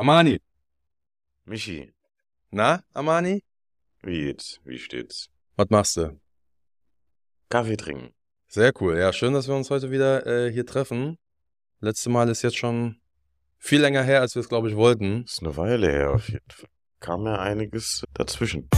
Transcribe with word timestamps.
Amani. 0.00 0.40
Michi, 1.44 1.92
Na, 2.50 2.82
Amani? 2.94 3.42
wie 4.02 4.18
geht's? 4.24 4.58
Wie 4.64 4.78
steht's? 4.78 5.28
Was 5.56 5.68
machst 5.68 5.98
du? 5.98 6.18
Kaffee 7.50 7.76
trinken. 7.76 8.14
Sehr 8.48 8.72
cool. 8.80 8.96
Ja, 8.96 9.12
schön, 9.12 9.34
dass 9.34 9.46
wir 9.46 9.54
uns 9.54 9.68
heute 9.68 9.90
wieder 9.90 10.26
äh, 10.26 10.50
hier 10.50 10.64
treffen. 10.64 11.18
Letzte 11.80 12.08
Mal 12.08 12.30
ist 12.30 12.40
jetzt 12.40 12.56
schon 12.56 12.96
viel 13.58 13.82
länger 13.82 14.02
her, 14.02 14.22
als 14.22 14.34
wir 14.34 14.40
es, 14.40 14.48
glaube 14.48 14.70
ich, 14.70 14.74
wollten. 14.76 15.24
Ist 15.24 15.42
eine 15.42 15.54
Weile 15.58 15.90
her 15.92 16.12
auf 16.12 16.30
jeden 16.30 16.50
Fall. 16.50 16.70
Kam 17.00 17.26
ja 17.26 17.38
einiges 17.38 18.02
dazwischen. 18.14 18.70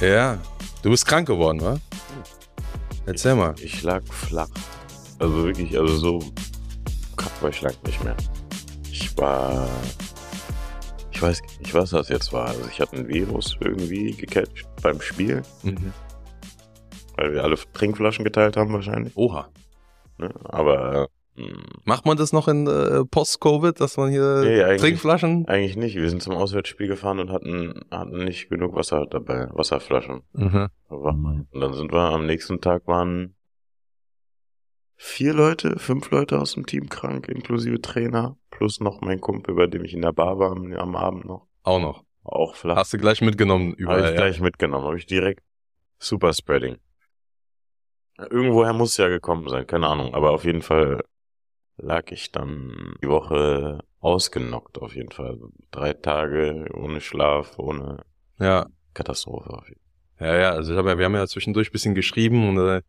Ja, 0.00 0.38
du 0.82 0.90
bist 0.90 1.06
krank 1.06 1.26
geworden, 1.26 1.60
wa? 1.60 1.78
Erzähl 3.06 3.34
mal. 3.34 3.54
Ich 3.60 3.82
lag 3.82 4.02
flach. 4.04 4.48
Also 5.18 5.44
wirklich, 5.44 5.76
also 5.78 5.96
so 5.96 6.18
krank 7.16 7.32
war 7.42 7.50
ich 7.50 7.60
lang 7.62 7.74
nicht 7.84 8.02
mehr. 8.04 8.16
Ich 8.90 9.16
war. 9.18 9.68
Ich 11.10 11.20
weiß 11.20 11.40
nicht, 11.60 11.74
was 11.74 11.90
das 11.90 12.08
jetzt 12.10 12.32
war. 12.32 12.46
Also 12.48 12.60
ich 12.70 12.80
hatte 12.80 12.96
ein 12.96 13.08
Virus 13.08 13.56
irgendwie 13.60 14.12
gecatcht 14.12 14.66
beim 14.82 15.00
Spiel, 15.00 15.42
Mhm. 15.64 15.92
weil 17.16 17.32
wir 17.32 17.42
alle 17.42 17.56
Trinkflaschen 17.72 18.24
geteilt 18.24 18.56
haben 18.56 18.72
wahrscheinlich. 18.72 19.16
Oha. 19.16 19.48
Ne? 20.18 20.32
Aber 20.44 21.08
Macht 21.84 22.06
man 22.06 22.16
das 22.16 22.32
noch 22.32 22.48
in 22.48 22.66
äh, 22.66 23.04
Post-Covid, 23.04 23.80
dass 23.80 23.96
man 23.96 24.10
hier 24.10 24.42
Nee, 24.44 24.62
eigentlich- 24.62 24.80
Trinkflaschen? 24.80 25.46
eigentlich 25.48 25.76
nicht. 25.76 25.94
Wir 25.96 26.08
sind 26.10 26.22
zum 26.22 26.34
Auswärtsspiel 26.34 26.88
gefahren 26.88 27.18
und 27.20 27.30
hatten, 27.30 27.80
hatten 27.90 28.24
nicht 28.24 28.48
genug 28.48 28.74
Wasser 28.74 29.06
dabei, 29.06 29.48
Wasserflaschen. 29.52 30.22
Mhm. 30.32 30.68
Und 30.88 31.46
dann 31.60 31.72
sind 31.74 31.92
wir 31.92 32.00
am 32.00 32.26
nächsten 32.26 32.60
Tag 32.60 32.86
waren 32.86 33.34
vier 34.96 35.32
Leute, 35.32 35.78
fünf 35.78 36.10
Leute 36.10 36.40
aus 36.40 36.54
dem 36.54 36.66
Team 36.66 36.88
krank, 36.88 37.28
inklusive 37.28 37.80
Trainer, 37.80 38.36
plus 38.50 38.80
noch 38.80 39.00
mein 39.00 39.20
Kumpel, 39.20 39.54
bei 39.54 39.66
dem 39.66 39.84
ich 39.84 39.94
in 39.94 40.02
der 40.02 40.12
Bar 40.12 40.38
war 40.38 40.50
am, 40.52 40.72
am 40.72 40.96
Abend 40.96 41.24
noch. 41.24 41.46
Auch 41.62 41.80
noch. 41.80 42.04
Auch 42.24 42.56
flach. 42.56 42.76
Hast 42.76 42.92
du 42.92 42.98
gleich 42.98 43.20
mitgenommen 43.20 43.70
Habe 43.72 43.82
überall. 43.82 44.00
ich 44.00 44.10
ja. 44.10 44.16
gleich 44.16 44.40
mitgenommen, 44.40 44.84
habe 44.86 44.98
ich 44.98 45.06
direkt 45.06 45.42
Super 45.98 46.32
Spreading. 46.32 46.76
Irgendwoher 48.18 48.72
muss 48.72 48.90
es 48.90 48.96
ja 48.96 49.08
gekommen 49.08 49.48
sein, 49.48 49.66
keine 49.66 49.86
Ahnung, 49.86 50.14
aber 50.14 50.32
auf 50.32 50.44
jeden 50.44 50.62
Fall 50.62 51.04
lag 51.78 52.10
ich 52.10 52.32
dann 52.32 52.94
die 53.02 53.08
Woche 53.08 53.80
ausgenockt, 54.00 54.78
auf 54.78 54.94
jeden 54.94 55.10
Fall. 55.10 55.38
Drei 55.70 55.92
Tage 55.92 56.66
ohne 56.74 57.00
Schlaf, 57.00 57.58
ohne 57.58 58.04
ja. 58.38 58.66
Katastrophe. 58.94 59.50
Auf 59.50 59.68
jeden 59.68 59.80
Ja, 60.20 60.36
ja, 60.36 60.50
also 60.50 60.72
ich 60.72 60.78
hab 60.78 60.86
ja, 60.86 60.98
wir 60.98 61.04
haben 61.04 61.14
ja 61.14 61.26
zwischendurch 61.26 61.68
ein 61.70 61.72
bisschen 61.72 61.94
geschrieben 61.94 62.48
und 62.48 62.58
äh, 62.58 62.82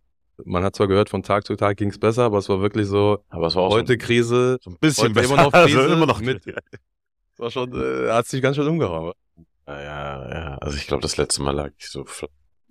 man 0.46 0.64
hat 0.64 0.76
zwar 0.76 0.88
gehört, 0.88 1.10
von 1.10 1.22
Tag 1.24 1.46
zu 1.46 1.56
Tag 1.56 1.78
ging 1.78 1.90
es 1.90 2.00
besser, 2.00 2.24
aber 2.24 2.38
es 2.38 2.48
war 2.50 2.62
wirklich 2.62 2.88
so. 2.88 3.24
Aber 3.30 3.48
es 3.48 3.56
war 3.56 3.64
auch 3.64 3.72
heute 3.72 3.98
Krise, 3.98 4.58
so, 4.62 4.70
so 4.72 4.76
ein 4.76 4.80
bisschen 4.80 5.16
heute 5.16 5.20
immer 5.26 5.36
besser. 5.36 5.44
noch 5.44 5.52
Krise 5.66 5.80
Also 5.82 5.94
immer 5.94 6.06
noch 6.06 6.22
mit- 6.22 6.46
es 6.48 7.40
war 7.40 7.52
schon, 7.52 7.74
äh, 7.74 8.12
hat 8.12 8.26
sich 8.28 8.42
ganz 8.42 8.56
schön 8.56 8.68
umgehauen. 8.68 9.14
Ja, 9.68 9.82
ja, 9.82 10.30
ja. 10.34 10.56
Also 10.58 10.78
ich 10.78 10.88
glaube, 10.88 11.02
das 11.02 11.18
letzte 11.18 11.44
Mal 11.44 11.52
lag 11.56 11.72
ich 11.78 11.90
so 11.90 12.06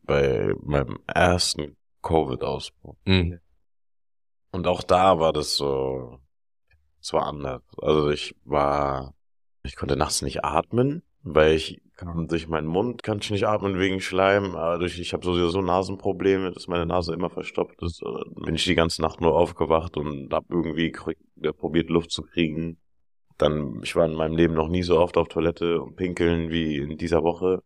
bei 0.03 0.53
meinem 0.63 0.99
ersten 1.07 1.77
Covid-Ausbruch. 2.03 2.97
Mhm. 3.05 3.39
Und 4.51 4.67
auch 4.67 4.83
da 4.83 5.19
war 5.19 5.33
das 5.33 5.57
so, 5.57 6.19
es 7.01 7.13
war 7.13 7.27
anders. 7.27 7.63
Also 7.81 8.11
ich 8.11 8.35
war, 8.45 9.15
ich 9.63 9.77
konnte 9.77 9.97
nachts 9.97 10.23
nicht 10.23 10.45
atmen, 10.45 11.03
weil 11.23 11.55
ich 11.55 11.81
kam 11.97 12.29
durch 12.29 12.49
meinen 12.49 12.67
Mund, 12.67 13.03
kann 13.03 13.19
ich 13.21 13.31
nicht 13.31 13.47
atmen 13.47 13.79
wegen 13.79 14.01
Schleim, 14.01 14.55
aber 14.55 14.79
durch, 14.79 14.99
ich 14.99 15.13
habe 15.13 15.25
sowieso 15.25 15.61
Nasenprobleme, 15.61 16.53
dass 16.53 16.69
meine 16.69 16.87
Nase 16.87 17.13
immer 17.13 17.29
verstopft 17.29 17.83
ist. 17.83 18.03
Bin 18.45 18.55
ich 18.55 18.65
die 18.65 18.77
ganze 18.77 19.03
Nacht 19.03 19.21
nur 19.21 19.37
aufgewacht 19.37 19.97
und 19.97 20.33
hab 20.33 20.45
irgendwie 20.49 20.93
probiert 21.57 21.91
Luft 21.91 22.13
zu 22.13 22.23
kriegen. 22.23 22.79
Dann, 23.37 23.81
ich 23.83 23.95
war 23.97 24.07
in 24.07 24.15
meinem 24.15 24.37
Leben 24.37 24.55
noch 24.55 24.69
nie 24.69 24.83
so 24.83 24.99
oft 24.99 25.17
auf 25.17 25.29
Toilette 25.29 25.81
und 25.81 25.97
pinkeln 25.97 26.51
wie 26.51 26.77
in 26.77 26.97
dieser 26.97 27.23
Woche. 27.23 27.63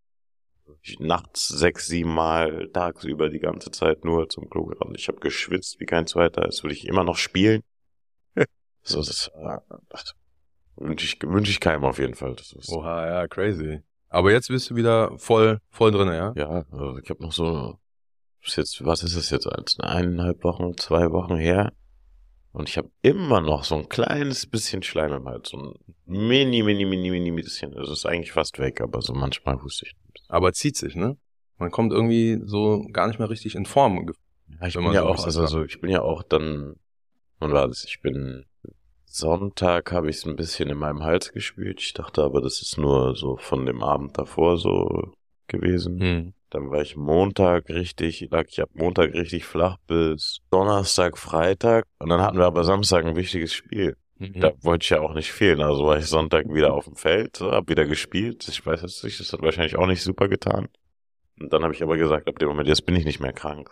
Ich 0.83 1.00
nachts 1.00 1.49
sechs, 1.49 1.87
sieben 1.87 2.15
Mal 2.15 2.69
tagsüber 2.72 3.28
die 3.28 3.38
ganze 3.38 3.71
Zeit 3.71 4.05
nur 4.05 4.28
zum 4.28 4.49
Klo 4.49 4.66
gerannt. 4.66 4.97
Ich 4.97 5.09
habe 5.09 5.21
geschwitzt 5.21 5.81
wie 5.81 5.87
kein 5.87 6.06
zweiter. 6.06 6.43
Als 6.43 6.62
würde 6.62 6.75
ich 6.75 6.87
immer 6.87 7.05
noch 7.05 7.16
spielen. 7.16 7.62
so, 8.82 8.99
das 8.99 9.31
wünsche 10.77 11.06
ich, 11.06 11.19
wünsch 11.22 11.50
ich 11.50 11.61
keinem 11.61 11.84
auf 11.84 11.99
jeden 11.99 12.15
Fall. 12.15 12.37
Oha, 12.69 13.06
ja, 13.06 13.28
crazy. 13.28 13.81
Aber 14.09 14.31
jetzt 14.31 14.49
bist 14.49 14.71
du 14.71 14.77
wieder 14.77 15.16
voll, 15.19 15.61
voll 15.71 15.91
drin, 15.91 16.09
ja? 16.09 16.32
Ja, 16.37 16.65
also 16.71 16.99
ich 16.99 17.09
habe 17.09 17.22
noch 17.22 17.32
so, 17.32 17.78
ist 18.43 18.56
jetzt, 18.56 18.84
was 18.84 19.03
ist 19.03 19.16
es 19.16 19.31
jetzt, 19.31 19.49
eineinhalb 19.81 20.44
Wochen, 20.44 20.77
zwei 20.77 21.11
Wochen 21.11 21.37
her. 21.37 21.72
Und 22.53 22.69
ich 22.69 22.77
habe 22.77 22.91
immer 23.00 23.41
noch 23.41 23.65
so 23.65 23.77
ein 23.77 23.88
kleines 23.88 24.47
bisschen 24.47 24.82
Schleim 24.82 25.12
im 25.12 25.27
Hals. 25.27 25.49
So 25.49 25.56
ein 25.56 25.75
mini, 26.05 26.62
mini, 26.62 26.84
mini, 26.84 27.11
mini 27.11 27.31
bisschen. 27.31 27.72
Das 27.72 27.88
ist 27.88 28.05
eigentlich 28.05 28.32
fast 28.32 28.59
weg, 28.59 28.82
aber 28.82 29.00
so 29.00 29.15
manchmal 29.15 29.62
huste 29.62 29.87
ich. 29.87 29.94
Aber 30.32 30.54
zieht 30.54 30.76
sich, 30.76 30.97
ne? 30.97 31.19
Man 31.59 31.70
kommt 31.70 31.93
irgendwie 31.93 32.41
so 32.43 32.87
gar 32.91 33.06
nicht 33.06 33.19
mehr 33.19 33.28
richtig 33.28 33.54
in 33.54 33.66
Form. 33.66 34.10
Ja, 34.48 34.66
ich 34.66 34.75
bin 34.75 34.84
ja 34.93 35.03
so 35.03 35.09
auch, 35.09 35.25
also 35.25 35.47
so, 35.47 35.62
ich 35.62 35.78
bin 35.78 35.91
ja 35.91 36.00
auch 36.00 36.22
dann, 36.22 36.76
wann 37.38 37.53
war 37.53 37.69
das? 37.69 37.84
Ich 37.84 38.00
bin 38.00 38.47
Sonntag 39.04 39.93
habe 39.93 40.09
ich 40.09 40.16
es 40.16 40.26
ein 40.26 40.37
bisschen 40.37 40.70
in 40.70 40.78
meinem 40.78 41.03
Hals 41.03 41.32
gespürt. 41.32 41.82
Ich 41.82 41.93
dachte 41.93 42.22
aber, 42.22 42.41
das 42.41 42.62
ist 42.62 42.78
nur 42.78 43.15
so 43.15 43.37
von 43.37 43.66
dem 43.66 43.82
Abend 43.82 44.16
davor 44.16 44.56
so 44.56 45.12
gewesen. 45.48 46.00
Hm. 46.00 46.34
Dann 46.49 46.70
war 46.70 46.81
ich 46.81 46.97
Montag 46.97 47.69
richtig, 47.69 48.26
lag 48.31 48.47
ich 48.49 48.62
ab 48.62 48.70
Montag 48.72 49.12
richtig 49.12 49.44
flach 49.44 49.76
bis 49.87 50.38
Donnerstag, 50.50 51.19
Freitag. 51.19 51.84
Und 51.99 52.09
dann 52.09 52.22
hatten 52.22 52.38
wir 52.38 52.47
aber 52.47 52.64
Samstag 52.64 53.04
ein 53.04 53.16
wichtiges 53.16 53.53
Spiel. 53.53 53.99
Mhm. 54.22 54.41
Da 54.41 54.53
wollte 54.62 54.84
ich 54.84 54.91
ja 54.91 55.00
auch 55.00 55.15
nicht 55.15 55.33
fehlen. 55.33 55.60
Also 55.60 55.84
war 55.84 55.99
ich 55.99 56.06
Sonntag 56.06 56.47
wieder 56.53 56.72
auf 56.75 56.84
dem 56.84 56.94
Feld, 56.94 57.37
so, 57.37 57.50
hab 57.50 57.69
wieder 57.69 57.87
gespielt. 57.87 58.47
Ich 58.49 58.65
weiß 58.65 58.83
jetzt 58.83 59.03
nicht, 59.03 59.19
das 59.19 59.33
hat 59.33 59.43
wahrscheinlich 59.43 59.77
auch 59.77 59.87
nicht 59.87 60.03
super 60.03 60.28
getan. 60.28 60.69
Und 61.41 61.53
dann 61.53 61.62
habe 61.65 61.75
ich 61.75 61.83
aber 61.83 61.97
gesagt, 61.97 62.28
ab 62.28 62.38
dem 62.38 62.49
Moment, 62.49 62.69
jetzt 62.69 62.87
bin 62.87 62.94
ich 62.94 63.05
nicht 63.05 63.19
mehr 63.21 63.32
krank. 63.32 63.71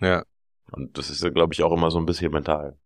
Ja. 0.00 0.24
Und 0.70 0.96
das 0.98 1.10
ist, 1.10 1.22
glaube 1.34 1.52
ich, 1.54 1.62
auch 1.62 1.72
immer 1.72 1.90
so 1.90 1.98
ein 1.98 2.06
bisschen 2.06 2.30
mental. 2.30 2.78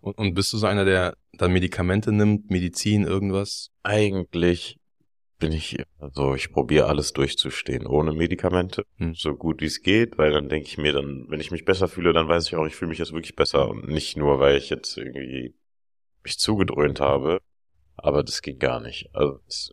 Und, 0.00 0.16
und 0.18 0.34
bist 0.34 0.52
du 0.52 0.58
so 0.58 0.66
einer, 0.66 0.84
der 0.84 1.16
dann 1.32 1.52
Medikamente 1.52 2.12
nimmt, 2.12 2.50
Medizin, 2.50 3.04
irgendwas? 3.04 3.70
Eigentlich 3.82 4.78
bin 5.40 5.50
ich, 5.50 5.82
also 5.98 6.36
ich 6.36 6.52
probiere 6.52 6.86
alles 6.86 7.12
durchzustehen, 7.12 7.84
ohne 7.88 8.12
Medikamente, 8.12 8.84
Hm. 8.98 9.14
so 9.16 9.34
gut 9.34 9.60
wie 9.60 9.66
es 9.66 9.82
geht, 9.82 10.16
weil 10.16 10.30
dann 10.30 10.48
denke 10.48 10.68
ich 10.68 10.78
mir 10.78 10.92
dann, 10.92 11.24
wenn 11.28 11.40
ich 11.40 11.50
mich 11.50 11.64
besser 11.64 11.88
fühle, 11.88 12.12
dann 12.12 12.28
weiß 12.28 12.46
ich 12.46 12.54
auch, 12.54 12.66
ich 12.66 12.76
fühle 12.76 12.90
mich 12.90 12.98
jetzt 13.00 13.12
wirklich 13.12 13.34
besser 13.34 13.68
und 13.68 13.88
nicht 13.88 14.16
nur, 14.16 14.38
weil 14.38 14.56
ich 14.56 14.70
jetzt 14.70 14.96
irgendwie 14.96 15.56
mich 16.24 16.38
zugedröhnt 16.38 17.00
habe, 17.00 17.40
aber 17.96 18.22
das 18.22 18.42
ging 18.42 18.58
gar 18.58 18.80
nicht. 18.80 19.08
Also 19.14 19.40
es, 19.46 19.70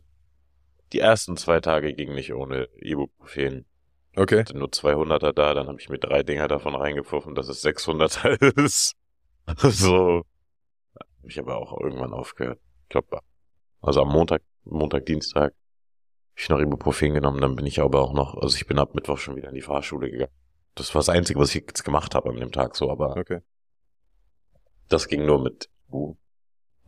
die 0.92 1.00
ersten 1.00 1.36
zwei 1.36 1.60
Tage 1.60 1.94
ging 1.94 2.14
nicht 2.14 2.32
ohne 2.32 2.68
Ibuprofen. 2.76 3.66
Okay. 4.16 4.36
Ich 4.36 4.40
hatte 4.40 4.58
nur 4.58 4.68
200er 4.68 5.32
da, 5.32 5.54
dann 5.54 5.68
habe 5.68 5.80
ich 5.80 5.88
mir 5.88 5.98
drei 5.98 6.22
Dinger 6.22 6.48
davon 6.48 6.74
reingepfiffen, 6.74 7.34
dass 7.34 7.48
es 7.48 7.64
600er 7.64 8.36
ist. 8.64 8.94
so. 9.58 10.24
Ich 11.22 11.38
aber 11.38 11.58
auch 11.58 11.78
irgendwann 11.80 12.12
aufgehört. 12.12 12.58
Ich 12.84 12.88
glaube, 12.88 13.20
also 13.82 14.02
am 14.02 14.08
Montag, 14.08 14.42
Montag, 14.64 15.06
Dienstag 15.06 15.54
ich 16.36 16.48
noch 16.48 16.58
Ibuprofen 16.60 17.12
genommen, 17.12 17.40
dann 17.40 17.54
bin 17.54 17.66
ich 17.66 17.80
aber 17.80 18.00
auch 18.00 18.12
noch, 18.14 18.34
also 18.34 18.56
ich 18.56 18.66
bin 18.66 18.78
ab 18.78 18.94
Mittwoch 18.94 19.18
schon 19.18 19.36
wieder 19.36 19.48
in 19.48 19.54
die 19.54 19.60
Fahrschule 19.60 20.10
gegangen. 20.10 20.32
Das 20.74 20.94
war 20.94 21.00
das 21.00 21.10
Einzige, 21.10 21.38
was 21.38 21.50
ich 21.54 21.56
jetzt 21.66 21.84
gemacht 21.84 22.14
habe 22.14 22.30
an 22.30 22.36
dem 22.36 22.52
Tag 22.52 22.76
so, 22.76 22.90
aber 22.90 23.16
Okay. 23.16 23.40
das 24.88 25.06
ging 25.08 25.26
nur 25.26 25.40
mit 25.42 25.68
Ibu. 25.88 26.16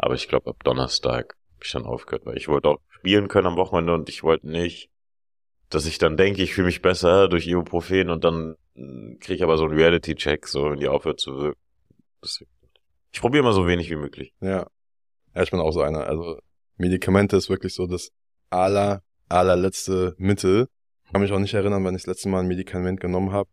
Aber 0.03 0.15
ich 0.15 0.27
glaube, 0.27 0.51
ab 0.51 0.65
Donnerstag 0.65 1.37
habe 1.55 1.65
ich 1.65 1.71
dann 1.71 1.87
aufgehört, 1.87 2.27
weil 2.27 2.37
ich 2.37 2.49
wollte 2.49 2.71
auch 2.71 2.81
spielen 2.91 3.29
können 3.29 3.47
am 3.47 3.57
Wochenende 3.57 3.95
und 3.95 4.09
ich 4.09 4.25
wollte 4.25 4.49
nicht, 4.49 4.91
dass 5.71 5.87
ich 5.87 5.97
dann 5.99 6.17
denke, 6.17 6.43
ich 6.43 6.55
fühle 6.55 6.67
mich 6.67 6.83
besser 6.83 7.29
durch 7.29 7.47
Ibuprofen 7.47 8.11
und 8.11 8.25
dann 8.25 8.57
kriege 8.75 9.35
ich 9.35 9.43
aber 9.45 9.57
so 9.57 9.65
einen 9.65 9.75
Reality-Check, 9.75 10.49
so 10.49 10.71
wenn 10.71 10.81
die 10.81 10.89
aufhört 10.89 11.21
zu 11.21 11.37
wirken. 11.37 11.61
Ich 13.13 13.21
probiere 13.21 13.45
mal 13.45 13.53
so 13.53 13.69
wenig 13.69 13.91
wie 13.91 13.97
möglich. 13.97 14.35
Ja. 14.41 14.67
Ja, 15.35 15.43
ich 15.43 15.53
bin 15.53 15.61
auch 15.61 15.71
so 15.71 15.83
einer. 15.83 16.05
Also 16.07 16.41
Medikamente 16.79 17.37
ist 17.37 17.49
wirklich 17.49 17.73
so 17.73 17.87
das 17.87 18.11
aller, 18.51 19.03
allerletzte 19.29 20.17
Mittel. 20.19 20.69
Ich 21.05 21.13
kann 21.13 21.23
mich 21.23 21.31
auch 21.31 21.39
nicht 21.39 21.55
erinnern, 21.55 21.85
wann 21.85 21.95
ich 21.95 22.03
das 22.03 22.09
letzte 22.09 22.29
Mal 22.29 22.41
ein 22.41 22.49
Medikament 22.49 23.01
genommen 23.01 23.31
habe. 23.31 23.49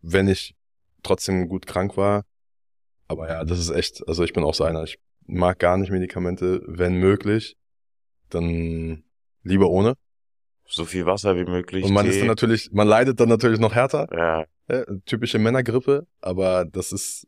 Wenn 0.00 0.26
ich 0.26 0.54
trotzdem 1.02 1.48
gut 1.48 1.66
krank 1.66 1.98
war. 1.98 2.24
Aber 3.08 3.28
ja, 3.28 3.44
das 3.44 3.58
ist 3.58 3.70
echt, 3.70 4.08
also 4.08 4.24
ich 4.24 4.32
bin 4.32 4.42
auch 4.42 4.54
so 4.54 4.64
einer. 4.64 4.84
Ich 4.84 4.98
mag 5.30 5.58
gar 5.58 5.76
nicht 5.76 5.90
Medikamente, 5.90 6.62
wenn 6.66 6.94
möglich. 6.94 7.56
Dann 8.28 9.04
lieber 9.42 9.68
ohne. 9.70 9.94
So 10.66 10.84
viel 10.84 11.06
Wasser 11.06 11.36
wie 11.36 11.44
möglich. 11.44 11.84
Und 11.84 11.92
man 11.92 12.04
Tee. 12.04 12.12
ist 12.12 12.20
dann 12.20 12.28
natürlich, 12.28 12.70
man 12.72 12.86
leidet 12.86 13.18
dann 13.18 13.28
natürlich 13.28 13.58
noch 13.58 13.74
härter. 13.74 14.06
ja, 14.12 14.46
äh, 14.68 14.86
typische 15.04 15.38
Männergrippe, 15.38 16.06
aber 16.20 16.64
das 16.64 16.92
ist, 16.92 17.26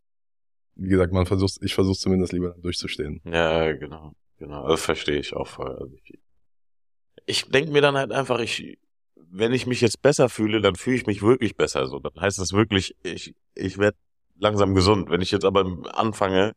wie 0.77 0.91
gesagt, 0.91 1.13
man 1.13 1.27
versucht, 1.27 1.59
ich 1.61 1.75
versuche 1.75 1.99
zumindest 1.99 2.33
lieber 2.33 2.55
durchzustehen. 2.63 3.21
Ja, 3.25 3.73
genau, 3.73 4.13
genau. 4.39 4.69
Das 4.69 4.85
verstehe 4.85 5.19
ich 5.19 5.35
auch 5.35 5.49
voll. 5.49 5.77
Also 5.77 5.93
ich 6.05 6.21
ich 7.27 7.49
denke 7.49 7.73
mir 7.73 7.83
dann 7.83 7.97
halt 7.97 8.13
einfach, 8.13 8.41
ich, 8.41 8.79
wenn 9.17 9.53
ich 9.53 9.67
mich 9.67 9.81
jetzt 9.81 10.03
besser 10.03 10.29
fühle, 10.29 10.61
dann 10.61 10.75
fühle 10.75 10.97
ich 10.97 11.07
mich 11.07 11.23
wirklich 11.23 11.57
besser. 11.57 11.87
So, 11.87 11.99
dann 11.99 12.21
heißt 12.21 12.39
das 12.39 12.53
wirklich, 12.53 12.97
ich, 13.03 13.35
ich 13.55 13.79
werde 13.79 13.97
langsam 14.39 14.75
gesund. 14.75 15.11
Wenn 15.11 15.21
ich 15.21 15.31
jetzt 15.31 15.45
aber 15.45 15.65
anfange, 15.95 16.53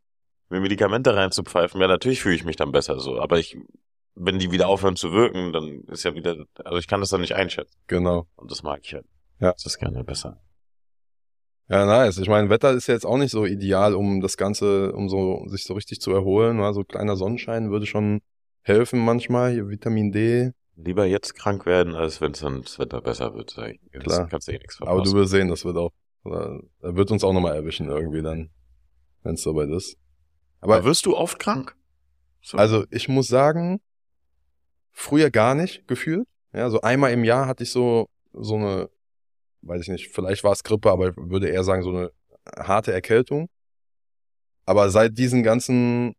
mir 0.50 0.60
Medikamente 0.60 1.16
reinzupfeifen, 1.16 1.82
ja, 1.82 1.88
natürlich 1.88 2.22
fühle 2.22 2.36
ich 2.36 2.46
mich 2.46 2.56
dann 2.56 2.72
besser 2.72 3.00
so. 3.00 3.20
Aber 3.20 3.40
ich, 3.40 3.58
wenn 4.16 4.40
die 4.40 4.52
wieder 4.52 4.68
aufhören 4.68 4.96
zu 4.96 5.12
wirken, 5.12 5.54
dann 5.54 5.82
ist 5.88 6.04
ja 6.04 6.16
wieder, 6.16 6.46
also 6.64 6.78
ich 6.78 6.88
kann 6.88 7.00
das 7.00 7.10
dann 7.10 7.22
nicht 7.22 7.36
einschätzen. 7.36 7.76
Genau. 7.88 8.28
Und 8.36 8.52
das 8.52 8.64
mag 8.64 8.80
ich 8.84 8.94
halt. 8.94 9.06
Ja. 9.40 9.52
Das 9.52 9.66
ist 9.66 9.80
gerne 9.80 10.04
besser. 10.04 10.42
Ja, 11.68 11.86
nice. 11.86 12.20
Ich 12.20 12.30
meine, 12.30 12.50
Wetter 12.50 12.72
ist 12.72 12.88
ja 12.88 12.94
jetzt 12.94 13.06
auch 13.06 13.18
nicht 13.18 13.32
so 13.32 13.46
ideal, 13.46 13.96
um 13.96 14.22
das 14.22 14.38
Ganze, 14.38 14.94
um 14.94 15.10
so 15.10 15.46
sich 15.48 15.66
so 15.66 15.74
richtig 15.74 16.00
zu 16.00 16.12
erholen. 16.12 16.60
Also 16.60 16.84
kleiner 16.84 17.16
Sonnenschein 17.16 17.72
würde 17.72 17.88
schon 17.88 18.22
helfen 18.62 19.00
manchmal. 19.04 19.52
Hier 19.52 19.68
Vitamin 19.68 20.12
D. 20.12 20.52
Lieber 20.76 21.06
jetzt 21.06 21.36
krank 21.36 21.66
werden, 21.66 21.96
als 21.96 22.22
wenn 22.22 22.34
es 22.34 22.42
dann 22.42 22.62
das 22.62 22.78
Wetter 22.78 23.02
besser 23.02 23.34
wird. 23.34 23.50
Sag 23.50 23.72
ich. 23.72 23.80
Das 23.94 24.04
Klar. 24.04 24.28
kannst 24.28 24.48
du 24.48 24.52
eh 24.52 24.58
nichts 24.58 24.76
verpassen. 24.76 25.00
Aber 25.00 25.10
du 25.10 25.14
wirst 25.14 25.32
sehen, 25.32 25.48
das 25.48 25.66
wird 25.66 25.78
auch, 25.78 25.92
oder, 26.24 26.60
er 26.82 26.96
wird 26.96 27.12
uns 27.12 27.24
auch 27.24 27.34
nochmal 27.34 27.56
erwischen 27.56 27.88
irgendwie 27.88 28.22
dann, 28.22 28.52
wenn 29.24 29.36
es 29.36 29.42
soweit 29.42 29.70
ist. 29.70 29.98
Aber 30.66 30.78
Aber 30.78 30.86
wirst 30.86 31.06
du 31.06 31.16
oft 31.16 31.40
krank? 31.40 31.76
So. 32.42 32.58
also 32.58 32.86
ich 32.92 33.08
muss 33.08 33.28
sagen, 33.28 33.82
früher 34.92 35.30
gar 35.32 35.56
nicht 35.56 35.88
gefühlt. 35.88 36.28
Ja, 36.54 36.70
so 36.70 36.82
einmal 36.82 37.12
im 37.12 37.24
Jahr 37.24 37.48
hatte 37.48 37.64
ich 37.64 37.72
so, 37.72 38.08
so 38.34 38.56
eine, 38.56 38.90
weiß 39.62 39.82
ich 39.82 39.88
nicht, 39.90 40.10
vielleicht 40.10 40.44
war 40.44 40.52
es 40.52 40.64
Grippe, 40.64 40.90
aber 40.92 41.10
ich 41.10 41.18
würde 41.18 41.50
eher 41.50 41.64
sagen, 41.64 41.84
so 41.84 41.90
eine 41.90 42.12
harte 42.58 42.94
Erkältung. 42.94 43.50
Aber 44.66 44.90
seit 44.90 45.18
diesem 45.18 45.44
ganzen 45.44 46.16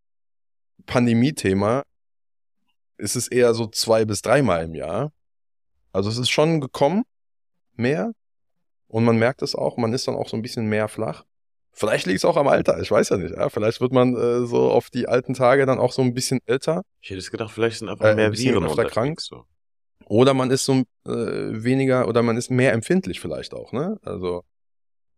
Pandemie-Thema 0.86 1.82
ist 2.98 3.16
es 3.16 3.28
eher 3.28 3.54
so 3.54 3.66
zwei 3.66 4.04
bis 4.04 4.22
dreimal 4.22 4.64
im 4.64 4.74
Jahr. 4.74 5.12
Also 5.92 6.10
es 6.10 6.18
ist 6.18 6.30
schon 6.30 6.60
gekommen, 6.60 7.04
mehr. 7.74 8.12
Und 8.88 9.04
man 9.04 9.18
merkt 9.18 9.42
es 9.42 9.54
auch, 9.54 9.76
man 9.76 9.92
ist 9.92 10.06
dann 10.06 10.14
auch 10.14 10.28
so 10.28 10.36
ein 10.36 10.42
bisschen 10.42 10.66
mehr 10.68 10.88
flach. 10.88 11.24
Vielleicht 11.78 12.06
liegt 12.06 12.18
es 12.18 12.24
auch 12.24 12.38
am 12.38 12.48
Alter, 12.48 12.80
ich 12.80 12.90
weiß 12.90 13.10
ja 13.10 13.18
nicht. 13.18 13.36
Ja? 13.36 13.50
Vielleicht 13.50 13.80
wird 13.82 13.92
man 13.92 14.16
äh, 14.16 14.46
so 14.46 14.70
auf 14.70 14.88
die 14.88 15.08
alten 15.08 15.34
Tage 15.34 15.66
dann 15.66 15.78
auch 15.78 15.92
so 15.92 16.00
ein 16.00 16.14
bisschen 16.14 16.40
älter. 16.46 16.82
ich 17.02 17.10
hätte 17.10 17.18
es 17.18 17.30
gedacht, 17.30 17.50
vielleicht 17.52 17.78
sind 17.78 17.90
einfach 17.90 18.06
Äh, 18.06 18.10
ein 18.10 18.16
mehr 18.16 18.30
bisschen 18.30 18.54
Viren 18.54 18.64
unterwegs, 18.66 18.92
krank. 18.94 19.20
So. 19.20 19.44
Oder 20.06 20.32
man 20.34 20.50
ist 20.50 20.64
so 20.64 20.72
äh, 20.74 20.82
weniger, 21.06 22.08
oder 22.08 22.22
man 22.22 22.36
ist 22.38 22.50
mehr 22.50 22.72
empfindlich 22.72 23.20
vielleicht 23.20 23.52
auch, 23.54 23.72
ne? 23.72 23.98
Also, 24.02 24.42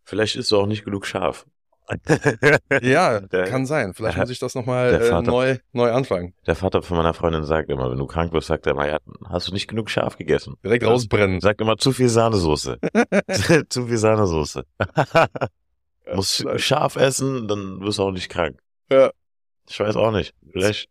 Vielleicht 0.05 0.37
ist 0.37 0.51
du 0.51 0.57
auch 0.59 0.67
nicht 0.67 0.85
genug 0.85 1.07
scharf. 1.07 1.47
ja, 2.83 3.21
Der- 3.21 3.45
kann 3.45 3.65
sein. 3.67 3.95
Vielleicht 3.95 4.17
der- 4.17 4.23
muss 4.25 4.31
ich 4.31 4.39
das 4.39 4.55
nochmal 4.55 4.95
äh, 4.95 5.23
neu, 5.23 5.59
neu 5.73 5.93
anfangen. 5.93 6.35
Der 6.47 6.55
Vater 6.57 6.83
von 6.83 6.97
meiner 6.97 7.15
Freundin 7.15 7.45
sagt 7.45 7.71
immer, 7.71 7.91
wenn 7.91 7.99
du 7.99 8.07
krank 8.07 8.33
bist, 8.33 8.49
sagt 8.49 8.67
er 8.67 8.73
immer, 8.73 8.89
ja, 8.89 8.99
hast 9.29 9.49
du 9.49 9.53
nicht 9.53 9.69
genug 9.69 9.91
scharf 9.91 10.17
gegessen? 10.17 10.55
Direkt 10.65 10.85
rausbrennen. 10.85 11.41
Sagt 11.41 11.61
immer, 11.61 11.77
zu 11.77 11.93
viel 11.93 12.09
Sahnesoße. 12.09 12.79
zu 13.69 13.87
viel 13.87 13.97
Sahnesoße. 13.99 14.65
Musst 16.15 16.37
vielleicht. 16.37 16.65
scharf 16.65 16.97
essen, 16.97 17.49
dann 17.49 17.81
wirst 17.81 17.99
du 17.99 18.05
auch 18.05 18.13
nicht 18.13 18.29
krank. 18.29 18.61
Ja. 18.91 19.11
Ich 19.69 19.79
weiß 19.79 19.97
auch 19.97 20.13
nicht. 20.13 20.35
Vielleicht 20.51 20.89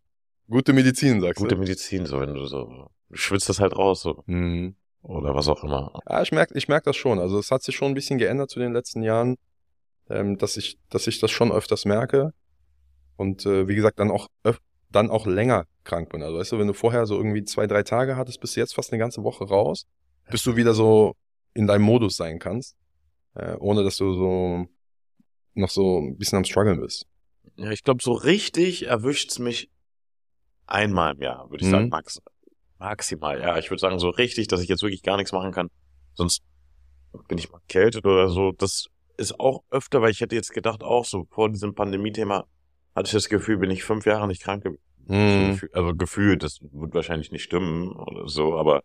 Gute 0.50 0.72
Medizin, 0.72 1.20
sagst 1.20 1.40
gute 1.42 1.56
du. 1.56 1.60
Medizin, 1.60 2.06
so 2.06 2.20
wenn 2.20 2.32
du 2.32 2.46
so, 2.46 2.88
du 3.10 3.16
schwitzt 3.16 3.50
das 3.50 3.60
halt 3.60 3.76
raus, 3.76 4.00
so. 4.00 4.22
Mhm. 4.26 4.76
Oder 5.02 5.34
was 5.34 5.48
auch 5.48 5.62
immer. 5.62 6.00
Ja, 6.08 6.22
ich 6.22 6.32
merke 6.32 6.56
ich 6.56 6.68
merk 6.68 6.84
das 6.84 6.96
schon. 6.96 7.18
Also 7.18 7.38
es 7.38 7.50
hat 7.50 7.62
sich 7.62 7.76
schon 7.76 7.88
ein 7.88 7.94
bisschen 7.94 8.18
geändert 8.18 8.50
zu 8.50 8.58
den 8.58 8.72
letzten 8.72 9.02
Jahren, 9.02 9.36
ähm, 10.08 10.38
dass, 10.38 10.56
ich, 10.56 10.78
dass 10.88 11.06
ich 11.06 11.20
das 11.20 11.30
schon 11.30 11.52
öfters 11.52 11.84
merke. 11.84 12.32
Und 13.16 13.46
äh, 13.46 13.68
wie 13.68 13.74
gesagt, 13.74 13.98
dann 14.00 14.10
auch, 14.10 14.28
dann 14.90 15.10
auch 15.10 15.26
länger 15.26 15.66
krank 15.84 16.10
bin. 16.10 16.22
Also 16.22 16.38
weißt 16.38 16.52
du, 16.52 16.58
wenn 16.58 16.66
du 16.66 16.72
vorher 16.72 17.06
so 17.06 17.16
irgendwie 17.16 17.44
zwei, 17.44 17.66
drei 17.66 17.82
Tage 17.82 18.16
hattest, 18.16 18.40
bist 18.40 18.56
du 18.56 18.60
jetzt 18.60 18.74
fast 18.74 18.92
eine 18.92 18.98
ganze 18.98 19.22
Woche 19.22 19.44
raus, 19.44 19.86
bis 20.30 20.42
du 20.42 20.56
wieder 20.56 20.72
so 20.72 21.14
in 21.52 21.66
deinem 21.66 21.82
Modus 21.82 22.16
sein 22.16 22.38
kannst, 22.38 22.74
äh, 23.34 23.54
ohne 23.56 23.84
dass 23.84 23.98
du 23.98 24.14
so 24.14 24.66
noch 25.58 25.70
so 25.70 25.98
ein 26.00 26.16
bisschen 26.16 26.38
am 26.38 26.44
struggeln 26.44 26.80
bist. 26.80 27.06
Ja, 27.56 27.70
ich 27.70 27.82
glaube, 27.82 28.02
so 28.02 28.12
richtig 28.12 28.86
erwischt's 28.86 29.38
mich 29.38 29.68
einmal 30.66 31.14
im 31.14 31.22
Jahr, 31.22 31.50
würde 31.50 31.62
ich 31.62 31.68
Mhm. 31.68 31.72
sagen, 31.72 31.88
max, 31.88 32.20
maximal. 32.78 33.40
Ja, 33.40 33.58
ich 33.58 33.70
würde 33.70 33.80
sagen, 33.80 33.98
so 33.98 34.10
richtig, 34.10 34.48
dass 34.48 34.60
ich 34.62 34.68
jetzt 34.68 34.82
wirklich 34.82 35.02
gar 35.02 35.16
nichts 35.16 35.32
machen 35.32 35.52
kann. 35.52 35.68
Sonst 36.14 36.42
bin 37.26 37.38
ich 37.38 37.50
mal 37.50 37.60
kältet 37.68 38.04
oder 38.04 38.28
so. 38.28 38.52
Das 38.52 38.86
ist 39.16 39.40
auch 39.40 39.64
öfter, 39.70 40.00
weil 40.02 40.10
ich 40.10 40.20
hätte 40.20 40.36
jetzt 40.36 40.52
gedacht, 40.52 40.82
auch 40.82 41.04
so 41.04 41.26
vor 41.30 41.48
diesem 41.50 41.74
Pandemie-Thema 41.74 42.46
hatte 42.94 43.06
ich 43.06 43.12
das 43.12 43.28
Gefühl, 43.28 43.58
bin 43.58 43.70
ich 43.70 43.82
fünf 43.82 44.06
Jahre 44.06 44.28
nicht 44.28 44.42
krank 44.42 44.62
gewesen. 44.64 44.82
Mhm. 45.06 45.50
Gefühl- 45.52 45.70
Also 45.72 45.94
gefühlt, 45.94 46.42
das 46.42 46.58
wird 46.60 46.94
wahrscheinlich 46.94 47.32
nicht 47.32 47.42
stimmen 47.42 47.90
oder 47.92 48.28
so, 48.28 48.56
aber 48.56 48.82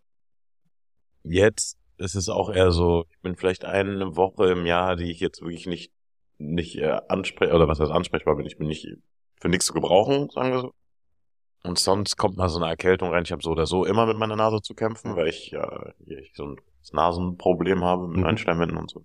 jetzt 1.22 1.78
ist 1.98 2.14
es 2.14 2.28
auch 2.28 2.50
eher 2.50 2.72
so, 2.72 3.04
ich 3.10 3.18
bin 3.20 3.36
vielleicht 3.36 3.64
eine 3.64 4.16
Woche 4.16 4.50
im 4.50 4.66
Jahr, 4.66 4.96
die 4.96 5.10
ich 5.10 5.20
jetzt 5.20 5.40
wirklich 5.42 5.66
nicht, 5.66 5.92
nicht 6.52 6.76
äh, 6.76 7.00
anspreche, 7.08 7.54
oder 7.54 7.68
was 7.68 7.80
heißt 7.80 7.90
ansprechbar 7.92 8.36
bin, 8.36 8.46
ich 8.46 8.58
bin 8.58 8.68
nicht 8.68 8.88
für 9.40 9.48
nichts 9.48 9.66
zu 9.66 9.72
gebrauchen, 9.74 10.30
sagen 10.30 10.52
wir 10.52 10.60
so. 10.60 10.74
Und 11.62 11.78
sonst 11.78 12.16
kommt 12.16 12.36
mal 12.36 12.48
so 12.48 12.58
eine 12.58 12.68
Erkältung 12.68 13.10
rein. 13.10 13.24
Ich 13.24 13.32
habe 13.32 13.42
so 13.42 13.50
oder 13.50 13.66
so 13.66 13.84
immer 13.84 14.06
mit 14.06 14.18
meiner 14.18 14.36
Nase 14.36 14.60
zu 14.60 14.74
kämpfen, 14.74 15.16
weil 15.16 15.28
ich 15.28 15.50
ja 15.50 15.92
hier 16.04 16.18
ich 16.18 16.32
so 16.34 16.44
ein 16.44 16.56
Nasenproblem 16.92 17.82
habe 17.82 18.06
mit 18.06 18.18
Mhm. 18.18 18.26
Einschleimhänden 18.26 18.76
und 18.76 18.90
so. 18.90 19.04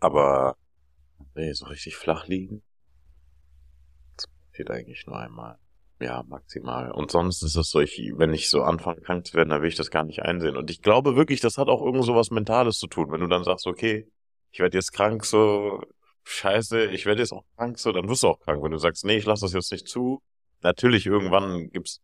Aber 0.00 0.56
nee, 1.34 1.52
so 1.52 1.66
richtig 1.66 1.96
flach 1.96 2.26
liegen. 2.26 2.62
Das 4.16 4.26
passiert 4.50 4.70
eigentlich 4.70 5.06
nur 5.06 5.18
einmal. 5.18 5.58
Ja, 6.00 6.22
maximal. 6.24 6.90
Und 6.90 7.10
sonst 7.10 7.42
ist 7.42 7.56
es 7.56 7.70
so, 7.70 7.80
ich, 7.80 8.12
wenn 8.16 8.34
ich 8.34 8.50
so 8.50 8.62
anfange 8.62 9.00
krank 9.00 9.26
zu 9.26 9.34
werden, 9.34 9.48
dann 9.48 9.62
will 9.62 9.68
ich 9.68 9.76
das 9.76 9.90
gar 9.90 10.04
nicht 10.04 10.22
einsehen. 10.22 10.56
Und 10.56 10.70
ich 10.70 10.82
glaube 10.82 11.16
wirklich, 11.16 11.40
das 11.40 11.56
hat 11.56 11.68
auch 11.68 11.82
irgend 11.82 12.04
so 12.04 12.14
was 12.14 12.30
Mentales 12.30 12.78
zu 12.78 12.86
tun. 12.86 13.10
Wenn 13.10 13.20
du 13.20 13.28
dann 13.28 13.44
sagst, 13.44 13.66
okay, 13.66 14.06
ich 14.50 14.58
werde 14.58 14.76
jetzt 14.76 14.92
krank, 14.92 15.24
so, 15.24 15.80
scheiße, 16.26 16.86
ich 16.86 17.06
werde 17.06 17.22
jetzt 17.22 17.32
auch 17.32 17.44
krank, 17.56 17.78
so, 17.78 17.92
dann 17.92 18.08
wirst 18.08 18.22
du 18.22 18.28
auch 18.28 18.40
krank. 18.40 18.62
Wenn 18.62 18.72
du 18.72 18.78
sagst, 18.78 19.04
nee, 19.04 19.16
ich 19.16 19.26
lasse 19.26 19.44
das 19.44 19.52
jetzt 19.52 19.72
nicht 19.72 19.88
zu, 19.88 20.20
natürlich, 20.62 21.06
irgendwann 21.06 21.70
gibt's 21.70 22.00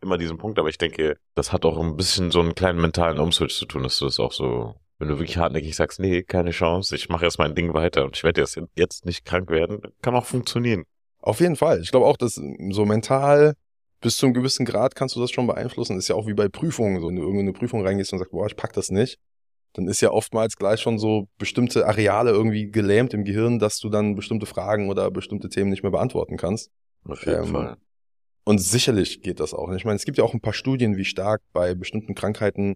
immer 0.00 0.16
diesen 0.16 0.38
Punkt, 0.38 0.58
aber 0.58 0.68
ich 0.68 0.78
denke, 0.78 1.18
das 1.34 1.52
hat 1.52 1.64
auch 1.64 1.78
ein 1.78 1.96
bisschen 1.96 2.30
so 2.30 2.40
einen 2.40 2.54
kleinen 2.54 2.80
mentalen 2.80 3.18
Umswitch 3.18 3.56
zu 3.56 3.66
tun, 3.66 3.82
dass 3.82 3.98
du 3.98 4.06
das 4.06 4.18
auch 4.18 4.32
so, 4.32 4.74
wenn 4.98 5.08
du 5.08 5.18
wirklich 5.18 5.36
hartnäckig 5.36 5.76
sagst, 5.76 6.00
nee, 6.00 6.22
keine 6.22 6.50
Chance, 6.52 6.96
ich 6.96 7.10
mache 7.10 7.26
jetzt 7.26 7.38
mein 7.38 7.54
Ding 7.54 7.74
weiter 7.74 8.04
und 8.04 8.16
ich 8.16 8.24
werde 8.24 8.40
jetzt, 8.40 8.58
jetzt 8.76 9.04
nicht 9.04 9.24
krank 9.24 9.50
werden, 9.50 9.82
kann 10.00 10.14
auch 10.14 10.24
funktionieren. 10.24 10.84
Auf 11.20 11.40
jeden 11.40 11.56
Fall. 11.56 11.82
Ich 11.82 11.90
glaube 11.90 12.06
auch, 12.06 12.16
dass 12.16 12.40
so 12.70 12.86
mental 12.86 13.54
bis 14.00 14.16
zu 14.16 14.24
einem 14.24 14.34
gewissen 14.34 14.64
Grad 14.64 14.94
kannst 14.94 15.16
du 15.16 15.20
das 15.20 15.30
schon 15.30 15.46
beeinflussen. 15.46 15.98
Ist 15.98 16.08
ja 16.08 16.14
auch 16.14 16.26
wie 16.26 16.32
bei 16.32 16.48
Prüfungen. 16.48 16.98
So, 17.00 17.08
wenn 17.08 17.16
du 17.16 17.22
irgendwo 17.22 17.40
in 17.40 17.48
eine 17.48 17.52
Prüfung 17.52 17.86
reingehst 17.86 18.14
und 18.14 18.18
sagst, 18.18 18.32
boah, 18.32 18.46
ich 18.46 18.56
pack 18.56 18.72
das 18.72 18.90
nicht, 18.90 19.18
dann 19.74 19.86
ist 19.86 20.00
ja 20.00 20.10
oftmals 20.10 20.56
gleich 20.56 20.80
schon 20.80 20.98
so 20.98 21.28
bestimmte 21.38 21.86
Areale 21.86 22.30
irgendwie 22.30 22.70
gelähmt 22.70 23.14
im 23.14 23.24
Gehirn, 23.24 23.58
dass 23.58 23.78
du 23.78 23.88
dann 23.88 24.16
bestimmte 24.16 24.46
Fragen 24.46 24.88
oder 24.88 25.10
bestimmte 25.10 25.48
Themen 25.48 25.70
nicht 25.70 25.82
mehr 25.82 25.92
beantworten 25.92 26.36
kannst. 26.36 26.70
Auf 27.04 27.24
jeden 27.24 27.44
Ähm, 27.44 27.52
Fall. 27.52 27.76
Und 28.44 28.58
sicherlich 28.58 29.22
geht 29.22 29.38
das 29.38 29.54
auch. 29.54 29.70
Ich 29.72 29.84
meine, 29.84 29.96
es 29.96 30.04
gibt 30.04 30.18
ja 30.18 30.24
auch 30.24 30.34
ein 30.34 30.40
paar 30.40 30.52
Studien, 30.52 30.96
wie 30.96 31.04
stark 31.04 31.42
bei 31.52 31.74
bestimmten 31.74 32.14
Krankheiten 32.14 32.74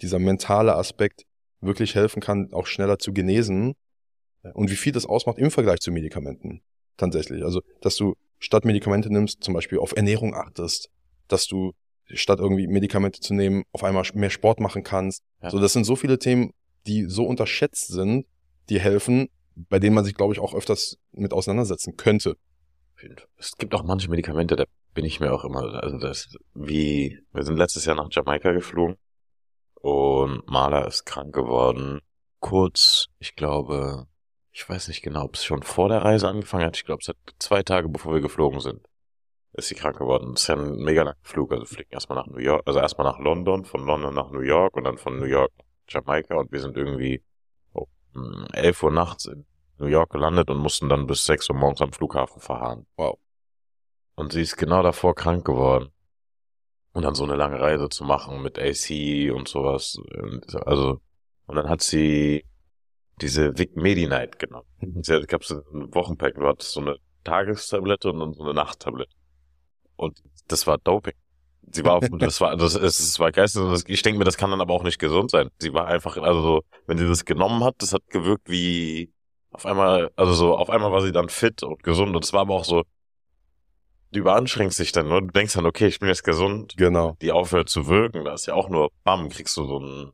dieser 0.00 0.18
mentale 0.18 0.74
Aspekt 0.74 1.24
wirklich 1.60 1.94
helfen 1.94 2.20
kann, 2.20 2.52
auch 2.52 2.66
schneller 2.66 2.98
zu 2.98 3.12
genesen 3.12 3.74
und 4.52 4.70
wie 4.70 4.76
viel 4.76 4.92
das 4.92 5.06
ausmacht 5.06 5.38
im 5.38 5.50
Vergleich 5.50 5.80
zu 5.80 5.92
Medikamenten. 5.92 6.60
Tatsächlich. 6.96 7.42
Also, 7.42 7.62
dass 7.80 7.96
du 7.96 8.14
statt 8.38 8.64
Medikamente 8.64 9.10
nimmst, 9.10 9.42
zum 9.42 9.54
Beispiel 9.54 9.78
auf 9.78 9.96
Ernährung 9.96 10.34
achtest, 10.34 10.90
dass 11.28 11.46
du 11.46 11.72
statt 12.12 12.38
irgendwie 12.38 12.66
Medikamente 12.66 13.20
zu 13.20 13.34
nehmen, 13.34 13.64
auf 13.72 13.84
einmal 13.84 14.04
mehr 14.14 14.30
Sport 14.30 14.60
machen 14.60 14.82
kannst. 14.82 15.22
Ja. 15.42 15.50
So, 15.50 15.58
das 15.58 15.72
sind 15.72 15.84
so 15.84 15.96
viele 15.96 16.18
Themen, 16.18 16.52
die 16.86 17.04
so 17.04 17.24
unterschätzt 17.24 17.88
sind, 17.88 18.26
die 18.68 18.80
helfen, 18.80 19.28
bei 19.54 19.78
denen 19.78 19.94
man 19.94 20.04
sich, 20.04 20.14
glaube 20.14 20.32
ich, 20.32 20.40
auch 20.40 20.54
öfters 20.54 20.98
mit 21.12 21.32
auseinandersetzen 21.32 21.96
könnte. 21.96 22.36
Es 23.36 23.56
gibt 23.56 23.74
auch 23.74 23.82
manche 23.82 24.08
Medikamente, 24.08 24.56
da 24.56 24.64
bin 24.94 25.04
ich 25.04 25.20
mir 25.20 25.32
auch 25.32 25.44
immer, 25.44 25.82
also 25.82 25.98
das, 25.98 26.34
wie, 26.54 27.20
wir 27.32 27.42
sind 27.42 27.56
letztes 27.56 27.84
Jahr 27.84 27.96
nach 27.96 28.08
Jamaika 28.10 28.52
geflogen 28.52 28.96
und 29.74 30.48
Marla 30.48 30.86
ist 30.86 31.04
krank 31.04 31.34
geworden. 31.34 32.00
Kurz, 32.40 33.06
ich 33.18 33.34
glaube, 33.36 34.06
ich 34.52 34.66
weiß 34.68 34.88
nicht 34.88 35.02
genau, 35.02 35.24
ob 35.24 35.34
es 35.34 35.44
schon 35.44 35.62
vor 35.62 35.88
der 35.88 36.02
Reise 36.02 36.28
angefangen 36.28 36.64
hat. 36.64 36.76
Ich 36.76 36.84
glaube, 36.84 37.00
es 37.02 37.08
hat 37.08 37.16
zwei 37.38 37.62
Tage 37.62 37.88
bevor 37.88 38.14
wir 38.14 38.20
geflogen 38.20 38.60
sind, 38.60 38.86
ist 39.54 39.68
sie 39.68 39.74
krank 39.74 39.98
geworden. 39.98 40.32
Das 40.32 40.42
ist 40.42 40.48
ja 40.48 40.56
ein 40.56 40.76
mega 40.76 41.02
langer 41.02 41.16
Flug, 41.22 41.52
also 41.52 41.64
fliegen 41.64 41.90
erstmal 41.90 42.18
nach 42.18 42.26
New 42.26 42.38
York, 42.38 42.62
also 42.66 42.78
erstmal 42.80 43.06
nach 43.06 43.18
London, 43.18 43.64
von 43.64 43.86
London 43.86 44.14
nach 44.14 44.30
New 44.30 44.40
York 44.40 44.76
und 44.76 44.84
dann 44.84 44.98
von 44.98 45.18
New 45.18 45.26
York 45.26 45.52
nach 45.58 45.64
Jamaika 45.88 46.36
und 46.36 46.50
wir 46.50 46.60
sind 46.60 46.76
irgendwie 46.76 47.22
oh, 47.72 47.86
um 48.14 48.46
11 48.52 48.82
Uhr 48.82 48.90
nachts 48.90 49.26
in 49.26 49.46
New 49.78 49.86
York 49.86 50.10
gelandet 50.10 50.50
und 50.50 50.58
mussten 50.58 50.88
dann 50.88 51.06
bis 51.06 51.24
6 51.24 51.50
Uhr 51.50 51.56
morgens 51.56 51.80
am 51.82 51.92
Flughafen 51.92 52.40
verharren. 52.40 52.86
Wow. 52.96 53.18
Und 54.16 54.32
sie 54.32 54.42
ist 54.42 54.56
genau 54.56 54.82
davor 54.82 55.14
krank 55.14 55.44
geworden. 55.44 55.90
Und 56.92 57.02
dann 57.02 57.16
so 57.16 57.24
eine 57.24 57.34
lange 57.34 57.58
Reise 57.58 57.88
zu 57.88 58.04
machen 58.04 58.40
mit 58.42 58.58
AC 58.58 59.32
und 59.34 59.48
sowas. 59.48 59.98
Und 60.16 60.44
Also, 60.66 61.00
und 61.46 61.56
dann 61.56 61.68
hat 61.68 61.82
sie 61.82 62.44
diese 63.20 63.58
Vic 63.58 63.76
Medi-Night 63.76 64.38
genommen. 64.38 64.68
Mhm. 64.78 65.02
Da 65.02 65.20
gab 65.20 65.42
es 65.42 65.50
ein 65.50 65.92
Wochenpack, 65.94 66.36
du 66.36 66.46
hattest 66.46 66.72
so 66.72 66.80
eine 66.80 66.98
Tagestablette 67.24 68.10
und 68.10 68.20
dann 68.20 68.32
so 68.34 68.44
eine 68.44 68.54
Nachttablette. 68.54 69.14
Und 69.96 70.22
das 70.48 70.66
war 70.66 70.78
Doping. 70.78 71.14
Sie 71.72 71.84
war 71.84 71.94
auf, 71.94 72.08
das 72.18 72.40
war, 72.40 72.56
das, 72.56 72.74
es, 72.74 73.00
es 73.00 73.18
war 73.20 73.32
geistig, 73.32 73.62
das- 73.62 73.84
ich 73.86 74.02
denke 74.02 74.18
mir, 74.18 74.24
das 74.24 74.36
kann 74.36 74.50
dann 74.50 74.60
aber 74.60 74.74
auch 74.74 74.82
nicht 74.84 74.98
gesund 74.98 75.30
sein. 75.30 75.48
Sie 75.58 75.72
war 75.74 75.86
einfach, 75.88 76.16
also 76.18 76.42
so, 76.42 76.62
wenn 76.86 76.98
sie 76.98 77.06
das 77.08 77.24
genommen 77.24 77.64
hat, 77.64 77.76
das 77.78 77.92
hat 77.92 78.02
gewirkt 78.10 78.48
wie, 78.50 79.12
auf 79.50 79.66
einmal, 79.66 80.10
also 80.16 80.34
so, 80.34 80.56
auf 80.56 80.70
einmal 80.70 80.92
war 80.92 81.00
sie 81.02 81.12
dann 81.12 81.28
fit 81.30 81.62
und 81.62 81.82
gesund 81.82 82.14
und 82.14 82.24
es 82.24 82.32
war 82.32 82.42
aber 82.42 82.54
auch 82.54 82.64
so, 82.64 82.84
du 84.12 84.20
überanstrengst 84.20 84.78
dich 84.78 84.92
dann, 84.92 85.08
nur 85.08 85.20
du 85.22 85.26
denkst 85.28 85.54
dann, 85.54 85.66
okay, 85.66 85.86
ich 85.86 85.98
bin 85.98 86.08
jetzt 86.08 86.24
gesund, 86.24 86.74
Genau. 86.76 87.16
die 87.20 87.32
aufhört 87.32 87.68
zu 87.68 87.86
wirken, 87.88 88.24
da 88.24 88.34
ist 88.34 88.46
ja 88.46 88.54
auch 88.54 88.68
nur, 88.68 88.90
bam, 89.02 89.28
kriegst 89.28 89.56
du 89.56 89.64
so 89.66 89.78
ein, 89.80 90.12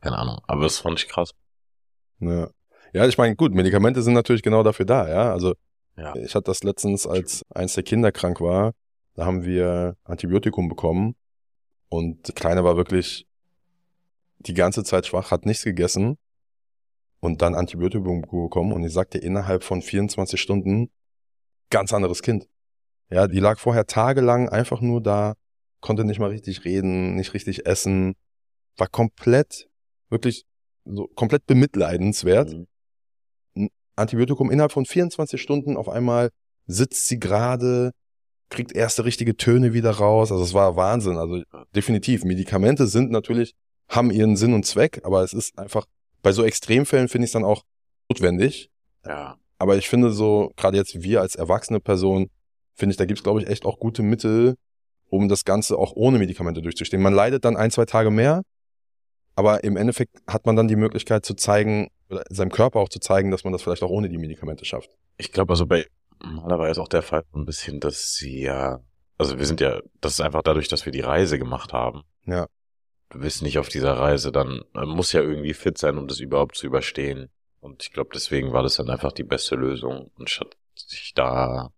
keine 0.00 0.18
Ahnung, 0.18 0.40
aber 0.46 0.62
das 0.62 0.78
fand 0.78 0.98
ich 0.98 1.08
krass. 1.08 1.30
Ja, 2.20 2.48
ja 2.92 3.06
ich 3.06 3.18
meine, 3.18 3.36
gut, 3.36 3.52
Medikamente 3.54 4.02
sind 4.02 4.14
natürlich 4.14 4.42
genau 4.42 4.62
dafür 4.62 4.86
da, 4.86 5.08
ja. 5.08 5.32
Also 5.32 5.54
Ja. 6.00 6.14
ich 6.16 6.34
hatte 6.34 6.44
das 6.44 6.62
letztens, 6.62 7.06
als 7.06 7.42
eins 7.50 7.74
der 7.74 7.84
Kinder 7.84 8.12
krank 8.12 8.40
war, 8.40 8.72
da 9.14 9.26
haben 9.26 9.44
wir 9.44 9.96
Antibiotikum 10.04 10.68
bekommen 10.68 11.14
und 11.88 12.28
die 12.28 12.32
Kleine 12.32 12.64
war 12.64 12.76
wirklich 12.76 13.26
die 14.38 14.54
ganze 14.54 14.84
Zeit 14.84 15.06
schwach, 15.06 15.30
hat 15.30 15.44
nichts 15.44 15.64
gegessen 15.64 16.16
und 17.20 17.42
dann 17.42 17.54
Antibiotikum 17.54 18.22
bekommen 18.22 18.72
und 18.72 18.82
ich 18.84 18.92
sagte 18.92 19.18
innerhalb 19.18 19.62
von 19.62 19.82
24 19.82 20.40
Stunden 20.40 20.90
ganz 21.68 21.92
anderes 21.92 22.22
Kind. 22.22 22.48
Ja, 23.10 23.26
die 23.26 23.40
lag 23.40 23.58
vorher 23.58 23.86
tagelang 23.86 24.48
einfach 24.48 24.80
nur 24.80 25.02
da, 25.02 25.34
konnte 25.80 26.04
nicht 26.04 26.20
mal 26.20 26.30
richtig 26.30 26.64
reden, 26.64 27.16
nicht 27.16 27.34
richtig 27.34 27.66
essen, 27.66 28.14
war 28.76 28.88
komplett, 28.88 29.68
wirklich 30.08 30.44
so 30.84 31.08
komplett 31.14 31.46
bemitleidenswert. 31.46 32.52
Mhm. 32.52 32.66
Antibiotikum 34.00 34.50
innerhalb 34.50 34.72
von 34.72 34.84
24 34.84 35.40
Stunden 35.40 35.76
auf 35.76 35.88
einmal 35.88 36.30
sitzt 36.66 37.08
sie 37.08 37.18
gerade, 37.18 37.92
kriegt 38.48 38.72
erste 38.72 39.04
richtige 39.04 39.36
Töne 39.36 39.72
wieder 39.72 39.92
raus. 39.92 40.32
Also 40.32 40.44
es 40.44 40.54
war 40.54 40.76
Wahnsinn. 40.76 41.16
Also 41.16 41.42
definitiv. 41.74 42.24
Medikamente 42.24 42.86
sind 42.86 43.10
natürlich, 43.10 43.54
haben 43.88 44.10
ihren 44.10 44.36
Sinn 44.36 44.54
und 44.54 44.66
Zweck, 44.66 45.00
aber 45.04 45.22
es 45.22 45.32
ist 45.32 45.58
einfach, 45.58 45.86
bei 46.22 46.32
so 46.32 46.44
Extremfällen 46.44 47.08
finde 47.08 47.24
ich 47.24 47.28
es 47.28 47.32
dann 47.32 47.44
auch 47.44 47.62
notwendig. 48.08 48.70
Ja. 49.06 49.38
Aber 49.58 49.76
ich 49.76 49.88
finde 49.88 50.10
so, 50.10 50.52
gerade 50.56 50.76
jetzt 50.76 51.02
wir 51.02 51.20
als 51.20 51.36
erwachsene 51.36 51.80
Person, 51.80 52.28
finde 52.74 52.92
ich, 52.92 52.96
da 52.96 53.04
gibt 53.04 53.18
es, 53.18 53.22
glaube 53.22 53.42
ich, 53.42 53.48
echt 53.48 53.64
auch 53.64 53.78
gute 53.78 54.02
Mittel, 54.02 54.56
um 55.08 55.28
das 55.28 55.44
Ganze 55.44 55.76
auch 55.76 55.92
ohne 55.94 56.18
Medikamente 56.18 56.62
durchzustehen. 56.62 57.02
Man 57.02 57.14
leidet 57.14 57.44
dann 57.44 57.56
ein, 57.56 57.70
zwei 57.70 57.84
Tage 57.84 58.10
mehr, 58.10 58.42
aber 59.34 59.64
im 59.64 59.76
Endeffekt 59.76 60.16
hat 60.26 60.46
man 60.46 60.56
dann 60.56 60.68
die 60.68 60.76
Möglichkeit 60.76 61.24
zu 61.24 61.34
zeigen, 61.34 61.88
oder 62.10 62.24
seinem 62.28 62.50
Körper 62.50 62.80
auch 62.80 62.88
zu 62.88 62.98
zeigen, 63.00 63.30
dass 63.30 63.44
man 63.44 63.52
das 63.52 63.62
vielleicht 63.62 63.82
auch 63.82 63.90
ohne 63.90 64.08
die 64.08 64.18
Medikamente 64.18 64.64
schafft. 64.64 64.90
Ich 65.16 65.32
glaube 65.32 65.52
also 65.52 65.66
bei 65.66 65.86
normalerweise 66.22 66.82
auch 66.82 66.88
der 66.88 67.02
Fall 67.02 67.24
ein 67.34 67.46
bisschen, 67.46 67.80
dass 67.80 68.14
sie 68.14 68.42
ja, 68.42 68.80
also 69.18 69.38
wir 69.38 69.46
sind 69.46 69.60
ja, 69.60 69.80
das 70.00 70.14
ist 70.14 70.20
einfach 70.20 70.42
dadurch, 70.42 70.68
dass 70.68 70.84
wir 70.84 70.92
die 70.92 71.00
Reise 71.00 71.38
gemacht 71.38 71.72
haben. 71.72 72.02
Ja. 72.26 72.46
Du 73.10 73.18
bist 73.20 73.42
nicht 73.42 73.58
auf 73.58 73.68
dieser 73.68 73.94
Reise, 73.94 74.30
dann 74.30 74.62
man 74.72 74.88
muss 74.88 75.12
ja 75.12 75.20
irgendwie 75.20 75.54
fit 75.54 75.78
sein, 75.78 75.98
um 75.98 76.06
das 76.08 76.20
überhaupt 76.20 76.56
zu 76.56 76.66
überstehen. 76.66 77.28
Und 77.60 77.82
ich 77.82 77.92
glaube, 77.92 78.10
deswegen 78.14 78.52
war 78.52 78.62
das 78.62 78.76
dann 78.76 78.88
einfach 78.88 79.12
die 79.12 79.24
beste 79.24 79.56
Lösung. 79.56 80.10
Und 80.16 80.30
statt 80.30 80.56
sich 80.76 81.12
da, 81.14 81.72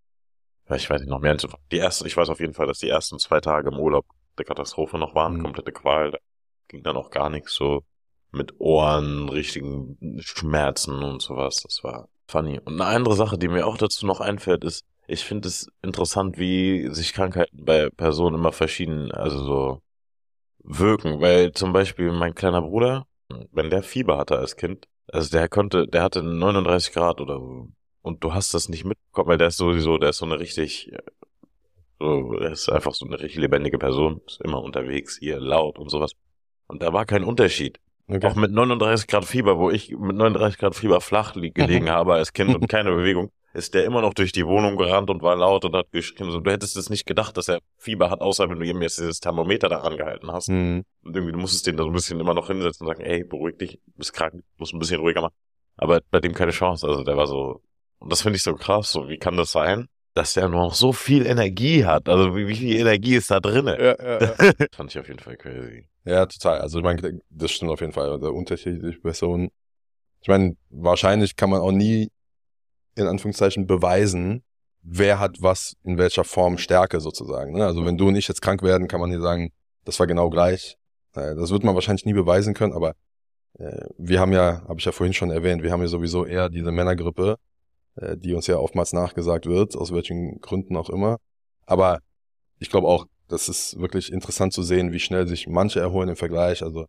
ich 0.73 0.89
weiß 0.89 1.01
nicht 1.01 1.09
noch 1.09 1.19
mehr, 1.19 1.35
die 1.71 1.77
ersten, 1.79 2.05
ich 2.05 2.15
weiß 2.15 2.29
auf 2.29 2.39
jeden 2.39 2.53
Fall, 2.53 2.67
dass 2.67 2.79
die 2.79 2.89
ersten 2.89 3.19
zwei 3.19 3.41
Tage 3.41 3.69
im 3.69 3.79
Urlaub 3.79 4.05
der 4.37 4.45
Katastrophe 4.45 4.97
noch 4.97 5.15
waren, 5.15 5.37
Mhm. 5.37 5.43
komplette 5.43 5.71
Qual. 5.71 6.11
Da 6.11 6.17
ging 6.67 6.83
dann 6.83 6.97
auch 6.97 7.09
gar 7.09 7.29
nichts 7.29 7.53
so 7.53 7.83
mit 8.33 8.59
Ohren, 8.59 9.29
richtigen 9.29 10.19
Schmerzen 10.21 11.03
und 11.03 11.21
sowas. 11.21 11.61
Das 11.63 11.83
war 11.83 12.09
funny. 12.27 12.59
Und 12.59 12.81
eine 12.81 12.85
andere 12.85 13.15
Sache, 13.15 13.37
die 13.37 13.47
mir 13.47 13.67
auch 13.67 13.77
dazu 13.77 14.05
noch 14.05 14.19
einfällt, 14.19 14.63
ist, 14.63 14.85
ich 15.07 15.23
finde 15.23 15.47
es 15.47 15.67
interessant, 15.81 16.37
wie 16.37 16.87
sich 16.91 17.13
Krankheiten 17.13 17.63
bei 17.65 17.89
Personen 17.89 18.35
immer 18.35 18.51
verschieden, 18.51 19.11
also 19.11 19.43
so 19.43 19.81
wirken. 20.63 21.21
Weil 21.21 21.51
zum 21.51 21.73
Beispiel 21.73 22.11
mein 22.11 22.35
kleiner 22.35 22.61
Bruder, 22.61 23.05
wenn 23.51 23.69
der 23.69 23.83
Fieber 23.83 24.17
hatte 24.17 24.37
als 24.37 24.55
Kind, 24.55 24.87
also 25.11 25.29
der 25.29 25.49
konnte, 25.49 25.87
der 25.87 26.01
hatte 26.03 26.23
39 26.23 26.93
Grad 26.93 27.21
oder 27.21 27.37
so. 27.39 27.69
Und 28.01 28.23
du 28.23 28.33
hast 28.33 28.53
das 28.53 28.67
nicht 28.67 28.83
mitbekommen, 28.83 29.29
weil 29.29 29.37
der 29.37 29.47
ist 29.47 29.57
sowieso, 29.57 29.97
der 29.97 30.09
ist 30.09 30.17
so 30.17 30.25
eine 30.25 30.39
richtig, 30.39 30.91
so, 31.99 32.33
der 32.33 32.51
ist 32.51 32.69
einfach 32.69 32.93
so 32.93 33.05
eine 33.05 33.19
richtig 33.19 33.39
lebendige 33.39 33.77
Person, 33.77 34.21
ist 34.25 34.41
immer 34.41 34.61
unterwegs, 34.61 35.17
hier 35.19 35.39
laut 35.39 35.77
und 35.77 35.89
sowas. 35.89 36.11
Und 36.67 36.81
da 36.81 36.91
war 36.91 37.05
kein 37.05 37.23
Unterschied. 37.23 37.79
Okay. 38.07 38.27
Auch 38.27 38.35
mit 38.35 38.51
39 38.51 39.07
Grad 39.07 39.25
Fieber, 39.25 39.57
wo 39.57 39.69
ich 39.69 39.91
mit 39.91 40.15
39 40.15 40.59
Grad 40.59 40.75
Fieber 40.75 40.99
flach 40.99 41.33
gelegen 41.33 41.89
habe 41.89 42.13
als 42.15 42.33
Kind 42.33 42.53
und 42.53 42.67
keine 42.67 42.91
Bewegung, 42.91 43.31
ist 43.53 43.73
der 43.73 43.85
immer 43.85 44.01
noch 44.01 44.13
durch 44.13 44.31
die 44.31 44.45
Wohnung 44.45 44.77
gerannt 44.77 45.09
und 45.09 45.21
war 45.21 45.35
laut 45.35 45.63
und 45.63 45.75
hat 45.75 45.91
geschrien. 45.91 46.29
So, 46.31 46.39
du 46.39 46.51
hättest 46.51 46.75
es 46.75 46.89
nicht 46.89 47.05
gedacht, 47.05 47.37
dass 47.37 47.47
er 47.47 47.59
Fieber 47.77 48.09
hat, 48.09 48.19
außer 48.19 48.49
wenn 48.49 48.59
du 48.59 48.65
ihm 48.65 48.81
jetzt 48.81 48.97
dieses 48.97 49.19
Thermometer 49.19 49.69
da 49.69 49.81
angehalten 49.81 50.31
hast. 50.31 50.49
Mhm. 50.49 50.83
Und 51.03 51.15
irgendwie, 51.15 51.31
du 51.31 51.39
musstest 51.39 51.67
den 51.67 51.77
da 51.77 51.83
so 51.83 51.89
ein 51.89 51.93
bisschen 51.93 52.19
immer 52.19 52.33
noch 52.33 52.47
hinsetzen 52.47 52.85
und 52.85 52.93
sagen, 52.93 53.05
ey, 53.05 53.23
beruhig 53.23 53.57
dich, 53.57 53.79
du 53.85 53.91
bist 53.97 54.13
krank, 54.13 54.43
musst 54.57 54.73
ein 54.73 54.79
bisschen 54.79 54.99
ruhiger 54.99 55.21
machen. 55.21 55.35
Aber 55.77 56.01
bei 56.11 56.19
dem 56.19 56.33
keine 56.33 56.51
Chance. 56.51 56.87
Also 56.87 57.03
der 57.03 57.15
war 57.15 57.27
so, 57.27 57.61
und 57.99 58.11
das 58.11 58.21
finde 58.21 58.37
ich 58.37 58.43
so 58.43 58.55
krass, 58.55 58.91
so, 58.91 59.07
wie 59.07 59.17
kann 59.17 59.37
das 59.37 59.51
sein? 59.51 59.87
Dass 60.13 60.33
der 60.33 60.49
noch 60.49 60.73
so 60.73 60.91
viel 60.91 61.25
Energie 61.25 61.85
hat. 61.85 62.09
Also 62.09 62.35
wie, 62.35 62.47
wie 62.47 62.55
viel 62.55 62.75
Energie 62.75 63.15
ist 63.15 63.31
da 63.31 63.39
drinne? 63.39 63.77
Ja, 63.79 63.95
ja, 64.03 64.21
ja. 64.21 64.67
Fand 64.75 64.91
ich 64.91 64.99
auf 64.99 65.07
jeden 65.07 65.19
Fall 65.19 65.37
crazy. 65.37 65.87
Ja, 66.05 66.25
total. 66.25 66.59
Also 66.59 66.79
ich 66.79 66.83
meine, 66.83 67.21
das 67.29 67.51
stimmt 67.51 67.71
auf 67.71 67.81
jeden 67.81 67.93
Fall. 67.93 68.19
Der 68.19 68.33
unterschiedliche 68.33 68.99
Personen. 68.99 69.49
Ich 70.21 70.27
meine, 70.27 70.55
wahrscheinlich 70.69 71.35
kann 71.35 71.49
man 71.49 71.61
auch 71.61 71.71
nie 71.71 72.09
in 72.95 73.07
Anführungszeichen 73.07 73.67
beweisen, 73.67 74.43
wer 74.81 75.19
hat 75.19 75.37
was 75.41 75.75
in 75.83 75.97
welcher 75.97 76.23
Form 76.23 76.57
Stärke 76.57 76.99
sozusagen. 76.99 77.53
Ne? 77.53 77.65
Also 77.65 77.85
wenn 77.85 77.97
du 77.97 78.07
und 78.09 78.15
ich 78.15 78.27
jetzt 78.27 78.41
krank 78.41 78.61
werden, 78.63 78.87
kann 78.87 78.99
man 78.99 79.09
hier 79.09 79.21
sagen, 79.21 79.51
das 79.85 79.99
war 79.99 80.07
genau 80.07 80.29
gleich. 80.29 80.77
Äh, 81.15 81.35
Das 81.35 81.51
wird 81.51 81.63
man 81.63 81.75
wahrscheinlich 81.75 82.05
nie 82.05 82.13
beweisen 82.13 82.53
können, 82.53 82.73
aber 82.73 82.93
äh, 83.59 83.85
wir 83.97 84.19
haben 84.19 84.33
ja, 84.33 84.61
habe 84.67 84.79
ich 84.79 84.85
ja 84.85 84.91
vorhin 84.91 85.13
schon 85.13 85.31
erwähnt, 85.31 85.63
wir 85.63 85.71
haben 85.71 85.81
ja 85.81 85.87
sowieso 85.87 86.25
eher 86.25 86.49
diese 86.49 86.71
Männergrippe, 86.71 87.37
äh, 87.95 88.17
die 88.17 88.33
uns 88.33 88.47
ja 88.47 88.57
oftmals 88.57 88.93
nachgesagt 88.93 89.45
wird, 89.45 89.75
aus 89.75 89.91
welchen 89.93 90.39
Gründen 90.41 90.75
auch 90.75 90.89
immer. 90.89 91.17
Aber 91.65 91.99
ich 92.59 92.69
glaube 92.69 92.87
auch, 92.87 93.05
das 93.27 93.49
ist 93.49 93.79
wirklich 93.79 94.11
interessant 94.11 94.53
zu 94.53 94.63
sehen, 94.63 94.91
wie 94.91 94.99
schnell 94.99 95.27
sich 95.27 95.47
manche 95.47 95.79
erholen 95.79 96.09
im 96.09 96.15
Vergleich. 96.15 96.61
Also 96.63 96.85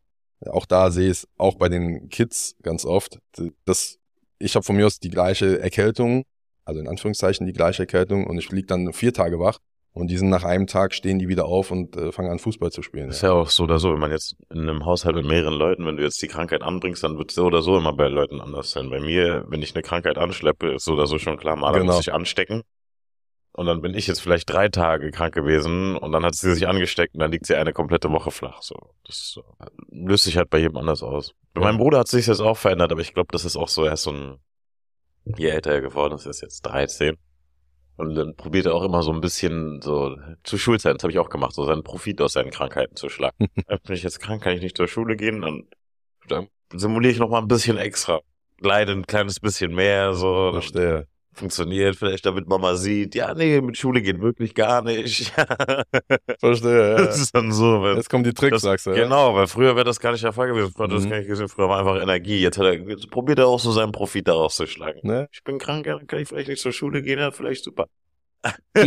auch 0.47 0.67
da 0.67 0.91
sehe 0.91 1.07
ich 1.07 1.19
es 1.19 1.29
auch 1.39 1.55
bei 1.57 1.69
den 1.69 2.09
Kids 2.09 2.55
ganz 2.63 2.85
oft. 2.85 3.19
Das, 3.65 3.99
ich 4.39 4.55
habe 4.57 4.65
von 4.65 4.77
mir 4.77 4.87
aus 4.87 4.99
die 4.99 5.11
gleiche 5.11 5.59
Erkältung, 5.61 6.25
also 6.65 6.81
in 6.81 6.89
Anführungszeichen 6.89 7.47
die 7.47 7.53
gleiche 7.53 7.83
Erkältung 7.83 8.27
und 8.27 8.39
ich 8.39 8.51
lieg 8.51 8.67
dann 8.67 8.93
vier 8.93 9.13
Tage 9.13 9.39
wach 9.39 9.59
und 9.93 10.09
die 10.09 10.19
sind 10.19 10.29
nach 10.29 10.43
einem 10.45 10.67
Tag 10.67 10.93
stehen 10.93 11.19
die 11.21 11.29
wieder 11.29 11.45
auf 11.47 11.71
und 11.71 11.97
äh, 11.97 12.11
fangen 12.11 12.31
an 12.31 12.41
Fußball 12.41 12.73
zu 12.73 12.83
spielen. 12.83 13.11
Ist 13.11 13.23
ja 13.23 13.33
auch 13.33 13.49
so 13.49 13.63
oder 13.63 13.79
so, 13.79 13.93
wenn 13.93 14.01
man 14.01 14.11
jetzt 14.11 14.35
in 14.53 14.63
einem 14.63 14.85
Haushalt 14.85 15.15
mit 15.15 15.25
mehreren 15.25 15.55
Leuten, 15.55 15.87
wenn 15.87 15.97
du 15.97 16.03
jetzt 16.03 16.21
die 16.21 16.27
Krankheit 16.27 16.63
anbringst, 16.63 17.05
dann 17.05 17.17
wird 17.17 17.31
es 17.31 17.37
so 17.37 17.45
oder 17.47 17.63
so 17.63 17.77
immer 17.79 17.93
bei 17.93 18.09
Leuten 18.09 18.41
anders 18.41 18.73
sein. 18.73 18.91
Bei 18.91 18.99
mir, 19.01 19.45
wenn 19.49 19.63
ich 19.63 19.75
eine 19.75 19.83
Krankheit 19.83 20.19
anschleppe, 20.19 20.73
ist 20.75 20.85
so 20.85 20.95
oder 20.95 21.07
so 21.07 21.19
schon 21.19 21.37
klar, 21.39 21.55
Maler 21.57 21.79
Genau. 21.79 21.93
muss 21.93 22.05
sich 22.05 22.13
anstecken. 22.13 22.63
Und 23.57 23.67
dann 23.67 23.83
bin 23.83 23.95
ich 23.95 24.09
jetzt 24.09 24.21
vielleicht 24.21 24.51
drei 24.51 24.69
Tage 24.69 25.13
krank 25.13 25.33
gewesen 25.33 25.97
und 25.97 26.11
dann 26.11 26.25
hat 26.25 26.35
sie 26.35 26.53
sich 26.53 26.67
angesteckt 26.67 27.15
und 27.15 27.21
dann 27.21 27.31
liegt 27.31 27.47
sie 27.47 27.55
eine 27.55 27.73
komplette 27.73 28.11
Woche 28.11 28.33
flach. 28.33 28.61
So, 28.63 28.75
das 29.07 29.31
so. 29.31 29.45
löst 29.91 30.25
sich 30.25 30.37
halt 30.37 30.51
bei 30.51 30.59
jedem 30.59 30.77
anders 30.77 31.05
aus. 31.05 31.35
Bei 31.53 31.61
meinem 31.61 31.79
Bruder 31.79 32.01
hat 32.01 32.09
sich 32.09 32.27
jetzt 32.27 32.41
auch 32.41 32.57
verändert, 32.57 32.91
aber 32.91 33.01
ich 33.01 33.15
glaube, 33.15 33.29
das 33.31 33.45
ist 33.45 33.57
auch 33.57 33.69
so, 33.69 33.85
er 33.85 33.93
ist 33.93 34.03
so 34.03 34.11
ein, 34.11 34.39
je 35.25 35.47
älter 35.47 35.71
er 35.71 35.83
geworden 35.83 36.15
ist, 36.15 36.25
er 36.25 36.31
ist 36.31 36.41
jetzt 36.41 36.63
13. 36.63 37.17
Und 37.97 38.17
dann 38.17 38.35
probiert 38.35 38.67
er 38.67 38.75
auch 38.75 38.83
immer 38.83 39.05
so 39.05 39.13
ein 39.13 39.21
bisschen 39.21 39.81
so 39.81 40.17
zu 40.43 40.59
Schulzeiten, 40.59 40.99
das 40.99 41.05
habe 41.05 41.13
ich 41.13 41.21
auch 41.21 41.31
gemacht, 41.31 41.55
so 41.55 41.65
seinen 41.65 41.85
Profit 41.85 42.21
aus 42.23 42.33
seinen 42.33 42.51
Krankheiten 42.51 42.97
zu 42.97 43.09
schlagen. 43.09 43.37
Äh, 43.69 43.79
Bin 43.87 43.95
ich 43.95 44.03
jetzt 44.03 44.19
krank, 44.19 44.43
kann 44.43 44.55
ich 44.55 44.63
nicht 44.63 44.77
zur 44.77 44.89
Schule 44.89 45.15
gehen, 45.15 45.43
dann, 45.43 45.69
dann 46.27 46.49
simuliere 46.73 47.13
ich 47.13 47.21
noch 47.21 47.31
mal 47.31 47.39
ein 47.39 47.47
bisschen 47.47 47.79
extra. 47.79 48.21
Leide 48.59 48.91
ein 48.91 49.07
kleines 49.07 49.39
bisschen 49.39 49.73
mehr, 49.73 50.13
so. 50.13 50.51
Verstehe. 50.51 51.07
Funktioniert 51.35 51.97
vielleicht, 51.97 52.25
damit 52.27 52.49
Mama 52.49 52.77
sieht, 52.77 53.15
ja, 53.15 53.35
nee, 53.35 53.61
mit 53.61 53.77
Schule 53.77 54.01
geht 54.03 54.21
wirklich 54.21 54.55
gar 54.55 54.83
nicht. 54.83 55.33
Verstehe, 56.41 56.97
das 56.97 57.21
ist 57.21 57.35
dann 57.35 57.53
so. 57.53 57.83
Weil, 57.83 57.97
Jetzt 57.97 58.09
kommen 58.11 58.25
die 58.25 58.33
Tricks, 58.33 58.53
das, 58.53 58.63
sagst 58.63 58.87
du. 58.87 58.91
ja? 58.91 59.03
genau, 59.05 59.35
weil 59.35 59.47
früher 59.47 59.75
wäre 59.77 59.85
das 59.85 60.01
gar 60.01 60.13
nicht 60.13 60.25
der 60.25 60.33
Fall 60.33 60.49
gewesen. 60.49 60.73
Früher 60.75 60.85
hat 60.87 60.93
das 60.93 61.05
Mhm. 61.05 61.11
gar 61.11 61.19
nicht 61.19 61.29
gesehen. 61.29 61.49
Früher 61.49 61.69
war 61.69 61.79
einfach 61.81 62.01
Energie. 62.01 62.41
Jetzt, 62.41 62.59
hat 62.59 62.67
er, 62.67 62.75
jetzt 62.75 63.11
probiert 63.11 63.39
er 63.39 63.47
auch 63.47 63.61
so 63.61 63.73
seinen 63.73 63.93
Profit 63.93 64.29
daraus 64.29 64.57
zu 64.57 64.67
schlagen. 64.67 65.01
Ne? 65.03 65.29
Ich 65.33 65.43
bin 65.45 65.59
krank, 65.59 65.87
ja, 65.87 65.97
dann 65.97 66.07
kann 66.07 66.21
ich 66.21 66.29
vielleicht 66.29 66.49
nicht 66.49 66.63
zur 66.63 66.73
Schule 66.73 67.03
gehen, 67.03 67.19
ja, 67.19 67.31
vielleicht 67.31 67.65
super. 67.65 67.87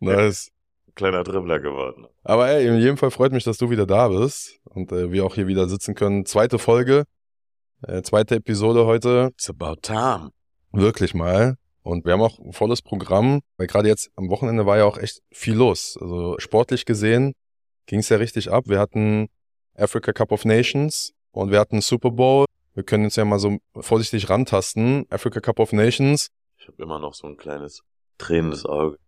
Nice. 0.00 0.50
Kleiner 0.94 1.22
Dribbler 1.22 1.60
geworden. 1.60 2.06
Aber 2.24 2.48
ey, 2.48 2.66
in 2.66 2.78
jedem 2.78 2.96
Fall 2.96 3.10
freut 3.12 3.32
mich, 3.32 3.44
dass 3.44 3.56
du 3.58 3.70
wieder 3.70 3.86
da 3.86 4.08
bist 4.08 4.58
und 4.64 4.90
äh, 4.90 5.12
wir 5.12 5.24
auch 5.24 5.34
hier 5.36 5.46
wieder 5.46 5.68
sitzen 5.68 5.94
können. 5.94 6.26
Zweite 6.26 6.58
Folge, 6.58 7.04
äh, 7.86 8.02
zweite 8.02 8.36
Episode 8.36 8.84
heute, 8.84 9.30
It's 9.34 9.48
about 9.48 9.76
time. 9.82 10.30
Wirklich 10.72 11.14
mal. 11.14 11.56
Und 11.82 12.04
wir 12.04 12.12
haben 12.12 12.20
auch 12.20 12.38
ein 12.38 12.52
volles 12.52 12.82
Programm, 12.82 13.40
weil 13.56 13.66
gerade 13.66 13.88
jetzt 13.88 14.10
am 14.16 14.28
Wochenende 14.28 14.66
war 14.66 14.76
ja 14.76 14.84
auch 14.84 14.98
echt 14.98 15.22
viel 15.30 15.54
los. 15.54 15.96
Also 16.00 16.38
sportlich 16.38 16.84
gesehen 16.84 17.34
ging 17.86 18.00
es 18.00 18.08
ja 18.10 18.18
richtig 18.18 18.50
ab. 18.50 18.64
Wir 18.66 18.78
hatten 18.78 19.28
Africa 19.74 20.12
Cup 20.12 20.32
of 20.32 20.44
Nations 20.44 21.14
und 21.32 21.50
wir 21.50 21.58
hatten 21.58 21.80
Super 21.80 22.10
Bowl. 22.10 22.44
Wir 22.74 22.82
können 22.82 23.04
uns 23.04 23.16
ja 23.16 23.24
mal 23.24 23.38
so 23.38 23.58
vorsichtig 23.80 24.28
rantasten. 24.28 25.06
Africa 25.08 25.40
Cup 25.40 25.58
of 25.60 25.72
Nations. 25.72 26.28
Ich 26.58 26.68
habe 26.68 26.82
immer 26.82 26.98
noch 26.98 27.14
so 27.14 27.26
ein 27.26 27.36
kleines 27.36 27.82
tränendes 28.18 28.66
Auge. 28.66 28.98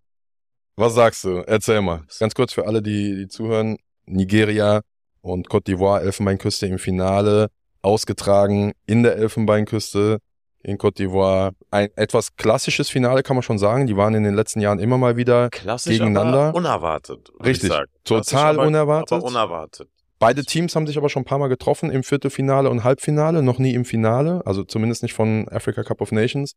Was 0.77 0.95
sagst 0.95 1.25
du? 1.25 1.45
Erzähl 1.47 1.83
mal. 1.83 2.05
Ganz 2.19 2.35
kurz 2.35 2.55
für 2.55 2.67
alle, 2.67 2.81
die, 2.81 3.17
die 3.17 3.29
zuhören. 3.29 3.77
Nigeria 4.07 4.81
und 5.21 5.49
Côte 5.49 5.67
d'Ivoire, 5.67 6.01
Elfenbeinküste 6.01 6.67
im 6.67 6.79
Finale, 6.79 7.51
ausgetragen 7.83 8.73
in 8.87 9.03
der 9.03 9.17
Elfenbeinküste 9.17 10.19
in 10.63 10.77
Côte 10.79 10.97
d'Ivoire. 10.99 11.53
Ein 11.71 11.89
etwas 11.97 12.37
klassisches 12.37 12.91
Finale 12.91 13.23
kann 13.23 13.37
man 13.37 13.43
schon 13.43 13.59
sagen. 13.59 13.87
Die 13.87 13.97
waren 13.97 14.15
in 14.15 14.25
den 14.25 14.35
letzten 14.35 14.61
Jahren 14.61 14.79
immer 14.79 14.99
mal 14.99 15.17
wieder 15.17 15.51
Klassisch, 15.51 15.93
gegeneinander. 15.99 16.55
unerwartet. 16.55 17.31
Richtig. 17.45 17.73
Total 18.05 18.57
aber, 18.59 18.67
unerwartet. 18.67 19.13
Aber 19.13 19.25
unerwartet. 19.27 19.89
Beide 20.19 20.45
Teams 20.45 20.77
haben 20.77 20.87
sich 20.87 20.99
aber 20.99 21.09
schon 21.09 21.23
ein 21.23 21.27
paar 21.27 21.39
Mal 21.39 21.49
getroffen 21.49 21.91
im 21.91 22.03
Viertelfinale 22.03 22.69
und 22.69 22.85
Halbfinale, 22.85 23.43
noch 23.43 23.59
nie 23.59 23.73
im 23.73 23.87
Finale, 23.87 24.43
also 24.45 24.65
zumindest 24.65 25.03
nicht 25.03 25.15
von 25.15 25.49
Africa 25.49 25.83
Cup 25.83 26.03
of 26.03 26.13
Nations. 26.13 26.53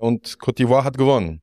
Und 0.00 0.38
Côte 0.40 0.56
d'Ivoire 0.56 0.84
hat 0.84 0.96
gewonnen. 0.96 1.42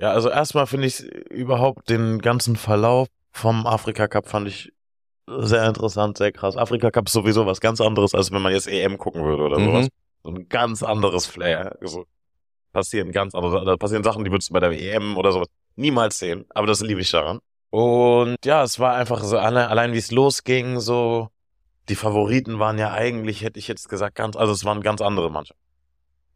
Ja, 0.00 0.12
also 0.12 0.30
erstmal 0.30 0.66
finde 0.66 0.86
ich 0.86 1.02
überhaupt 1.30 1.90
den 1.90 2.20
ganzen 2.20 2.56
Verlauf 2.56 3.08
vom 3.32 3.66
Afrika 3.66 4.08
Cup 4.08 4.26
fand 4.26 4.48
ich 4.48 4.72
sehr 5.26 5.66
interessant, 5.68 6.16
sehr 6.16 6.32
krass. 6.32 6.56
Afrika 6.56 6.90
Cup 6.90 7.06
ist 7.06 7.12
sowieso 7.12 7.44
was 7.44 7.60
ganz 7.60 7.82
anderes, 7.82 8.14
als 8.14 8.32
wenn 8.32 8.40
man 8.40 8.52
jetzt 8.54 8.66
EM 8.66 8.96
gucken 8.96 9.22
würde 9.22 9.42
oder 9.42 9.58
Mhm. 9.58 9.66
sowas. 9.66 9.88
So 10.22 10.30
ein 10.30 10.48
ganz 10.48 10.82
anderes 10.82 11.26
Flair. 11.26 11.78
So 11.82 12.06
passieren 12.72 13.12
ganz 13.12 13.34
andere, 13.34 13.64
da 13.64 13.76
passieren 13.76 14.04
Sachen, 14.04 14.24
die 14.24 14.30
würdest 14.30 14.50
du 14.50 14.54
bei 14.54 14.60
der 14.60 14.70
EM 14.72 15.16
oder 15.16 15.32
sowas 15.32 15.48
niemals 15.76 16.18
sehen. 16.18 16.44
Aber 16.50 16.66
das 16.66 16.80
liebe 16.80 17.00
ich 17.00 17.10
daran. 17.10 17.40
Und 17.70 18.36
ja, 18.44 18.62
es 18.62 18.78
war 18.78 18.94
einfach 18.94 19.22
so, 19.22 19.38
allein, 19.38 19.68
allein 19.68 19.92
wie 19.92 19.98
es 19.98 20.10
losging, 20.10 20.80
so, 20.80 21.28
die 21.88 21.94
Favoriten 21.94 22.58
waren 22.58 22.78
ja 22.78 22.92
eigentlich, 22.92 23.42
hätte 23.42 23.58
ich 23.58 23.68
jetzt 23.68 23.88
gesagt, 23.88 24.16
ganz, 24.16 24.36
also 24.36 24.52
es 24.52 24.64
waren 24.64 24.82
ganz 24.82 25.00
andere 25.00 25.30
Mannschaften. 25.30 25.62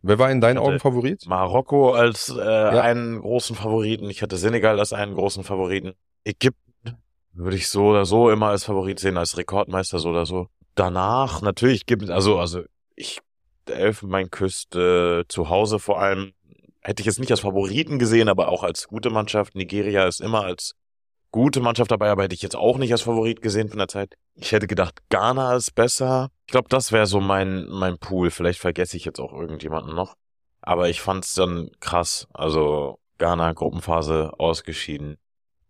Wer 0.03 0.19
war 0.19 0.31
in 0.31 0.41
deinen 0.41 0.59
Augen 0.59 0.79
Favorit? 0.81 1.27
Marokko 1.27 1.95
als 1.95 2.29
äh, 2.29 2.43
einen 2.43 3.21
großen 3.23 3.57
Favoriten. 3.57 4.11
Ich 4.11 4.21
hatte 4.21 4.37
Senegal 4.37 4.79
als 4.79 4.93
einen 4.93 5.15
großen 5.15 5.45
Favoriten. 5.45 5.95
Ägypten 6.25 6.99
würde 7.33 7.57
ich 7.57 7.69
so 7.69 7.87
oder 7.87 8.05
so 8.05 8.31
immer 8.31 8.49
als 8.49 8.65
Favorit 8.65 8.99
sehen, 9.01 9.17
als 9.17 9.39
Rekordmeister 9.39 9.99
so 9.99 10.11
oder 10.11 10.27
so. 10.27 10.49
Danach 10.75 11.41
natürlich 11.41 11.87
gibt 11.87 12.03
es, 12.03 12.11
also, 12.11 12.39
also 12.39 12.63
ich, 12.97 13.21
Elfenbeinküste 13.71 15.25
zu 15.29 15.49
Hause 15.49 15.79
vor 15.79 16.01
allem, 16.01 16.33
hätte 16.83 17.01
ich 17.01 17.07
jetzt 17.07 17.19
nicht 17.19 17.31
als 17.31 17.41
Favoriten 17.41 17.99
gesehen, 17.99 18.29
aber 18.29 18.49
auch 18.49 18.63
als 18.63 18.89
gute 18.89 19.11
Mannschaft. 19.11 19.55
Nigeria 19.55 20.07
ist 20.07 20.21
immer 20.21 20.45
als 20.45 20.75
gute 21.31 21.61
Mannschaft 21.61 21.91
dabei, 21.91 22.11
aber 22.11 22.23
hätte 22.23 22.35
ich 22.35 22.43
jetzt 22.43 22.57
auch 22.57 22.79
nicht 22.79 22.93
als 22.93 23.03
Favorit 23.03 23.43
gesehen 23.43 23.69
von 23.69 23.79
der 23.79 23.89
Zeit. 23.89 24.15
Ich 24.37 24.53
hätte 24.53 24.67
gedacht, 24.67 25.01
Ghana 25.09 25.57
ist 25.57 25.75
besser. 25.75 26.31
Ich 26.47 26.53
glaube, 26.53 26.69
das 26.69 26.93
wäre 26.93 27.07
so 27.07 27.21
mein, 27.21 27.67
mein 27.69 27.99
Pool. 27.99 28.31
Vielleicht 28.31 28.61
vergesse 28.61 28.97
ich 28.97 29.05
jetzt 29.05 29.19
auch 29.19 29.33
irgendjemanden 29.33 29.95
noch. 29.95 30.15
Aber 30.61 30.89
ich 30.89 31.01
fand's 31.01 31.35
dann 31.35 31.71
krass. 31.81 32.29
Also 32.33 32.99
Ghana 33.19 33.53
Gruppenphase 33.53 34.33
ausgeschieden. 34.39 35.17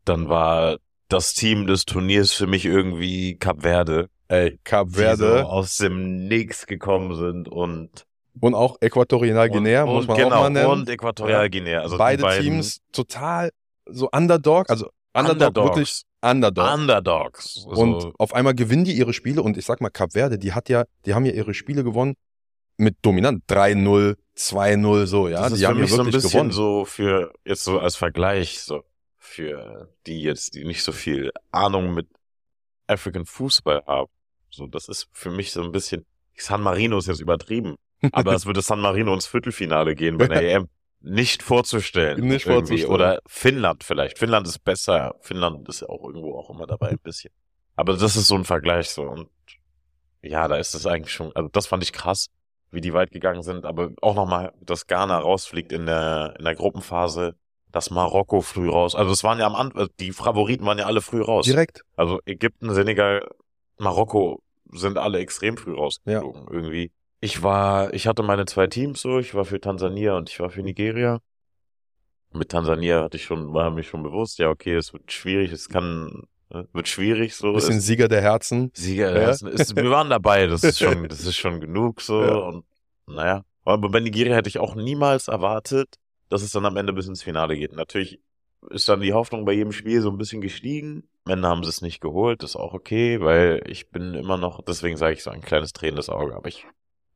Dann 0.05 0.29
war 0.29 0.77
das 1.09 1.35
Team 1.35 1.67
des 1.67 1.85
Turniers 1.85 2.33
für 2.33 2.47
mich 2.47 2.65
irgendwie 2.65 3.37
Cap 3.39 3.63
Verde, 3.63 4.11
Ey, 4.35 4.59
Cap 4.65 4.91
Verde 4.91 5.41
so 5.41 5.49
aus 5.49 5.77
dem 5.79 6.27
Nix 6.27 6.67
gekommen 6.67 7.15
sind 7.17 7.49
und 7.49 8.07
und 8.41 8.55
auch 8.55 8.77
Äquatorial 8.81 9.49
Guinea, 9.49 9.85
und, 9.85 9.95
muss 9.95 10.07
man 10.09 10.17
genau, 10.17 10.37
auch 10.37 10.41
mal 10.43 10.51
nennen. 10.51 10.69
und 10.69 10.89
Äquatorial 10.89 11.49
Guinea. 11.49 11.81
Also 11.81 11.97
Beide 11.97 12.25
Teams 12.41 12.81
total 12.91 13.51
so 13.87 14.09
Underdog, 14.11 14.69
also 14.69 14.91
Underdog, 15.15 15.55
wirklich 15.55 16.03
Underdog. 16.21 16.75
Underdogs. 16.75 17.55
So, 17.55 17.69
Und 17.69 18.13
auf 18.19 18.35
einmal 18.35 18.55
gewinnen 18.55 18.85
die 18.85 18.93
ihre 18.93 19.13
Spiele 19.13 19.43
und 19.43 19.57
ich 19.57 19.65
sag 19.65 19.81
mal, 19.81 19.91
Cap 19.91 20.13
Verde, 20.13 20.39
die 20.39 20.53
hat 20.53 20.69
ja, 20.69 20.85
die 21.05 21.15
haben 21.15 21.27
ja 21.27 21.33
ihre 21.33 21.55
Spiele 21.55 21.85
gewonnen 21.85 22.17
mit 22.77 22.97
dominant 23.03 23.45
3-0, 23.49 24.17
2-0, 24.37 25.07
so, 25.07 25.29
ja. 25.29 25.43
das 25.43 25.53
ist 25.53 25.61
die 25.61 25.67
haben 25.67 25.77
ja 25.77 25.83
mich 25.83 25.91
so 25.91 25.97
ein 25.97 26.07
wirklich 26.07 26.23
bisschen 26.23 26.31
gewonnen. 26.31 26.51
so 26.51 26.85
für, 26.85 27.33
jetzt 27.45 27.63
so 27.63 27.79
als 27.79 27.95
Vergleich, 27.95 28.61
so 28.61 28.83
für 29.19 29.89
die 30.07 30.23
jetzt, 30.23 30.55
die 30.55 30.65
nicht 30.65 30.83
so 30.83 30.91
viel 30.93 31.31
Ahnung 31.53 31.95
mit 31.95 32.09
African 32.87 33.27
Fußball 33.27 33.85
haben. 33.87 34.11
So, 34.55 34.67
das 34.67 34.89
ist 34.89 35.09
für 35.13 35.31
mich 35.31 35.53
so 35.53 35.63
ein 35.63 35.73
bisschen, 35.73 36.05
San 36.37 36.63
Marino 36.63 36.99
ist 36.99 37.09
jetzt 37.09 37.21
übertrieben, 37.21 37.77
aber 38.13 38.33
es 38.35 38.47
würde 38.47 38.63
San 38.63 38.81
Marino 38.81 39.13
ins 39.15 39.27
Viertelfinale 39.27 39.95
gehen 39.95 40.19
bei 40.19 40.29
der 40.29 40.43
EM. 40.55 40.69
Nicht 41.01 41.43
vorzustellen. 41.43 42.27
Nicht 42.27 42.45
vorzustellen. 42.45 42.91
Oder 42.91 43.21
Finnland 43.27 43.85
vielleicht. 43.85 44.19
Finnland 44.19 44.47
ist 44.49 44.65
besser. 44.65 45.15
Finnland 45.21 45.69
ist 45.69 45.83
ja 45.83 45.89
auch 45.91 46.03
irgendwo 46.03 46.39
auch 46.39 46.49
immer 46.49 46.67
dabei 46.67 46.89
ein 46.89 46.99
bisschen. 46.99 47.31
Aber 47.77 47.93
das 47.93 48.17
ist 48.17 48.27
so 48.27 48.35
ein 48.37 48.45
Vergleich 48.45 48.89
so. 48.89 49.03
Und 49.03 49.29
ja, 50.23 50.49
da 50.49 50.57
ist 50.57 50.75
es 50.75 50.87
eigentlich 50.87 51.13
schon, 51.13 51.31
also 51.35 51.51
das 51.51 51.67
fand 51.67 51.83
ich 51.83 51.93
krass, 51.93 52.29
wie 52.71 52.81
die 52.81 52.95
weit 52.95 53.11
gegangen 53.11 53.43
sind. 53.43 53.67
Aber 53.67 53.91
auch 54.01 54.15
nochmal, 54.15 54.55
dass 54.63 54.87
Ghana 54.87 55.19
rausfliegt 55.19 55.73
in 55.73 55.85
der, 55.85 56.37
in 56.39 56.45
der 56.45 56.55
Gruppenphase, 56.55 57.35
dass 57.71 57.91
Marokko 57.91 58.41
früh 58.41 58.71
raus. 58.71 58.95
Also 58.95 59.13
es 59.13 59.25
waren 59.25 59.39
ja 59.39 59.47
am 59.47 59.57
Anfang, 59.57 59.89
die 60.01 60.13
Favoriten 60.13 60.65
waren 60.65 60.79
ja 60.79 60.87
alle 60.87 61.03
früh 61.03 61.21
raus. 61.21 61.45
Direkt. 61.45 61.83
Also 61.97 62.21
Ägypten, 62.25 62.73
Senegal, 62.73 63.29
Marokko 63.79 64.44
sind 64.73 64.99
alle 64.99 65.19
extrem 65.19 65.57
früh 65.57 65.75
rausgeflogen 65.75 66.47
irgendwie. 66.51 66.91
Ich 67.21 67.43
war, 67.43 67.93
ich 67.95 68.07
hatte 68.07 68.23
meine 68.23 68.45
zwei 68.47 68.67
Teams 68.67 69.01
so, 69.01 69.19
ich 69.19 69.35
war 69.35 69.45
für 69.45 69.61
Tansania 69.61 70.17
und 70.17 70.29
ich 70.31 70.41
war 70.41 70.51
für 70.51 70.63
Nigeria. 70.63 71.21
Mit 72.33 72.49
Tansania 72.51 73.03
hatte 73.05 73.17
ich 73.17 73.25
schon, 73.25 73.53
war 73.55 73.71
mir 73.71 73.83
schon 73.85 74.03
bewusst, 74.03 74.39
ja 74.39 74.51
okay, 74.51 74.75
es 74.75 74.93
wird 74.93 75.11
schwierig, 75.13 75.53
es 75.53 75.69
kann, 75.69 76.25
äh, 76.51 76.65
wird 76.73 76.89
schwierig 76.89 77.35
so. 77.37 77.53
Bisschen 77.53 77.79
es, 77.79 77.87
Sieger 77.87 78.09
der 78.09 78.23
Herzen. 78.23 78.73
Sieger, 78.75 79.15
Ja. 79.19 79.27
das 79.29 79.43
ist, 79.43 79.77
wir 79.77 79.91
waren 79.91 80.11
dabei, 80.11 80.47
das 80.49 80.65
ist 80.65 80.81
schon, 80.81 81.09
das 81.09 81.21
ist 81.25 81.37
schon 81.37 81.61
genug 81.61 82.01
so 82.01 82.23
Ja. 82.23 82.35
und 82.35 82.65
naja. 83.07 83.45
Aber 83.65 83.89
bei 83.89 84.01
Nigeria 84.01 84.35
hätte 84.35 84.49
ich 84.49 84.59
auch 84.59 84.75
niemals 84.75 85.29
erwartet, 85.29 85.95
dass 86.29 86.43
es 86.43 86.51
dann 86.53 86.67
am 86.67 86.77
Ende 86.77 86.93
bis 86.93 87.07
ins 87.07 87.23
Finale 87.23 87.57
geht. 87.57 87.73
Natürlich 87.73 88.21
ist 88.71 88.89
dann 88.89 89.01
die 89.01 89.13
Hoffnung 89.13 89.45
bei 89.45 89.53
jedem 89.53 89.73
Spiel 89.73 90.03
so 90.03 90.11
ein 90.11 90.19
bisschen 90.19 90.41
gestiegen. 90.41 91.09
Am 91.27 91.33
Ende 91.33 91.49
haben 91.49 91.63
sie 91.65 91.71
es 91.71 91.81
nicht 91.81 92.01
geholt, 92.03 92.43
ist 92.43 92.55
auch 92.57 92.75
okay, 92.75 93.19
weil 93.21 93.63
ich 93.67 93.89
bin 93.91 94.13
immer 94.15 94.37
noch, 94.37 94.61
deswegen 94.63 94.99
sage 94.99 95.15
ich 95.15 95.23
so 95.23 95.31
ein 95.31 95.41
kleines 95.41 95.73
tränendes 95.73 96.11
Auge, 96.11 96.37
aber 96.37 96.49
ich 96.49 96.67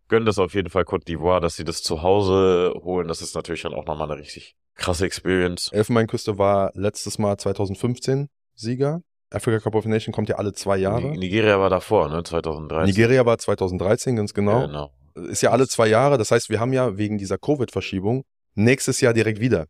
gönne 0.09 0.25
das 0.25 0.39
auf 0.39 0.55
jeden 0.55 0.71
Fall 0.71 0.85
Côte 0.85 1.05
d'Ivoire, 1.07 1.41
dass 1.41 1.57
sie 1.57 1.65
das 1.65 1.83
zu 1.83 2.03
Hause 2.03 2.73
holen. 2.83 3.07
Das 3.09 3.21
ist 3.21 3.35
natürlich 3.35 3.63
dann 3.63 3.75
auch 3.75 3.85
nochmal 3.85 4.11
eine 4.11 4.19
richtig 4.19 4.57
krasse 4.77 5.05
Experience. 5.05 5.71
Elfenbeinküste 5.73 6.39
war 6.39 6.71
letztes 6.75 7.19
Mal 7.19 7.37
2015 7.37 8.31
Sieger. 8.55 9.03
Africa 9.31 9.59
Cup 9.61 9.75
of 9.75 9.85
Nations 9.85 10.15
kommt 10.15 10.31
ja 10.31 10.37
alle 10.37 10.55
zwei 10.55 10.79
Jahre. 10.79 11.03
Ni- 11.11 11.19
Nigeria 11.19 11.61
war 11.61 11.69
davor, 11.69 12.09
ne, 12.09 12.23
2013. 12.23 12.87
Nigeria 12.87 13.27
war 13.27 13.37
2013, 13.37 14.17
ganz 14.17 14.33
genau. 14.33 14.67
Genau. 14.67 14.91
Ist 15.29 15.43
ja 15.43 15.51
alle 15.51 15.69
zwei 15.69 15.87
Jahre. 15.89 16.17
Das 16.17 16.31
heißt, 16.31 16.49
wir 16.49 16.61
haben 16.61 16.73
ja 16.73 16.97
wegen 16.97 17.19
dieser 17.19 17.37
Covid-Verschiebung 17.37 18.25
nächstes 18.55 19.03
Jahr 19.03 19.13
direkt 19.13 19.41
wieder. 19.41 19.67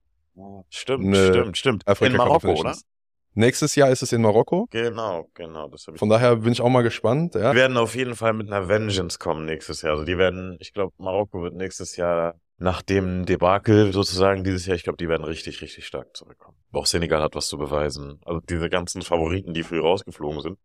Stimmt, 0.71 1.17
stimmt, 1.17 1.59
stimmt. 1.59 1.89
Africa 1.89 2.13
In 2.13 2.17
Cup 2.19 2.27
of 2.29 2.43
Marokko, 2.45 2.61
oder? 2.61 2.77
Nächstes 3.39 3.77
Jahr 3.77 3.89
ist 3.91 4.03
es 4.03 4.13
in 4.13 4.21
Marokko. 4.21 4.67
Genau, 4.73 5.31
genau. 5.35 5.69
Das 5.69 5.87
ich 5.87 5.97
Von 5.97 6.09
daher 6.09 6.35
bin 6.35 6.51
ich 6.51 6.61
auch 6.61 6.71
mal 6.71 6.83
gespannt. 6.83 7.37
Ja. 7.37 7.53
Die 7.53 7.57
werden 7.57 7.77
auf 7.77 7.95
jeden 7.95 8.17
Fall 8.17 8.33
mit 8.33 8.49
einer 8.49 8.69
Vengeance 8.69 9.21
kommen 9.21 9.47
nächstes 9.47 9.83
Jahr. 9.83 9.93
Also 9.93 10.05
die 10.05 10.19
werden, 10.19 10.57
ich 10.59 10.73
glaube, 10.73 10.93
Marokko 10.99 11.45
wird 11.45 11.55
nächstes 11.55 11.95
Jahr 11.95 12.35
nach 12.57 12.83
dem 12.83 13.27
Debakel 13.27 13.93
sozusagen 13.93 14.43
dieses 14.43 14.67
Jahr, 14.67 14.75
ich 14.75 14.83
glaube, 14.83 14.97
die 14.97 15.09
werden 15.09 15.23
richtig, 15.23 15.63
richtig 15.63 15.87
stark 15.87 16.17
zurückkommen. 16.17 16.57
Auch 16.73 16.87
Senegal 16.87 17.23
hat 17.23 17.37
was 17.37 17.47
zu 17.47 17.59
beweisen. 17.59 18.21
Also 18.25 18.41
diese 18.41 18.69
ganzen 18.69 19.03
Favoriten, 19.03 19.55
die 19.55 19.63
früh 19.63 19.79
rausgeflogen 19.79 20.41
sind. 20.41 20.59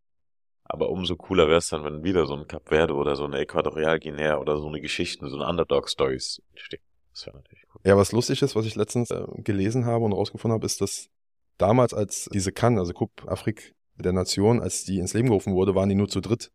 Aber 0.63 0.89
umso 0.89 1.15
cooler 1.15 1.45
wäre 1.45 1.59
es 1.59 1.67
dann, 1.67 1.83
wenn 1.83 2.03
wieder 2.03 2.25
so 2.25 2.36
ein 2.36 2.47
Cap 2.47 2.69
Verde 2.69 2.95
oder 2.95 3.15
so 3.15 3.25
eine 3.25 3.38
Äquatorial 3.38 3.99
Guinea 3.99 4.39
oder 4.39 4.57
so 4.57 4.67
eine 4.67 4.81
Geschichte, 4.81 5.29
so 5.29 5.36
eine 5.38 5.47
Underdog-Stories 5.47 6.41
entstehen. 6.49 6.81
Das 7.12 7.27
wäre 7.27 7.38
natürlich 7.38 7.65
cool. 7.75 7.81
Ja, 7.86 7.95
was 7.97 8.12
lustig 8.13 8.41
ist, 8.41 8.55
was 8.55 8.65
ich 8.65 8.73
letztens 8.73 9.12
äh, 9.12 9.25
gelesen 9.43 9.86
habe 9.86 10.05
und 10.05 10.13
rausgefunden 10.13 10.55
habe, 10.55 10.65
ist, 10.65 10.81
dass 10.81 11.12
damals, 11.57 11.93
als 11.93 12.29
diese 12.33 12.51
Cannes, 12.51 12.79
also 12.79 12.93
Coupe 12.93 13.27
Afrique 13.27 13.73
der 13.95 14.13
Nation, 14.13 14.61
als 14.61 14.83
die 14.83 14.99
ins 14.99 15.13
Leben 15.13 15.27
gerufen 15.27 15.53
wurde, 15.53 15.75
waren 15.75 15.89
die 15.89 15.95
nur 15.95 16.09
zu 16.09 16.21
dritt. 16.21 16.51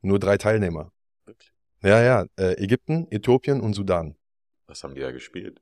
Nur 0.00 0.18
drei 0.18 0.36
Teilnehmer. 0.36 0.92
Wirklich. 1.26 1.52
Ja, 1.82 2.02
ja, 2.02 2.26
äh, 2.36 2.62
Ägypten, 2.62 3.06
Äthiopien 3.10 3.60
und 3.60 3.74
Sudan. 3.74 4.16
Was 4.66 4.82
haben 4.84 4.94
die 4.94 5.00
da 5.00 5.10
gespielt? 5.10 5.60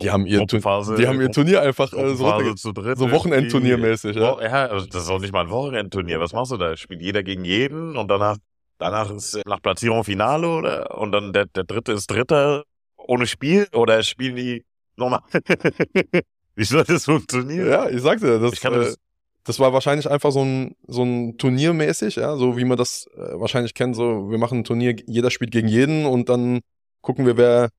Die 0.00 0.10
haben 0.10 0.26
ihr, 0.26 0.44
die 0.46 1.06
haben 1.06 1.20
ihr 1.20 1.30
Turnier 1.30 1.60
einfach 1.60 1.92
äh, 1.92 2.14
so, 2.14 2.72
dritt 2.72 2.98
so 2.98 3.10
Wochenendturniermäßig, 3.10 4.16
ja. 4.16 4.40
Ja, 4.40 4.66
also 4.66 4.86
das 4.86 5.04
ist 5.04 5.10
auch 5.10 5.20
nicht 5.20 5.32
mal 5.32 5.42
ein 5.42 5.50
Wochenendturnier. 5.50 6.18
Was 6.18 6.32
machst 6.32 6.52
du 6.52 6.56
da? 6.56 6.76
Spielt 6.76 7.02
jeder 7.02 7.22
gegen 7.22 7.44
jeden 7.44 7.96
und 7.96 8.08
danach, 8.08 8.38
danach 8.78 9.10
ist 9.10 9.34
äh, 9.34 9.42
nach 9.44 9.60
Platzierung 9.60 10.02
Finale 10.02 10.48
oder? 10.48 10.98
Und 10.98 11.12
dann 11.12 11.34
der, 11.34 11.44
der 11.46 11.64
dritte 11.64 11.92
ist 11.92 12.10
Dritter 12.10 12.64
ohne 12.96 13.26
Spiel 13.26 13.68
oder 13.74 14.02
spielen 14.02 14.36
die 14.36 14.64
nochmal? 14.96 15.20
Wie 16.54 16.64
soll 16.64 16.84
das 16.84 17.04
funktionieren? 17.06 17.68
Ja, 17.68 17.88
ich 17.88 18.00
sagte, 18.02 18.26
ja, 18.28 18.38
das, 18.38 18.52
Ich 18.54 18.60
kann 18.60 18.74
äh, 18.74 18.78
das- 18.78 18.98
das 19.44 19.58
war 19.58 19.72
wahrscheinlich 19.72 20.08
einfach 20.08 20.30
so 20.30 20.44
ein, 20.44 20.76
so 20.86 21.02
ein 21.02 21.36
Turniermäßig, 21.36 22.14
ja, 22.16 22.36
so 22.36 22.56
wie 22.56 22.64
man 22.64 22.76
das 22.78 23.08
äh, 23.16 23.40
wahrscheinlich 23.40 23.74
kennt, 23.74 23.96
so 23.96 24.30
wir 24.30 24.38
machen 24.38 24.58
ein 24.58 24.64
Turnier, 24.64 24.94
jeder 25.06 25.30
spielt 25.32 25.50
gegen 25.50 25.66
jeden 25.66 26.06
und 26.06 26.28
dann 26.28 26.60
gucken 27.00 27.26
wir, 27.26 27.36
wer 27.36 27.70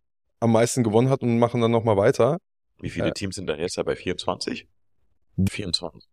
am 0.41 0.51
meisten 0.51 0.83
gewonnen 0.83 1.09
hat 1.09 1.21
und 1.21 1.39
machen 1.39 1.61
dann 1.61 1.71
nochmal 1.71 1.95
weiter. 1.95 2.37
Wie 2.81 2.89
viele 2.89 3.07
Ja. 3.07 3.13
Teams 3.13 3.35
sind 3.35 3.47
da 3.47 3.55
jetzt 3.55 3.77
da 3.77 3.83
bei 3.83 3.95
24? 3.95 4.67
24. 5.49 6.03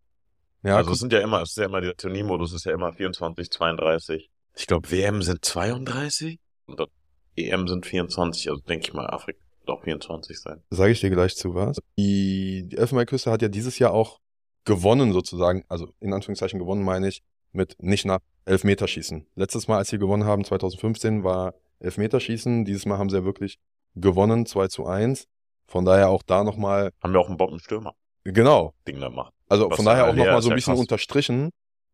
Ja, 0.63 0.77
also 0.77 0.91
es 0.91 0.99
sind 0.99 1.11
ja 1.11 1.19
immer, 1.19 1.41
es 1.41 1.49
ist 1.51 1.57
ja 1.57 1.65
immer, 1.65 1.81
der 1.81 1.97
Turniermodus 1.97 2.53
ist 2.53 2.65
ja 2.65 2.71
immer 2.73 2.93
24, 2.93 3.49
32. 3.51 4.29
Ich 4.55 4.67
glaube, 4.67 4.89
WM 4.91 5.21
sind 5.21 5.43
32 5.43 6.39
und 6.67 6.79
dann 6.79 6.87
EM 7.35 7.67
sind 7.67 7.85
24, 7.85 8.49
also 8.49 8.61
denke 8.61 8.85
ich 8.87 8.93
mal, 8.93 9.07
Afrika 9.07 9.39
wird 9.61 9.77
auch 9.77 9.83
24 9.83 10.39
sein. 10.39 10.61
Sage 10.69 10.91
ich 10.91 10.99
dir 11.01 11.09
gleich 11.09 11.35
zu 11.35 11.55
was. 11.55 11.77
Die, 11.97 12.67
die 12.67 12.77
Elfenbeinküste 12.77 13.31
hat 13.31 13.41
ja 13.41 13.47
dieses 13.47 13.79
Jahr 13.79 13.93
auch 13.93 14.19
gewonnen 14.65 15.13
sozusagen, 15.13 15.63
also 15.69 15.87
in 15.99 16.13
Anführungszeichen 16.13 16.59
gewonnen 16.59 16.83
meine 16.83 17.07
ich, 17.07 17.23
mit 17.51 17.75
nicht 17.81 18.05
nach 18.05 18.19
Elfmeterschießen. 18.45 19.27
Letztes 19.35 19.67
Mal, 19.67 19.77
als 19.77 19.89
sie 19.89 19.97
gewonnen 19.97 20.25
haben, 20.25 20.43
2015, 20.43 21.23
war 21.23 21.53
Elfmeterschießen. 21.79 22.65
Dieses 22.65 22.85
Mal 22.85 22.97
haben 22.97 23.09
sie 23.09 23.17
ja 23.17 23.23
wirklich 23.23 23.57
gewonnen, 23.95 24.45
2 24.45 24.67
zu 24.67 24.85
1. 24.85 25.27
Von 25.67 25.85
daher 25.85 26.09
auch 26.09 26.23
da 26.23 26.43
nochmal, 26.43 26.91
Haben 27.01 27.13
wir 27.13 27.19
auch 27.19 27.27
einen 27.27 27.37
Bombenstürmer, 27.37 27.95
genau, 28.23 28.73
Ding 28.87 28.99
da 28.99 29.09
macht. 29.09 29.33
also 29.47 29.69
Was 29.69 29.75
von 29.77 29.85
daher 29.85 30.07
auch 30.09 30.13
nochmal 30.15 30.41
so 30.41 30.49
ein 30.49 30.55
bisschen 30.55 30.73
krass. 30.73 30.81
unterstrichen. 30.81 31.49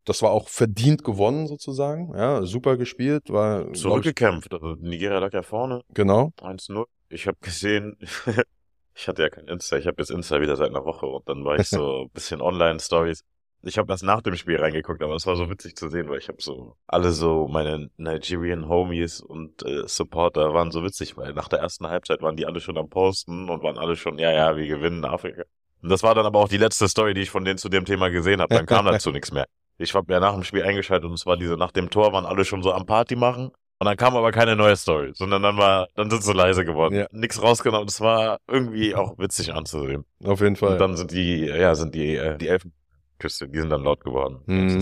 Das 0.06 0.22
war 0.22 0.32
auch 0.32 0.48
verdient 0.48 1.04
gewonnen 1.04 1.48
sozusagen. 1.48 2.14
Ja, 2.16 2.44
super 2.44 2.78
gespielt, 2.78 3.30
war 3.30 3.64
glaub 3.64 3.76
ich, 3.76 3.82
Zurückgekämpft. 3.82 4.54
Also 4.54 4.76
Nigeria 4.80 5.20
lag 5.20 5.34
ja 5.34 5.44
vorne, 5.44 5.82
genau. 5.94 6.32
1-0. 6.40 6.86
Ich 7.10 7.28
habe 7.28 7.38
gesehen, 7.42 7.98
ich 8.96 9.08
hatte 9.08 9.24
ja 9.24 9.30
kein 9.30 9.48
Insta, 9.48 9.78
ich 9.78 9.88
habe 9.88 10.02
jetzt 10.02 10.12
Insta 10.12 10.42
wieder 10.42 10.56
seit 10.56 10.70
einer 10.70 10.86
Woche 10.86 11.06
und 11.06 11.28
dann 11.28 11.46
war 11.46 11.60
ich 11.60 11.68
so 11.68 12.02
ein 12.06 12.10
bisschen 12.10 12.42
Online-Stories. 12.42 13.24
Ich 13.64 13.78
habe 13.78 13.88
das 13.88 14.04
nach 14.04 14.22
dem 14.22 14.36
Spiel 14.36 14.58
reingeguckt, 14.58 15.02
aber 15.02 15.16
es 15.16 15.26
war 15.26 15.36
so 15.36 15.50
witzig 15.50 15.76
zu 15.76 15.90
sehen, 15.90 16.10
weil 16.10 16.20
ich 16.20 16.28
habe 16.28 16.42
so 16.42 16.76
alle 16.86 17.12
so 17.12 17.48
meine 17.48 17.90
Nigerian 17.98 18.70
Homies 18.70 19.20
und 19.20 19.64
äh, 19.66 19.88
Supporter 19.88 20.54
waren 20.54 20.72
so 20.72 20.84
witzig, 20.84 21.18
weil 21.18 21.34
nach 21.34 21.48
der 21.48 21.60
ersten 21.60 21.88
Halbzeit 21.88 22.22
waren 22.22 22.36
die 22.36 22.46
alle 22.46 22.60
schon 22.60 22.78
am 22.78 22.90
Posten 22.90 23.50
und 23.50 23.64
waren 23.64 23.78
alle 23.78 23.96
schon, 23.96 24.20
ja, 24.20 24.32
ja, 24.32 24.56
wir 24.56 24.68
gewinnen 24.68 25.04
Afrika. 25.06 25.44
Und 25.82 25.90
das 25.90 26.04
war 26.04 26.16
dann 26.16 26.26
aber 26.26 26.40
auch 26.40 26.50
die 26.50 26.58
letzte 26.58 26.88
Story, 26.88 27.14
die 27.14 27.22
ich 27.22 27.30
von 27.30 27.46
denen 27.46 27.58
zu 27.58 27.70
dem 27.70 27.86
Thema 27.86 28.10
gesehen 28.10 28.42
habe. 28.42 28.54
Dann 28.54 28.66
kam 28.66 28.86
dazu 28.86 29.12
nichts 29.12 29.32
mehr. 29.32 29.46
Ich 29.78 29.94
habe 29.94 30.12
ja 30.12 30.20
nach 30.20 30.34
dem 30.34 30.44
Spiel 30.44 30.64
eingeschaltet 30.64 31.06
und 31.06 31.14
es 31.14 31.26
war 31.26 31.38
diese, 31.38 31.56
nach 31.56 31.72
dem 31.72 31.90
Tor 31.90 32.14
waren 32.14 32.26
alle 32.26 32.46
schon 32.46 32.64
so 32.64 32.74
am 32.74 32.86
Party 32.86 33.16
machen. 33.16 33.52
Und 33.80 33.86
dann 33.86 33.96
kam 33.96 34.16
aber 34.16 34.32
keine 34.32 34.56
neue 34.56 34.76
Story, 34.76 35.12
sondern 35.14 35.44
dann 35.44 35.58
war, 35.58 35.88
dann 35.96 36.10
sind 36.10 36.24
sie 36.24 36.34
leise 36.34 36.66
geworden. 36.66 36.96
Ja. 36.96 37.08
Nix 37.12 37.42
rausgenommen. 37.42 37.86
Das 37.86 38.02
war 38.02 38.40
irgendwie 38.48 38.96
auch 38.96 39.18
witzig 39.20 39.54
anzusehen. 39.54 40.04
Auf 40.24 40.42
jeden 40.42 40.56
Fall. 40.56 40.74
Und 40.74 40.80
dann 40.80 40.98
sind 40.98 41.12
die, 41.12 41.42
ja, 41.46 41.76
sind 41.76 41.94
die, 41.94 42.16
äh, 42.16 42.38
die 42.38 42.48
Elfenküste, 42.48 43.48
die 43.48 43.60
sind 43.60 43.70
dann 43.70 43.84
laut 43.84 44.04
geworden. 44.04 44.42
Mhm. 44.48 44.82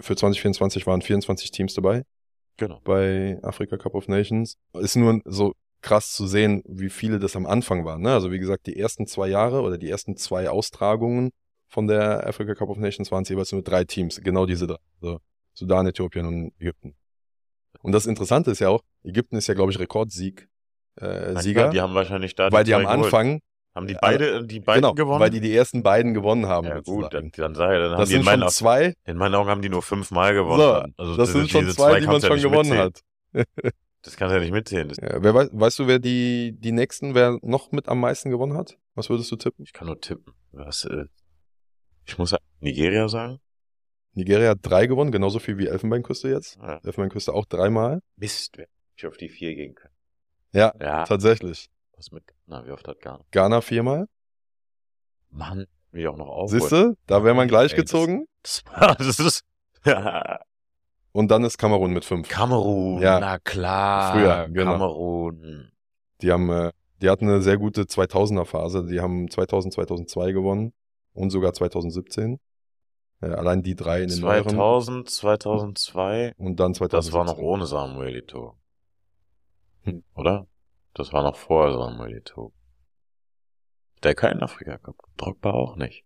Für 0.00 0.16
2024 0.16 0.86
waren 0.86 1.02
24 1.02 1.52
Teams 1.52 1.74
dabei. 1.74 2.04
Genau. 2.58 2.80
bei 2.82 3.38
Africa 3.42 3.76
Cup 3.76 3.94
of 3.94 4.08
Nations. 4.08 4.58
Ist 4.74 4.96
nur 4.96 5.20
so 5.24 5.54
krass 5.80 6.12
zu 6.12 6.26
sehen, 6.26 6.62
wie 6.66 6.90
viele 6.90 7.20
das 7.20 7.36
am 7.36 7.46
Anfang 7.46 7.84
waren. 7.84 8.02
Ne? 8.02 8.12
Also 8.12 8.32
wie 8.32 8.40
gesagt, 8.40 8.66
die 8.66 8.76
ersten 8.76 9.06
zwei 9.06 9.28
Jahre 9.28 9.62
oder 9.62 9.78
die 9.78 9.88
ersten 9.88 10.16
zwei 10.16 10.50
Austragungen 10.50 11.30
von 11.68 11.86
der 11.86 12.26
Africa 12.26 12.54
Cup 12.54 12.68
of 12.68 12.78
Nations 12.78 13.12
waren 13.12 13.22
es 13.22 13.28
jeweils 13.28 13.52
nur 13.52 13.62
drei 13.62 13.84
Teams. 13.84 14.20
Genau 14.20 14.44
diese 14.44 14.66
drei. 14.66 14.78
Also 15.00 15.20
Sudan, 15.58 15.86
Äthiopien 15.86 16.24
und 16.26 16.52
Ägypten. 16.60 16.94
Und 17.82 17.92
das 17.92 18.06
Interessante 18.06 18.50
ist 18.52 18.60
ja 18.60 18.68
auch, 18.68 18.82
Ägypten 19.02 19.36
ist 19.36 19.46
ja, 19.48 19.54
glaube 19.54 19.72
ich, 19.72 19.78
Rekordsieger. 19.78 20.44
Äh, 21.00 21.32
Na 21.34 21.42
Sieger, 21.42 21.60
klar, 21.62 21.72
Die 21.72 21.80
haben 21.80 21.94
wahrscheinlich 21.94 22.34
da 22.34 22.50
weil 22.52 22.64
die 22.64 22.70
zwei 22.72 22.76
am 22.78 22.82
geholt. 22.84 23.04
Anfang, 23.04 23.40
Haben 23.74 23.86
die 23.86 23.94
beide, 24.00 24.44
die 24.46 24.60
beiden 24.60 24.82
genau, 24.82 24.94
gewonnen? 24.94 25.20
weil 25.20 25.30
die 25.30 25.40
die 25.40 25.54
ersten 25.54 25.82
beiden 25.82 26.14
gewonnen 26.14 26.46
haben. 26.46 26.66
ja 26.66 26.80
gut, 26.80 27.12
dann, 27.12 27.30
dann 27.36 27.54
sag 27.54 27.72
ich, 27.72 27.78
dann 27.78 27.90
haben 27.92 27.98
das 28.00 28.08
die 28.08 28.14
in 28.16 28.24
meinen, 28.24 28.40
schon 28.42 28.50
zwei, 28.50 28.94
in 29.04 29.16
meinen 29.16 29.34
Augen 29.34 29.48
haben 29.50 29.62
die 29.62 29.68
nur 29.68 29.82
fünfmal 29.82 30.34
gewonnen. 30.34 30.60
so, 30.60 31.02
also 31.02 31.16
das 31.16 31.28
diese- 31.28 31.38
sind 31.40 31.50
schon 31.50 31.64
diese 31.66 31.76
zwei, 31.76 32.00
die 32.00 32.06
man 32.06 32.20
ja 32.20 32.28
schon 32.28 32.40
gewonnen 32.40 32.70
mitzählen. 32.70 32.92
hat. 33.64 33.72
Das 34.02 34.16
kannst 34.16 34.30
du 34.32 34.36
ja 34.36 34.40
nicht 34.42 34.52
mitzählen. 34.52 34.90
Ja, 35.02 35.20
wer 35.22 35.34
weiß, 35.34 35.50
weißt 35.52 35.78
du, 35.80 35.86
wer 35.88 35.98
die, 35.98 36.54
die 36.56 36.70
nächsten, 36.70 37.16
wer 37.16 37.36
noch 37.42 37.72
mit 37.72 37.88
am 37.88 37.98
meisten 37.98 38.30
gewonnen 38.30 38.56
hat? 38.56 38.78
Was 38.94 39.10
würdest 39.10 39.30
du 39.32 39.36
tippen? 39.36 39.64
ich 39.64 39.72
kann 39.72 39.88
nur 39.88 40.00
tippen. 40.00 40.34
Was, 40.52 40.84
äh, 40.84 41.06
ich 42.06 42.16
muss 42.16 42.34
Nigeria 42.60 43.08
sagen. 43.08 43.40
Nigeria 44.18 44.50
hat 44.50 44.58
drei 44.62 44.86
gewonnen, 44.86 45.10
genauso 45.12 45.38
viel 45.38 45.56
wie 45.58 45.66
Elfenbeinküste 45.68 46.28
jetzt. 46.28 46.56
Ja. 46.56 46.80
Elfenbeinküste 46.84 47.32
auch 47.32 47.46
dreimal. 47.46 48.00
Mist, 48.16 48.58
wer 48.58 48.66
ich 48.96 49.06
auf 49.06 49.16
die 49.16 49.28
vier 49.28 49.54
gehen 49.54 49.74
können. 49.74 49.94
Ja, 50.52 50.72
Ja, 50.80 51.04
tatsächlich. 51.04 51.70
was 51.96 52.10
mit, 52.10 52.24
na, 52.46 52.66
wie 52.66 52.70
oft 52.72 52.86
hat 52.88 53.00
Ghana? 53.00 53.20
Ghana 53.30 53.60
viermal. 53.60 54.06
Mann, 55.30 55.66
will 55.92 56.00
ich 56.02 56.08
auch 56.08 56.16
noch 56.16 56.28
aufholen. 56.28 56.60
Siehst 56.60 56.72
du? 56.72 56.96
Da 57.06 57.22
wäre 57.24 57.34
man 57.34 57.44
Ey, 57.46 57.48
gleich 57.50 57.70
das- 57.72 57.80
gezogen. 57.80 58.26
Das, 58.42 58.62
das 58.98 59.18
ist, 59.20 59.42
ja, 59.84 60.40
Und 61.12 61.30
dann 61.30 61.44
ist 61.44 61.58
Kamerun 61.58 61.92
mit 61.92 62.04
fünf. 62.04 62.28
Kamerun, 62.28 63.00
Ja. 63.00 63.20
na 63.20 63.38
klar. 63.38 64.12
Früher, 64.12 64.48
genau. 64.48 64.72
Kamerun. 64.72 65.70
Die 66.22 66.32
haben, 66.32 66.50
äh, 66.50 66.72
die 67.00 67.08
hatten 67.10 67.28
eine 67.28 67.42
sehr 67.42 67.56
gute 67.58 67.82
2000er 67.86 68.44
Phase. 68.44 68.84
Die 68.86 69.00
haben 69.00 69.30
2000, 69.30 69.74
2002 69.74 70.32
gewonnen 70.32 70.72
und 71.12 71.30
sogar 71.30 71.52
2017. 71.52 72.40
Äh, 73.20 73.26
allein 73.26 73.62
die 73.62 73.74
drei 73.74 74.02
in 74.02 74.08
den 74.08 74.20
neueren. 74.20 74.48
2000, 74.48 75.10
2002. 75.10 76.34
Und 76.36 76.60
dann 76.60 76.74
2017. 76.74 76.98
Das 76.98 77.12
war 77.12 77.24
noch 77.24 77.38
ohne 77.38 77.66
Samuel 77.66 78.16
Eto'o. 78.16 78.54
Hm. 79.82 80.04
Oder? 80.14 80.46
Das 80.94 81.12
war 81.12 81.22
noch 81.22 81.36
vor 81.36 81.72
Samuel 81.72 82.18
Eto'o. 82.18 82.52
Der 84.02 84.14
keinen 84.14 84.42
Afrika 84.42 84.78
Cup. 84.78 84.96
Drogba 85.16 85.50
auch 85.50 85.76
nicht. 85.76 86.04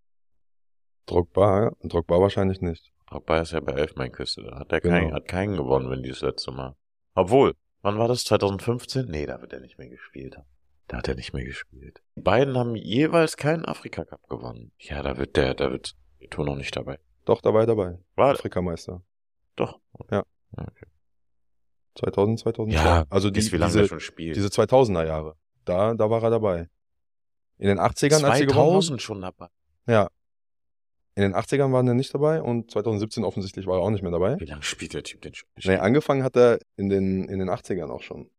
Drogba, 1.05 1.63
ja. 1.65 1.71
Drogba 1.83 2.19
wahrscheinlich 2.19 2.61
nicht. 2.61 2.91
Drogba 3.09 3.41
ist 3.41 3.51
ja 3.51 3.59
bei 3.59 3.73
Elfmeinküste. 3.73 4.43
Da 4.43 4.59
hat 4.59 4.71
er 4.71 4.81
Genau. 4.81 4.95
keinen, 4.95 5.13
hat 5.13 5.27
keinen 5.27 5.55
gewonnen, 5.57 5.89
wenn 5.91 6.01
die 6.01 6.09
das 6.09 6.21
letzte 6.21 6.51
Mal. 6.51 6.75
Obwohl, 7.13 7.53
wann 7.81 7.99
war 7.99 8.07
das? 8.07 8.23
2015? 8.23 9.05
Nee, 9.05 9.25
da 9.27 9.41
wird 9.41 9.53
er 9.53 9.59
nicht 9.59 9.77
mehr 9.77 9.89
gespielt 9.89 10.37
haben. 10.37 10.47
Da 10.87 10.97
hat 10.97 11.07
er 11.07 11.15
nicht 11.15 11.33
mehr 11.33 11.45
gespielt. 11.45 12.01
Die 12.15 12.21
beiden 12.21 12.57
haben 12.57 12.75
jeweils 12.75 13.37
keinen 13.37 13.65
Afrika 13.65 14.03
Cup 14.05 14.27
gewonnen. 14.27 14.71
Ja, 14.79 15.03
da 15.03 15.17
wird 15.17 15.37
der, 15.37 15.53
da 15.53 15.71
wird 15.71 15.95
Eto'o 16.23 16.43
noch 16.43 16.55
nicht 16.55 16.75
dabei. 16.75 16.99
Doch, 17.25 17.41
dabei, 17.41 17.65
dabei. 17.65 17.99
War 18.15 18.31
Afrikameister. 18.31 19.01
doch. 19.55 19.79
Ja. 20.11 20.23
Okay. 20.55 20.85
2000, 21.95 22.39
2002. 22.39 22.83
Ja, 22.83 23.05
also 23.09 23.29
die, 23.29 23.51
wie 23.51 23.57
lange 23.57 23.73
diese, 23.73 23.87
schon 23.87 23.99
spielt. 23.99 24.35
diese 24.35 24.47
2000er 24.47 25.05
Jahre. 25.05 25.35
Da, 25.65 25.93
da 25.93 26.09
war 26.09 26.23
er 26.23 26.29
dabei. 26.31 26.69
In 27.59 27.67
den 27.67 27.79
80ern, 27.79 28.23
als 28.23 28.39
sie 28.39 28.45
gewonnen 28.45 28.73
haben, 28.73 28.81
2000 28.81 29.01
schon 29.01 29.21
dabei. 29.21 29.47
Ja. 29.87 30.09
In 31.15 31.21
den 31.21 31.35
80ern 31.35 31.71
waren 31.71 31.87
er 31.87 31.93
nicht 31.93 32.13
dabei 32.13 32.41
und 32.41 32.71
2017 32.71 33.23
offensichtlich 33.23 33.67
war 33.67 33.77
er 33.77 33.83
auch 33.83 33.91
nicht 33.91 34.01
mehr 34.01 34.11
dabei. 34.11 34.39
Wie 34.39 34.45
lange 34.45 34.63
spielt 34.63 34.95
der 34.95 35.03
Typ 35.03 35.21
denn 35.21 35.35
schon? 35.35 35.47
Nee, 35.63 35.75
angefangen 35.75 36.23
hat 36.23 36.35
er 36.35 36.59
in 36.75 36.89
den, 36.89 37.25
in 37.25 37.37
den 37.37 37.49
80ern 37.49 37.89
auch 37.91 38.01
schon. 38.01 38.29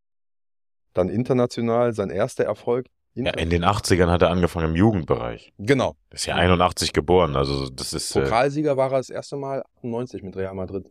Dann 0.93 1.09
international, 1.09 1.93
sein 1.95 2.11
erster 2.11 2.45
Erfolg. 2.45 2.87
Ja, 3.17 3.31
in 3.35 3.49
den 3.51 3.65
80ern 3.65 4.09
hat 4.11 4.23
er 4.23 4.31
angefangen 4.31 4.71
im 4.71 4.77
Jugendbereich. 4.77 5.53
genau. 5.59 5.95
Ist 6.11 6.27
ja 6.27 6.35
81 6.35 6.93
geboren, 6.93 7.37
also 7.37 7.69
das 7.71 7.93
ist. 7.93 8.15
Äh, 8.17 8.23
Pokalsieger 8.23 8.77
war 8.77 8.91
er 8.91 8.99
das 8.99 9.11
erste 9.11 9.37
Mal 9.37 9.63
98 9.79 10.23
mit 10.23 10.37
Real 10.37 10.55
Madrid. 10.55 10.87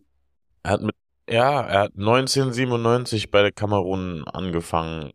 er 0.64 0.72
hat 0.72 0.82
mit, 0.82 0.96
ja, 1.30 1.62
er 1.62 1.80
hat 1.82 1.92
1997 1.98 3.30
bei 3.32 3.42
der 3.42 3.52
Kamerun 3.52 4.24
angefangen, 4.28 5.12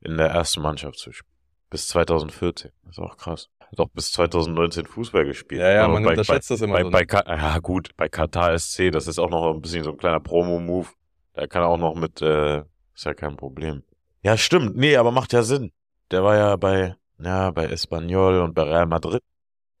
in 0.00 0.16
der 0.18 0.28
ersten 0.28 0.60
Mannschaft 0.60 0.98
zu 0.98 1.12
spielen. 1.12 1.32
Bis 1.70 1.88
2014. 1.88 2.70
Das 2.84 2.92
ist 2.92 2.98
auch 3.02 3.16
krass. 3.16 3.48
Hat 3.60 3.80
auch 3.80 3.88
bis 3.88 4.12
2019 4.12 4.86
Fußball 4.86 5.24
gespielt. 5.24 5.60
Ja, 5.60 5.70
ja, 5.70 5.84
Aber 5.84 5.94
man 5.94 6.04
bei, 6.04 6.10
unterschätzt 6.10 6.48
bei, 6.48 6.54
das 6.54 6.60
immer 6.62 6.74
Bei, 6.74 6.82
so. 6.84 6.90
bei, 6.90 7.04
Ka- 7.04 7.24
ja, 7.26 7.58
gut, 7.58 7.90
bei 7.96 8.08
Katar 8.08 8.56
SC, 8.58 8.90
das 8.92 9.08
ist 9.08 9.18
auch 9.18 9.30
noch 9.30 9.52
ein 9.52 9.60
bisschen 9.60 9.82
so 9.82 9.90
ein 9.90 9.96
kleiner 9.96 10.20
Promo-Move. 10.20 10.86
Da 11.34 11.46
kann 11.46 11.62
er 11.62 11.68
auch 11.68 11.78
noch 11.78 11.94
mit, 11.96 12.22
äh, 12.22 12.58
ist 12.94 13.04
ja 13.04 13.14
kein 13.14 13.36
Problem. 13.36 13.82
Ja, 14.22 14.36
stimmt. 14.36 14.76
Nee, 14.76 14.96
aber 14.96 15.10
macht 15.10 15.32
ja 15.32 15.42
Sinn. 15.42 15.72
Der 16.10 16.22
war 16.22 16.36
ja 16.36 16.56
bei, 16.56 16.96
ja, 17.18 17.50
bei 17.50 17.66
Espanyol 17.66 18.40
und 18.40 18.54
bei 18.54 18.62
Real 18.62 18.86
Madrid. 18.86 19.22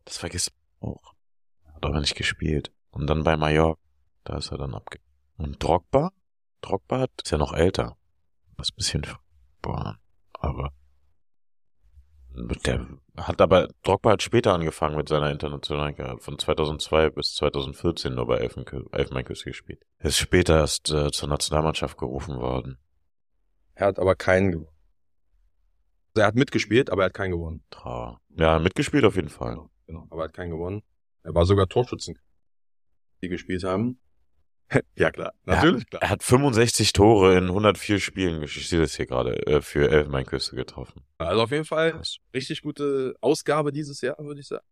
Das 0.04 0.18
vergisst 0.18 0.52
man 0.80 0.92
auch. 0.92 1.14
Hat 1.74 1.84
aber 1.84 2.00
nicht 2.00 2.16
gespielt. 2.16 2.72
Und 2.90 3.06
dann 3.08 3.24
bei 3.24 3.36
Mallorca. 3.36 3.80
Da 4.24 4.38
ist 4.38 4.50
er 4.50 4.58
dann 4.58 4.74
abge... 4.74 4.98
Und 5.36 5.62
Drogba? 5.62 6.10
Drogba 6.62 7.00
hat, 7.00 7.10
ist 7.22 7.30
ja 7.30 7.38
noch 7.38 7.52
älter. 7.52 7.96
Was 8.56 8.72
bisschen, 8.72 9.06
boah, 9.60 9.98
aber 10.32 10.72
der 12.36 12.86
hat 13.16 13.40
aber, 13.40 13.68
Drogba 13.82 14.12
hat 14.12 14.22
später 14.22 14.52
angefangen 14.52 14.96
mit 14.96 15.08
seiner 15.08 15.30
internationalen 15.30 15.96
Karriere. 15.96 16.18
Von 16.18 16.38
2002 16.38 17.10
bis 17.10 17.34
2014 17.34 18.14
nur 18.14 18.26
bei 18.26 18.36
Elfenbeinküste 18.38 19.50
gespielt. 19.50 19.82
Er 19.98 20.08
ist 20.08 20.18
später 20.18 20.58
erst 20.58 20.90
äh, 20.90 21.10
zur 21.10 21.28
Nationalmannschaft 21.28 21.96
gerufen 21.96 22.36
worden. 22.38 22.78
Er 23.74 23.86
hat 23.86 23.98
aber 23.98 24.14
keinen 24.14 24.52
gewonnen. 24.52 24.75
Also 26.16 26.22
er 26.22 26.28
hat 26.28 26.34
mitgespielt, 26.34 26.88
aber 26.88 27.02
er 27.02 27.06
hat 27.06 27.14
keinen 27.14 27.32
gewonnen. 27.32 27.62
Trauer. 27.68 28.22
Ja, 28.38 28.58
mitgespielt 28.58 29.04
auf 29.04 29.16
jeden 29.16 29.28
Fall. 29.28 29.50
Genau, 29.50 29.70
genau. 29.86 30.06
Aber 30.08 30.22
er 30.22 30.28
hat 30.28 30.32
keinen 30.32 30.50
gewonnen. 30.50 30.82
Er 31.24 31.34
war 31.34 31.44
sogar 31.44 31.68
Torschützen, 31.68 32.18
die 33.22 33.28
gespielt 33.28 33.64
haben. 33.64 34.00
ja, 34.96 35.10
klar. 35.10 35.34
Natürlich, 35.44 35.86
klar. 35.90 36.00
Er 36.00 36.08
hat 36.08 36.22
65 36.22 36.94
Tore 36.94 37.36
in 37.36 37.48
104 37.48 38.00
Spielen, 38.00 38.42
ich 38.42 38.66
sehe 38.66 38.80
das 38.80 38.96
hier 38.96 39.04
gerade, 39.04 39.46
äh, 39.46 39.60
für 39.60 39.90
Elfenbeinküste 39.90 40.56
getroffen. 40.56 41.02
Also 41.18 41.42
auf 41.42 41.50
jeden 41.50 41.66
Fall 41.66 41.92
Krass. 41.92 42.16
richtig 42.32 42.62
gute 42.62 43.14
Ausgabe 43.20 43.70
dieses 43.70 44.00
Jahr, 44.00 44.16
würde 44.18 44.40
ich 44.40 44.46
sagen. 44.46 44.64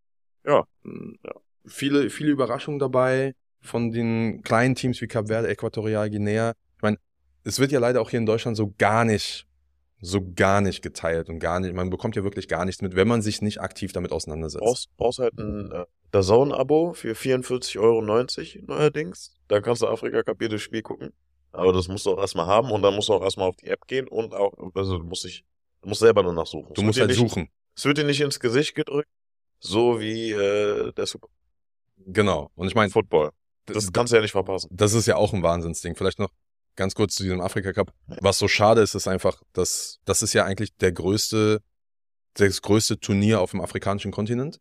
Ja. 0.46 0.64
Mm, 0.82 1.12
ja. 1.22 1.32
Viele, 1.66 2.08
viele 2.08 2.30
Überraschungen 2.30 2.78
dabei 2.78 3.34
von 3.60 3.90
den 3.90 4.40
kleinen 4.40 4.76
Teams 4.76 4.98
wie 5.02 5.08
Cap 5.08 5.28
Verde, 5.28 5.48
Äquatorial 5.48 6.08
Guinea. 6.08 6.54
Ich 6.76 6.82
meine, 6.82 6.96
es 7.42 7.58
wird 7.58 7.70
ja 7.70 7.80
leider 7.80 8.00
auch 8.00 8.08
hier 8.08 8.18
in 8.18 8.24
Deutschland 8.24 8.56
so 8.56 8.72
gar 8.78 9.04
nicht, 9.04 9.46
so 10.00 10.20
gar 10.34 10.60
nicht 10.60 10.82
geteilt 10.82 11.28
und 11.28 11.38
gar 11.38 11.60
nicht, 11.60 11.74
man 11.74 11.90
bekommt 11.90 12.16
ja 12.16 12.24
wirklich 12.24 12.48
gar 12.48 12.64
nichts 12.64 12.82
mit, 12.82 12.94
wenn 12.94 13.08
man 13.08 13.22
sich 13.22 13.42
nicht 13.42 13.60
aktiv 13.60 13.92
damit 13.92 14.12
auseinandersetzt. 14.12 14.62
brauchst, 14.64 14.96
brauchst 14.96 15.18
halt 15.18 15.38
ein 15.38 15.72
äh, 15.72 15.86
DAZN-Abo 16.10 16.92
für 16.92 17.14
44,90 17.14 17.80
Euro 17.80 18.02
neuerdings. 18.02 19.34
Da 19.48 19.60
kannst 19.60 19.82
du 19.82 19.86
Afrika 19.86 20.22
Cup 20.22 20.40
jedes 20.40 20.62
Spiel 20.62 20.82
gucken. 20.82 21.12
Aber 21.52 21.72
das 21.72 21.88
musst 21.88 22.04
du 22.06 22.12
auch 22.12 22.18
erstmal 22.18 22.46
haben 22.46 22.70
und 22.70 22.82
dann 22.82 22.94
musst 22.94 23.08
du 23.08 23.14
auch 23.14 23.22
erstmal 23.22 23.48
auf 23.48 23.56
die 23.56 23.68
App 23.68 23.86
gehen 23.86 24.08
und 24.08 24.34
auch, 24.34 24.52
also 24.74 24.98
du 24.98 25.04
musst 25.04 25.24
dich, 25.24 25.44
du 25.82 25.88
musst 25.88 26.00
selber 26.00 26.22
nur 26.22 26.32
nachsuchen. 26.32 26.74
Du 26.74 26.82
musst 26.82 26.98
halt 26.98 27.10
nicht, 27.10 27.18
suchen. 27.18 27.48
Es 27.76 27.84
wird 27.84 27.98
dir 27.98 28.04
nicht 28.04 28.20
ins 28.20 28.40
Gesicht 28.40 28.74
gedrückt, 28.74 29.08
so 29.60 30.00
wie 30.00 30.32
äh, 30.32 30.92
der 30.92 31.06
Super 31.06 31.28
Genau. 32.06 32.50
Und 32.54 32.66
ich 32.66 32.74
meine, 32.74 32.90
Football. 32.90 33.30
Das 33.66 33.92
kannst 33.92 34.12
du 34.12 34.16
ja 34.16 34.22
nicht 34.22 34.32
verpassen. 34.32 34.68
das 34.72 34.92
ist 34.92 35.06
ja 35.06 35.16
auch 35.16 35.32
ein 35.32 35.42
Wahnsinnsding. 35.42 35.94
Vielleicht 35.96 36.18
noch 36.18 36.30
ganz 36.76 36.94
kurz 36.94 37.14
zu 37.14 37.22
diesem 37.22 37.40
Afrika 37.40 37.72
Cup. 37.72 37.92
Was 38.20 38.38
so 38.38 38.48
schade 38.48 38.80
ist, 38.82 38.94
ist 38.94 39.08
einfach, 39.08 39.42
dass 39.52 39.98
das 40.04 40.22
ist 40.22 40.32
ja 40.32 40.44
eigentlich 40.44 40.74
der 40.76 40.92
größte, 40.92 41.60
das 42.34 42.62
größte 42.62 42.98
Turnier 42.98 43.40
auf 43.40 43.52
dem 43.52 43.60
afrikanischen 43.60 44.10
Kontinent 44.12 44.58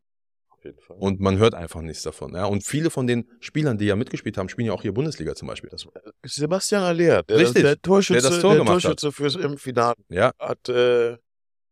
Auf 0.50 0.64
jeden 0.64 0.80
Fall. 0.80 0.98
und 1.00 1.20
man 1.20 1.38
hört 1.38 1.56
einfach 1.56 1.82
nichts 1.82 2.04
davon. 2.04 2.34
Ja, 2.36 2.46
und 2.46 2.64
viele 2.64 2.90
von 2.90 3.08
den 3.08 3.30
Spielern, 3.40 3.78
die 3.78 3.86
ja 3.86 3.96
mitgespielt 3.96 4.38
haben, 4.38 4.50
spielen 4.50 4.68
ja 4.68 4.74
auch 4.74 4.82
hier 4.84 4.94
Bundesliga 4.94 5.34
zum 5.36 5.48
Beispiel. 5.48 5.70
Das, 5.70 5.88
Sebastian 6.24 6.84
Aller, 6.84 7.24
der, 7.24 7.38
Richtig, 7.38 7.64
der 7.64 7.82
Torschütze, 7.82 8.22
der 8.22 8.30
das 8.32 8.40
Tor 8.42 8.52
der 8.52 8.60
gemacht 8.60 8.76
hat. 8.86 9.00
Torschütze 9.00 9.12
fürs 9.12 9.36
im 9.36 9.58
Finale 9.58 9.96
Ja, 10.10 10.34
hat, 10.40 10.70
äh, 10.70 11.14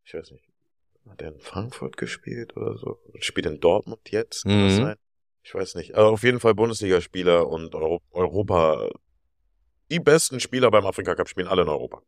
ich 0.04 0.13
weiß 0.13 0.32
nicht, 0.32 0.43
hat 1.10 1.21
er 1.21 1.34
in 1.34 1.39
Frankfurt 1.39 1.97
gespielt 1.97 2.56
oder 2.58 2.77
so? 2.77 2.99
Spielt 3.19 3.45
in 3.45 3.60
Dortmund 3.60 4.01
jetzt? 4.10 4.43
Kann 4.43 4.60
das 4.63 4.73
Mhm. 4.73 4.77
sein? 4.77 4.95
Ich 5.43 5.54
weiß 5.56 5.73
nicht. 5.75 5.95
Aber 5.95 6.10
auf 6.10 6.21
jeden 6.23 6.39
Fall 6.39 6.54
Bundesligaspieler 6.54 7.47
und 7.47 7.73
Euro 7.73 8.01
Europa. 8.12 8.89
Die 9.91 9.99
besten 9.99 10.39
Spieler 10.39 10.71
beim 10.71 10.86
Afrika 10.86 11.13
Cup 11.15 11.30
spielen 11.30 11.47
alle 11.47 11.62
in 11.63 11.69
Europa. 11.69 12.01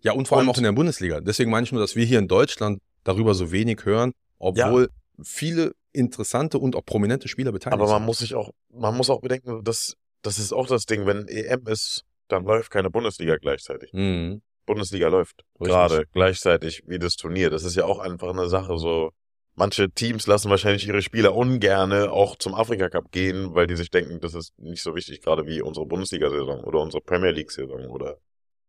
ja 0.00 0.12
und 0.12 0.28
vor 0.28 0.38
allem 0.38 0.48
Und- 0.48 0.54
auch 0.54 0.58
in 0.58 0.62
der 0.64 0.72
Bundesliga. 0.72 1.20
Deswegen 1.20 1.50
meine 1.50 1.64
ich 1.64 1.72
nur, 1.72 1.80
dass 1.80 1.96
wir 1.96 2.04
hier 2.04 2.20
in 2.20 2.28
Deutschland 2.28 2.80
darüber 3.02 3.34
so 3.34 3.50
wenig 3.50 3.84
hören, 3.84 4.12
obwohl 4.38 4.90
viele 5.22 5.72
interessante 5.92 6.58
und 6.58 6.76
auch 6.76 6.84
prominente 6.84 7.26
Spieler 7.26 7.50
beteiligt 7.50 7.80
Aber 7.80 7.90
man 7.90 7.98
sind. 8.02 8.06
muss 8.06 8.18
sich 8.18 8.34
auch, 8.36 8.50
man 8.72 8.96
muss 8.96 9.10
auch 9.10 9.20
bedenken, 9.20 9.64
dass 9.64 9.96
das 10.22 10.38
ist 10.38 10.52
auch 10.52 10.66
das 10.68 10.84
Ding, 10.86 11.06
wenn 11.06 11.26
EM 11.26 11.66
ist, 11.66 12.04
dann 12.28 12.44
läuft 12.44 12.70
keine 12.70 12.90
Bundesliga 12.90 13.36
gleichzeitig. 13.38 13.92
Mhm. 13.92 14.42
Bundesliga 14.66 15.08
läuft 15.08 15.44
Richtig. 15.54 15.68
gerade 15.68 16.04
gleichzeitig 16.12 16.82
wie 16.86 16.98
das 16.98 17.16
Turnier. 17.16 17.48
Das 17.50 17.64
ist 17.64 17.74
ja 17.74 17.84
auch 17.84 17.98
einfach 17.98 18.28
eine 18.30 18.48
Sache 18.48 18.78
so. 18.78 19.10
Manche 19.58 19.90
Teams 19.90 20.28
lassen 20.28 20.50
wahrscheinlich 20.50 20.86
ihre 20.86 21.02
Spieler 21.02 21.34
ungerne 21.34 22.12
auch 22.12 22.36
zum 22.36 22.54
Afrika 22.54 22.88
Cup 22.88 23.10
gehen, 23.10 23.56
weil 23.56 23.66
die 23.66 23.74
sich 23.74 23.90
denken, 23.90 24.20
das 24.20 24.32
ist 24.34 24.56
nicht 24.56 24.84
so 24.84 24.94
wichtig, 24.94 25.20
gerade 25.20 25.46
wie 25.46 25.60
unsere 25.60 25.84
Bundesliga-Saison 25.84 26.62
oder 26.62 26.78
unsere 26.78 27.02
Premier 27.02 27.32
League-Saison 27.32 27.86
oder 27.88 28.18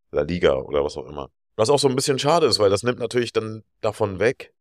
La 0.09 0.23
Liga 0.23 0.55
oder 0.55 0.83
was 0.83 0.97
auch 0.97 1.05
immer. 1.05 1.29
Was 1.55 1.69
auch 1.69 1.77
so 1.77 1.87
ein 1.87 1.95
bisschen 1.95 2.17
schade 2.17 2.47
ist, 2.47 2.57
weil 2.57 2.71
das 2.71 2.81
nimmt 2.81 2.97
natürlich 2.97 3.31
dann 3.31 3.63
davon 3.81 4.17
weg, 4.17 4.51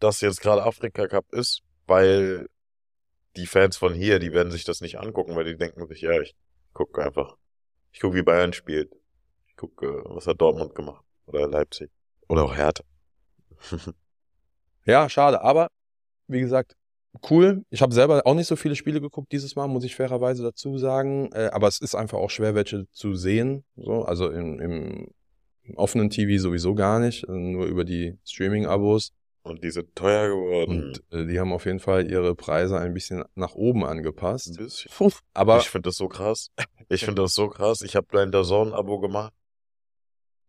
dass 0.00 0.20
jetzt 0.20 0.40
gerade 0.40 0.64
Afrika 0.64 1.06
Cup 1.06 1.32
ist, 1.32 1.62
weil 1.86 2.48
die 3.36 3.46
Fans 3.46 3.76
von 3.76 3.94
hier, 3.94 4.18
die 4.18 4.32
werden 4.32 4.50
sich 4.50 4.64
das 4.64 4.80
nicht 4.80 4.98
angucken, 4.98 5.36
weil 5.36 5.44
die 5.44 5.56
denken 5.56 5.86
sich, 5.86 6.00
ja, 6.00 6.20
ich 6.20 6.34
gucke 6.72 7.04
einfach. 7.04 7.36
Ich 7.92 8.00
gucke, 8.00 8.16
wie 8.16 8.22
Bayern 8.22 8.52
spielt. 8.52 8.92
Ich 9.46 9.54
gucke, 9.54 10.02
was 10.06 10.26
hat 10.26 10.40
Dortmund 10.40 10.74
gemacht. 10.74 11.04
Oder 11.26 11.46
Leipzig. 11.46 11.88
Oder 12.26 12.42
auch 12.42 12.56
Hertha. 12.56 12.82
Ja, 14.86 15.08
schade. 15.08 15.42
Aber 15.42 15.68
wie 16.28 16.40
gesagt, 16.40 16.74
cool. 17.30 17.64
Ich 17.70 17.82
habe 17.82 17.94
selber 17.94 18.22
auch 18.24 18.34
nicht 18.34 18.46
so 18.46 18.56
viele 18.56 18.76
Spiele 18.76 19.00
geguckt 19.00 19.32
dieses 19.32 19.56
Mal, 19.56 19.66
muss 19.66 19.84
ich 19.84 19.96
fairerweise 19.96 20.42
dazu 20.42 20.78
sagen. 20.78 21.30
Äh, 21.32 21.50
aber 21.52 21.68
es 21.68 21.80
ist 21.80 21.94
einfach 21.94 22.18
auch 22.18 22.30
schwer, 22.30 22.54
welche 22.54 22.86
zu 22.92 23.14
sehen. 23.14 23.64
So, 23.76 24.04
also 24.04 24.30
im, 24.30 24.60
im, 24.60 25.08
offenen 25.74 26.10
TV 26.10 26.40
sowieso 26.40 26.74
gar 26.74 27.00
nicht, 27.00 27.24
äh, 27.24 27.32
nur 27.32 27.66
über 27.66 27.84
die 27.84 28.18
Streaming-Abos. 28.24 29.12
Und 29.42 29.62
die 29.62 29.70
sind 29.70 29.94
teuer 29.94 30.28
geworden. 30.28 30.94
Und 31.10 31.16
äh, 31.16 31.26
die 31.26 31.38
haben 31.38 31.52
auf 31.52 31.66
jeden 31.66 31.78
Fall 31.78 32.10
ihre 32.10 32.34
Preise 32.34 32.78
ein 32.78 32.94
bisschen 32.94 33.24
nach 33.34 33.54
oben 33.54 33.84
ein 33.84 33.98
angepasst. 33.98 34.56
bisschen. 34.56 34.90
Aber 35.34 35.58
ich 35.58 35.70
finde 35.70 35.88
das 35.88 35.96
so 35.96 36.08
krass. 36.08 36.48
Ich 36.88 37.04
finde 37.04 37.22
das 37.22 37.34
so 37.34 37.48
krass. 37.48 37.80
Ich 37.82 37.94
habe 37.96 38.20
ein 38.20 38.32
Dazone-Abo 38.32 38.98
gemacht. 39.00 39.32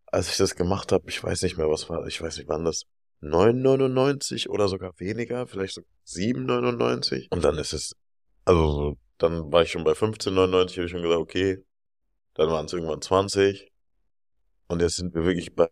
Als 0.07 0.29
ich 0.29 0.37
das 0.37 0.55
gemacht 0.55 0.91
habe, 0.91 1.09
ich 1.09 1.23
weiß 1.23 1.41
nicht 1.41 1.57
mehr, 1.57 1.69
was 1.69 1.89
war, 1.89 2.07
ich 2.07 2.21
weiß 2.21 2.37
nicht, 2.37 2.47
wann 2.47 2.63
das 2.63 2.83
9,99 3.21 4.49
oder 4.49 4.67
sogar 4.67 4.93
weniger, 4.99 5.47
vielleicht 5.47 5.73
so 5.73 5.81
7,99. 6.05 7.27
Und 7.31 7.43
dann 7.43 7.57
ist 7.57 7.73
es, 7.73 7.95
also 8.45 8.71
so, 8.71 8.97
dann 9.17 9.51
war 9.51 9.63
ich 9.63 9.71
schon 9.71 9.83
bei 9.83 9.93
15,99, 9.93 10.75
habe 10.75 10.85
ich 10.85 10.91
schon 10.91 11.01
gesagt, 11.01 11.19
okay. 11.19 11.63
Dann 12.35 12.49
waren 12.49 12.65
es 12.65 12.73
irgendwann 12.73 13.01
20. 13.01 13.71
Und 14.67 14.81
jetzt 14.81 14.97
sind 14.97 15.15
wir 15.15 15.25
wirklich 15.25 15.55
bei 15.55 15.69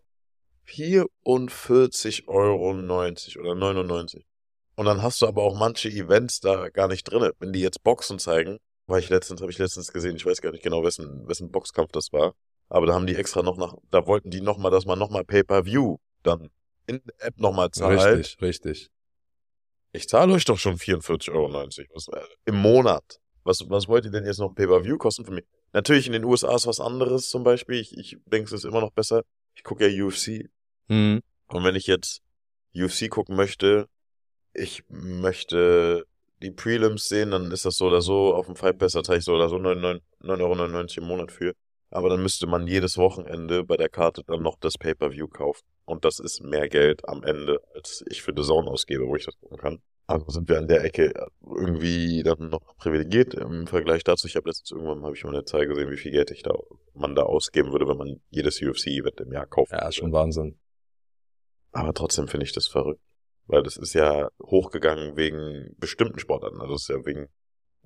44,90 0.66 2.26
Euro 2.26 2.70
oder 2.70 3.54
99. 3.54 4.26
Und 4.74 4.84
dann 4.84 5.02
hast 5.02 5.22
du 5.22 5.26
aber 5.26 5.42
auch 5.42 5.56
manche 5.56 5.88
Events 5.88 6.40
da 6.40 6.68
gar 6.68 6.88
nicht 6.88 7.04
drinne. 7.04 7.32
Wenn 7.38 7.52
die 7.52 7.60
jetzt 7.60 7.82
Boxen 7.84 8.18
zeigen, 8.18 8.58
war 8.86 8.98
ich 8.98 9.08
letztens, 9.08 9.40
habe 9.40 9.50
ich 9.50 9.58
letztens 9.58 9.92
gesehen, 9.92 10.16
ich 10.16 10.26
weiß 10.26 10.40
gar 10.40 10.52
nicht 10.52 10.62
genau, 10.62 10.82
wessen, 10.84 11.26
wessen 11.26 11.50
Boxkampf 11.50 11.92
das 11.92 12.12
war. 12.12 12.34
Aber 12.68 12.86
da 12.86 12.94
haben 12.94 13.06
die 13.06 13.16
extra 13.16 13.42
noch 13.42 13.56
nach, 13.56 13.74
da 13.90 14.06
wollten 14.06 14.30
die 14.30 14.40
nochmal, 14.40 14.70
dass 14.70 14.86
man 14.86 14.98
nochmal 14.98 15.24
Pay-Per-View 15.24 15.98
dann 16.22 16.50
in 16.86 17.02
der 17.04 17.26
App 17.28 17.38
nochmal 17.38 17.70
zahlt. 17.70 18.00
richtig, 18.00 18.40
richtig. 18.40 18.90
Ich 19.92 20.08
zahle 20.08 20.34
euch 20.34 20.44
doch 20.44 20.58
schon 20.58 20.76
44,90 20.76 21.32
Euro 21.32 21.52
was, 21.52 22.08
äh, 22.08 22.20
im 22.44 22.56
Monat. 22.56 23.18
Was, 23.44 23.68
was 23.70 23.88
wollt 23.88 24.04
ihr 24.04 24.10
denn 24.10 24.26
jetzt 24.26 24.38
noch 24.38 24.54
Pay-Per-View 24.54 24.98
kosten 24.98 25.24
für 25.24 25.32
mich? 25.32 25.44
Natürlich 25.72 26.06
in 26.06 26.12
den 26.12 26.24
USA 26.24 26.54
ist 26.54 26.66
was 26.66 26.80
anderes 26.80 27.28
zum 27.30 27.44
Beispiel. 27.44 27.80
Ich, 27.80 27.96
ich 27.96 28.18
denke, 28.26 28.46
es 28.46 28.52
ist 28.52 28.64
immer 28.64 28.80
noch 28.80 28.90
besser. 28.90 29.22
Ich 29.54 29.62
gucke 29.62 29.86
ja 29.88 30.04
UFC. 30.04 30.50
Mhm. 30.88 31.22
Und 31.48 31.64
wenn 31.64 31.76
ich 31.76 31.86
jetzt 31.86 32.22
UFC 32.74 33.08
gucken 33.08 33.36
möchte, 33.36 33.88
ich 34.52 34.84
möchte 34.88 36.06
die 36.42 36.50
Prelims 36.50 37.08
sehen, 37.08 37.30
dann 37.30 37.50
ist 37.50 37.64
das 37.64 37.76
so 37.76 37.86
oder 37.86 38.02
so. 38.02 38.34
Auf 38.34 38.46
dem 38.46 38.56
Fight 38.56 38.78
Pass 38.78 38.92
da 38.92 39.02
zahle 39.02 39.18
ich 39.18 39.24
so 39.24 39.34
oder 39.34 39.48
so 39.48 39.56
9,99 39.56 40.00
9,99 40.22 40.40
Euro 40.42 40.86
im 40.96 41.04
Monat 41.04 41.32
für. 41.32 41.54
Aber 41.90 42.08
dann 42.08 42.22
müsste 42.22 42.46
man 42.46 42.66
jedes 42.66 42.98
Wochenende 42.98 43.64
bei 43.64 43.76
der 43.76 43.88
Karte 43.88 44.22
dann 44.26 44.42
noch 44.42 44.58
das 44.58 44.76
Pay-Per-View 44.76 45.28
kaufen. 45.28 45.64
Und 45.84 46.04
das 46.04 46.18
ist 46.18 46.42
mehr 46.42 46.68
Geld 46.68 47.08
am 47.08 47.22
Ende, 47.22 47.60
als 47.74 48.04
ich 48.10 48.22
für 48.22 48.32
The 48.36 48.42
Zone 48.42 48.68
ausgebe, 48.68 49.06
wo 49.06 49.16
ich 49.16 49.24
das 49.24 49.38
gucken 49.38 49.58
kann. 49.58 49.82
Also 50.08 50.28
sind 50.28 50.48
wir 50.48 50.58
an 50.58 50.68
der 50.68 50.84
Ecke 50.84 51.12
irgendwie 51.42 52.22
dann 52.22 52.48
noch 52.48 52.76
privilegiert 52.76 53.34
im 53.34 53.66
Vergleich 53.66 54.04
dazu. 54.04 54.28
Ich 54.28 54.36
habe 54.36 54.48
letztens 54.48 54.70
irgendwann 54.70 55.02
habe 55.02 55.16
ich 55.16 55.24
mal 55.24 55.34
eine 55.34 55.44
Zahl 55.44 55.66
gesehen, 55.66 55.90
wie 55.90 55.96
viel 55.96 56.12
Geld 56.12 56.30
ich 56.30 56.42
da 56.42 56.54
man 56.94 57.16
da 57.16 57.22
ausgeben 57.22 57.72
würde, 57.72 57.88
wenn 57.88 57.96
man 57.96 58.20
jedes 58.30 58.62
UFC-Event 58.62 59.20
im 59.20 59.32
Jahr 59.32 59.46
kauft. 59.46 59.72
Ja, 59.72 59.88
ist 59.88 59.96
schon 59.96 60.12
Wahnsinn. 60.12 60.58
Aber 61.72 61.92
trotzdem 61.92 62.28
finde 62.28 62.46
ich 62.46 62.52
das 62.52 62.68
verrückt. 62.68 63.00
Weil 63.46 63.62
das 63.62 63.76
ist 63.76 63.94
ja 63.94 64.28
hochgegangen 64.42 65.16
wegen 65.16 65.74
bestimmten 65.78 66.18
Sportarten. 66.18 66.60
Also 66.60 66.74
es 66.74 66.82
ist 66.82 66.88
ja 66.88 67.04
wegen, 67.04 67.28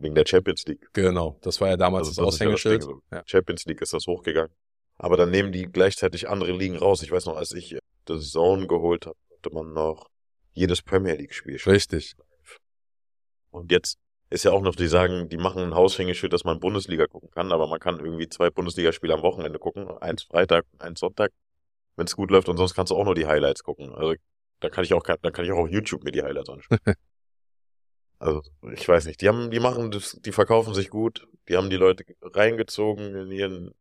wegen 0.00 0.14
der 0.14 0.24
Champions 0.26 0.64
League. 0.66 0.88
Genau. 0.92 1.38
Das 1.42 1.60
war 1.60 1.68
ja 1.68 1.76
damals 1.76 2.08
Also 2.08 2.24
das 2.24 2.26
das 2.26 2.34
ist 2.34 2.40
ja 2.40 2.46
das 2.46 2.66
Aushängeschild. 2.66 3.28
Champions 3.28 3.64
League 3.66 3.80
ist 3.82 3.92
das 3.92 4.06
hochgegangen. 4.06 4.52
Aber 4.96 5.16
dann 5.16 5.30
nehmen 5.30 5.52
die 5.52 5.64
gleichzeitig 5.64 6.28
andere 6.28 6.52
Ligen 6.52 6.76
raus. 6.76 7.02
Ich 7.02 7.10
weiß 7.10 7.26
noch, 7.26 7.36
als 7.36 7.52
ich 7.52 7.78
das 8.04 8.30
Zone 8.30 8.66
geholt 8.66 9.06
habe, 9.06 9.16
hatte 9.36 9.54
man 9.54 9.72
noch 9.72 10.08
jedes 10.52 10.82
Premier 10.82 11.14
League-Spiel. 11.14 11.56
Richtig. 11.66 12.16
Und 13.50 13.72
jetzt 13.72 13.98
ist 14.30 14.44
ja 14.44 14.52
auch 14.52 14.62
noch, 14.62 14.76
die 14.76 14.86
sagen, 14.86 15.28
die 15.28 15.36
machen 15.36 15.62
ein 15.62 15.74
Haushängeschild, 15.74 16.32
dass 16.32 16.44
man 16.44 16.60
Bundesliga 16.60 17.06
gucken 17.06 17.30
kann, 17.30 17.50
aber 17.50 17.66
man 17.66 17.80
kann 17.80 17.98
irgendwie 17.98 18.28
zwei 18.28 18.50
Bundesligaspiele 18.50 19.14
am 19.14 19.22
Wochenende 19.22 19.58
gucken. 19.58 19.88
Eins 20.00 20.22
Freitag, 20.22 20.66
eins 20.78 21.00
Sonntag, 21.00 21.32
wenn 21.96 22.06
es 22.06 22.14
gut 22.14 22.30
läuft 22.30 22.48
und 22.48 22.56
sonst 22.56 22.74
kannst 22.74 22.90
du 22.90 22.96
auch 22.96 23.04
nur 23.04 23.14
die 23.14 23.26
Highlights 23.26 23.64
gucken. 23.64 23.92
Also 23.92 24.14
da 24.60 24.68
kann 24.68 24.84
ich 24.84 24.94
auch, 24.94 25.02
da 25.02 25.30
kann 25.30 25.44
ich 25.44 25.52
auch 25.52 25.58
auf 25.58 25.70
YouTube 25.70 26.04
mir 26.04 26.12
die 26.12 26.22
Highlights 26.22 26.48
anschauen. 26.48 26.78
also 28.20 28.42
ich 28.74 28.86
weiß 28.86 29.06
nicht, 29.06 29.22
die 29.22 29.28
haben, 29.28 29.50
die 29.50 29.60
machen 29.60 29.90
das, 29.90 30.18
die 30.20 30.32
verkaufen 30.32 30.74
sich 30.74 30.90
gut, 30.90 31.26
die 31.48 31.56
haben 31.56 31.70
die 31.70 31.76
Leute 31.76 32.04
reingezogen 32.22 33.14
in 33.14 33.32
ihren 33.32 33.74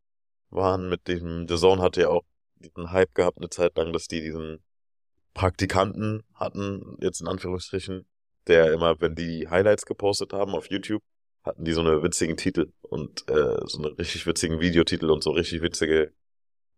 Waren 0.50 0.90
mit 0.90 1.08
dem, 1.08 1.48
The 1.48 1.58
Zone 1.58 1.82
hatte 1.82 2.02
ja 2.02 2.10
auch 2.10 2.24
diesen 2.56 2.92
Hype 2.92 3.14
gehabt 3.14 3.38
eine 3.38 3.50
Zeit 3.50 3.78
lang, 3.78 3.94
dass 3.94 4.08
die 4.08 4.22
diesen 4.22 4.64
Praktikanten 5.34 6.24
hatten, 6.34 6.98
jetzt 7.02 7.22
in 7.22 7.28
Anführungsstrichen, 7.28 8.08
der 8.48 8.72
immer, 8.74 9.00
wenn 9.02 9.14
die 9.14 9.48
Highlights 9.50 9.86
gepostet 9.86 10.34
haben 10.34 10.56
auf 10.56 10.72
YouTube, 10.72 11.04
hatten 11.44 11.66
die 11.66 11.74
so 11.74 11.82
eine 11.82 12.02
witzigen 12.02 12.38
Titel 12.38 12.72
und 12.82 13.30
äh, 13.30 13.58
so 13.66 13.80
eine 13.80 13.98
richtig 13.98 14.26
witzigen 14.26 14.62
Videotitel 14.62 15.10
und 15.12 15.22
so 15.22 15.32
richtig 15.32 15.62
witzige, 15.62 16.14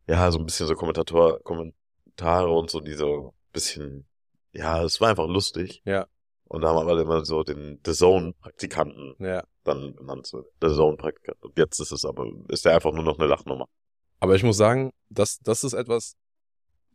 ja, 0.07 0.31
so 0.31 0.39
ein 0.39 0.45
bisschen 0.45 0.67
so 0.67 0.73
Kommentator, 0.73 1.39
Kommentare 1.43 2.51
und 2.51 2.71
so, 2.71 2.79
die 2.79 2.93
so 2.93 3.29
ein 3.29 3.53
bisschen, 3.53 4.05
ja, 4.51 4.83
es 4.83 4.99
war 4.99 5.09
einfach 5.09 5.27
lustig. 5.27 5.81
Ja. 5.85 6.07
Und 6.51 6.61
da 6.63 6.69
haben 6.69 6.79
aber 6.79 6.99
immer 6.99 7.23
so 7.23 7.43
den 7.43 7.79
The 7.85 7.93
Zone 7.93 8.33
Praktikanten 8.41 9.15
Ja. 9.19 9.41
dann 9.63 9.95
benannt, 9.95 10.27
so 10.27 10.43
The 10.61 10.67
Zone 10.67 10.97
Praktikant. 10.97 11.41
Und 11.41 11.57
jetzt 11.57 11.79
ist 11.79 11.93
es 11.93 12.03
aber, 12.03 12.25
ist 12.49 12.65
der 12.65 12.75
einfach 12.75 12.91
nur 12.91 13.05
noch 13.05 13.17
eine 13.17 13.27
Lachnummer. 13.27 13.67
Aber 14.19 14.35
ich 14.35 14.43
muss 14.43 14.57
sagen, 14.57 14.91
das, 15.09 15.39
das 15.39 15.63
ist 15.63 15.71
etwas, 15.71 16.15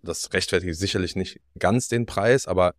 das 0.02 0.30
rechtfertigt 0.34 0.76
sicherlich 0.76 1.16
nicht 1.16 1.40
ganz 1.58 1.88
den 1.88 2.04
Preis, 2.04 2.46
aber 2.46 2.74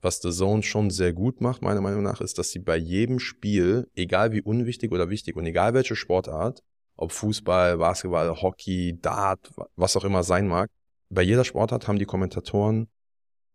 was 0.00 0.20
The 0.22 0.30
Zone 0.30 0.62
schon 0.62 0.88
sehr 0.88 1.12
gut 1.12 1.42
macht, 1.42 1.60
meiner 1.60 1.82
Meinung 1.82 2.02
nach, 2.02 2.22
ist, 2.22 2.38
dass 2.38 2.50
sie 2.50 2.60
bei 2.60 2.78
jedem 2.78 3.18
Spiel, 3.18 3.90
egal 3.94 4.32
wie 4.32 4.40
unwichtig 4.40 4.90
oder 4.90 5.10
wichtig 5.10 5.36
und 5.36 5.44
egal 5.44 5.74
welche 5.74 5.96
Sportart, 5.96 6.62
ob 6.96 7.12
Fußball, 7.12 7.76
Basketball, 7.76 8.40
Hockey, 8.40 8.98
Dart, 9.00 9.50
wa- 9.56 9.68
was 9.76 9.96
auch 9.98 10.04
immer 10.04 10.22
sein 10.22 10.48
mag, 10.48 10.70
bei 11.10 11.22
jeder 11.22 11.44
Sportart 11.44 11.88
haben 11.88 11.98
die 11.98 12.06
Kommentatoren, 12.06 12.88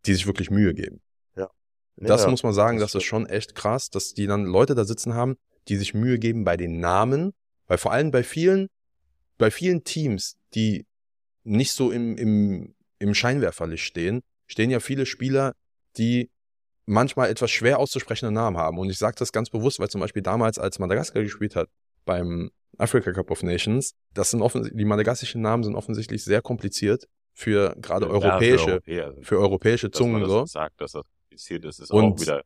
die 0.05 0.13
sich 0.13 0.27
wirklich 0.27 0.51
Mühe 0.51 0.75
geben. 0.75 1.01
Das 1.97 2.23
Ja, 2.23 2.29
muss 2.29 2.43
man 2.43 2.53
sagen, 2.53 2.79
das 2.79 2.91
das 2.91 3.01
ist 3.03 3.07
schon 3.07 3.25
echt 3.25 3.55
krass, 3.55 3.89
dass 3.89 4.13
die 4.13 4.27
dann 4.27 4.45
Leute 4.45 4.75
da 4.75 4.85
sitzen 4.85 5.13
haben, 5.15 5.35
die 5.67 5.75
sich 5.77 5.93
Mühe 5.93 6.19
geben 6.19 6.43
bei 6.43 6.55
den 6.55 6.79
Namen, 6.79 7.33
weil 7.67 7.77
vor 7.77 7.91
allem 7.91 8.11
bei 8.11 8.23
vielen 8.23 8.69
bei 9.37 9.51
vielen 9.51 9.83
Teams, 9.83 10.35
die 10.55 10.85
nicht 11.43 11.71
so 11.71 11.91
im, 11.91 12.17
im, 12.17 12.75
im 12.99 13.13
Scheinwerferlicht 13.13 13.83
stehen, 13.83 14.21
stehen 14.47 14.71
ja 14.71 14.79
viele 14.79 15.05
Spieler, 15.05 15.53
die 15.97 16.31
manchmal 16.85 17.29
etwas 17.29 17.51
schwer 17.51 17.79
auszusprechende 17.79 18.31
Namen 18.33 18.57
haben. 18.57 18.79
Und 18.79 18.89
ich 18.89 18.97
sage 18.97 19.15
das 19.19 19.31
ganz 19.31 19.49
bewusst, 19.49 19.79
weil 19.79 19.89
zum 19.89 20.01
Beispiel 20.01 20.23
damals, 20.23 20.57
als 20.57 20.79
Madagaskar 20.79 21.21
gespielt 21.21 21.55
hat 21.55 21.69
beim 22.05 22.49
Africa 22.77 23.11
Cup 23.11 23.29
of 23.29 23.43
Nations, 23.43 23.93
das 24.13 24.31
sind 24.31 24.41
offensichtlich, 24.41 24.77
die 24.79 24.85
madagassischen 24.85 25.41
Namen 25.41 25.63
sind 25.63 25.75
offensichtlich 25.75 26.23
sehr 26.23 26.41
kompliziert 26.41 27.07
für 27.33 27.75
gerade 27.79 28.09
europäische, 28.09 28.65
für, 28.65 28.71
Europäer. 28.71 29.13
für 29.21 29.39
europäische 29.39 29.89
Dass 29.89 29.99
man 29.99 30.09
Zungen 30.09 30.21
das 30.21 30.31
so. 30.31 30.45
sagt, 30.45 30.81
dass 30.81 30.93
das 30.93 31.03
kompliziert 31.37 31.65
ist, 31.65 31.79
ist 31.79 31.91
Und- 31.91 32.13
auch 32.13 32.19
wieder. 32.21 32.41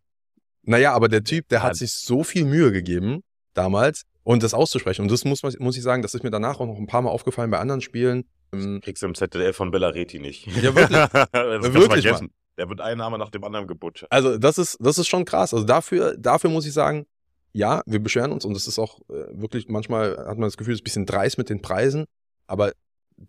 Naja, 0.64 0.94
aber 0.94 1.08
der 1.08 1.24
Typ, 1.24 1.48
der 1.48 1.64
hat 1.64 1.76
sich 1.76 1.92
so 1.92 2.24
viel 2.24 2.46
Mühe 2.46 2.72
gegeben 2.72 3.24
damals 3.56 4.04
und 4.24 4.44
das 4.44 4.54
auszusprechen. 4.54 5.02
Und 5.02 5.12
das 5.12 5.26
muss, 5.26 5.42
man, 5.42 5.54
muss 5.58 5.76
ich 5.76 5.82
sagen, 5.82 6.04
das 6.04 6.14
ist 6.14 6.24
mir 6.24 6.30
danach 6.30 6.60
auch 6.60 6.68
noch 6.68 6.78
ein 6.78 6.86
paar 6.86 7.02
Mal 7.02 7.10
aufgefallen 7.10 7.50
bei 7.50 7.58
anderen 7.58 7.82
Spielen. 7.82 8.26
Ähm, 8.54 8.80
Kriegst 8.84 9.02
du 9.02 9.08
im 9.08 9.16
ZDF 9.16 9.56
von 9.56 9.72
Bellareti 9.72 10.20
nicht. 10.20 10.46
Ja, 10.46 10.76
wirklich. 10.76 10.90
das 11.12 11.74
Wirklich, 11.74 12.04
vergessen. 12.04 12.30
Der 12.60 12.70
wird 12.70 12.80
ein 12.80 13.00
Name 13.00 13.18
nach 13.18 13.32
dem 13.32 13.44
anderen 13.44 13.66
gebutschert. 13.66 14.12
Also 14.12 14.38
das 14.38 14.60
ist, 14.60 14.78
das 14.80 15.00
ist 15.00 15.08
schon 15.08 15.26
krass. 15.26 15.52
Also 15.52 15.66
dafür, 15.66 16.16
dafür 16.16 16.52
muss 16.52 16.68
ich 16.68 16.74
sagen, 16.74 17.08
ja, 17.54 17.82
wir 17.88 18.00
beschweren 18.00 18.32
uns 18.32 18.46
und 18.46 18.54
das 18.54 18.68
ist 18.68 18.78
auch 18.78 19.00
äh, 19.10 19.14
wirklich, 19.32 19.68
manchmal 19.68 20.16
hat 20.16 20.38
man 20.38 20.42
das 20.44 20.58
Gefühl, 20.58 20.74
es 20.74 20.78
ist 20.80 20.82
ein 20.82 20.84
bisschen 20.84 21.06
dreist 21.08 21.40
mit 21.40 21.50
den 21.50 21.64
Preisen, 21.64 22.06
aber 22.46 22.72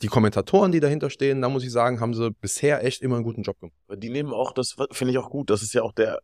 die 0.00 0.06
Kommentatoren, 0.06 0.72
die 0.72 0.80
dahinter 0.80 1.10
stehen, 1.10 1.42
da 1.42 1.48
muss 1.48 1.64
ich 1.64 1.70
sagen, 1.70 2.00
haben 2.00 2.14
sie 2.14 2.30
bisher 2.30 2.84
echt 2.84 3.02
immer 3.02 3.16
einen 3.16 3.24
guten 3.24 3.42
Job 3.42 3.58
gemacht. 3.60 3.76
Die 3.96 4.08
nehmen 4.08 4.32
auch, 4.32 4.52
das 4.52 4.76
finde 4.90 5.12
ich 5.12 5.18
auch 5.18 5.30
gut. 5.30 5.50
Das 5.50 5.62
ist 5.62 5.74
ja 5.74 5.82
auch 5.82 5.92
der 5.92 6.20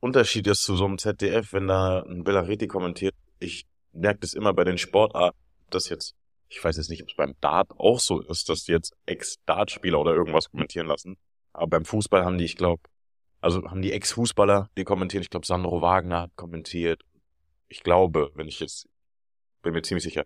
Unterschied 0.00 0.46
jetzt 0.46 0.62
zu 0.62 0.76
so 0.76 0.84
einem 0.86 0.98
ZDF, 0.98 1.52
wenn 1.52 1.66
da 1.66 2.02
ein 2.02 2.24
Bellareti 2.24 2.66
kommentiert. 2.66 3.14
Ich 3.38 3.66
merke 3.92 4.20
das 4.20 4.34
immer 4.34 4.54
bei 4.54 4.64
den 4.64 4.78
Sportarten, 4.78 5.36
das 5.70 5.88
jetzt, 5.88 6.14
ich 6.48 6.62
weiß 6.62 6.76
jetzt 6.76 6.90
nicht, 6.90 7.02
ob 7.02 7.08
es 7.08 7.16
beim 7.16 7.34
Dart 7.40 7.70
auch 7.78 7.98
so 7.98 8.20
ist, 8.20 8.48
dass 8.48 8.64
die 8.64 8.72
jetzt 8.72 8.94
Ex-Dart-Spieler 9.06 10.00
oder 10.00 10.14
irgendwas 10.14 10.50
kommentieren 10.50 10.86
lassen. 10.86 11.16
Aber 11.52 11.66
beim 11.66 11.84
Fußball 11.84 12.24
haben 12.24 12.38
die, 12.38 12.44
ich 12.44 12.56
glaube, 12.56 12.82
also 13.40 13.62
haben 13.68 13.82
die 13.82 13.92
Ex-Fußballer, 13.92 14.70
die 14.76 14.84
kommentieren. 14.84 15.22
Ich 15.22 15.30
glaube, 15.30 15.46
Sandro 15.46 15.82
Wagner 15.82 16.22
hat 16.22 16.36
kommentiert. 16.36 17.02
Ich 17.68 17.82
glaube, 17.82 18.30
wenn 18.34 18.48
ich 18.48 18.60
jetzt, 18.60 18.88
bin 19.62 19.72
mir 19.72 19.82
ziemlich 19.82 20.04
sicher. 20.04 20.24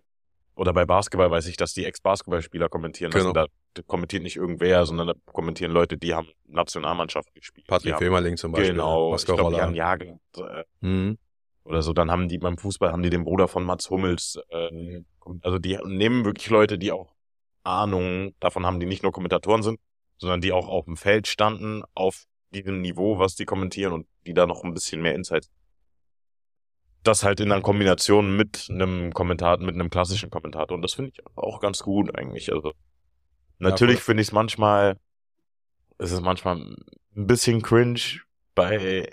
Oder 0.55 0.73
bei 0.73 0.85
Basketball 0.85 1.29
weiß 1.29 1.47
ich, 1.47 1.57
dass 1.57 1.73
die 1.73 1.85
Ex-Basketballspieler 1.85 2.69
kommentieren 2.69 3.11
lassen. 3.11 3.33
Genau. 3.33 3.45
Da, 3.45 3.47
da 3.73 3.81
kommentiert 3.85 4.23
nicht 4.23 4.37
irgendwer, 4.37 4.85
sondern 4.85 5.07
da 5.07 5.13
kommentieren 5.33 5.71
Leute, 5.71 5.97
die 5.97 6.13
haben 6.13 6.29
Nationalmannschaft 6.47 7.33
gespielt. 7.35 7.67
Patrick 7.67 7.97
Femerling 7.97 8.37
zum 8.37 8.53
Beispiel. 8.53 8.71
Genau, 8.71 9.09
ich 9.09 9.15
Oscar 9.15 9.35
glaube, 9.35 9.61
haben 9.61 9.75
Jagen 9.75 10.19
äh, 10.37 10.63
Mhm. 10.79 11.17
oder 11.65 11.81
so. 11.81 11.91
Dann 11.91 12.09
haben 12.09 12.29
die 12.29 12.37
beim 12.37 12.57
Fußball 12.57 12.91
haben 12.91 13.03
die 13.03 13.09
den 13.09 13.25
Bruder 13.25 13.47
von 13.49 13.63
Mats 13.65 13.89
Hummels. 13.89 14.39
Äh, 14.49 15.01
also 15.41 15.59
die 15.59 15.77
nehmen 15.83 16.23
wirklich 16.23 16.49
Leute, 16.49 16.77
die 16.77 16.91
auch 16.93 17.13
Ahnung 17.63 18.33
davon 18.39 18.65
haben, 18.65 18.79
die 18.79 18.85
nicht 18.85 19.03
nur 19.03 19.11
Kommentatoren 19.11 19.61
sind, 19.63 19.79
sondern 20.17 20.39
die 20.39 20.53
auch 20.53 20.69
auf 20.69 20.85
dem 20.85 20.95
Feld 20.95 21.27
standen, 21.27 21.83
auf 21.93 22.25
diesem 22.51 22.81
Niveau, 22.81 23.19
was 23.19 23.35
die 23.35 23.45
kommentieren 23.45 23.91
und 23.91 24.07
die 24.25 24.33
da 24.33 24.45
noch 24.45 24.63
ein 24.63 24.73
bisschen 24.73 25.01
mehr 25.01 25.15
Insights. 25.15 25.49
Das 27.05 27.23
halt 27.23 27.39
in 27.39 27.51
einer 27.51 27.61
Kombination 27.61 28.35
mit 28.35 28.67
einem 28.69 29.13
Kommentator, 29.13 29.63
mit 29.63 29.75
einem 29.75 29.89
klassischen 29.89 30.29
Kommentator. 30.31 30.75
Und 30.75 30.81
das 30.81 30.95
finde 30.95 31.11
ich 31.11 31.23
auch 31.35 31.59
ganz 31.59 31.83
gut 31.83 32.17
eigentlich. 32.17 32.51
Also 32.51 32.73
natürlich 33.59 34.01
finde 34.01 34.21
ich 34.21 34.29
es 34.29 34.31
manchmal, 34.33 34.97
es 35.99 36.11
ist 36.11 36.21
manchmal 36.21 36.57
ein 36.57 37.27
bisschen 37.27 37.61
cringe 37.61 38.21
bei, 38.55 39.07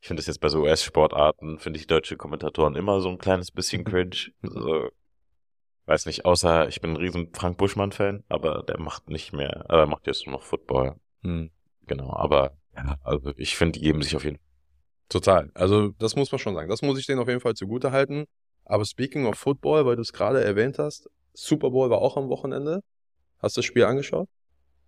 ich 0.00 0.06
finde 0.06 0.20
das 0.20 0.28
jetzt 0.28 0.40
bei 0.40 0.48
so 0.48 0.62
US-Sportarten, 0.62 1.58
finde 1.58 1.80
ich 1.80 1.86
deutsche 1.88 2.16
Kommentatoren 2.16 2.76
immer 2.76 3.00
so 3.00 3.08
ein 3.08 3.18
kleines 3.18 3.50
bisschen 3.50 3.84
cringe. 3.84 4.32
Also, 4.42 4.90
weiß 5.86 6.06
nicht, 6.06 6.24
außer 6.24 6.68
ich 6.68 6.80
bin 6.80 6.92
ein 6.92 6.96
riesen 6.96 7.32
Frank 7.32 7.58
Buschmann-Fan, 7.58 8.22
aber 8.28 8.62
der 8.62 8.78
macht 8.78 9.10
nicht 9.10 9.32
mehr, 9.32 9.66
äh, 9.68 9.86
macht 9.86 10.06
jetzt 10.06 10.26
nur 10.26 10.36
noch 10.36 10.44
Football. 10.44 10.94
Mhm. 11.22 11.50
Genau, 11.86 12.12
aber 12.14 12.56
ja, 12.76 12.98
also 13.02 13.32
ich 13.36 13.56
finde, 13.56 13.78
die 13.78 13.84
geben 13.84 14.00
sich 14.02 14.14
auf 14.14 14.24
jeden 14.24 14.36
Fall. 14.36 14.51
Total. 15.08 15.50
Also 15.54 15.88
das 15.98 16.16
muss 16.16 16.32
man 16.32 16.38
schon 16.38 16.54
sagen. 16.54 16.68
Das 16.68 16.82
muss 16.82 16.98
ich 16.98 17.06
denen 17.06 17.20
auf 17.20 17.28
jeden 17.28 17.40
Fall 17.40 17.54
zugute 17.54 17.92
halten. 17.92 18.26
Aber 18.64 18.84
speaking 18.84 19.26
of 19.26 19.36
Football, 19.36 19.86
weil 19.86 19.96
du 19.96 20.02
es 20.02 20.12
gerade 20.12 20.42
erwähnt 20.42 20.78
hast, 20.78 21.10
Super 21.34 21.70
Bowl 21.70 21.90
war 21.90 21.98
auch 21.98 22.16
am 22.16 22.28
Wochenende. 22.28 22.82
Hast 23.38 23.56
du 23.56 23.60
das 23.60 23.66
Spiel 23.66 23.84
angeschaut? 23.84 24.28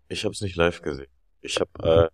Ich 0.09 0.24
habe 0.24 0.33
es 0.33 0.40
nicht 0.40 0.57
live 0.57 0.81
gesehen. 0.83 1.11
Ich 1.40 1.59
habe, 1.61 1.70
äh, 1.83 2.09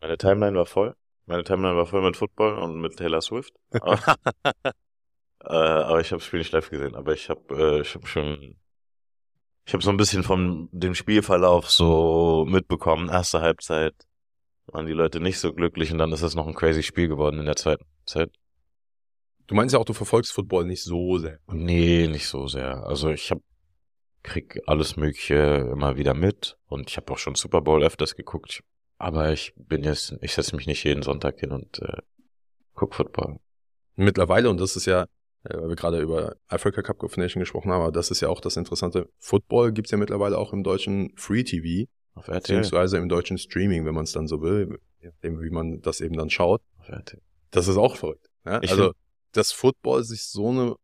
meine 0.00 0.18
Timeline 0.18 0.56
war 0.56 0.66
voll. 0.66 0.94
Meine 1.26 1.42
Timeline 1.42 1.76
war 1.76 1.86
voll 1.86 2.02
mit 2.02 2.16
Football 2.16 2.58
und 2.58 2.80
mit 2.80 2.96
Taylor 2.96 3.20
Swift. 3.20 3.54
Aber, 3.80 3.98
äh, 5.44 5.54
aber 5.54 6.00
ich 6.00 6.10
habe 6.12 6.18
das 6.18 6.24
Spiel 6.24 6.40
nicht 6.40 6.52
live 6.52 6.70
gesehen. 6.70 6.94
Aber 6.94 7.12
ich 7.12 7.28
habe, 7.28 7.42
äh, 7.50 7.80
ich 7.80 7.94
habe 7.94 8.06
schon, 8.06 8.56
ich 9.64 9.72
habe 9.72 9.82
so 9.82 9.90
ein 9.90 9.96
bisschen 9.96 10.22
von 10.22 10.68
dem 10.72 10.94
Spielverlauf 10.94 11.70
so 11.70 12.44
mitbekommen. 12.46 13.08
Erste 13.08 13.40
Halbzeit 13.40 13.94
waren 14.66 14.86
die 14.86 14.92
Leute 14.92 15.20
nicht 15.20 15.38
so 15.38 15.52
glücklich 15.52 15.92
und 15.92 15.98
dann 15.98 16.12
ist 16.12 16.22
es 16.22 16.34
noch 16.34 16.46
ein 16.46 16.54
crazy 16.54 16.82
Spiel 16.82 17.08
geworden 17.08 17.38
in 17.38 17.46
der 17.46 17.56
zweiten 17.56 17.84
Zeit. 18.04 18.30
Du 19.46 19.54
meinst 19.54 19.72
ja 19.72 19.78
auch, 19.78 19.84
du 19.84 19.92
verfolgst 19.92 20.32
Football 20.32 20.64
nicht 20.64 20.82
so 20.82 21.18
sehr. 21.18 21.38
Nee, 21.46 22.08
nicht 22.08 22.26
so 22.26 22.48
sehr. 22.48 22.84
Also 22.84 23.10
ich 23.10 23.30
hab, 23.30 23.38
krieg 24.22 24.60
alles 24.66 24.96
Mögliche 24.96 25.68
immer 25.72 25.96
wieder 25.96 26.14
mit 26.14 26.56
und 26.66 26.90
ich 26.90 26.96
habe 26.96 27.12
auch 27.12 27.18
schon 27.18 27.36
Super 27.36 27.60
Bowl 27.60 27.84
öfters 27.84 28.16
geguckt. 28.16 28.62
Aber 28.98 29.32
ich 29.32 29.52
bin 29.56 29.84
jetzt, 29.84 30.16
ich 30.20 30.34
setze 30.34 30.56
mich 30.56 30.66
nicht 30.66 30.82
jeden 30.82 31.02
Sonntag 31.02 31.38
hin 31.38 31.52
und 31.52 31.80
äh, 31.80 31.98
guck 32.74 32.94
Football. 32.94 33.38
Mittlerweile, 33.94 34.50
und 34.50 34.58
das 34.60 34.74
ist 34.74 34.86
ja, 34.86 35.02
äh, 35.44 35.56
weil 35.56 35.68
wir 35.68 35.76
gerade 35.76 36.00
über 36.00 36.34
Africa 36.48 36.82
Cup 36.82 37.02
of 37.02 37.16
Nation 37.16 37.40
gesprochen 37.40 37.70
haben, 37.70 37.82
aber 37.82 37.92
das 37.92 38.10
ist 38.10 38.20
ja 38.20 38.28
auch 38.28 38.40
das 38.40 38.56
Interessante. 38.56 39.08
Football 39.18 39.72
gibt's 39.72 39.90
ja 39.90 39.98
mittlerweile 39.98 40.38
auch 40.38 40.52
im 40.52 40.64
deutschen 40.64 41.12
Free 41.16 41.44
TV, 41.44 41.88
Auf 42.16 42.26
RTL. 42.28 42.40
beziehungsweise 42.40 42.96
im 42.98 43.08
deutschen 43.08 43.38
Streaming, 43.38 43.84
wenn 43.86 43.94
man 43.94 44.04
es 44.04 44.12
dann 44.12 44.26
so 44.26 44.42
will, 44.42 44.78
wie 45.22 45.50
man 45.50 45.80
das 45.82 46.00
eben 46.00 46.16
dann 46.16 46.28
schaut. 46.30 46.60
Auf 46.80 46.88
RTL. 46.88 47.20
Das 47.52 47.68
ist 47.68 47.76
auch 47.76 47.96
verrückt. 47.96 48.28
Ja? 48.44 48.60
Ich 48.62 48.70
Also, 48.72 48.84
find- 48.86 48.96
dass 49.32 49.52
Football 49.52 50.02
sich 50.02 50.24
so 50.24 50.48
eine 50.50 50.74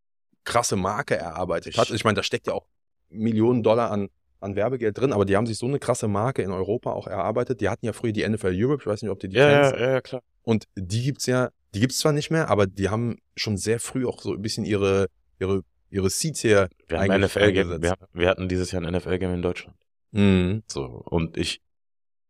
krasse 0.45 0.77
Marke 0.77 1.17
erarbeitet 1.17 1.73
Ich- 1.75 1.79
hat. 1.79 1.91
Ich 1.91 2.05
meine, 2.05 2.15
da 2.17 2.23
steckt 2.23 2.47
ja 2.47 2.53
auch 2.53 2.67
Millionen 3.09 3.63
Dollar 3.63 3.91
an, 3.91 4.09
an 4.41 4.57
Werbegeld 4.57 4.99
drin, 4.99 5.13
aber 5.13 5.25
die 5.25 5.37
haben 5.37 5.47
sich 5.47 5.59
so 5.59 5.67
eine 5.67 5.79
krasse 5.79 6.09
Marke 6.09 6.43
in 6.43 6.51
Europa 6.51 6.93
auch 6.93 7.07
erarbeitet. 7.07 7.61
Die 7.61 7.69
hatten 7.69 7.87
ja 7.87 7.93
früher 7.93 8.13
die 8.13 8.23
NFL 8.29 8.53
Europe, 8.55 8.83
ich 8.83 8.87
weiß 8.87 9.03
nicht, 9.03 9.11
ob 9.11 9.21
die 9.21 9.29
die 9.29 9.37
Ja, 9.37 9.51
ja, 9.51 9.61
kennst. 9.71 9.81
ja, 9.81 9.91
ja, 9.91 10.01
klar. 10.01 10.23
Und 10.43 10.65
die 10.77 11.03
gibt's 11.03 11.27
ja, 11.27 11.51
die 11.75 11.81
gibt's 11.81 11.99
zwar 11.99 12.13
nicht 12.13 12.31
mehr, 12.31 12.49
aber 12.51 12.67
die 12.67 12.89
haben 12.89 13.19
schon 13.37 13.57
sehr 13.57 13.79
früh 13.81 14.07
auch 14.07 14.21
so 14.21 14.33
ein 14.33 14.43
bisschen 14.43 14.65
ihre, 14.65 15.07
ihre, 15.39 15.63
ihre 15.91 16.11
Seats 16.11 16.41
hier. 16.41 16.69
Wir 16.89 16.99
haben 17.01 17.11
NFL-Game, 17.23 17.71
eingesetzt. 17.73 17.83
wir, 17.83 17.95
wir 18.21 18.29
hatten 18.29 18.49
dieses 18.49 18.73
Jahr 18.73 18.83
ein 18.83 18.93
NFL-Game 18.95 19.33
in 19.35 19.43
Deutschland. 19.43 19.77
Mhm. 20.13 20.63
So, 20.67 20.85
und 20.85 21.37
ich, 21.37 21.61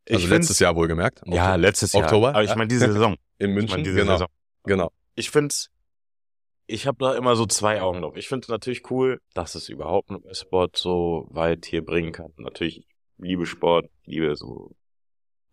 ich 0.07 0.15
Also 0.17 0.29
letztes 0.29 0.59
Jahr 0.59 0.75
wohlgemerkt. 0.77 1.21
Ja, 1.27 1.43
Oktober. 1.45 1.59
letztes 1.59 1.93
Jahr. 1.93 2.03
Oktober, 2.05 2.29
Aber 2.31 2.45
ich 2.45 2.55
meine 2.55 2.69
diese 2.69 2.91
Saison. 2.93 3.17
in 3.39 3.51
Ich 3.51 3.55
München. 3.55 3.71
meine 3.71 3.83
diese 3.85 3.97
genau, 3.97 4.13
Saison. 4.13 4.29
genau. 4.65 4.93
ich 5.15 5.31
find's, 5.31 5.69
ich 6.67 6.87
habe 6.87 6.99
da 7.01 7.15
immer 7.17 7.37
so 7.37 7.45
zwei 7.47 7.83
Augen 7.83 8.03
drauf. 8.03 8.17
Ich 8.17 8.29
finde 8.29 8.51
natürlich 8.51 8.91
cool, 8.91 9.21
dass 9.35 9.55
es 9.55 9.69
überhaupt 9.69 10.11
einen 10.11 10.23
US-Sport 10.25 10.77
so 10.77 11.27
weit 11.31 11.67
hier 11.67 11.85
bringen 11.85 12.13
kann. 12.13 12.33
Natürlich, 12.37 12.79
ich 12.79 12.87
liebe 13.19 13.47
Sport, 13.47 13.87
liebe 14.05 14.35
so 14.37 14.75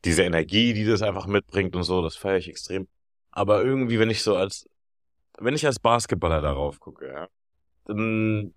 diese 0.05 0.23
Energie, 0.23 0.73
die 0.73 0.85
das 0.85 1.01
einfach 1.01 1.27
mitbringt 1.27 1.75
und 1.75 1.83
so, 1.83 2.01
das 2.01 2.15
feiere 2.15 2.37
ich 2.37 2.47
extrem. 2.47 2.87
Aber 3.31 3.63
irgendwie, 3.63 3.99
wenn 3.99 4.09
ich 4.09 4.21
so 4.23 4.35
als, 4.35 4.69
wenn 5.39 5.55
ich 5.55 5.65
als 5.65 5.79
Basketballer 5.79 6.41
darauf 6.41 6.79
gucke, 6.79 7.07
ja, 7.07 7.27
dann 7.85 8.53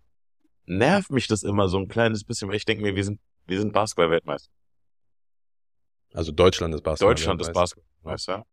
nervt 0.67 1.11
mich 1.11 1.27
das 1.27 1.43
immer 1.43 1.69
so 1.69 1.79
ein 1.79 1.89
kleines 1.89 2.25
bisschen, 2.25 2.49
weil 2.49 2.57
ich 2.57 2.65
denke 2.65 2.83
mir, 2.83 2.95
wir 2.95 3.05
sind, 3.05 3.19
wir 3.47 3.59
sind 3.59 3.73
Basketball-Weltmeister. 3.73 4.51
Also 6.15 6.33
Deutschland 6.33 6.75
ist 6.75 6.83
Basketball. 6.83 7.15
Deutschland 7.15 7.41
ist 7.41 7.49
Weltmeister. 7.49 7.83
Basketball. 8.03 8.45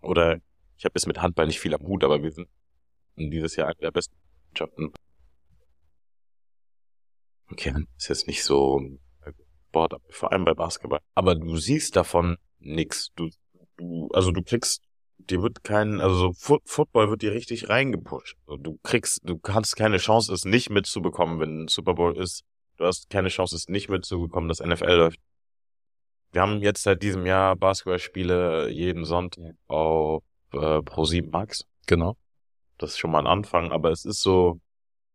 Oder 0.00 0.40
ich 0.76 0.84
habe 0.84 0.92
jetzt 0.96 1.06
mit 1.06 1.20
Handball 1.20 1.46
nicht 1.46 1.60
viel 1.60 1.74
am 1.74 1.82
Hut, 1.82 2.02
aber 2.02 2.22
wir 2.22 2.32
sind 2.32 2.48
dieses 3.16 3.56
Jahr 3.56 3.68
eine 3.68 3.76
der 3.76 3.90
besten 3.90 4.16
Mannschaften. 4.48 4.92
Okay, 7.50 7.74
ist 7.98 8.08
jetzt 8.08 8.26
nicht 8.26 8.42
so 8.42 8.80
ein 8.80 8.98
Sport, 9.68 9.94
vor 10.10 10.32
allem 10.32 10.44
bei 10.44 10.54
Basketball. 10.54 11.00
Aber 11.14 11.34
du 11.34 11.56
siehst 11.56 11.96
davon 11.96 12.36
nix. 12.58 13.10
Du, 13.16 13.30
du, 13.76 14.08
also 14.12 14.30
du 14.30 14.42
kriegst, 14.42 14.82
dir 15.18 15.42
wird 15.42 15.62
kein, 15.62 16.00
also 16.00 16.14
so 16.14 16.32
Foot, 16.32 16.62
Football 16.64 17.10
wird 17.10 17.22
dir 17.22 17.32
richtig 17.32 17.68
reingepusht. 17.68 18.36
Also 18.46 18.56
du 18.62 18.78
kriegst, 18.82 19.20
du 19.24 19.40
hast 19.48 19.76
keine 19.76 19.98
Chance, 19.98 20.32
es 20.32 20.44
nicht 20.44 20.70
mitzubekommen, 20.70 21.40
wenn 21.40 21.64
ein 21.64 21.68
Super 21.68 21.94
Bowl 21.94 22.16
ist. 22.16 22.44
Du 22.76 22.84
hast 22.84 23.10
keine 23.10 23.28
Chance, 23.28 23.54
es 23.56 23.68
nicht 23.68 23.88
mitzubekommen, 23.88 24.48
dass 24.48 24.60
NFL 24.60 24.92
läuft. 24.92 25.20
Wir 26.32 26.40
haben 26.42 26.62
jetzt 26.62 26.82
seit 26.82 27.02
diesem 27.02 27.26
Jahr 27.26 27.56
Basketballspiele 27.56 28.70
jeden 28.70 29.04
Sonntag 29.04 29.54
auf 29.68 30.22
äh, 30.52 30.56
Pro7 30.56 31.30
Max. 31.30 31.66
Genau. 31.86 32.16
Das 32.78 32.90
ist 32.90 32.98
schon 32.98 33.10
mal 33.10 33.20
ein 33.20 33.26
Anfang, 33.26 33.70
aber 33.70 33.90
es 33.90 34.04
ist 34.04 34.22
so, 34.22 34.60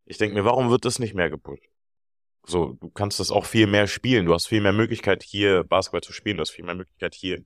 ich 0.06 0.18
denke 0.18 0.36
mir, 0.36 0.46
warum 0.46 0.70
wird 0.70 0.86
das 0.86 1.00
nicht 1.00 1.16
mehr 1.16 1.30
gepusht? 1.30 1.68
So, 2.46 2.78
du 2.80 2.90
kannst 2.90 3.20
das 3.20 3.32
auch 3.32 3.46
viel 3.46 3.68
mehr 3.68 3.88
spielen. 3.88 4.26
Du 4.26 4.34
hast 4.34 4.48
viel 4.48 4.62
mehr 4.62 4.74
Möglichkeit, 4.74 5.24
hier 5.24 5.64
Basketball 5.64 6.02
zu 6.02 6.14
spielen. 6.14 6.38
Du 6.38 6.42
hast 6.42 6.52
viel 6.52 6.64
mehr 6.64 6.76
Möglichkeit, 6.76 7.14
hier 7.14 7.44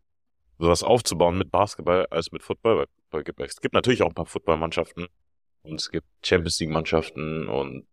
sowas 0.59 0.83
aufzubauen 0.83 1.37
mit 1.37 1.49
Basketball 1.49 2.05
als 2.07 2.31
mit 2.31 2.43
Football. 2.43 2.85
Es 3.37 3.61
gibt 3.61 3.73
natürlich 3.73 4.03
auch 4.03 4.09
ein 4.09 4.13
paar 4.13 4.27
Footballmannschaften, 4.27 5.07
und 5.63 5.79
es 5.79 5.89
gibt 5.89 6.07
Champions 6.23 6.59
League 6.59 6.69
Mannschaften 6.69 7.47
und 7.47 7.85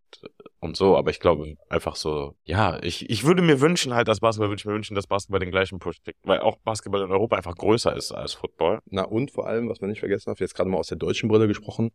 und 0.61 0.77
so, 0.77 0.97
aber 0.97 1.11
ich 1.11 1.21
glaube 1.21 1.55
einfach 1.69 1.95
so, 1.95 2.35
ja, 2.45 2.83
ich, 2.83 3.09
ich 3.11 3.25
würde 3.25 3.43
mir 3.43 3.61
wünschen 3.61 3.95
halt, 3.95 4.09
dass 4.09 4.21
Basketball, 4.21 4.49
würde 4.49 4.61
ich 4.61 4.65
mir 4.65 4.73
wünschen, 4.73 4.95
dass 4.95 5.07
Basketball 5.07 5.39
den 5.39 5.51
gleichen 5.51 5.79
Push 5.79 6.03
kriegt, 6.03 6.19
weil 6.25 6.41
auch 6.41 6.57
Basketball 6.65 7.03
in 7.03 7.11
Europa 7.11 7.37
einfach 7.37 7.55
größer 7.55 7.95
ist 7.95 8.13
als 8.13 8.33
Football. 8.33 8.81
Na 8.87 9.03
und 9.03 9.31
vor 9.31 9.47
allem, 9.47 9.69
was 9.69 9.81
man 9.81 9.91
nicht 9.91 10.01
vergessen 10.01 10.31
darf, 10.31 10.41
jetzt 10.41 10.55
gerade 10.55 10.71
mal 10.71 10.79
aus 10.79 10.89
der 10.89 10.97
deutschen 10.97 11.29
Brille 11.29 11.47
gesprochen, 11.47 11.91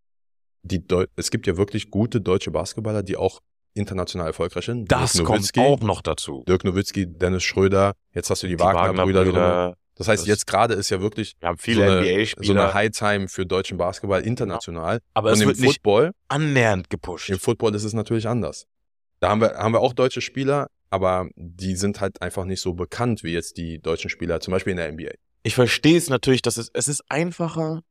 die 0.61 0.85
Deu 0.85 1.05
es 1.15 1.31
gibt 1.31 1.47
ja 1.47 1.57
wirklich 1.57 1.89
gute 1.89 2.21
deutsche 2.21 2.51
Basketballer, 2.51 3.03
die 3.03 3.17
auch 3.17 3.41
international 3.73 4.27
erfolgreich 4.27 4.65
sind. 4.65 4.91
Das 4.91 5.13
Dirk 5.13 5.25
kommt 5.25 5.39
Nowitzki, 5.39 5.59
auch 5.59 5.81
noch 5.81 6.01
dazu. 6.01 6.43
Dirk 6.47 6.63
Nowitzki, 6.63 7.07
Dennis 7.07 7.43
Schröder, 7.43 7.93
jetzt 8.13 8.29
hast 8.29 8.43
du 8.43 8.47
die, 8.47 8.55
Die 8.55 8.63
Wagner-Brüder 8.63 9.25
drin. 9.25 9.75
Das 9.95 10.07
heißt, 10.07 10.23
das- 10.23 10.27
jetzt 10.27 10.47
gerade 10.47 10.73
ist 10.73 10.89
ja 10.89 11.01
wirklich 11.01 11.35
wir 11.39 11.49
haben 11.49 11.57
so 11.57 11.61
viele 11.63 11.83
eine, 11.83 12.01
NBA-Spieler, 12.01 12.45
so 12.45 12.53
eine 12.53 12.73
High-Time 12.73 13.27
für 13.27 13.45
deutschen 13.45 13.77
Basketball 13.77 14.21
international. 14.23 14.99
aber 15.13 15.29
Und 15.29 15.35
es 15.35 15.41
im 15.41 15.47
wird 15.49 15.59
nicht 15.59 15.73
Football, 15.75 16.11
annähernd 16.27 16.89
gepusht. 16.89 17.29
im 17.29 17.39
Football 17.39 17.75
ist 17.75 17.83
es 17.83 17.93
natürlich 17.93 18.27
anders. 18.27 18.65
Da 19.19 19.29
haben 19.29 19.41
wir, 19.41 19.53
haben 19.55 19.73
wir 19.73 19.79
auch 19.81 19.93
deutsche 19.93 20.21
Spieler, 20.21 20.67
aber 20.89 21.29
die 21.35 21.75
sind 21.75 22.01
halt 22.01 22.21
einfach 22.21 22.45
nicht 22.45 22.61
so 22.61 22.73
bekannt 22.73 23.23
wie 23.23 23.31
jetzt 23.33 23.57
die 23.57 23.79
deutschen 23.79 24.09
Spieler, 24.09 24.39
zum 24.39 24.51
Beispiel 24.51 24.71
in 24.71 24.77
der 24.77 24.87
NBA. 24.91 25.11
ich 25.43 25.55
verstehe 25.55 25.97
es 25.97 26.09
natürlich, 26.09 26.41
dass 26.41 26.57
es, 26.57 26.69
es 26.73 26.87
ist 26.87 27.03
einfacher, 27.09 27.81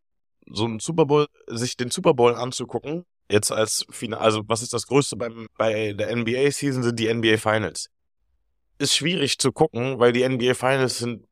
so 0.50 0.64
einen 0.64 0.80
Super 0.80 1.07
Bowl, 1.07 1.26
sich 1.46 1.76
den 1.76 1.90
Super 1.90 2.14
Bowl 2.14 2.34
anzugucken, 2.34 3.05
jetzt 3.30 3.53
als 3.53 3.86
Finale, 3.90 4.20
also 4.22 4.42
was 4.46 4.61
ist 4.62 4.72
das 4.72 4.86
Größte 4.86 5.16
beim, 5.16 5.46
bei 5.57 5.92
der 5.92 6.14
NBA-Season 6.16 6.82
sind 6.82 6.98
die 6.98 7.09
NBA 7.12 7.36
Finals. 7.38 7.88
Ist 8.78 8.94
schwierig 8.96 9.38
zu 9.38 9.53
gucken, 9.53 9.98
weil 10.00 10.12
die 10.12 10.28
NBA 10.28 10.55
Finals 10.55 10.98
sind 10.98 11.24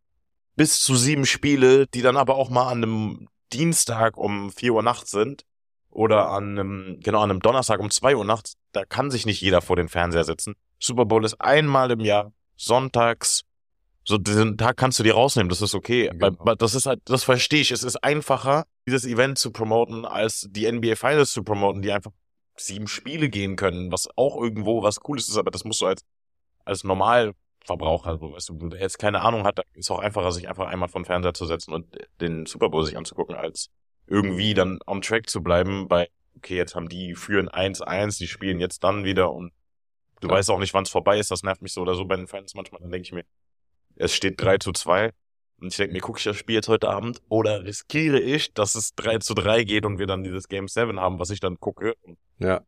bis 0.60 0.78
zu 0.78 0.94
sieben 0.94 1.24
Spiele, 1.24 1.86
die 1.86 2.02
dann 2.02 2.18
aber 2.18 2.34
auch 2.34 2.50
mal 2.50 2.68
an 2.68 2.84
einem 2.84 3.28
Dienstag 3.50 4.18
um 4.18 4.52
4 4.52 4.74
Uhr 4.74 4.82
nachts 4.82 5.10
sind 5.10 5.46
oder 5.88 6.28
an 6.28 6.50
einem, 6.50 7.00
genau, 7.00 7.22
an 7.22 7.30
einem 7.30 7.40
Donnerstag 7.40 7.80
um 7.80 7.90
2 7.90 8.14
Uhr 8.14 8.26
nachts. 8.26 8.58
Da 8.72 8.84
kann 8.84 9.10
sich 9.10 9.24
nicht 9.24 9.40
jeder 9.40 9.62
vor 9.62 9.76
den 9.76 9.88
Fernseher 9.88 10.24
setzen. 10.24 10.56
Super 10.78 11.06
Bowl 11.06 11.24
ist 11.24 11.40
einmal 11.40 11.90
im 11.90 12.00
Jahr, 12.00 12.34
sonntags, 12.56 13.44
so 14.04 14.18
diesen 14.18 14.58
Tag 14.58 14.76
kannst 14.76 14.98
du 14.98 15.02
dir 15.02 15.14
rausnehmen, 15.14 15.48
das 15.48 15.62
ist 15.62 15.74
okay. 15.74 16.10
Genau. 16.12 16.26
Aber 16.26 16.56
das 16.56 16.74
ist 16.74 16.84
halt, 16.84 17.00
das 17.06 17.24
verstehe 17.24 17.62
ich. 17.62 17.70
Es 17.70 17.82
ist 17.82 17.96
einfacher, 18.04 18.66
dieses 18.86 19.06
Event 19.06 19.38
zu 19.38 19.52
promoten, 19.52 20.04
als 20.04 20.46
die 20.50 20.70
NBA 20.70 20.96
Finals 20.96 21.32
zu 21.32 21.42
promoten, 21.42 21.80
die 21.80 21.90
einfach 21.90 22.12
sieben 22.58 22.86
Spiele 22.86 23.30
gehen 23.30 23.56
können, 23.56 23.90
was 23.90 24.10
auch 24.14 24.36
irgendwo 24.36 24.82
was 24.82 25.00
Cooles 25.00 25.26
ist, 25.26 25.38
aber 25.38 25.52
das 25.52 25.64
musst 25.64 25.80
du 25.80 25.86
als, 25.86 26.02
als 26.66 26.84
Normalverbraucher, 27.68 28.18
so, 28.18 28.32
weißt 28.32 28.48
du, 28.48 28.68
der 28.68 28.80
jetzt 28.80 28.98
keine 28.98 29.20
Ahnung 29.22 29.44
hat, 29.44 29.60
ist 29.74 29.90
auch 29.90 29.98
einfacher, 29.98 30.32
sich 30.32 30.48
einfach 30.48 30.66
einmal 30.68 30.88
vor 30.88 31.00
den 31.00 31.06
Fernseher 31.06 31.34
zu 31.34 31.46
setzen 31.46 31.72
und 31.72 31.86
den 32.20 32.46
Super 32.46 32.68
Bowl 32.68 32.84
sich 32.84 32.96
anzugucken, 32.96 33.36
als 33.36 33.70
irgendwie 34.06 34.54
dann 34.54 34.80
on 34.86 35.02
track 35.02 35.28
zu 35.30 35.42
bleiben 35.42 35.88
bei, 35.88 36.08
okay, 36.36 36.56
jetzt 36.56 36.74
haben 36.74 36.88
die 36.88 37.14
führen 37.14 37.48
1-1, 37.48 38.18
die 38.18 38.26
spielen 38.26 38.60
jetzt 38.60 38.82
dann 38.82 39.04
wieder 39.04 39.32
und 39.32 39.52
du 40.20 40.28
Klar. 40.28 40.38
weißt 40.38 40.50
auch 40.50 40.58
nicht, 40.58 40.74
wann 40.74 40.84
es 40.84 40.90
vorbei 40.90 41.18
ist, 41.18 41.30
das 41.30 41.42
nervt 41.42 41.62
mich 41.62 41.72
so 41.72 41.82
oder 41.82 41.94
so 41.94 42.04
bei 42.04 42.16
den 42.16 42.26
Fans 42.26 42.54
manchmal, 42.54 42.80
dann 42.80 42.90
denke 42.90 43.06
ich 43.06 43.12
mir, 43.12 43.24
es 43.96 44.14
steht 44.14 44.40
3 44.40 44.58
zu 44.58 44.72
2 44.72 45.10
und 45.60 45.68
ich 45.68 45.76
denke 45.76 45.92
mir, 45.92 46.00
gucke 46.00 46.18
ich 46.18 46.24
das 46.24 46.36
Spiel 46.36 46.56
jetzt 46.56 46.68
heute 46.68 46.88
Abend 46.88 47.20
oder 47.28 47.62
riskiere 47.64 48.18
ich, 48.18 48.52
dass 48.54 48.74
es 48.74 48.94
3 48.94 49.18
zu 49.18 49.34
3 49.34 49.64
geht 49.64 49.84
und 49.84 49.98
wir 49.98 50.06
dann 50.06 50.24
dieses 50.24 50.48
Game 50.48 50.68
7 50.68 50.98
haben, 50.98 51.18
was 51.18 51.30
ich 51.30 51.40
dann 51.40 51.60
gucke. 51.60 51.94
Ja, 52.38 52.62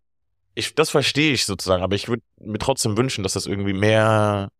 Ich, 0.54 0.74
das 0.74 0.90
verstehe 0.90 1.32
ich 1.32 1.46
sozusagen, 1.46 1.82
aber 1.82 1.94
ich 1.96 2.08
würde 2.08 2.22
mir 2.38 2.58
trotzdem 2.58 2.96
wünschen, 2.98 3.22
dass 3.22 3.32
das 3.32 3.46
irgendwie 3.46 3.72
mehr, 3.72 4.50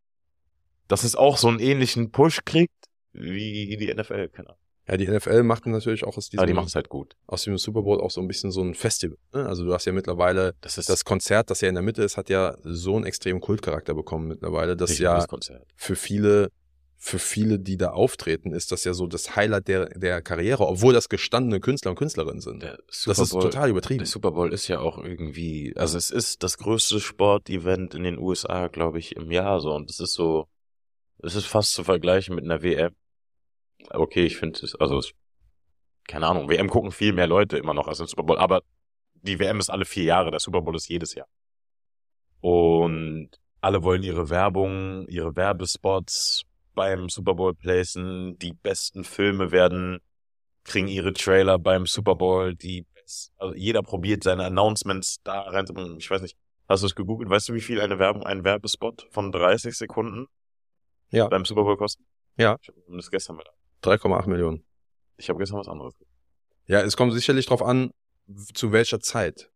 dass 0.93 1.05
es 1.05 1.17
auch 1.17 1.39
so 1.39 1.49
einen 1.49 1.59
ähnlichen 1.59 2.11
Push 2.11 2.41
kriegt 2.45 2.75
wie 3.15 3.77
die 3.79 3.93
NFL, 3.93 4.29
keine 4.29 4.49
Ahnung. 4.51 4.61
ja, 4.89 4.97
die 4.99 5.09
NFL 5.09 5.43
macht 5.43 5.65
natürlich 5.67 6.05
auch 6.05 6.17
aus 6.19 6.29
die 6.29 6.37
diesem, 6.37 6.59
es 6.59 6.75
halt 6.75 6.89
gut. 6.91 7.17
aus 7.27 7.45
dem 7.45 7.57
Super 7.57 7.81
Bowl 7.83 7.99
auch 8.01 8.11
so 8.11 8.21
ein 8.21 8.29
bisschen 8.29 8.51
so 8.51 8.61
ein 8.63 8.75
Festival. 8.75 9.17
Ne? 9.33 9.47
Also 9.47 9.65
du 9.65 9.73
hast 9.73 9.87
ja 9.87 9.93
mittlerweile 9.93 10.55
Das 10.61 10.77
ist 10.77 10.91
das 10.91 11.05
Konzert, 11.05 11.49
das 11.51 11.63
ja 11.63 11.69
in 11.69 11.75
der 11.77 11.83
Mitte 11.83 12.03
ist, 12.03 12.17
hat 12.19 12.29
ja 12.29 12.57
so 12.63 12.97
einen 12.97 13.07
extremen 13.07 13.41
Kultcharakter 13.41 13.95
bekommen 13.95 14.29
mittlerweile, 14.29 14.77
dass 14.77 14.99
ja 14.99 15.25
für 15.77 15.97
viele, 15.97 16.51
für 16.99 17.19
viele, 17.19 17.59
die 17.59 17.77
da 17.77 17.91
auftreten, 17.91 18.53
ist 18.53 18.71
das 18.71 18.85
ja 18.85 18.93
so 18.93 19.07
das 19.07 19.35
Highlight 19.35 19.69
der, 19.69 19.87
der 19.99 20.21
Karriere, 20.23 20.67
obwohl 20.67 20.93
das 20.93 21.09
gestandene 21.09 21.61
Künstler 21.61 21.93
und 21.93 21.97
Künstlerinnen 21.97 22.41
sind. 22.43 22.63
Das 22.63 23.19
ist 23.19 23.31
Bowl- 23.31 23.43
total 23.43 23.71
übertrieben. 23.71 23.99
Der 23.99 24.07
Super 24.07 24.33
Bowl 24.33 24.53
ist 24.53 24.69
ja 24.69 24.79
auch 24.81 24.99
irgendwie, 25.03 25.75
also 25.77 25.97
es 25.97 26.11
ist 26.11 26.43
das 26.43 26.59
größte 26.59 27.01
Sportevent 27.01 27.95
in 27.95 28.03
den 28.05 28.19
USA, 28.19 28.69
glaube 28.69 28.99
ich, 28.99 29.17
im 29.17 29.31
Jahr 29.31 29.61
so. 29.61 29.73
Und 29.75 29.91
es 29.91 29.99
ist 30.01 30.13
so, 30.13 30.47
es 31.23 31.35
ist 31.35 31.47
fast 31.47 31.73
zu 31.73 31.85
vergleichen 31.85 32.35
mit 32.35 32.45
einer 32.45 32.63
WM. 32.63 32.95
Okay, 33.91 34.25
ich 34.25 34.37
finde 34.37 34.61
es, 34.63 34.75
also 34.77 35.01
keine 36.07 36.27
Ahnung, 36.27 36.49
WM 36.49 36.69
gucken 36.69 36.91
viel 36.91 37.13
mehr 37.13 37.27
Leute 37.27 37.57
immer 37.57 37.75
noch 37.75 37.89
als 37.89 37.99
den 37.99 38.07
Super 38.07 38.25
Bowl, 38.25 38.39
aber 38.39 38.63
die 39.15 39.39
WM 39.39 39.61
ist 39.61 39.71
alle 39.71 39.85
vier 39.85 40.05
Jahre, 40.05 40.31
der 40.31 40.41
Super 40.41 40.63
Bowl 40.63 40.75
ist 40.75 40.89
jedes 40.89 41.15
Jahr. 41.15 41.29
Und 42.41 43.31
alle 43.61 43.85
wollen 43.85 44.03
ihre 44.03 44.31
Werbung, 44.31 45.07
ihre 45.09 45.37
Werbespots 45.37 46.43
beim 46.75 47.09
Super 47.09 47.35
Bowl 47.35 47.55
placen, 47.55 48.37
die 48.39 48.53
besten 48.53 49.05
Filme 49.05 49.53
werden, 49.53 50.01
kriegen 50.65 50.89
ihre 50.89 51.13
Trailer 51.13 51.59
beim 51.59 51.87
Super 51.87 52.17
Bowl, 52.17 52.55
die 52.55 52.87
also 53.37 53.55
jeder 53.55 53.83
probiert 53.83 54.25
seine 54.25 54.45
Announcements 54.45 55.23
da 55.23 55.43
reinzubringen. 55.43 55.99
Ich 55.99 56.11
weiß 56.11 56.23
nicht, 56.23 56.37
hast 56.69 56.83
du 56.83 56.87
es 56.87 56.95
gegoogelt? 56.95 57.31
Weißt 57.31 57.49
du, 57.49 57.55
wie 57.55 57.61
viel 57.61 57.81
eine 57.81 57.99
Werbung, 57.99 58.23
ein 58.25 58.45
Werbespot 58.45 59.07
von 59.11 59.33
30 59.33 59.77
Sekunden 59.77 60.29
Ja. 61.13 61.29
beim 61.29 61.45
Super 61.45 61.63
Bowl 61.63 61.77
kostet? 61.77 62.05
Ja. 62.37 62.57
Ich 62.61 62.69
habe 62.69 62.97
das 62.97 63.11
gestern 63.11 63.37
mit. 63.37 63.47
3,8 63.83 64.29
Millionen. 64.29 64.65
Ich 65.17 65.29
habe 65.29 65.39
gestern 65.39 65.59
was 65.59 65.69
anderes. 65.69 65.95
Ja, 66.67 66.81
es 66.81 66.97
kommt 66.97 67.13
sicherlich 67.13 67.47
drauf 67.47 67.63
an, 67.63 67.91
zu 68.55 68.73
welcher 68.73 69.01
Zeit 69.01 69.51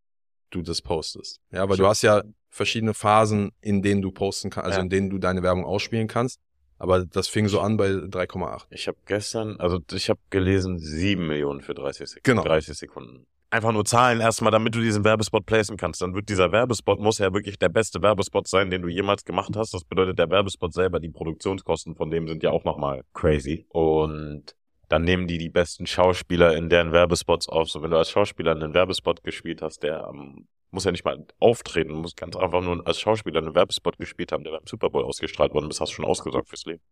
du 0.51 0.63
das 0.63 0.83
postest. 0.83 1.41
Ja, 1.51 1.69
weil 1.69 1.77
du 1.77 1.87
hast 1.87 2.03
ja 2.03 2.23
verschiedene 2.51 2.95
Phasen, 2.95 3.53
in 3.61 3.83
denen 3.83 4.03
du 4.03 4.11
posten 4.13 4.51
kannst, 4.51 4.67
also 4.67 4.79
Ja. 4.79 4.83
in 4.85 4.91
denen 4.91 5.11
du 5.11 5.19
deine 5.19 5.43
Werbung 5.43 5.65
ausspielen 5.65 6.09
kannst. 6.09 6.41
Aber 6.79 7.07
das 7.07 7.29
fing 7.29 7.49
so 7.49 7.61
an 7.61 7.77
bei 7.79 7.89
3,8. 7.89 8.67
Ich 8.71 8.87
habe 8.87 8.99
gestern, 9.07 9.59
also 9.61 9.81
ich 9.93 10.11
habe 10.11 10.21
gelesen, 10.29 10.79
7 10.79 11.27
Millionen 11.27 11.63
für 11.63 11.75
30 11.75 12.07
Sekunden. 12.07 12.23
Genau. 12.25 12.43
30 12.45 12.77
Sekunden. 12.77 13.27
Einfach 13.51 13.73
nur 13.73 13.85
Zahlen 13.85 14.21
erstmal, 14.21 14.51
damit 14.51 14.75
du 14.75 14.81
diesen 14.81 15.05
Werbespot 15.05 15.47
placen 15.47 15.77
kannst. 15.77 16.03
Dann 16.03 16.15
wird 16.15 16.29
dieser 16.29 16.51
Werbespot, 16.51 16.99
muss 16.99 17.19
ja 17.19 17.33
wirklich 17.33 17.59
der 17.59 17.69
beste 17.69 18.03
Werbespot 18.03 18.49
sein, 18.49 18.71
den 18.71 18.83
du 18.83 18.89
jemals 18.89 19.25
gemacht 19.25 19.55
hast. 19.57 19.73
Das 19.73 19.85
bedeutet, 19.85 20.19
der 20.19 20.31
Werbespot 20.31 20.73
selber, 20.73 20.99
die 20.99 21.11
Produktionskosten 21.11 21.95
von 21.95 22.11
dem 22.11 22.27
sind 22.27 22.43
ja 22.43 22.51
auch 22.51 22.65
nochmal 22.65 23.03
crazy. 23.15 23.67
Und 23.69 24.57
dann 24.89 25.03
nehmen 25.03 25.29
die 25.29 25.39
die 25.39 25.49
besten 25.49 25.87
Schauspieler 25.87 26.57
in 26.57 26.69
deren 26.69 26.93
Werbespots 26.93 27.49
auf. 27.49 27.69
So, 27.71 27.83
wenn 27.83 27.91
du 27.91 27.99
als 27.99 28.11
Schauspieler 28.11 28.53
einen 28.53 28.75
Werbespot 28.75 29.23
gespielt 29.23 29.63
hast, 29.63 29.83
der 29.85 30.09
ähm, 30.13 30.49
muss 30.71 30.85
ja 30.85 30.91
nicht 30.91 31.05
mal 31.05 31.25
auftreten, 31.39 31.93
muss 31.93 32.17
ganz 32.17 32.37
einfach 32.37 32.63
nur 32.63 32.87
als 32.87 33.01
Schauspieler 33.01 33.41
einen 33.41 33.55
Werbespot 33.55 33.97
gespielt 33.99 34.33
haben, 34.33 34.45
der 34.45 34.53
beim 34.53 34.67
Super 34.67 34.91
Bowl 34.91 35.05
ausgestrahlt 35.05 35.55
worden 35.55 35.71
ist, 35.71 35.81
hast 35.81 35.91
du 35.91 35.97
schon 35.97 36.05
ausgesorgt 36.05 36.49
fürs 36.49 36.65
Leben. 36.67 36.83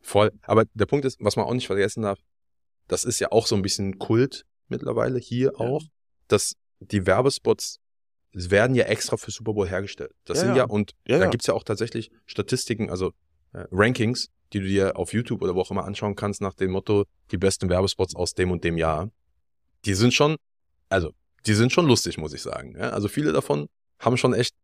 Voll. 0.00 0.32
Aber 0.42 0.64
der 0.74 0.86
Punkt 0.86 1.04
ist, 1.04 1.18
was 1.20 1.36
man 1.36 1.46
auch 1.46 1.54
nicht 1.54 1.66
vergessen 1.66 2.02
darf, 2.02 2.18
das 2.86 3.04
ist 3.04 3.18
ja 3.20 3.32
auch 3.32 3.46
so 3.46 3.56
ein 3.56 3.62
bisschen 3.62 3.98
Kult 3.98 4.46
mittlerweile 4.70 5.18
hier 5.18 5.52
Ja. 5.58 5.66
auch, 5.66 5.82
dass 6.28 6.54
die 6.80 7.06
Werbespots 7.06 7.80
es 8.34 8.50
werden 8.50 8.76
ja 8.76 8.84
extra 8.84 9.16
für 9.16 9.30
Super 9.30 9.54
Bowl 9.54 9.66
hergestellt. 9.66 10.12
Das 10.26 10.38
Ja, 10.38 10.44
sind 10.44 10.56
ja. 10.56 10.64
und 10.66 10.92
da 11.06 11.18
ja. 11.18 11.26
gibt's 11.28 11.46
ja 11.46 11.54
auch 11.54 11.64
tatsächlich 11.64 12.10
Statistiken, 12.26 12.90
also 12.90 13.08
äh, 13.54 13.64
Rankings, 13.72 14.28
die 14.52 14.60
du 14.60 14.66
dir 14.66 14.96
auf 14.96 15.12
YouTube 15.14 15.42
oder 15.42 15.54
wo 15.54 15.60
auch 15.62 15.70
immer 15.70 15.84
anschauen 15.86 16.14
kannst, 16.14 16.42
nach 16.42 16.52
dem 16.54 16.72
Motto, 16.72 17.04
die 17.30 17.38
besten 17.38 17.70
Werbespots 17.70 18.14
aus 18.14 18.34
dem 18.34 18.50
und 18.50 18.64
dem 18.64 18.76
Jahr. 18.76 19.10
Die 19.86 19.94
sind 19.94 20.12
schon, 20.12 20.36
also, 20.90 21.12
die 21.46 21.54
sind 21.54 21.72
schon 21.72 21.86
lustig, 21.86 22.18
muss 22.18 22.34
ich 22.34 22.42
sagen. 22.42 22.76
Ja? 22.76 22.90
Also 22.90 23.08
viele 23.08 23.32
davon 23.32 23.68
haben 23.98 24.18
schon 24.18 24.34
echt, 24.34 24.54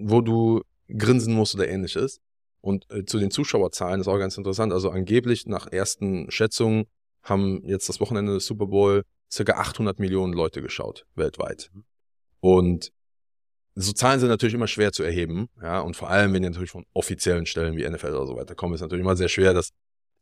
wo 0.00 0.20
du 0.20 0.62
grinsen 0.88 1.34
musst 1.34 1.54
oder 1.54 1.68
ähnliches. 1.68 2.20
Und 2.60 2.90
äh, 2.90 3.04
zu 3.04 3.18
den 3.18 3.30
Zuschauerzahlen 3.30 4.00
ist 4.00 4.08
auch 4.08 4.18
ganz 4.18 4.36
interessant. 4.38 4.72
Also 4.72 4.90
angeblich 4.90 5.46
nach 5.46 5.66
ersten 5.66 6.30
Schätzungen 6.30 6.86
haben 7.28 7.62
jetzt 7.64 7.88
das 7.88 8.00
Wochenende 8.00 8.34
des 8.34 8.46
Super 8.46 8.66
Bowl 8.66 9.02
circa 9.30 9.54
800 9.54 9.98
Millionen 9.98 10.32
Leute 10.32 10.62
geschaut 10.62 11.06
weltweit. 11.14 11.70
Und 12.40 12.92
so 13.74 13.92
Zahlen 13.92 14.20
sind 14.20 14.30
natürlich 14.30 14.54
immer 14.54 14.68
schwer 14.68 14.92
zu 14.92 15.02
erheben, 15.02 15.48
ja, 15.60 15.80
und 15.80 15.96
vor 15.96 16.08
allem, 16.08 16.32
wenn 16.32 16.42
die 16.42 16.48
natürlich 16.48 16.70
von 16.70 16.86
offiziellen 16.94 17.44
Stellen 17.44 17.76
wie 17.76 17.88
NFL 17.88 18.14
oder 18.14 18.26
so 18.26 18.36
weiter 18.36 18.54
kommen, 18.54 18.74
ist 18.74 18.80
natürlich 18.80 19.02
immer 19.02 19.16
sehr 19.16 19.28
schwer, 19.28 19.52
das 19.52 19.70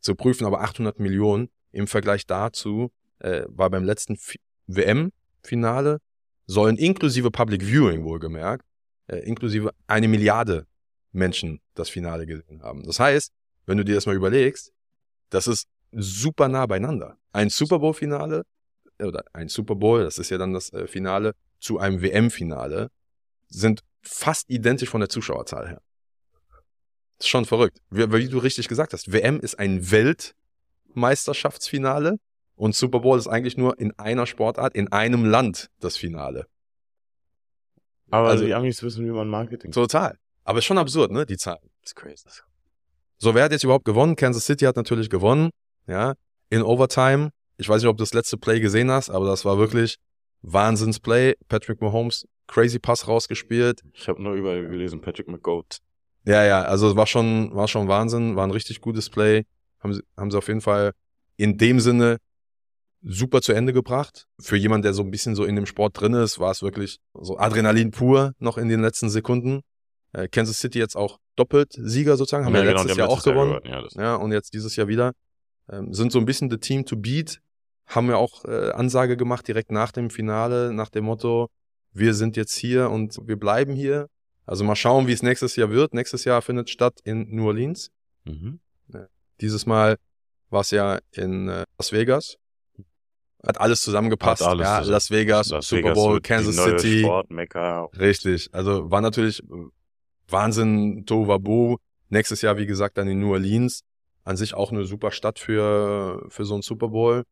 zu 0.00 0.14
prüfen. 0.16 0.44
Aber 0.44 0.62
800 0.62 0.98
Millionen 0.98 1.50
im 1.70 1.86
Vergleich 1.86 2.26
dazu 2.26 2.90
äh, 3.20 3.44
war 3.48 3.70
beim 3.70 3.84
letzten 3.84 4.16
Fi- 4.16 4.40
WM-Finale 4.66 5.98
sollen 6.46 6.76
inklusive 6.76 7.30
Public 7.30 7.62
Viewing 7.62 8.04
wohlgemerkt, 8.04 8.64
äh, 9.06 9.18
inklusive 9.18 9.70
eine 9.86 10.08
Milliarde 10.08 10.66
Menschen 11.12 11.60
das 11.74 11.88
Finale 11.88 12.26
gesehen 12.26 12.62
haben. 12.62 12.82
Das 12.84 12.98
heißt, 12.98 13.32
wenn 13.66 13.78
du 13.78 13.84
dir 13.84 13.94
das 13.94 14.06
mal 14.06 14.16
überlegst, 14.16 14.72
das 15.30 15.46
ist 15.46 15.68
super 15.96 16.48
nah 16.48 16.66
beieinander. 16.66 17.16
Ein 17.32 17.50
Super 17.50 17.78
Bowl-Finale 17.78 18.44
oder 19.00 19.24
ein 19.32 19.48
Super 19.48 19.74
Bowl, 19.74 20.04
das 20.04 20.18
ist 20.18 20.30
ja 20.30 20.38
dann 20.38 20.52
das 20.52 20.72
äh, 20.72 20.86
Finale, 20.86 21.34
zu 21.60 21.78
einem 21.78 22.00
WM-Finale, 22.02 22.90
sind 23.48 23.80
fast 24.02 24.48
identisch 24.50 24.88
von 24.90 25.00
der 25.00 25.08
Zuschauerzahl 25.08 25.68
her. 25.68 25.80
Das 27.18 27.26
ist 27.26 27.28
schon 27.28 27.44
verrückt. 27.44 27.78
Wie, 27.90 28.12
wie 28.12 28.28
du 28.28 28.38
richtig 28.38 28.68
gesagt 28.68 28.92
hast, 28.92 29.12
WM 29.12 29.40
ist 29.40 29.58
ein 29.58 29.90
Weltmeisterschaftsfinale 30.94 32.18
Und 32.56 32.76
Super 32.76 33.00
Bowl 33.00 33.18
ist 33.18 33.26
eigentlich 33.26 33.56
nur 33.56 33.78
in 33.80 33.98
einer 33.98 34.26
Sportart, 34.26 34.74
in 34.76 34.92
einem 34.92 35.24
Land 35.24 35.70
das 35.80 35.96
Finale. 35.96 36.46
Aber 38.10 38.28
Also- 38.28 38.44
die 38.44 38.54
Amis 38.54 38.80
wissen, 38.82 39.04
wie 39.04 39.10
man 39.10 39.26
Marketing. 39.28 39.72
Total. 39.72 40.16
Aber 40.44 40.58
ist 40.60 40.66
schon 40.66 40.78
absurd, 40.78 41.10
ne, 41.10 41.26
die 41.26 41.36
Zahlen. 41.36 41.68
Das 41.82 41.90
ist 41.90 41.96
crazy. 41.96 42.28
So, 43.18 43.34
wer 43.34 43.42
hat 43.44 43.50
jetzt 43.52 43.64
überhaupt 43.64 43.84
gewonnen? 43.86 44.14
Kansas 44.14 44.44
City 44.44 44.66
hat 44.66 44.76
natürlich 44.76 45.10
gewonnen, 45.10 45.50
ja, 45.86 46.14
in 46.50 46.62
Overtime. 46.62 47.30
Ich 47.56 47.68
weiß 47.68 47.82
nicht, 47.82 47.88
ob 47.88 47.96
du 47.96 48.02
das 48.02 48.14
letzte 48.14 48.36
Play 48.36 48.60
gesehen 48.60 48.90
hast, 48.90 49.10
aber 49.10 49.26
das 49.26 49.44
war 49.44 49.58
wirklich 49.58 49.96
Wahnsinnsplay. 50.42 51.34
Patrick 51.48 51.80
Mahomes, 51.80 52.26
crazy 52.46 52.78
Pass 52.78 53.08
rausgespielt. 53.08 53.82
Ich 53.92 54.08
habe 54.08 54.22
nur 54.22 54.34
überall 54.34 54.66
gelesen, 54.66 55.00
Patrick 55.00 55.28
McGoat. 55.28 55.78
Ja, 56.26 56.44
ja, 56.44 56.62
also 56.62 56.88
es 56.88 56.96
war 56.96 57.06
schon, 57.06 57.54
war 57.54 57.68
schon 57.68 57.88
Wahnsinn, 57.88 58.36
war 58.36 58.46
ein 58.46 58.50
richtig 58.50 58.80
gutes 58.80 59.10
Play. 59.10 59.44
Haben 59.80 59.94
sie, 59.94 60.02
haben 60.16 60.30
sie 60.30 60.38
auf 60.38 60.48
jeden 60.48 60.62
Fall 60.62 60.92
in 61.36 61.58
dem 61.58 61.80
Sinne 61.80 62.18
super 63.02 63.42
zu 63.42 63.52
Ende 63.52 63.72
gebracht. 63.72 64.26
Für 64.40 64.56
jemand, 64.56 64.84
der 64.84 64.94
so 64.94 65.02
ein 65.02 65.10
bisschen 65.10 65.34
so 65.34 65.44
in 65.44 65.56
dem 65.56 65.66
Sport 65.66 66.00
drin 66.00 66.14
ist, 66.14 66.38
war 66.38 66.50
es 66.50 66.62
wirklich 66.62 66.98
so 67.12 67.38
Adrenalin 67.38 67.90
pur 67.90 68.32
noch 68.38 68.56
in 68.56 68.68
den 68.68 68.80
letzten 68.80 69.10
Sekunden. 69.10 69.60
Äh, 70.12 70.28
Kansas 70.28 70.58
City 70.58 70.78
jetzt 70.78 70.96
auch 70.96 71.18
doppelt 71.36 71.72
Sieger 71.72 72.16
sozusagen, 72.16 72.46
haben 72.46 72.54
ja, 72.54 72.62
genau, 72.62 72.72
letztes 72.72 72.92
die 72.92 72.98
Jahr 72.98 73.08
auch 73.08 73.16
letztes 73.16 73.34
Jahr 73.34 73.46
gewonnen. 73.46 73.60
Ja, 73.64 74.02
Ja, 74.02 74.14
und 74.16 74.32
jetzt 74.32 74.54
dieses 74.54 74.74
Jahr 74.76 74.88
wieder. 74.88 75.12
Ähm, 75.70 75.92
sind 75.94 76.12
so 76.12 76.18
ein 76.18 76.24
bisschen 76.26 76.50
the 76.50 76.58
team 76.58 76.84
to 76.84 76.96
beat. 76.96 77.40
Haben 77.86 78.08
wir 78.08 78.18
auch 78.18 78.44
äh, 78.44 78.70
Ansage 78.70 79.16
gemacht 79.16 79.46
direkt 79.46 79.70
nach 79.70 79.92
dem 79.92 80.10
Finale, 80.10 80.72
nach 80.72 80.88
dem 80.88 81.04
Motto, 81.04 81.50
wir 81.92 82.14
sind 82.14 82.36
jetzt 82.36 82.56
hier 82.56 82.90
und 82.90 83.18
wir 83.26 83.36
bleiben 83.38 83.74
hier. 83.74 84.08
Also 84.46 84.64
mal 84.64 84.76
schauen, 84.76 85.06
wie 85.06 85.12
es 85.12 85.22
nächstes 85.22 85.56
Jahr 85.56 85.70
wird. 85.70 85.94
Nächstes 85.94 86.24
Jahr 86.24 86.42
findet 86.42 86.68
statt 86.70 87.00
in 87.04 87.34
New 87.34 87.46
Orleans. 87.46 87.90
mhm. 88.24 88.60
Dieses 89.40 89.66
Mal 89.66 89.96
war 90.50 90.60
es 90.60 90.70
ja 90.70 91.00
in 91.12 91.48
äh, 91.48 91.64
Las 91.78 91.92
Vegas. 91.92 92.36
Hat 93.44 93.60
alles 93.60 93.82
zusammengepasst. 93.82 94.42
Hat 94.42 94.48
alles 94.48 94.64
ja, 94.64 94.78
zusammen- 94.78 94.92
Las 94.92 95.10
Vegas, 95.10 95.48
Las 95.50 95.68
Super 95.68 95.92
Bowl, 95.92 96.20
Kansas 96.20 96.56
City. 96.56 97.00
Sportmecker. 97.02 97.88
Richtig. 97.98 98.48
Also 98.52 98.90
war 98.90 99.00
natürlich 99.00 99.42
äh, 99.42 99.46
Wahnsinn, 100.28 101.04
Tohuwabohu. 101.04 101.76
Nächstes 102.08 102.42
Jahr, 102.42 102.56
wie 102.56 102.66
gesagt, 102.66 102.96
dann 102.96 103.08
in 103.08 103.18
New 103.20 103.32
Orleans. 103.32 103.82
An 104.24 104.36
sich 104.36 104.54
auch 104.54 104.72
eine 104.72 104.84
super 104.84 105.10
Stadt 105.10 105.38
für, 105.38 106.24
für 106.28 106.44
so 106.44 106.54
einen 106.54 106.62
Super 106.62 106.88
Bowl. 106.88 107.24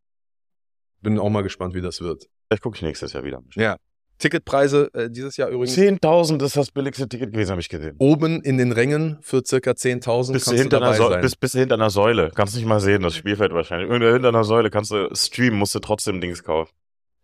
Bin 1.01 1.18
auch 1.18 1.30
mal 1.30 1.43
gespannt, 1.43 1.74
wie 1.74 1.80
das 1.80 2.01
wird. 2.01 2.28
Vielleicht 2.49 2.62
gucke 2.62 2.76
ich 2.76 2.82
nächstes 2.82 3.12
Jahr 3.12 3.24
wieder. 3.24 3.43
Ja. 3.55 3.76
Ticketpreise 4.18 4.88
äh, 4.95 5.11
dieses 5.11 5.36
Jahr 5.36 5.49
übrigens 5.49 5.76
10.000 5.76 6.45
ist 6.45 6.57
das 6.57 6.70
billigste 6.70 7.09
Ticket 7.09 7.32
gewesen, 7.32 7.51
habe 7.51 7.61
ich 7.61 7.68
gesehen. 7.68 7.97
oben 7.99 8.40
in 8.43 8.57
den 8.57 8.70
Rängen 8.70 9.18
für 9.20 9.43
circa 9.45 9.72
10.000 9.72 10.32
Bist 10.32 10.47
du, 10.47 10.51
kannst 10.51 10.51
du 10.51 10.57
hinter 10.57 10.76
einer 10.76 10.86
dabei 10.86 10.97
Säule, 10.97 11.22
sein. 11.22 11.36
bist 11.40 11.55
du 11.55 11.59
hinter 11.59 11.74
einer 11.74 11.90
Säule. 11.90 12.30
Kannst 12.34 12.55
nicht 12.55 12.66
mal 12.66 12.78
sehen, 12.78 13.03
das 13.03 13.16
Spielfeld 13.16 13.53
wahrscheinlich. 13.53 13.90
Irgendwo 13.90 14.12
hinter 14.12 14.28
einer 14.28 14.45
Säule 14.45 14.70
kannst 14.70 14.93
du 14.93 15.09
streamen, 15.12 15.59
musst 15.59 15.74
du 15.74 15.80
trotzdem 15.80 16.20
Dings 16.20 16.45
kaufen. 16.45 16.72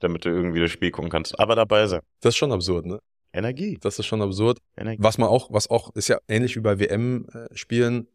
Damit 0.00 0.24
du 0.24 0.30
irgendwie 0.30 0.60
das 0.60 0.70
Spiel 0.70 0.90
gucken 0.90 1.10
kannst. 1.10 1.38
Aber 1.38 1.54
dabei 1.54 1.86
sein. 1.86 2.00
Das 2.20 2.34
ist 2.34 2.38
schon 2.38 2.52
absurd, 2.52 2.86
ne? 2.86 2.98
Energie. 3.32 3.78
Das 3.80 3.98
ist 3.98 4.06
schon 4.06 4.22
absurd. 4.22 4.58
Energie. 4.76 5.02
Was 5.02 5.18
man 5.18 5.28
auch, 5.28 5.52
was 5.52 5.70
auch, 5.70 5.94
ist 5.94 6.08
ja 6.08 6.18
ähnlich 6.28 6.56
wie 6.56 6.60
bei 6.60 6.78
WM-Spielen, 6.78 8.08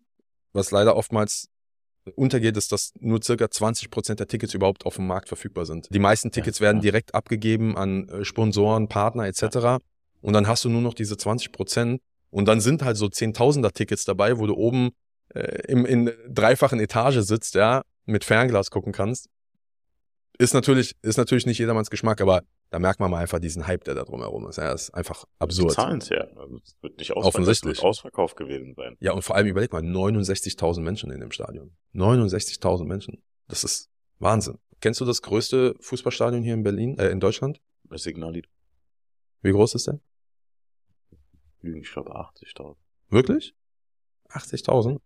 was 0.53 0.71
leider 0.71 0.95
oftmals 0.95 1.49
untergeht, 2.15 2.57
ist, 2.57 2.71
dass 2.71 2.93
nur 2.99 3.21
circa 3.21 3.49
20 3.49 3.89
Prozent 3.89 4.19
der 4.19 4.27
Tickets 4.27 4.53
überhaupt 4.53 4.85
auf 4.85 4.95
dem 4.95 5.07
Markt 5.07 5.27
verfügbar 5.27 5.65
sind. 5.65 5.87
Die 5.89 5.99
meisten 5.99 6.31
Tickets 6.31 6.59
werden 6.61 6.81
direkt 6.81 7.15
abgegeben 7.15 7.77
an 7.77 8.09
äh, 8.09 8.25
Sponsoren, 8.25 8.87
Partner 8.87 9.25
etc. 9.25 9.81
Und 10.21 10.33
dann 10.33 10.47
hast 10.47 10.65
du 10.65 10.69
nur 10.69 10.81
noch 10.81 10.93
diese 10.93 11.17
20 11.17 11.51
Prozent. 11.51 12.01
Und 12.29 12.47
dann 12.47 12.61
sind 12.61 12.83
halt 12.83 12.97
so 12.97 13.09
Zehntausender 13.09 13.71
Tickets 13.71 14.05
dabei, 14.05 14.39
wo 14.39 14.47
du 14.47 14.55
oben 14.55 14.91
äh, 15.33 15.61
im, 15.67 15.85
in 15.85 16.11
dreifachen 16.29 16.79
Etage 16.79 17.19
sitzt, 17.19 17.55
ja, 17.55 17.83
mit 18.05 18.23
Fernglas 18.23 18.69
gucken 18.69 18.91
kannst. 18.91 19.27
Ist 20.39 20.53
natürlich, 20.53 20.95
ist 21.03 21.17
natürlich 21.17 21.45
nicht 21.45 21.59
jedermanns 21.59 21.89
Geschmack, 21.91 22.19
aber 22.21 22.41
da 22.71 22.79
merkt 22.79 22.99
man 22.99 23.11
mal 23.11 23.19
einfach 23.19 23.39
diesen 23.39 23.67
Hype, 23.67 23.83
der 23.83 23.93
da 23.93 24.03
drumherum 24.03 24.47
ist. 24.47 24.57
Ja, 24.57 24.71
ist 24.73 24.89
einfach 24.91 25.25
Die 25.25 25.29
absurd. 25.39 25.73
zahlen 25.73 25.99
es 25.99 26.09
ja. 26.09 26.21
Also, 26.35 26.57
das 26.57 26.75
wird 26.81 26.97
nicht 26.97 27.11
ausverkauft, 27.11 27.35
Offensichtlich. 27.35 27.73
Das 27.75 27.83
wird 27.83 27.89
ausverkauft 27.89 28.35
gewesen 28.37 28.73
sein. 28.75 28.97
Ja, 28.99 29.11
und 29.13 29.21
vor 29.21 29.35
allem 29.35 29.45
überleg 29.47 29.71
mal, 29.71 29.83
69.000 29.83 30.81
Menschen 30.81 31.11
in 31.11 31.19
dem 31.19 31.31
Stadion. 31.31 31.75
69.000 31.93 32.85
Menschen. 32.85 33.21
Das 33.47 33.63
ist 33.63 33.89
Wahnsinn. 34.17 34.57
Kennst 34.81 34.99
du 35.01 35.05
das 35.05 35.21
größte 35.21 35.75
Fußballstadion 35.81 36.41
hier 36.41 36.55
in 36.55 36.63
Berlin, 36.63 36.97
äh, 36.97 37.09
in 37.09 37.19
Deutschland? 37.19 37.61
Das 37.83 38.01
Signal, 38.03 38.33
Wie 39.41 39.51
groß 39.51 39.75
ist 39.75 39.87
der? 39.87 39.99
ich 41.61 41.91
glaube 41.91 42.11
80.000 42.15 42.75
Wirklich? 43.09 43.53
80.000? 44.29 44.99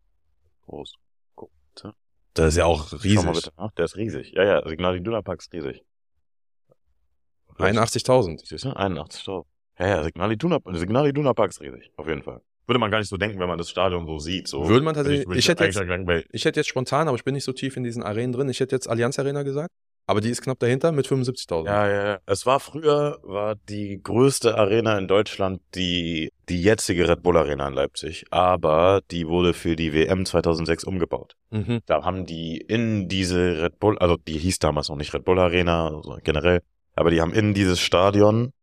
groß. 0.65 0.93
Guck, 1.35 1.51
bitte. 1.75 1.93
Das 2.37 2.49
ist 2.53 2.57
ja 2.57 2.65
auch 2.65 2.87
Schau 2.89 2.95
mal 2.97 3.01
riesig. 3.03 3.31
bitte 3.33 3.51
nach. 3.57 3.71
Der 3.71 3.85
ist 3.85 3.95
riesig. 3.97 4.31
Ja, 4.33 4.43
ja, 4.43 4.67
Signal 4.67 4.95
Iduna 4.95 5.21
Park 5.21 5.41
ist 5.41 5.51
riesig. 5.53 5.83
81.000. 7.57 8.45
Siehst 8.45 8.65
du? 8.65 8.69
81.000. 8.69 9.45
Ja, 9.79 9.87
ja, 9.87 10.03
Signal 10.03 10.31
Iduna, 10.31 10.59
Signal 10.73 11.07
Iduna 11.07 11.33
Park 11.33 11.49
ist 11.51 11.61
riesig. 11.61 11.91
Auf 11.97 12.07
jeden 12.07 12.23
Fall. 12.23 12.41
Würde 12.67 12.79
man 12.79 12.91
gar 12.91 12.99
nicht 12.99 13.07
so 13.09 13.17
denken, 13.17 13.39
wenn 13.39 13.47
man 13.47 13.57
das 13.57 13.69
Stadion 13.69 14.05
so 14.05 14.19
sieht. 14.19 14.47
So. 14.47 14.67
Würde 14.67 14.83
man 14.83 14.93
tatsächlich- 14.93 15.25
Würde 15.27 15.39
ich 15.39 15.47
hätte 15.47 15.63
jetzt- 15.63 15.79
Ich 16.31 16.45
hätte 16.45 16.59
jetzt 16.59 16.67
spontan, 16.67 17.07
aber 17.07 17.15
ich 17.15 17.23
bin 17.23 17.33
nicht 17.33 17.45
so 17.45 17.53
tief 17.53 17.77
in 17.77 17.83
diesen 17.83 18.03
Arenen 18.03 18.33
drin. 18.33 18.49
Ich 18.49 18.59
hätte 18.59 18.75
jetzt 18.75 18.87
Allianz 18.89 19.17
Arena 19.19 19.43
gesagt. 19.43 19.69
Aber 20.09 20.21
die 20.21 20.29
ist 20.29 20.41
knapp 20.41 20.57
dahinter 20.59 20.91
mit 20.93 21.05
75.000. 21.05 21.65
Ja, 21.65 21.87
ja, 21.87 22.07
ja. 22.07 22.17
Es 22.25 22.45
war 22.45 22.59
früher, 22.61 23.19
war 23.23 23.55
die 23.69 23.99
größte 24.01 24.57
Arena 24.57 24.97
in 24.97 25.07
Deutschland 25.09 25.61
die, 25.75 26.31
die 26.47 26.61
jetzige 26.61 27.09
Red 27.09 27.21
Bull 27.23 27.35
Arena 27.37 27.67
in 27.67 27.73
Leipzig. 27.73 28.25
Aber 28.31 29.01
die 29.11 29.27
wurde 29.27 29.53
für 29.53 29.75
die 29.75 29.93
WM 29.93 30.25
2006 30.25 30.85
umgebaut. 30.85 31.35
Mhm. 31.49 31.81
Da 31.85 32.05
haben 32.05 32.25
die 32.25 32.57
in 32.57 33.09
diese 33.09 33.61
Red 33.61 33.79
Bull, 33.79 33.97
also 33.99 34.15
die 34.15 34.37
hieß 34.37 34.59
damals 34.59 34.87
noch 34.87 34.95
nicht 34.95 35.13
Red 35.13 35.25
Bull 35.25 35.39
Arena, 35.39 35.87
also 35.87 36.17
generell, 36.23 36.61
aber 36.95 37.11
die 37.11 37.19
haben 37.21 37.33
in 37.33 37.53
dieses 37.53 37.79
Stadion, 37.81 38.53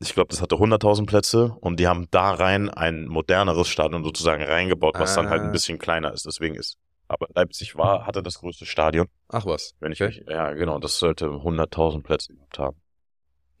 ich 0.00 0.14
glaube, 0.14 0.28
das 0.30 0.42
hatte 0.42 0.56
100.000 0.56 1.06
Plätze 1.06 1.56
und 1.60 1.78
die 1.80 1.86
haben 1.86 2.08
da 2.10 2.32
rein 2.32 2.68
ein 2.70 3.06
moderneres 3.06 3.68
Stadion 3.68 4.02
sozusagen 4.04 4.42
reingebaut, 4.42 4.94
was 4.98 5.14
dann 5.14 5.30
halt 5.30 5.42
Ah. 5.42 5.44
ein 5.46 5.52
bisschen 5.52 5.78
kleiner 5.78 6.12
ist. 6.12 6.26
Deswegen 6.26 6.54
ist, 6.56 6.76
aber 7.08 7.26
Leipzig 7.34 7.76
war, 7.76 8.06
hatte 8.06 8.22
das 8.22 8.38
größte 8.38 8.66
Stadion, 8.66 9.08
Ach 9.28 9.44
was. 9.46 9.74
wenn 9.80 9.92
ich 9.92 10.00
mich, 10.00 10.22
ja 10.28 10.52
genau, 10.52 10.78
das 10.78 10.98
sollte 10.98 11.26
100.000 11.26 12.02
Plätze 12.02 12.34
gehabt 12.34 12.58
haben. 12.58 12.80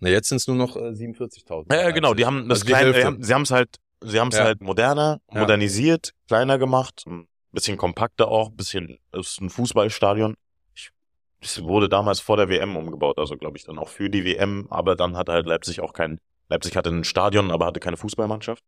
Na, 0.00 0.08
jetzt 0.10 0.28
sind 0.28 0.36
es 0.36 0.46
nur 0.46 0.56
noch 0.56 0.76
äh, 0.76 0.90
47.000. 0.92 1.72
Ja, 1.74 1.82
ja, 1.82 1.90
genau, 1.90 2.14
die 2.14 2.24
haben 2.24 2.48
das 2.48 2.58
Also 2.60 2.66
die 2.66 2.72
kleine, 2.72 2.94
sie 2.94 3.04
haben, 3.04 3.22
sie 3.22 3.34
haben 3.34 3.42
es 3.42 3.50
halt, 3.50 3.76
sie 4.02 4.20
haben 4.20 4.28
es 4.28 4.36
Ja. 4.38 4.44
halt 4.44 4.60
moderner, 4.60 5.20
Ja. 5.32 5.40
modernisiert, 5.40 6.12
kleiner 6.28 6.58
gemacht, 6.58 7.02
ein 7.06 7.26
bisschen 7.50 7.76
kompakter 7.76 8.28
auch, 8.28 8.50
ein 8.50 8.56
bisschen, 8.56 8.98
ist 9.12 9.40
ein 9.40 9.50
Fußballstadion. 9.50 10.34
Es 11.40 11.62
wurde 11.62 11.88
damals 11.88 12.18
vor 12.20 12.36
der 12.36 12.48
WM 12.48 12.76
umgebaut, 12.76 13.18
also 13.18 13.36
glaube 13.36 13.56
ich 13.58 13.64
dann 13.64 13.78
auch 13.78 13.88
für 13.88 14.10
die 14.10 14.24
WM, 14.24 14.66
aber 14.70 14.96
dann 14.96 15.16
hatte 15.16 15.32
halt 15.32 15.46
Leipzig 15.46 15.80
auch 15.80 15.92
kein, 15.92 16.18
Leipzig 16.48 16.76
hatte 16.76 16.90
ein 16.90 17.04
Stadion, 17.04 17.50
aber 17.52 17.66
hatte 17.66 17.78
keine 17.80 17.96
Fußballmannschaft. 17.96 18.62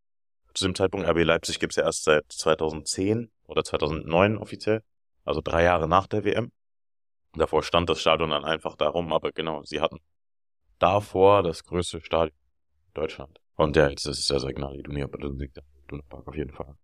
Zu 0.54 0.64
dem 0.64 0.74
Zeitpunkt, 0.74 1.08
RB 1.08 1.22
Leipzig 1.24 1.60
gibt's 1.60 1.76
ja 1.76 1.84
erst 1.84 2.04
seit 2.04 2.24
2010 2.28 3.30
oder 3.46 3.64
2009 3.64 4.36
offiziell, 4.38 4.82
also 5.24 5.40
drei 5.42 5.64
Jahre 5.64 5.88
nach 5.88 6.06
der 6.06 6.24
WM. 6.24 6.52
Davor 7.34 7.62
stand 7.62 7.88
das 7.88 8.00
Stadion 8.00 8.30
dann 8.30 8.44
einfach 8.44 8.76
darum, 8.76 9.12
aber 9.12 9.30
genau, 9.32 9.62
sie 9.62 9.80
hatten 9.80 10.00
davor 10.78 11.42
das 11.42 11.64
größte 11.64 12.00
Stadion 12.00 12.36
Deutschland. 12.94 13.38
Und 13.54 13.76
ja, 13.76 13.88
jetzt 13.88 14.06
ist 14.06 14.18
es 14.18 14.26
der 14.26 14.40
Signal 14.40 14.74
Iduna 14.74 15.06
Park 15.06 16.26
auf 16.26 16.34
jeden 16.34 16.52
Fall. 16.52 16.74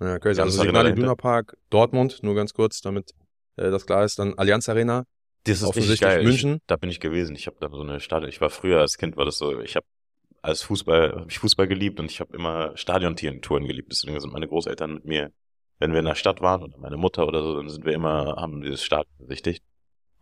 Ja, 0.00 0.18
crazy. 0.18 0.40
Also 0.40 0.62
Signal 0.62 0.84
dahinter. 0.84 1.00
Iduna 1.00 1.14
Park, 1.16 1.56
Dortmund, 1.70 2.22
nur 2.22 2.34
ganz 2.34 2.52
kurz, 2.52 2.80
damit 2.80 3.12
äh, 3.56 3.70
das 3.70 3.86
klar 3.86 4.04
ist. 4.04 4.18
Dann 4.18 4.34
Allianz 4.38 4.68
Arena, 4.68 5.04
Das 5.44 5.62
ist 5.62 5.64
Offensichtlich 5.64 6.00
geil. 6.00 6.22
München. 6.22 6.56
Ich, 6.56 6.62
da 6.66 6.76
bin 6.76 6.90
ich 6.90 7.00
gewesen. 7.00 7.34
Ich 7.34 7.46
habe 7.46 7.56
da 7.60 7.68
so 7.70 7.80
eine 7.80 7.98
Stadion. 8.00 8.28
Ich 8.28 8.40
war 8.40 8.50
früher 8.50 8.80
als 8.80 8.98
Kind 8.98 9.16
war 9.16 9.24
das 9.24 9.38
so. 9.38 9.60
Ich 9.60 9.74
habe 9.74 9.86
als 10.42 10.62
Fußball 10.62 11.12
hab 11.20 11.30
ich 11.30 11.38
Fußball 11.38 11.68
geliebt 11.68 12.00
und 12.00 12.10
ich 12.10 12.20
habe 12.20 12.34
immer 12.36 12.76
Stadiontouren 12.76 13.66
geliebt. 13.66 13.90
Deswegen 13.90 14.18
sind 14.20 14.32
meine 14.32 14.48
Großeltern 14.48 14.94
mit 14.94 15.04
mir, 15.04 15.32
wenn 15.78 15.92
wir 15.92 16.00
in 16.00 16.04
der 16.06 16.14
Stadt 16.14 16.40
waren 16.40 16.62
oder 16.62 16.78
meine 16.78 16.96
Mutter 16.96 17.26
oder 17.26 17.42
so, 17.42 17.56
dann 17.56 17.68
sind 17.68 17.84
wir 17.84 17.92
immer 17.92 18.36
haben 18.36 18.60
dieses 18.62 18.82
Stadion 18.82 19.14
besichtigt. 19.18 19.62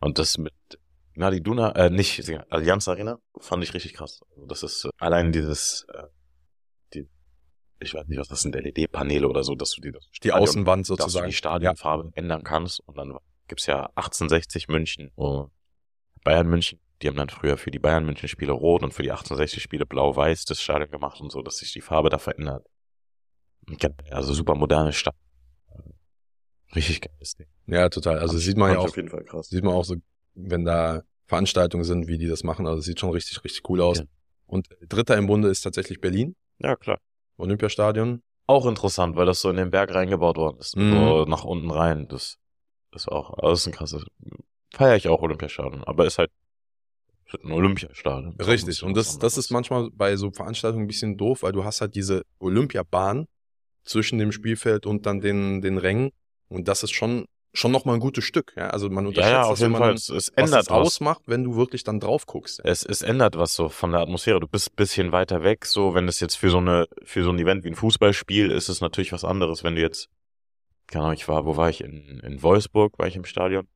Und 0.00 0.18
das 0.18 0.38
mit 0.38 0.52
Gnadi 1.14 1.42
Duna, 1.42 1.72
äh, 1.72 1.90
nicht 1.90 2.30
Allianz 2.50 2.88
Arena, 2.88 3.18
fand 3.38 3.62
ich 3.64 3.72
richtig 3.72 3.94
krass. 3.94 4.20
Also 4.34 4.46
das 4.46 4.62
ist 4.62 4.84
äh, 4.84 4.90
allein 4.98 5.32
dieses, 5.32 5.86
äh, 5.94 6.02
die, 6.92 7.08
ich 7.80 7.94
weiß 7.94 8.06
nicht, 8.06 8.18
was 8.18 8.28
das 8.28 8.42
sind, 8.42 8.54
LED-Paneele 8.54 9.26
oder 9.26 9.42
so, 9.42 9.54
dass 9.54 9.72
du 9.72 9.80
die, 9.80 9.92
das 9.92 10.04
die 10.10 10.28
Stadion- 10.28 10.42
Außenwand 10.42 10.82
dass 10.82 10.96
du 10.96 11.02
sozusagen. 11.02 11.28
die 11.28 11.32
Stadionfarbe 11.34 12.10
ändern 12.14 12.44
kannst. 12.44 12.80
Und 12.80 12.98
dann 12.98 13.16
gibt's 13.48 13.66
ja 13.66 13.86
1860 13.94 14.68
München, 14.68 15.10
Bayern 16.22 16.48
München, 16.48 16.80
die 17.02 17.08
haben 17.08 17.16
dann 17.16 17.28
früher 17.28 17.56
für 17.58 17.70
die 17.70 17.78
Bayern 17.78 18.06
München 18.06 18.28
Spiele 18.28 18.52
rot 18.52 18.82
und 18.82 18.94
für 18.94 19.02
die 19.02 19.10
1860 19.10 19.62
Spiele 19.62 19.86
blau-weiß 19.86 20.44
das 20.44 20.62
Stadion 20.62 20.90
gemacht 20.90 21.20
und 21.20 21.30
so, 21.30 21.42
dass 21.42 21.58
sich 21.58 21.72
die 21.72 21.80
Farbe 21.80 22.08
da 22.08 22.18
verändert. 22.18 22.66
Also 24.10 24.32
super 24.32 24.54
moderne 24.54 24.92
Stadt. 24.92 25.16
Richtig 26.74 27.00
geiles 27.00 27.36
Ding. 27.36 27.46
Ja, 27.66 27.88
total. 27.88 28.18
Also 28.18 28.38
sieht 28.38 28.56
man 28.56 28.72
ja 28.72 28.78
auch, 28.78 28.84
auf 28.84 28.96
jeden 28.96 29.08
Fall 29.08 29.24
krass. 29.24 29.48
sieht 29.48 29.64
man 29.64 29.74
auch 29.74 29.84
so, 29.84 29.96
wenn 30.34 30.64
da 30.64 31.02
Veranstaltungen 31.26 31.84
sind, 31.84 32.06
wie 32.06 32.18
die 32.18 32.28
das 32.28 32.44
machen. 32.44 32.66
Also 32.66 32.80
sieht 32.80 33.00
schon 33.00 33.10
richtig, 33.10 33.42
richtig 33.44 33.68
cool 33.68 33.80
aus. 33.80 33.98
Ja. 33.98 34.04
Und 34.46 34.68
dritter 34.88 35.16
im 35.16 35.26
Bunde 35.26 35.48
ist 35.48 35.62
tatsächlich 35.62 36.00
Berlin, 36.00 36.36
Ja, 36.58 36.76
klar. 36.76 36.98
Olympiastadion. 37.36 38.22
Auch 38.46 38.66
interessant, 38.66 39.16
weil 39.16 39.26
das 39.26 39.40
so 39.40 39.50
in 39.50 39.56
den 39.56 39.70
Berg 39.70 39.92
reingebaut 39.94 40.36
worden 40.36 40.58
ist. 40.58 40.76
Mhm. 40.76 40.92
So 40.92 41.24
nach 41.24 41.44
unten 41.44 41.70
rein. 41.70 42.06
Das 42.08 42.38
ist 42.92 43.08
auch, 43.08 43.30
also 43.30 43.50
das 43.50 43.60
ist 43.60 43.66
ein 43.66 43.72
krasses, 43.72 44.06
feiere 44.72 44.96
ich 44.96 45.08
auch 45.08 45.20
Olympiastadion, 45.20 45.82
aber 45.84 46.06
ist 46.06 46.18
halt 46.18 46.30
ein 47.44 47.50
Olympiastadion. 47.52 48.34
Ist 48.38 48.46
Richtig. 48.46 48.82
Und 48.82 48.96
das, 48.96 49.18
das 49.18 49.36
ist 49.36 49.50
manchmal 49.50 49.90
bei 49.92 50.16
so 50.16 50.30
Veranstaltungen 50.30 50.84
ein 50.84 50.88
bisschen 50.88 51.16
doof, 51.16 51.42
weil 51.42 51.52
du 51.52 51.64
hast 51.64 51.80
halt 51.80 51.94
diese 51.94 52.22
Olympiabahn 52.38 53.26
zwischen 53.84 54.18
dem 54.18 54.32
Spielfeld 54.32 54.86
und 54.86 55.06
dann 55.06 55.20
den, 55.20 55.60
den 55.62 55.78
Rängen. 55.78 56.10
Und 56.48 56.68
das 56.68 56.82
ist 56.82 56.92
schon, 56.92 57.26
schon 57.52 57.72
noch 57.72 57.84
mal 57.84 57.94
ein 57.94 58.00
gutes 58.00 58.24
Stück. 58.24 58.52
Ja? 58.56 58.70
Also 58.70 58.88
man 58.90 59.04
Ja, 59.04 59.08
unterschätzt 59.08 59.32
ja, 59.32 59.38
das, 59.40 59.48
auf 59.48 59.58
wenn 59.58 59.64
jeden 59.64 59.72
man 59.72 59.78
Fall. 59.80 59.88
dann- 59.88 59.96
Es, 59.96 60.08
es 60.08 60.32
was 60.36 60.44
ändert 60.44 60.66
was. 60.70 60.70
ausmacht, 60.70 61.22
wenn 61.26 61.44
du 61.44 61.56
wirklich 61.56 61.84
dann 61.84 62.00
drauf 62.00 62.26
guckst. 62.26 62.58
Ja. 62.58 62.64
Es, 62.70 62.84
es 62.84 63.02
ändert 63.02 63.36
was 63.36 63.54
so 63.54 63.68
von 63.68 63.90
der 63.92 64.00
Atmosphäre. 64.00 64.40
Du 64.40 64.48
bist 64.48 64.70
ein 64.70 64.76
bisschen 64.76 65.12
weiter 65.12 65.42
weg, 65.42 65.66
so 65.66 65.94
wenn 65.94 66.06
es 66.08 66.20
jetzt 66.20 66.36
für 66.36 66.50
so 66.50 66.58
eine, 66.58 66.86
für 67.04 67.22
so 67.24 67.30
ein 67.30 67.38
Event 67.38 67.64
wie 67.64 67.68
ein 67.68 67.74
Fußballspiel 67.74 68.50
ist 68.50 68.68
es 68.68 68.80
natürlich 68.80 69.12
was 69.12 69.24
anderes, 69.24 69.64
wenn 69.64 69.74
du 69.74 69.80
jetzt, 69.80 70.08
keine 70.86 71.04
Ahnung, 71.06 71.14
ich 71.16 71.26
war, 71.28 71.44
wo 71.44 71.56
war 71.56 71.68
ich? 71.70 71.82
In, 71.82 72.20
in 72.20 72.42
Wolfsburg 72.42 72.98
war 72.98 73.06
ich 73.08 73.16
im 73.16 73.24
Stadion. 73.24 73.66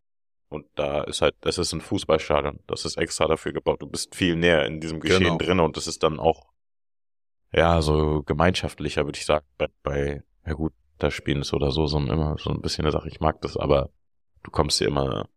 Und 0.50 0.66
da 0.74 1.04
ist 1.04 1.22
halt, 1.22 1.36
das 1.40 1.58
ist 1.58 1.72
ein 1.72 1.80
Fußballstadion. 1.80 2.58
Das 2.66 2.84
ist 2.84 2.96
extra 2.98 3.26
dafür 3.28 3.52
gebaut. 3.52 3.80
Du 3.82 3.86
bist 3.86 4.14
viel 4.14 4.34
näher 4.36 4.66
in 4.66 4.80
diesem 4.80 5.00
Geschehen 5.00 5.22
Genau. 5.22 5.38
drin 5.38 5.60
und 5.60 5.76
das 5.76 5.86
ist 5.86 6.02
dann 6.02 6.18
auch, 6.20 6.48
ja, 7.52 7.80
so 7.82 8.22
gemeinschaftlicher, 8.24 9.04
würde 9.06 9.18
ich 9.18 9.24
sagen. 9.26 9.46
Bei, 9.58 9.68
bei, 9.82 10.22
ja 10.44 10.52
gut, 10.54 10.72
da 10.98 11.10
spielen 11.10 11.40
ist 11.40 11.52
oder 11.54 11.70
so, 11.70 11.86
so 11.86 11.98
ein, 11.98 12.08
immer 12.08 12.36
so 12.38 12.50
ein 12.50 12.60
bisschen 12.60 12.84
eine 12.84 12.92
Sache. 12.92 13.08
Ich 13.08 13.20
mag 13.20 13.40
das, 13.40 13.56
aber 13.56 13.90
du 14.42 14.50
kommst 14.50 14.80
dir 14.80 14.88
immer 14.88 15.28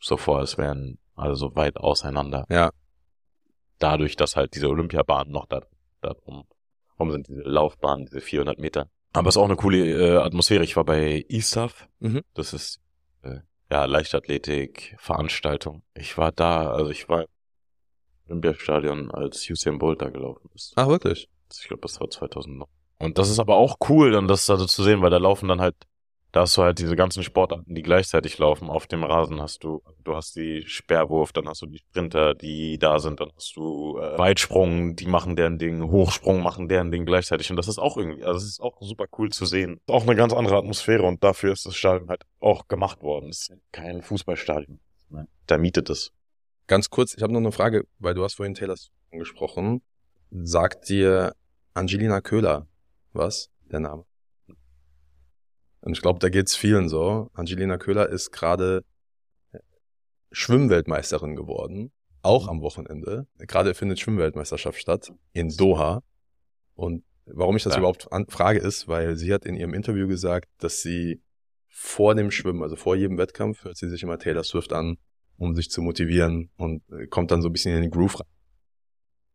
so 0.00 0.16
vor, 0.16 0.38
als 0.38 0.58
wären 0.58 0.98
alle 1.14 1.36
so 1.36 1.54
weit 1.54 1.76
auseinander 1.76 2.46
Ja. 2.48 2.70
dadurch, 3.78 4.16
dass 4.16 4.36
halt 4.36 4.54
diese 4.54 4.68
Olympiabahnen 4.68 5.32
noch 5.32 5.46
da, 5.46 5.60
da 6.00 6.14
drum, 6.14 6.44
rum 6.98 7.10
sind, 7.10 7.28
diese 7.28 7.42
Laufbahnen, 7.42 8.06
diese 8.06 8.20
400 8.20 8.58
Meter. 8.58 8.88
Aber 9.12 9.28
es 9.28 9.36
ist 9.36 9.40
auch 9.40 9.44
eine 9.46 9.56
coole 9.56 9.78
äh, 9.86 10.16
Atmosphäre. 10.16 10.64
Ich 10.64 10.76
war 10.76 10.84
bei 10.84 11.24
ISAF. 11.28 11.86
Mhm. 12.00 12.22
Das 12.34 12.52
ist 12.54 12.80
äh, 13.22 13.40
ja 13.72 13.86
Leichtathletik, 13.86 14.94
Veranstaltung. 14.98 15.82
Ich 15.94 16.18
war 16.18 16.30
da, 16.30 16.70
also 16.70 16.90
ich 16.90 17.08
war 17.08 17.22
im 17.22 17.28
Olympiastadion, 18.28 19.10
als 19.10 19.48
Usain 19.48 19.78
Bolt 19.78 20.02
da 20.02 20.10
gelaufen 20.10 20.50
ist. 20.54 20.74
Ach, 20.76 20.88
wirklich? 20.88 21.28
Ich 21.50 21.68
glaube, 21.68 21.80
das 21.82 21.98
war 22.00 22.10
2009. 22.10 22.68
Und 22.98 23.18
das 23.18 23.30
ist 23.30 23.38
aber 23.38 23.56
auch 23.56 23.76
cool, 23.88 24.12
dann 24.12 24.28
das 24.28 24.46
da 24.46 24.56
so 24.56 24.66
zu 24.66 24.82
sehen, 24.82 25.00
weil 25.00 25.10
da 25.10 25.16
laufen 25.16 25.48
dann 25.48 25.60
halt, 25.60 25.74
da 26.32 26.40
hast 26.40 26.56
du 26.56 26.62
halt 26.62 26.78
diese 26.78 26.96
ganzen 26.96 27.22
Sportarten, 27.22 27.74
die 27.74 27.82
gleichzeitig 27.82 28.38
laufen. 28.38 28.70
Auf 28.70 28.86
dem 28.86 29.04
Rasen 29.04 29.40
hast 29.40 29.64
du, 29.64 29.82
du 30.02 30.16
hast 30.16 30.34
die 30.34 30.62
Sperrwurf, 30.66 31.32
dann 31.32 31.46
hast 31.46 31.60
du 31.60 31.66
die 31.66 31.78
Sprinter, 31.78 32.34
die 32.34 32.78
da 32.78 32.98
sind, 33.00 33.20
dann 33.20 33.30
hast 33.36 33.54
du 33.54 33.98
äh, 33.98 34.18
Weitsprung, 34.18 34.96
die 34.96 35.06
machen 35.06 35.36
deren 35.36 35.58
Ding, 35.58 35.90
Hochsprung 35.90 36.42
machen 36.42 36.68
deren 36.68 36.90
Ding 36.90 37.04
gleichzeitig. 37.04 37.50
Und 37.50 37.56
das 37.56 37.68
ist 37.68 37.78
auch 37.78 37.98
irgendwie, 37.98 38.24
also 38.24 38.38
das 38.38 38.44
ist 38.44 38.60
auch 38.60 38.80
super 38.80 39.04
cool 39.18 39.28
zu 39.28 39.44
sehen. 39.44 39.78
Auch 39.86 40.04
eine 40.04 40.16
ganz 40.16 40.32
andere 40.32 40.56
Atmosphäre 40.56 41.02
und 41.02 41.22
dafür 41.22 41.52
ist 41.52 41.66
das 41.66 41.76
Stadion 41.76 42.08
halt 42.08 42.24
auch 42.40 42.66
gemacht 42.66 43.02
worden. 43.02 43.28
Es 43.28 43.50
ist 43.50 43.58
kein 43.70 44.00
Fußballstadion. 44.00 44.80
Ne? 45.10 45.28
Da 45.46 45.58
mietet 45.58 45.90
es. 45.90 46.12
Ganz 46.66 46.88
kurz, 46.88 47.14
ich 47.14 47.22
habe 47.22 47.34
noch 47.34 47.40
eine 47.40 47.52
Frage, 47.52 47.84
weil 47.98 48.14
du 48.14 48.24
hast 48.24 48.36
vorhin 48.36 48.54
Taylor 48.54 48.76
angesprochen. 49.12 49.82
Sagt 50.30 50.88
dir 50.88 51.34
Angelina 51.74 52.22
Köhler 52.22 52.66
was, 53.12 53.50
der 53.70 53.80
Name? 53.80 54.06
Und 55.82 55.92
ich 55.92 56.00
glaube, 56.02 56.18
da 56.18 56.28
geht's 56.28 56.56
vielen 56.56 56.88
so. 56.88 57.28
Angelina 57.34 57.76
Köhler 57.76 58.08
ist 58.08 58.30
gerade 58.30 58.84
Schwimmweltmeisterin 60.30 61.36
geworden, 61.36 61.92
auch 62.22 62.48
am 62.48 62.60
Wochenende. 62.62 63.26
Gerade 63.38 63.74
findet 63.74 64.00
Schwimmweltmeisterschaft 64.00 64.78
statt 64.80 65.12
in 65.32 65.48
Doha. 65.50 66.02
Und 66.74 67.04
warum 67.26 67.56
ich 67.56 67.64
das 67.64 67.74
Ja. 67.74 67.80
überhaupt 67.80 68.08
frage, 68.28 68.60
ist, 68.60 68.88
weil 68.88 69.16
sie 69.16 69.32
hat 69.32 69.44
in 69.44 69.56
ihrem 69.56 69.74
Interview 69.74 70.08
gesagt, 70.08 70.48
dass 70.58 70.80
sie 70.80 71.20
vor 71.68 72.14
dem 72.14 72.30
Schwimmen, 72.30 72.62
also 72.62 72.76
vor 72.76 72.96
jedem 72.96 73.18
Wettkampf, 73.18 73.64
hört 73.64 73.76
sie 73.76 73.88
sich 73.88 74.02
immer 74.02 74.18
Taylor 74.18 74.44
Swift 74.44 74.72
an, 74.72 74.98
um 75.36 75.54
sich 75.54 75.70
zu 75.70 75.82
motivieren 75.82 76.50
und 76.56 76.82
äh, 76.92 77.06
kommt 77.06 77.30
dann 77.30 77.42
so 77.42 77.48
ein 77.48 77.52
bisschen 77.52 77.74
in 77.74 77.82
den 77.82 77.90
Groove 77.90 78.20
rein. 78.20 78.28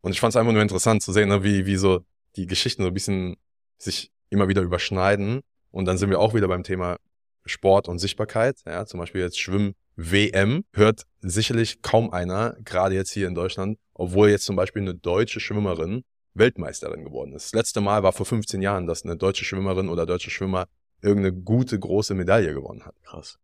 Und 0.00 0.12
ich 0.12 0.20
fand 0.20 0.32
es 0.32 0.36
einfach 0.36 0.52
nur 0.52 0.62
interessant 0.62 1.02
zu 1.02 1.12
sehen, 1.12 1.28
ne, 1.28 1.44
wie, 1.44 1.66
wie 1.66 1.76
so 1.76 2.04
die 2.36 2.46
Geschichten 2.46 2.82
so 2.82 2.88
ein 2.88 2.94
bisschen 2.94 3.36
sich 3.76 4.10
immer 4.30 4.48
wieder 4.48 4.62
überschneiden. 4.62 5.42
Und 5.70 5.84
dann 5.84 5.98
sind 5.98 6.10
wir 6.10 6.20
auch 6.20 6.34
wieder 6.34 6.48
beim 6.48 6.62
Thema 6.62 6.96
Sport 7.44 7.88
und 7.88 7.98
Sichtbarkeit. 7.98 8.56
Ja, 8.66 8.86
zum 8.86 9.00
Beispiel 9.00 9.20
jetzt 9.20 9.40
Schwimm-WM 9.40 10.64
hört 10.72 11.02
sicherlich 11.20 11.82
kaum 11.82 12.10
einer, 12.10 12.56
gerade 12.64 12.94
jetzt 12.94 13.10
hier 13.12 13.26
in 13.26 13.34
Deutschland, 13.34 13.78
obwohl 13.94 14.30
jetzt 14.30 14.44
zum 14.44 14.56
Beispiel 14.56 14.82
eine 14.82 14.94
deutsche 14.94 15.40
Schwimmerin 15.40 16.04
Weltmeisterin 16.34 17.04
geworden 17.04 17.32
ist. 17.32 17.46
Das 17.46 17.52
letzte 17.52 17.80
Mal 17.80 18.02
war 18.02 18.12
vor 18.12 18.26
15 18.26 18.62
Jahren, 18.62 18.86
dass 18.86 19.04
eine 19.04 19.16
deutsche 19.16 19.44
Schwimmerin 19.44 19.88
oder 19.88 20.06
deutsche 20.06 20.30
Schwimmer 20.30 20.66
irgendeine 21.02 21.32
gute, 21.34 21.78
große 21.78 22.14
Medaille 22.14 22.54
gewonnen 22.54 22.84
hat. 22.84 22.94
Krass. 23.02 23.38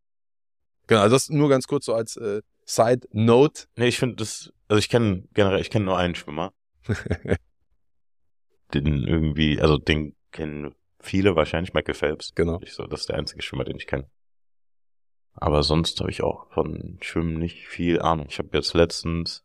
Genau, 0.87 1.01
also 1.01 1.17
das 1.17 1.31
nur 1.31 1.49
ganz 1.49 1.67
kurz 1.67 1.87
so 1.87 1.95
als 1.95 2.17
äh, 2.17 2.43
Side 2.67 3.09
Note. 3.13 3.65
Nee, 3.77 3.89
ich 3.89 3.99
finde 3.99 4.17
das, 4.17 4.53
also 4.69 4.79
ich 4.79 4.89
kenne 4.89 5.25
generell, 5.35 5.61
ich 5.61 5.71
kenne 5.71 5.85
nur 5.87 5.99
einen 5.99 6.15
Schwimmer. 6.15 6.53
den 8.75 8.87
irgendwie, 9.07 9.61
also 9.61 9.79
den 9.79 10.15
kennen 10.31 10.75
viele 11.05 11.37
wahrscheinlich, 11.37 11.75
Michael 11.75 11.95
Phelps. 11.95 12.35
genau. 12.35 12.61
Ich 12.63 12.73
so, 12.73 12.87
das 12.87 13.01
ist 13.01 13.09
der 13.09 13.17
einzige 13.17 13.43
Schwimmer, 13.43 13.65
den 13.65 13.77
ich 13.77 13.87
kenne. 13.87 14.09
Aber 15.35 15.63
sonst 15.63 16.01
habe 16.01 16.11
ich 16.11 16.23
auch 16.23 16.51
von 16.53 16.99
Schwimmen 17.01 17.39
nicht 17.39 17.67
viel 17.67 18.01
Ahnung. 18.01 18.27
Ich 18.29 18.39
habe 18.39 18.51
jetzt 18.53 18.73
letztens 18.75 19.45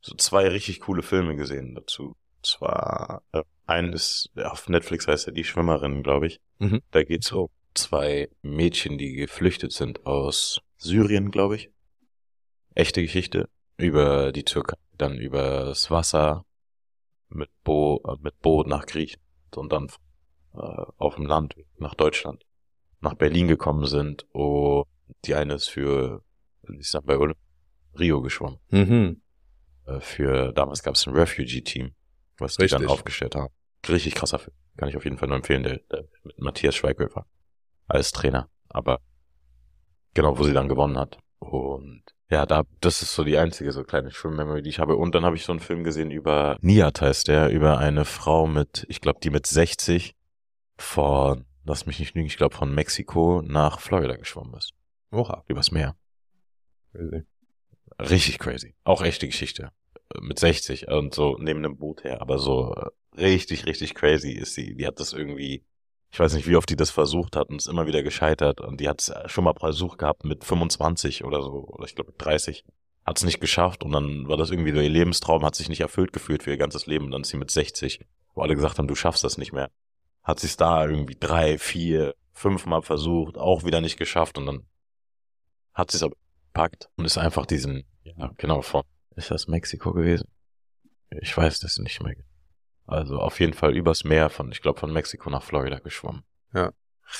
so 0.00 0.14
zwei 0.14 0.48
richtig 0.48 0.80
coole 0.80 1.02
Filme 1.02 1.36
gesehen 1.36 1.74
dazu. 1.74 2.16
Zwar 2.42 3.22
äh, 3.32 3.42
einen 3.66 3.92
ist 3.92 4.30
ja, 4.36 4.50
auf 4.50 4.68
Netflix 4.68 5.08
heißt 5.08 5.26
er 5.26 5.32
die 5.32 5.44
Schwimmerin, 5.44 6.02
glaube 6.02 6.28
ich. 6.28 6.40
Mhm. 6.58 6.80
Da 6.92 7.02
geht's 7.02 7.32
um 7.32 7.48
zwei 7.74 8.30
Mädchen, 8.42 8.98
die 8.98 9.14
geflüchtet 9.14 9.72
sind 9.72 10.06
aus 10.06 10.60
Syrien, 10.76 11.30
glaube 11.30 11.56
ich. 11.56 11.70
Echte 12.74 13.02
Geschichte 13.02 13.48
über 13.76 14.32
die 14.32 14.44
Türkei, 14.44 14.76
dann 14.96 15.18
über 15.18 15.64
das 15.64 15.90
Wasser 15.90 16.44
mit, 17.28 17.50
Bo 17.64 18.00
äh, 18.06 18.16
mit 18.22 18.40
Boot 18.40 18.68
nach 18.68 18.86
Griechenland 18.86 19.56
und 19.56 19.72
dann 19.72 19.88
äh, 20.56 20.92
auf 20.96 21.16
dem 21.16 21.26
Land 21.26 21.56
nach 21.78 21.94
Deutschland, 21.94 22.44
nach 23.00 23.14
Berlin 23.14 23.48
gekommen 23.48 23.86
sind 23.86 24.26
und 24.32 24.86
die 25.24 25.34
eine 25.34 25.54
ist 25.54 25.68
für, 25.68 26.22
ich 26.78 26.90
sag 26.90 27.04
bei 27.06 27.16
Rio 27.98 28.22
geschwommen. 28.22 28.58
Mhm. 28.70 29.22
Äh, 29.86 30.00
für, 30.00 30.52
damals 30.52 30.82
gab 30.82 30.94
es 30.94 31.06
ein 31.06 31.14
Refugee-Team, 31.14 31.92
was 32.38 32.56
die 32.56 32.62
Richtig. 32.62 32.80
dann 32.80 32.88
aufgestellt 32.88 33.34
haben. 33.34 33.52
Richtig 33.88 34.14
krasser 34.14 34.38
Film. 34.38 34.56
Kann 34.76 34.88
ich 34.88 34.96
auf 34.96 35.04
jeden 35.04 35.16
Fall 35.16 35.28
nur 35.28 35.36
empfehlen, 35.36 35.62
der, 35.62 35.78
der 35.90 36.04
mit 36.24 36.38
Matthias 36.38 36.74
Schweighöfer 36.74 37.26
als 37.86 38.12
Trainer. 38.12 38.48
Aber 38.68 39.00
genau, 40.14 40.38
wo 40.38 40.42
sie 40.42 40.52
dann 40.52 40.68
gewonnen 40.68 40.98
hat. 40.98 41.18
Und 41.38 42.02
ja, 42.28 42.44
da, 42.44 42.64
das 42.80 43.02
ist 43.02 43.14
so 43.14 43.22
die 43.22 43.38
einzige 43.38 43.70
so 43.72 43.84
kleine 43.84 44.10
Schwimmmemory, 44.10 44.62
die 44.62 44.70
ich 44.70 44.80
habe. 44.80 44.96
Und 44.96 45.14
dann 45.14 45.24
habe 45.24 45.36
ich 45.36 45.44
so 45.44 45.52
einen 45.52 45.60
Film 45.60 45.84
gesehen 45.84 46.10
über 46.10 46.58
Niat 46.60 47.00
heißt 47.00 47.28
der, 47.28 47.50
über 47.50 47.78
eine 47.78 48.04
Frau 48.04 48.46
mit, 48.46 48.84
ich 48.88 49.00
glaube, 49.00 49.20
die 49.22 49.30
mit 49.30 49.46
60 49.46 50.14
von, 50.78 51.44
lass 51.64 51.86
mich 51.86 51.98
nicht 51.98 52.14
lügen, 52.14 52.26
ich 52.26 52.36
glaube 52.36 52.54
von 52.54 52.74
Mexiko 52.74 53.42
nach 53.44 53.80
Florida 53.80 54.16
geschwommen 54.16 54.54
ist. 54.54 54.72
Oha. 55.10 55.44
Übers 55.48 55.70
Meer. 55.70 55.96
Crazy. 56.92 57.24
Richtig 57.98 58.38
crazy. 58.38 58.74
Auch 58.84 59.02
echte 59.02 59.26
Geschichte. 59.26 59.70
Mit 60.20 60.38
60 60.38 60.88
und 60.88 61.14
so 61.14 61.36
neben 61.38 61.60
einem 61.60 61.78
Boot 61.78 62.04
her, 62.04 62.20
aber 62.20 62.38
so 62.38 62.74
äh, 62.74 63.20
richtig, 63.20 63.66
richtig 63.66 63.94
crazy 63.94 64.32
ist 64.32 64.54
sie. 64.54 64.74
Die 64.74 64.86
hat 64.86 65.00
das 65.00 65.12
irgendwie, 65.12 65.64
ich 66.10 66.20
weiß 66.20 66.34
nicht, 66.34 66.46
wie 66.46 66.56
oft 66.56 66.68
die 66.68 66.76
das 66.76 66.90
versucht 66.90 67.36
hat 67.36 67.48
und 67.48 67.56
ist 67.56 67.68
immer 67.68 67.86
wieder 67.86 68.02
gescheitert 68.02 68.60
und 68.60 68.80
die 68.80 68.88
hat 68.88 69.00
es 69.00 69.12
schon 69.30 69.44
mal 69.44 69.54
versucht 69.54 69.98
gehabt 69.98 70.24
mit 70.24 70.44
25 70.44 71.24
oder 71.24 71.42
so, 71.42 71.66
oder 71.68 71.86
ich 71.86 71.94
glaube 71.94 72.10
mit 72.10 72.24
30. 72.24 72.64
Hat 73.04 73.18
es 73.18 73.24
nicht 73.24 73.40
geschafft 73.40 73.84
und 73.84 73.92
dann 73.92 74.28
war 74.28 74.36
das 74.36 74.50
irgendwie 74.50 74.72
so 74.72 74.80
ihr 74.80 74.88
Lebenstraum, 74.88 75.44
hat 75.44 75.54
sich 75.54 75.68
nicht 75.68 75.80
erfüllt 75.80 76.12
gefühlt 76.12 76.42
für 76.42 76.50
ihr 76.50 76.56
ganzes 76.56 76.86
Leben 76.86 77.06
und 77.06 77.12
dann 77.12 77.22
ist 77.22 77.28
sie 77.28 77.36
mit 77.36 77.50
60, 77.50 78.00
wo 78.34 78.42
alle 78.42 78.54
gesagt 78.54 78.78
haben, 78.78 78.88
du 78.88 78.94
schaffst 78.94 79.24
das 79.24 79.38
nicht 79.38 79.52
mehr. 79.52 79.70
Hat 80.26 80.40
sie 80.40 80.48
es 80.48 80.56
da 80.56 80.84
irgendwie 80.84 81.16
drei, 81.18 81.56
vier, 81.56 82.16
fünfmal 82.32 82.82
versucht, 82.82 83.38
auch 83.38 83.64
wieder 83.64 83.80
nicht 83.80 83.96
geschafft 83.96 84.38
und 84.38 84.46
dann 84.46 84.66
hat 85.72 85.92
sie 85.92 85.98
es 85.98 86.02
aber 86.02 86.16
gepackt 86.52 86.90
und 86.96 87.04
ist 87.04 87.16
einfach 87.16 87.46
diesen, 87.46 87.84
ja, 88.02 88.32
genau, 88.36 88.60
von, 88.60 88.82
ist 89.14 89.30
das 89.30 89.46
Mexiko 89.46 89.92
gewesen? 89.92 90.28
Ich 91.10 91.36
weiß 91.36 91.60
das 91.60 91.78
nicht 91.78 92.02
mehr. 92.02 92.16
Also 92.86 93.20
auf 93.20 93.38
jeden 93.38 93.52
Fall 93.52 93.76
übers 93.76 94.02
Meer 94.02 94.28
von, 94.28 94.50
ich 94.50 94.62
glaube, 94.62 94.80
von 94.80 94.92
Mexiko 94.92 95.30
nach 95.30 95.44
Florida 95.44 95.78
geschwommen. 95.78 96.24
Ja. 96.52 96.72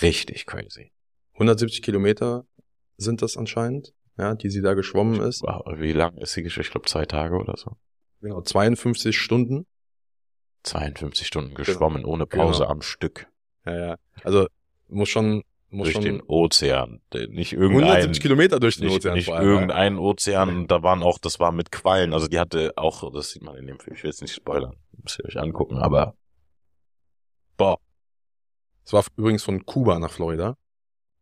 Richtig 0.03 0.45
crazy. 0.47 0.91
170 1.35 1.83
Kilometer 1.83 2.45
sind 2.97 3.23
das 3.23 3.37
anscheinend, 3.37 3.95
ja, 4.19 4.35
die 4.35 4.51
sie 4.51 4.63
da 4.63 4.75
geschwommen 4.75 5.21
ist. 5.21 5.43
Wie 5.43 5.93
lang 5.93 6.17
ist 6.17 6.35
die 6.35 6.43
Geschichte? 6.43 6.67
Ich 6.67 6.73
glaube, 6.73 6.89
zwei 6.89 7.07
Tage 7.07 7.37
oder 7.37 7.57
so. 7.57 7.77
Genau, 8.21 8.41
52 8.41 9.17
Stunden. 9.17 9.67
52 10.67 11.27
Stunden 11.27 11.55
geschwommen, 11.55 12.05
ohne 12.05 12.27
Genau. 12.27 12.45
Pause 12.47 12.69
am 12.69 12.83
Stück. 12.83 13.29
Ja, 13.65 13.77
ja. 13.79 13.97
Also 14.25 14.47
muss 14.89 15.09
schon, 15.09 15.43
muss 15.71 15.85
durch 15.87 15.93
schon 15.95 16.05
den 16.05 16.23
Ozean. 16.23 17.01
Nicht 17.31 17.53
irgendein, 17.53 17.85
170 17.85 18.21
Kilometer 18.23 18.61
durch 18.61 18.77
den 18.77 18.87
nicht, 18.87 18.97
Ozean 18.97 19.15
nicht 19.15 19.27
vor 19.27 19.37
allem, 19.37 19.47
ja. 19.49 19.55
irgendein 19.55 19.99
Ozean. 19.99 20.67
Da 20.67 20.83
waren 20.83 21.03
auch, 21.03 21.19
das 21.19 21.41
war 21.41 21.53
mit 21.53 21.73
Quallen. 21.73 22.13
Also 22.13 22.29
die 22.29 22.39
hatte 22.39 22.73
auch, 22.77 23.13
das 23.13 23.31
sieht 23.31 23.43
man 23.43 23.57
in 23.57 23.67
dem 23.67 23.79
Film, 23.81 23.97
ich 23.97 24.03
will 24.03 24.11
jetzt 24.11 24.23
nicht 24.23 24.35
spoilern, 24.35 24.77
müsst 25.03 25.19
ihr 25.19 25.25
euch 25.25 25.39
angucken, 25.39 25.79
aber 25.79 26.15
boah, 27.57 27.79
Es 28.85 28.93
war 28.93 29.05
übrigens 29.17 29.43
von 29.43 29.65
Kuba 29.67 29.99
nach 29.99 30.13
Florida. 30.13 30.57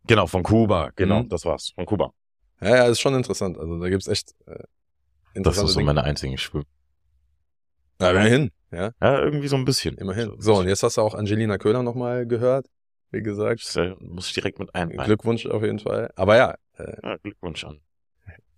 Genau, 0.06 0.26
von 0.26 0.42
Kuba. 0.42 0.90
Genau, 0.96 1.22
Mhm. 1.22 1.28
das 1.30 1.46
war's. 1.46 1.70
Von 1.74 1.86
Kuba. 1.86 2.12
Ja, 2.60 2.76
ja, 2.76 2.84
ist 2.88 3.00
schon 3.00 3.14
interessant. 3.14 3.58
Also 3.58 3.78
da 3.80 3.88
gibt's 3.88 4.06
echt 4.06 4.32
äh, 4.46 4.52
Das 4.56 4.66
interessante 5.34 5.66
ist 5.68 5.72
so 5.72 5.78
Dinge. 5.80 5.86
meine 5.94 6.04
einzigen 6.04 6.36
Schwimmen. 6.36 6.66
Ja, 8.00 8.10
immerhin, 8.10 8.50
ja, 8.72 8.90
Ja, 9.00 9.20
irgendwie 9.22 9.48
so 9.48 9.56
ein 9.56 9.64
bisschen. 9.64 9.96
immerhin. 9.98 10.34
So, 10.38 10.56
und 10.56 10.68
jetzt 10.68 10.82
hast 10.82 10.96
du 10.96 11.00
auch 11.02 11.14
Angelina 11.14 11.58
Köhler 11.58 11.82
nochmal 11.82 12.26
gehört. 12.26 12.66
Wie 13.10 13.22
gesagt, 13.22 13.62
Das 13.76 13.96
muss 14.00 14.26
ich 14.28 14.34
direkt 14.34 14.58
mit 14.58 14.74
einbringen. 14.74 15.04
Glückwunsch 15.04 15.46
auf 15.46 15.62
jeden 15.62 15.78
Fall. 15.78 16.10
Aber 16.16 16.36
ja, 16.36 16.54
äh, 16.78 16.96
Ja, 17.02 17.16
Glückwunsch 17.18 17.64
an. 17.64 17.80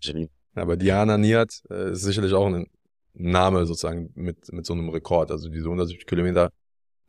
Janine. 0.01 0.28
aber 0.55 0.76
Diana 0.76 1.18
Niert 1.18 1.62
äh, 1.70 1.93
ist 1.93 2.03
sicherlich 2.03 2.32
auch 2.32 2.47
ein 2.47 2.66
Name 3.12 3.66
sozusagen 3.66 4.11
mit, 4.14 4.53
mit 4.53 4.64
so 4.66 4.72
einem 4.74 4.89
Rekord. 4.89 5.30
Also 5.30 5.49
diese 5.49 5.64
170 5.66 6.07
Kilometer 6.07 6.51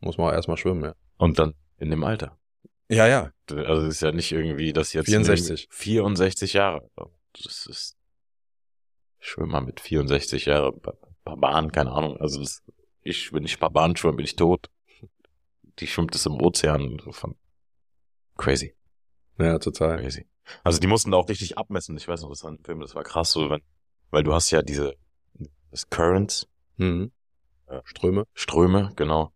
muss 0.00 0.18
man 0.18 0.28
auch 0.28 0.32
erstmal 0.32 0.56
schwimmen, 0.56 0.84
ja. 0.84 0.94
Und 1.16 1.38
dann 1.38 1.54
in 1.78 1.90
dem 1.90 2.04
Alter. 2.04 2.36
Ja, 2.88 3.06
ja. 3.06 3.30
Also 3.50 3.86
es 3.86 3.94
ist 3.96 4.00
ja 4.02 4.12
nicht 4.12 4.32
irgendwie, 4.32 4.72
dass 4.72 4.92
jetzt 4.92 5.06
64. 5.06 5.68
64 5.70 6.52
Jahre. 6.54 6.88
Das 7.44 7.66
ist 7.66 7.96
ich 9.20 9.28
schwimme 9.28 9.48
mal 9.48 9.60
mit 9.60 9.80
64 9.80 10.46
Jahren 10.46 10.80
Bahn, 11.36 11.72
keine 11.72 11.92
Ahnung. 11.92 12.16
Also 12.18 12.40
das, 12.40 12.62
ich, 13.02 13.32
wenn 13.32 13.44
ich 13.44 13.58
paar 13.60 13.70
Bahn 13.70 13.96
schwimme, 13.96 14.16
bin 14.16 14.24
ich 14.24 14.36
tot. 14.36 14.70
Die 15.78 15.86
schwimmt 15.86 16.14
es 16.14 16.26
im 16.26 16.40
Ozean. 16.40 17.00
Von 17.10 17.36
crazy, 18.36 18.74
Ja, 19.38 19.58
total. 19.58 19.98
crazy. 19.98 20.26
Also 20.64 20.80
die 20.80 20.86
mussten 20.86 21.10
da 21.10 21.18
auch 21.18 21.28
richtig 21.28 21.58
abmessen. 21.58 21.96
Ich 21.96 22.08
weiß 22.08 22.22
noch, 22.22 22.30
das 22.30 22.42
war 22.42 22.50
ein 22.50 22.58
Film, 22.64 22.80
das 22.80 22.94
war 22.94 23.04
krass, 23.04 23.32
so 23.32 23.50
wenn, 23.50 23.60
weil 24.10 24.22
du 24.22 24.32
hast 24.32 24.50
ja 24.50 24.62
diese 24.62 24.94
das 25.70 25.88
Currents, 25.90 26.48
Mhm. 26.76 27.10
Ja. 27.68 27.82
Ströme. 27.84 28.24
Ströme, 28.34 28.92
genau. 28.96 29.32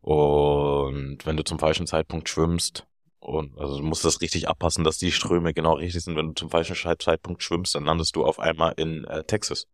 Und 0.00 1.24
wenn 1.24 1.36
du 1.36 1.42
zum 1.44 1.58
falschen 1.58 1.86
Zeitpunkt 1.86 2.28
schwimmst, 2.28 2.86
und 3.18 3.58
also 3.58 3.78
du 3.78 3.82
musst 3.82 4.04
das 4.04 4.20
richtig 4.20 4.48
abpassen, 4.48 4.84
dass 4.84 4.98
die 4.98 5.10
Ströme 5.10 5.54
genau 5.54 5.74
richtig 5.74 6.04
sind. 6.04 6.16
Wenn 6.16 6.28
du 6.28 6.34
zum 6.34 6.50
falschen 6.50 6.76
Zeitpunkt 6.98 7.42
schwimmst, 7.42 7.74
dann 7.74 7.84
landest 7.84 8.14
du 8.14 8.24
auf 8.24 8.38
einmal 8.38 8.74
in 8.76 9.04
äh, 9.04 9.24
Texas. 9.24 9.66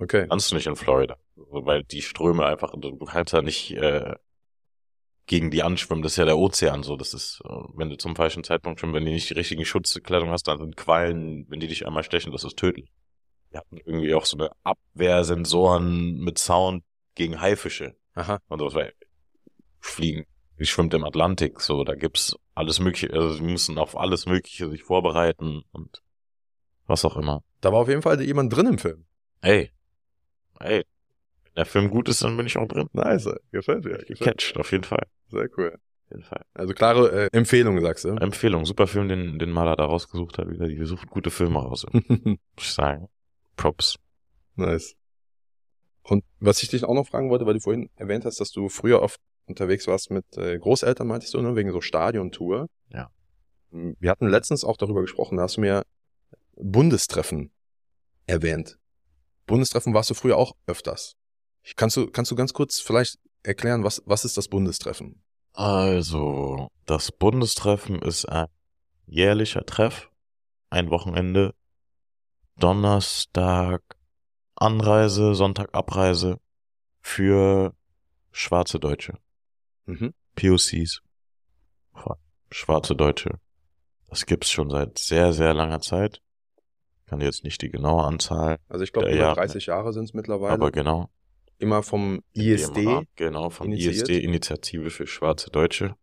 Okay. 0.00 0.26
Landest 0.28 0.50
du 0.50 0.56
nicht 0.56 0.66
in 0.66 0.76
Florida. 0.76 1.16
Weil 1.36 1.84
die 1.84 2.02
Ströme 2.02 2.46
einfach, 2.46 2.72
du 2.76 2.96
kannst 2.98 3.32
ja 3.32 3.42
nicht 3.42 3.72
äh, 3.72 4.14
gegen 5.26 5.50
die 5.50 5.62
anschwimmen. 5.62 6.02
Das 6.02 6.12
ist 6.12 6.16
ja 6.16 6.24
der 6.24 6.38
Ozean 6.38 6.82
so. 6.82 6.96
Das 6.96 7.12
ist, 7.12 7.42
äh, 7.44 7.48
wenn 7.74 7.90
du 7.90 7.96
zum 7.96 8.16
falschen 8.16 8.42
Zeitpunkt 8.42 8.80
schwimmst, 8.80 8.94
wenn 8.96 9.04
du 9.04 9.12
nicht 9.12 9.28
die 9.28 9.34
richtigen 9.34 9.64
Schutzkleidung 9.64 10.30
hast, 10.30 10.48
dann 10.48 10.58
sind 10.58 10.76
Quallen, 10.76 11.46
wenn 11.48 11.60
die 11.60 11.68
dich 11.68 11.86
einmal 11.86 12.02
stechen, 12.02 12.32
das 12.32 12.44
ist 12.44 12.56
tödlich. 12.56 12.90
Die 13.52 13.58
hatten 13.58 13.76
irgendwie 13.76 14.14
auch 14.14 14.24
so 14.24 14.38
eine 14.38 14.50
Abwehrsensoren 14.64 16.18
mit 16.18 16.38
Sound 16.38 16.82
gegen 17.14 17.40
Haifische. 17.40 17.94
Aha. 18.14 18.38
Und 18.48 18.60
das 18.60 18.74
war 18.74 18.86
Fliegen. 19.80 20.24
Die 20.58 20.66
schwimmt 20.66 20.94
im 20.94 21.04
Atlantik, 21.04 21.60
so, 21.60 21.84
da 21.84 21.94
gibt's 21.94 22.36
alles 22.54 22.80
mögliche, 22.80 23.10
also 23.14 23.32
sie 23.32 23.42
müssen 23.42 23.78
auf 23.78 23.96
alles 23.96 24.26
Mögliche 24.26 24.68
sich 24.68 24.82
vorbereiten 24.82 25.62
und 25.72 26.02
was 26.86 27.06
auch 27.06 27.16
immer. 27.16 27.42
Da 27.62 27.72
war 27.72 27.80
auf 27.80 27.88
jeden 27.88 28.02
Fall 28.02 28.20
jemand 28.20 28.54
drin 28.54 28.66
im 28.66 28.78
Film. 28.78 29.06
Ey, 29.40 29.72
ey, 30.60 30.84
wenn 31.44 31.54
der 31.56 31.66
Film 31.66 31.90
gut 31.90 32.08
ist, 32.08 32.22
dann 32.22 32.36
bin 32.36 32.46
ich 32.46 32.56
auch 32.56 32.68
drin. 32.68 32.88
Nice. 32.92 33.28
Gefällt 33.52 33.84
mir. 33.84 33.98
Gefällt 33.98 34.20
Catcht, 34.20 34.56
auf 34.56 34.70
jeden 34.72 34.84
Fall. 34.84 35.06
Sehr 35.28 35.48
cool. 35.56 35.72
Auf 35.74 36.10
jeden 36.10 36.22
Fall. 36.22 36.44
Also 36.54 36.74
klare 36.74 37.26
äh, 37.26 37.28
Empfehlung, 37.32 37.80
sagst 37.80 38.04
du. 38.04 38.10
Empfehlung, 38.10 38.64
super 38.66 38.86
Film, 38.86 39.08
den, 39.08 39.38
den 39.38 39.50
Maler 39.50 39.76
da 39.76 39.84
rausgesucht 39.84 40.38
hat, 40.38 40.48
wieder, 40.50 40.68
die 40.68 40.84
sucht 40.84 41.08
gute 41.08 41.30
Filme 41.30 41.58
raus, 41.58 41.86
muss 41.92 42.38
ich 42.58 42.72
sagen. 42.72 43.08
Props. 43.56 43.96
nice. 44.56 44.94
Und 46.02 46.24
was 46.40 46.62
ich 46.62 46.68
dich 46.68 46.84
auch 46.84 46.94
noch 46.94 47.06
fragen 47.06 47.30
wollte, 47.30 47.46
weil 47.46 47.54
du 47.54 47.60
vorhin 47.60 47.90
erwähnt 47.94 48.24
hast, 48.24 48.40
dass 48.40 48.50
du 48.50 48.68
früher 48.68 49.02
oft 49.02 49.20
unterwegs 49.46 49.86
warst 49.86 50.10
mit 50.10 50.24
äh, 50.36 50.58
Großeltern, 50.58 51.06
meintest 51.06 51.34
du, 51.34 51.42
ne, 51.42 51.54
wegen 51.54 51.70
so 51.72 51.80
Stadiontour. 51.80 52.68
Ja. 52.88 53.10
Wir 53.70 54.10
hatten 54.10 54.28
letztens 54.28 54.64
auch 54.64 54.76
darüber 54.76 55.02
gesprochen, 55.02 55.36
da 55.36 55.44
hast 55.44 55.56
du 55.56 55.60
mir 55.60 55.84
Bundestreffen 56.56 57.52
erwähnt. 58.26 58.79
Bundestreffen 59.50 59.94
warst 59.94 60.08
du 60.10 60.14
früher 60.14 60.36
auch 60.36 60.52
öfters. 60.66 61.16
Kannst 61.76 61.96
du, 61.96 62.06
kannst 62.06 62.30
du 62.30 62.36
ganz 62.36 62.52
kurz 62.52 62.80
vielleicht 62.80 63.18
erklären, 63.42 63.84
was, 63.84 64.02
was 64.06 64.24
ist 64.24 64.36
das 64.36 64.48
Bundestreffen? 64.48 65.22
Also, 65.52 66.68
das 66.86 67.10
Bundestreffen 67.10 68.00
ist 68.00 68.26
ein 68.26 68.46
jährlicher 69.06 69.66
Treff, 69.66 70.08
ein 70.70 70.90
Wochenende, 70.90 71.54
Donnerstag 72.58 73.82
Anreise, 74.54 75.34
Sonntag 75.34 75.74
Abreise 75.74 76.38
für 77.00 77.74
schwarze 78.30 78.78
Deutsche, 78.78 79.18
Mhm. 79.86 80.14
POCs, 80.36 81.02
schwarze 82.50 82.94
Deutsche. 82.94 83.40
Das 84.08 84.26
gibt's 84.26 84.50
schon 84.50 84.70
seit 84.70 84.98
sehr, 84.98 85.32
sehr 85.32 85.54
langer 85.54 85.80
Zeit. 85.80 86.20
Kann 87.10 87.20
jetzt 87.20 87.42
nicht 87.42 87.60
die 87.60 87.70
genaue 87.70 88.04
Anzahl, 88.04 88.58
Also 88.68 88.84
ich 88.84 88.92
glaube, 88.92 89.08
über 89.08 89.16
Jahre. 89.18 89.34
30 89.34 89.66
Jahre 89.66 89.92
sind 89.92 90.04
es 90.04 90.14
mittlerweile. 90.14 90.52
aber 90.52 90.70
genau. 90.70 91.10
Immer 91.58 91.82
vom 91.82 92.22
ISD. 92.34 92.76
DMH, 92.76 93.02
genau, 93.16 93.50
vom 93.50 93.66
initiiert. 93.66 94.08
ISD, 94.08 94.22
Initiative 94.22 94.90
für 94.90 95.08
schwarze 95.08 95.50
Deutsche, 95.50 95.96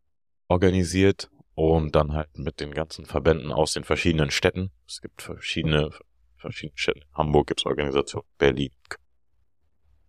organisiert 0.49 1.29
und 1.55 1.95
dann 1.95 2.11
halt 2.11 2.37
mit 2.37 2.59
den 2.59 2.73
ganzen 2.73 3.05
Verbänden 3.05 3.53
aus 3.53 3.71
den 3.71 3.85
verschiedenen 3.85 4.31
Städten. 4.31 4.71
Es 4.85 4.99
gibt 4.99 5.21
verschiedene, 5.21 5.91
verschiedene 6.35 6.77
Städte. 6.77 7.03
Hamburg 7.13 7.47
gibt's 7.47 7.65
Organisationen, 7.65 8.27
Berlin, 8.37 8.71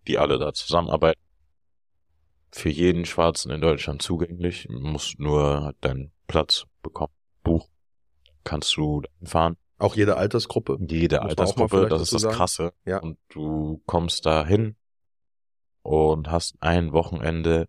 die 0.05 0.17
alle 0.17 0.37
da 0.37 0.51
zusammenarbeiten. 0.51 1.21
Für 2.51 2.69
jeden 2.69 3.05
Schwarzen 3.05 3.51
in 3.51 3.61
Deutschland 3.61 4.01
zugänglich. 4.01 4.67
Du 4.69 4.77
musst 4.77 5.17
nur 5.17 5.63
halt 5.63 5.77
deinen 5.79 6.11
Platz 6.27 6.65
bekommen. 6.83 7.13
Buch. 7.41 7.69
Kannst 8.43 8.75
du 8.75 9.01
fahren. 9.23 9.55
Auch 9.79 9.95
jede 9.95 10.17
Altersgruppe. 10.17 10.77
Jede 10.87 11.21
Altersgruppe, 11.21 11.87
das 11.87 12.01
ist 12.01 12.13
das 12.13 12.21
sagen. 12.21 12.35
Krasse. 12.35 12.73
Ja. 12.85 12.99
Und 12.99 13.17
du 13.29 13.81
kommst 13.85 14.25
da 14.25 14.45
hin 14.45 14.75
und 15.81 16.29
hast 16.29 16.55
ein 16.59 16.91
Wochenende, 16.91 17.67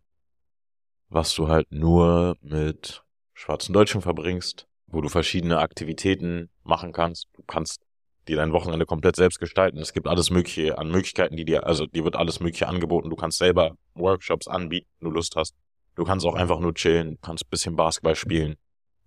was 1.09 1.35
du 1.35 1.49
halt 1.49 1.71
nur 1.71 2.37
mit 2.41 3.05
schwarzen 3.33 3.73
Deutschen 3.73 4.03
verbringst, 4.03 4.67
wo 4.89 5.01
du 5.01 5.09
verschiedene 5.09 5.59
Aktivitäten 5.61 6.51
machen 6.65 6.93
kannst. 6.93 7.29
Du 7.35 7.43
kannst 7.47 7.81
dir 8.29 8.37
dein 8.37 8.53
Wochenende 8.53 8.87
komplett 8.87 9.17
selbst 9.17 9.39
gestalten. 9.39 9.79
Es 9.79 9.93
gibt 9.93 10.07
alles 10.07 10.31
Mögliche 10.31 10.79
an 10.79 10.91
Möglichkeiten, 10.91 11.37
die 11.37 11.45
dir, 11.45 11.67
also 11.67 11.87
dir 11.87 12.05
wird 12.05 12.17
alles 12.17 12.41
Mögliche 12.41 12.69
angeboten. 12.69 13.09
Du 13.09 13.17
kannst 13.17 13.39
selber 13.39 13.77
Workshops 13.95 14.49
anbieten, 14.49 14.89
wenn 14.99 15.11
du 15.11 15.15
Lust 15.15 15.37
hast. 15.37 15.55
Du 15.95 16.05
kannst 16.05 16.27
auch 16.27 16.35
einfach 16.35 16.61
nur 16.61 16.75
chillen, 16.75 17.13
du 17.13 17.19
kannst 17.23 17.45
ein 17.45 17.51
bisschen 17.51 17.77
Basketball 17.77 18.15
spielen, 18.15 18.57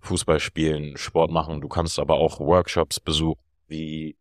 Fußball 0.04 0.40
spielen, 0.40 0.98
Sport 0.98 1.32
machen. 1.32 1.62
Du 1.62 1.68
kannst 1.68 1.98
aber 2.00 2.16
auch 2.16 2.40
Workshops 2.40 3.00
besuchen, 3.00 3.40
wie 3.68 4.16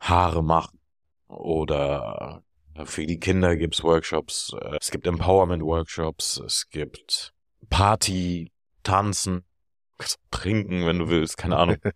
Haare 0.00 0.42
machen 0.42 0.78
oder 1.28 2.42
für 2.84 3.06
die 3.06 3.18
Kinder 3.20 3.56
gibt's 3.56 3.82
Workshops. 3.82 4.54
äh, 4.60 4.78
Es 4.80 4.90
gibt 4.90 5.06
Empowerment-Workshops. 5.06 6.38
Es 6.46 6.70
gibt 6.70 7.32
Party, 7.68 8.50
Tanzen, 8.82 9.44
trinken, 10.30 10.86
wenn 10.86 10.98
du 10.98 11.08
willst, 11.08 11.36
keine 11.36 11.56
Ahnung. 11.56 11.76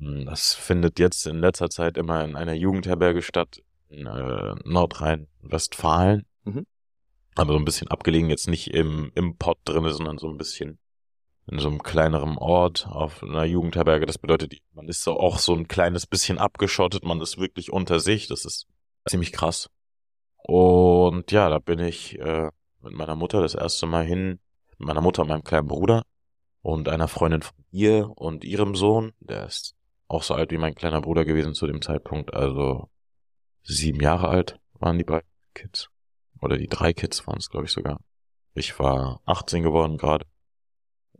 Hm, 0.00 0.26
Das 0.26 0.54
findet 0.54 0.98
jetzt 0.98 1.24
in 1.26 1.38
letzter 1.38 1.70
Zeit 1.70 1.96
immer 1.96 2.24
in 2.24 2.34
einer 2.34 2.54
Jugendherberge 2.54 3.22
statt, 3.22 3.62
in 3.88 4.06
äh, 4.06 4.54
Nordrhein-Westfalen. 4.64 6.26
Mhm. 6.42 6.66
Aber 7.36 7.52
so 7.52 7.58
ein 7.60 7.64
bisschen 7.64 7.88
abgelegen, 7.88 8.28
jetzt 8.28 8.48
nicht 8.48 8.74
im, 8.74 9.12
im 9.14 9.36
Pott 9.36 9.58
drinne, 9.64 9.92
sondern 9.92 10.18
so 10.18 10.28
ein 10.28 10.36
bisschen 10.36 10.78
in 11.46 11.58
so 11.58 11.68
einem 11.68 11.82
kleineren 11.82 12.38
Ort 12.38 12.86
auf 12.88 13.22
einer 13.22 13.44
Jugendherberge. 13.44 14.06
Das 14.06 14.18
bedeutet, 14.18 14.54
man 14.72 14.88
ist 14.88 15.02
so 15.02 15.18
auch 15.18 15.38
so 15.38 15.54
ein 15.54 15.68
kleines 15.68 16.06
bisschen 16.06 16.38
abgeschottet, 16.38 17.04
man 17.04 17.20
ist 17.20 17.38
wirklich 17.38 17.72
unter 17.72 18.00
sich. 18.00 18.28
Das 18.28 18.44
ist 18.44 18.66
ziemlich 19.06 19.32
krass. 19.32 19.70
Und 20.36 21.32
ja, 21.32 21.48
da 21.48 21.58
bin 21.58 21.78
ich 21.78 22.18
äh, 22.18 22.50
mit 22.80 22.92
meiner 22.92 23.16
Mutter 23.16 23.40
das 23.40 23.54
erste 23.54 23.86
Mal 23.86 24.04
hin, 24.04 24.40
mit 24.78 24.80
meiner 24.80 25.00
Mutter 25.00 25.22
und 25.22 25.28
meinem 25.28 25.44
kleinen 25.44 25.68
Bruder 25.68 26.02
und 26.62 26.88
einer 26.88 27.08
Freundin 27.08 27.42
von 27.42 27.56
ihr 27.70 28.10
und 28.14 28.44
ihrem 28.44 28.74
Sohn, 28.74 29.12
der 29.20 29.46
ist 29.46 29.74
auch 30.08 30.22
so 30.22 30.34
alt 30.34 30.50
wie 30.50 30.58
mein 30.58 30.74
kleiner 30.74 31.00
Bruder 31.00 31.24
gewesen 31.24 31.54
zu 31.54 31.66
dem 31.66 31.82
Zeitpunkt, 31.82 32.32
also 32.34 32.88
sieben 33.62 34.00
Jahre 34.00 34.28
alt 34.28 34.58
waren 34.74 34.98
die 34.98 35.04
beiden 35.04 35.28
Kids. 35.54 35.88
Oder 36.40 36.58
die 36.58 36.68
drei 36.68 36.92
Kids 36.92 37.26
waren 37.26 37.38
es, 37.38 37.48
glaube 37.48 37.66
ich, 37.66 37.72
sogar. 37.72 38.00
Ich 38.54 38.78
war 38.78 39.20
18 39.24 39.62
geworden 39.62 39.96
gerade. 39.96 40.26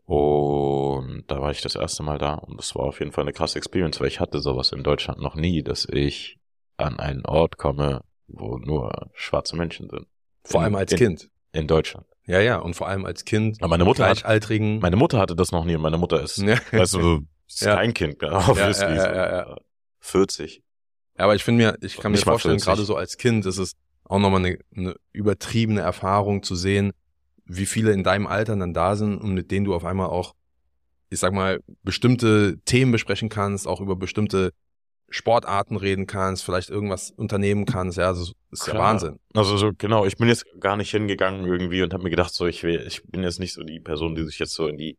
Und 0.06 1.24
da 1.28 1.40
war 1.40 1.50
ich 1.50 1.62
das 1.62 1.74
erste 1.76 2.02
Mal 2.02 2.18
da 2.18 2.34
und 2.34 2.58
das 2.58 2.74
war 2.74 2.84
auf 2.84 2.98
jeden 3.00 3.12
Fall 3.12 3.24
eine 3.24 3.32
krasse 3.32 3.58
Experience, 3.58 4.00
weil 4.00 4.08
ich 4.08 4.20
hatte 4.20 4.40
sowas 4.40 4.72
in 4.72 4.82
Deutschland 4.82 5.20
noch 5.20 5.34
nie, 5.34 5.62
dass 5.62 5.86
ich 5.90 6.38
an 6.76 6.98
einen 6.98 7.24
Ort 7.24 7.56
komme, 7.56 8.02
wo 8.26 8.58
nur 8.58 9.10
schwarze 9.14 9.56
Menschen 9.56 9.88
sind. 9.88 10.06
Vor 10.44 10.60
In- 10.60 10.64
allem 10.66 10.74
als 10.76 10.92
in, 10.92 10.98
Kind. 10.98 11.28
In 11.52 11.66
Deutschland. 11.66 12.06
Ja, 12.26 12.40
ja. 12.40 12.58
Und 12.58 12.74
vor 12.74 12.88
allem 12.88 13.04
als 13.06 13.24
Kind. 13.24 13.58
Aber 13.60 13.68
meine 13.70 13.84
Mutter 13.84 14.08
hat, 14.08 14.24
meine 14.50 14.96
Mutter 14.96 15.18
hatte 15.18 15.36
das 15.36 15.52
noch 15.52 15.64
nie 15.64 15.76
meine 15.76 15.98
Mutter 15.98 16.22
ist, 16.22 16.38
ja. 16.38 16.58
weißt 16.72 16.94
du, 16.94 17.20
ist 17.46 17.62
Ja. 17.62 17.76
kein 17.76 17.94
Kind, 17.94 18.22
obviously. 18.22 18.84
ja, 18.96 19.14
ja, 19.14 19.32
ja, 19.38 19.46
so, 19.48 19.56
40. 20.00 20.62
Aber 21.16 21.34
ich 21.34 21.44
finde 21.44 21.64
mir, 21.64 21.78
ich 21.80 21.96
kann 21.96 22.12
mir 22.12 22.16
Nicht 22.16 22.24
vorstellen, 22.24 22.54
40. 22.54 22.66
gerade 22.66 22.82
so 22.84 22.96
als 22.96 23.16
Kind 23.16 23.46
ist 23.46 23.58
es 23.58 23.72
auch 24.04 24.18
nochmal 24.18 24.44
eine, 24.44 24.58
eine 24.76 24.96
übertriebene 25.12 25.80
Erfahrung 25.80 26.42
zu 26.42 26.56
sehen, 26.56 26.92
wie 27.44 27.66
viele 27.66 27.92
in 27.92 28.04
deinem 28.04 28.26
Alter 28.26 28.56
dann 28.56 28.74
da 28.74 28.96
sind 28.96 29.18
und 29.18 29.34
mit 29.34 29.50
denen 29.50 29.64
du 29.64 29.74
auf 29.74 29.84
einmal 29.84 30.08
auch 30.08 30.34
ich 31.14 31.20
sag 31.20 31.32
mal, 31.32 31.60
bestimmte 31.82 32.58
Themen 32.64 32.92
besprechen 32.92 33.28
kannst, 33.28 33.66
auch 33.66 33.80
über 33.80 33.96
bestimmte 33.96 34.52
Sportarten 35.08 35.76
reden 35.76 36.06
kannst, 36.06 36.44
vielleicht 36.44 36.70
irgendwas 36.70 37.12
unternehmen 37.12 37.66
kannst, 37.66 37.98
ja, 37.98 38.10
das 38.10 38.32
ist 38.50 38.64
Klar. 38.64 38.76
ja 38.76 38.82
Wahnsinn. 38.82 39.20
Also 39.32 39.56
so, 39.56 39.70
genau, 39.76 40.06
ich 40.06 40.16
bin 40.16 40.28
jetzt 40.28 40.44
gar 40.58 40.76
nicht 40.76 40.90
hingegangen 40.90 41.46
irgendwie 41.46 41.82
und 41.82 41.94
habe 41.94 42.02
mir 42.02 42.10
gedacht, 42.10 42.34
so, 42.34 42.46
ich 42.46 42.62
will, 42.64 42.84
ich 42.86 43.04
bin 43.04 43.22
jetzt 43.22 43.38
nicht 43.38 43.52
so 43.52 43.62
die 43.62 43.80
Person, 43.80 44.14
die 44.14 44.24
sich 44.24 44.38
jetzt 44.38 44.54
so 44.54 44.66
in 44.66 44.76
die 44.76 44.98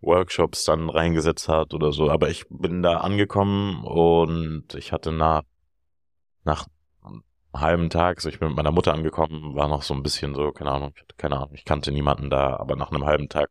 Workshops 0.00 0.64
dann 0.64 0.88
reingesetzt 0.88 1.48
hat 1.48 1.74
oder 1.74 1.92
so, 1.92 2.10
aber 2.10 2.30
ich 2.30 2.44
bin 2.48 2.82
da 2.82 2.98
angekommen 2.98 3.84
und 3.84 4.74
ich 4.76 4.92
hatte 4.92 5.12
nach, 5.12 5.42
nach 6.44 6.66
halben 7.52 7.90
Tag, 7.90 8.20
so 8.20 8.28
ich 8.28 8.38
bin 8.38 8.48
mit 8.48 8.56
meiner 8.56 8.72
Mutter 8.72 8.92
angekommen, 8.92 9.54
war 9.54 9.68
noch 9.68 9.82
so 9.82 9.94
ein 9.94 10.02
bisschen 10.02 10.34
so, 10.34 10.52
keine 10.52 10.70
Ahnung, 10.70 10.92
ich 10.94 11.02
hatte 11.02 11.14
keine 11.16 11.36
Ahnung, 11.36 11.50
ich 11.54 11.64
kannte 11.64 11.90
niemanden 11.92 12.30
da, 12.30 12.56
aber 12.56 12.76
nach 12.76 12.90
einem 12.90 13.04
halben 13.04 13.28
Tag 13.28 13.50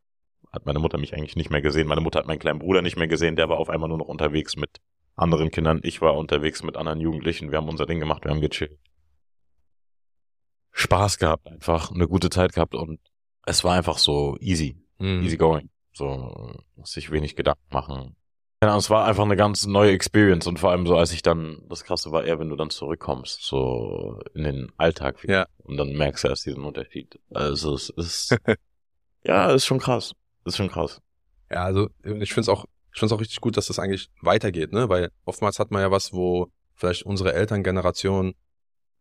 hat 0.52 0.66
meine 0.66 0.78
Mutter 0.78 0.98
mich 0.98 1.14
eigentlich 1.14 1.36
nicht 1.36 1.50
mehr 1.50 1.62
gesehen. 1.62 1.86
Meine 1.86 2.00
Mutter 2.00 2.18
hat 2.18 2.26
meinen 2.26 2.38
kleinen 2.38 2.58
Bruder 2.58 2.82
nicht 2.82 2.96
mehr 2.96 3.06
gesehen, 3.08 3.36
der 3.36 3.48
war 3.48 3.58
auf 3.58 3.70
einmal 3.70 3.88
nur 3.88 3.98
noch 3.98 4.08
unterwegs 4.08 4.56
mit 4.56 4.80
anderen 5.14 5.50
Kindern. 5.50 5.80
Ich 5.82 6.00
war 6.00 6.16
unterwegs 6.16 6.62
mit 6.62 6.76
anderen 6.76 7.00
Jugendlichen. 7.00 7.50
Wir 7.50 7.58
haben 7.58 7.68
unser 7.68 7.86
Ding 7.86 8.00
gemacht, 8.00 8.24
wir 8.24 8.30
haben 8.32 8.40
gechillt. 8.40 8.78
Spaß 10.72 11.18
gehabt, 11.18 11.46
einfach 11.46 11.90
eine 11.92 12.08
gute 12.08 12.30
Zeit 12.30 12.52
gehabt 12.52 12.74
und 12.74 13.00
es 13.46 13.64
war 13.64 13.74
einfach 13.74 13.98
so 13.98 14.36
easy, 14.40 14.76
Mhm. 14.98 15.22
easy 15.22 15.36
going. 15.36 15.70
So, 15.92 16.54
muss 16.76 16.92
sich 16.92 17.10
wenig 17.10 17.36
Gedanken 17.36 17.62
machen. 17.70 18.16
Ja, 18.62 18.76
es 18.76 18.90
war 18.90 19.06
einfach 19.06 19.24
eine 19.24 19.36
ganz 19.36 19.66
neue 19.66 19.92
Experience 19.92 20.46
und 20.46 20.58
vor 20.58 20.70
allem 20.70 20.86
so, 20.86 20.96
als 20.96 21.12
ich 21.12 21.22
dann, 21.22 21.62
das 21.70 21.82
Krasse 21.82 22.12
war 22.12 22.24
eher, 22.24 22.38
wenn 22.38 22.50
du 22.50 22.56
dann 22.56 22.68
zurückkommst, 22.68 23.42
so 23.42 24.20
in 24.34 24.44
den 24.44 24.72
Alltag 24.76 25.22
wieder. 25.22 25.32
Ja. 25.32 25.46
Und 25.64 25.78
dann 25.78 25.94
merkst 25.94 26.24
du 26.24 26.28
erst 26.28 26.44
diesen 26.44 26.64
Unterschied. 26.64 27.18
Also 27.32 27.74
es 27.74 27.88
ist, 27.88 28.36
ja, 29.24 29.50
ist 29.50 29.64
schon 29.64 29.78
krass. 29.78 30.12
Ist 30.44 30.58
schon 30.58 30.68
krass. 30.68 31.00
Ja, 31.50 31.64
also 31.64 31.88
ich 32.02 32.34
finde 32.34 32.42
es 32.42 32.48
auch, 32.50 32.66
ich 32.92 32.98
finde 33.00 33.06
es 33.06 33.16
auch 33.16 33.20
richtig 33.20 33.40
gut, 33.40 33.56
dass 33.56 33.68
das 33.68 33.78
eigentlich 33.78 34.10
weitergeht, 34.20 34.72
ne? 34.72 34.90
Weil 34.90 35.10
oftmals 35.24 35.58
hat 35.58 35.70
man 35.70 35.80
ja 35.80 35.90
was, 35.90 36.12
wo 36.12 36.48
vielleicht 36.74 37.04
unsere 37.04 37.32
Elterngeneration 37.32 38.34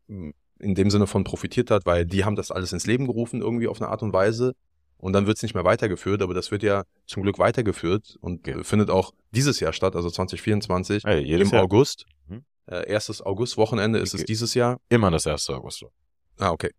mh, 0.08 0.32
in 0.60 0.76
dem 0.76 0.90
Sinne 0.90 1.08
von 1.08 1.26
profitiert 1.26 1.70
hat, 1.70 1.86
weil 1.86 2.06
die 2.06 2.24
haben 2.24 2.38
das 2.38 2.52
alles 2.52 2.72
ins 2.72 2.88
Leben 2.88 3.08
gerufen, 3.08 3.42
irgendwie 3.42 3.68
auf 3.68 3.82
eine 3.82 3.90
Art 3.90 4.04
und 4.04 4.14
Weise. 4.14 4.56
Und 5.00 5.14
dann 5.14 5.26
wird 5.28 5.38
es 5.38 5.44
nicht 5.44 5.54
mehr 5.56 5.64
weitergeführt, 5.64 6.22
aber 6.22 6.34
das 6.34 6.52
wird 6.52 6.62
ja 6.62 6.84
zum 7.06 7.24
Glück 7.24 7.40
weitergeführt 7.40 8.18
und 8.22 8.46
Ja. 8.48 8.60
äh, 8.60 8.64
findet 8.64 8.90
auch 8.90 9.14
dieses 9.32 9.60
Jahr 9.60 9.74
statt, 9.74 9.96
also 9.96 10.10
2024 10.10 11.06
Ey, 11.06 11.20
jedes 11.24 11.50
im 11.50 11.56
Jahr. 11.56 11.64
August. 11.64 12.06
Mhm. 12.28 12.44
Äh, 12.68 12.90
erstes 12.90 13.22
August-Wochenende 13.22 14.00
ist 14.00 14.14
es 14.14 14.22
Okay. 14.22 14.26
dieses 14.28 14.54
Jahr. 14.54 14.80
Immer 14.90 15.10
das 15.12 15.26
1. 15.26 15.50
August. 15.50 15.86
Ah, 16.38 16.52
okay. 16.52 16.72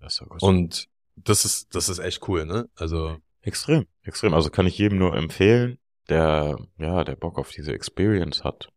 1. 0.00 0.22
August. 0.22 0.42
Und 0.42 0.86
das 1.16 1.44
ist, 1.44 1.74
das 1.74 1.88
ist 1.88 1.98
echt 2.00 2.26
cool, 2.28 2.44
ne? 2.46 2.68
Also, 2.76 3.16
Extrem, 3.42 3.86
extrem. 4.02 4.34
Also 4.34 4.50
kann 4.50 4.66
ich 4.66 4.76
jedem 4.76 4.98
nur 4.98 5.16
empfehlen, 5.16 5.78
der, 6.10 6.58
ja, 6.78 7.04
der 7.04 7.16
Bock 7.16 7.38
auf 7.38 7.50
diese 7.50 7.72
Experience 7.72 8.44
hat. 8.44 8.68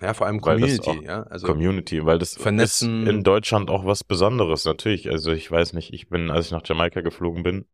ja, 0.00 0.14
vor 0.14 0.26
allem 0.28 0.38
das 0.40 0.44
Community, 0.44 1.04
ja. 1.04 1.22
Also, 1.24 1.46
Community, 1.48 2.04
weil 2.04 2.18
das 2.18 2.34
Vernetzen. 2.34 3.02
ist 3.04 3.08
in 3.08 3.22
Deutschland 3.24 3.70
auch 3.70 3.84
was 3.86 4.04
Besonderes, 4.04 4.64
natürlich. 4.66 5.10
Also 5.10 5.32
ich 5.32 5.50
weiß 5.50 5.72
nicht, 5.72 5.92
ich 5.94 6.08
bin, 6.08 6.30
als 6.30 6.46
ich 6.46 6.52
nach 6.52 6.62
Jamaika 6.64 7.00
geflogen 7.00 7.42
bin, 7.42 7.64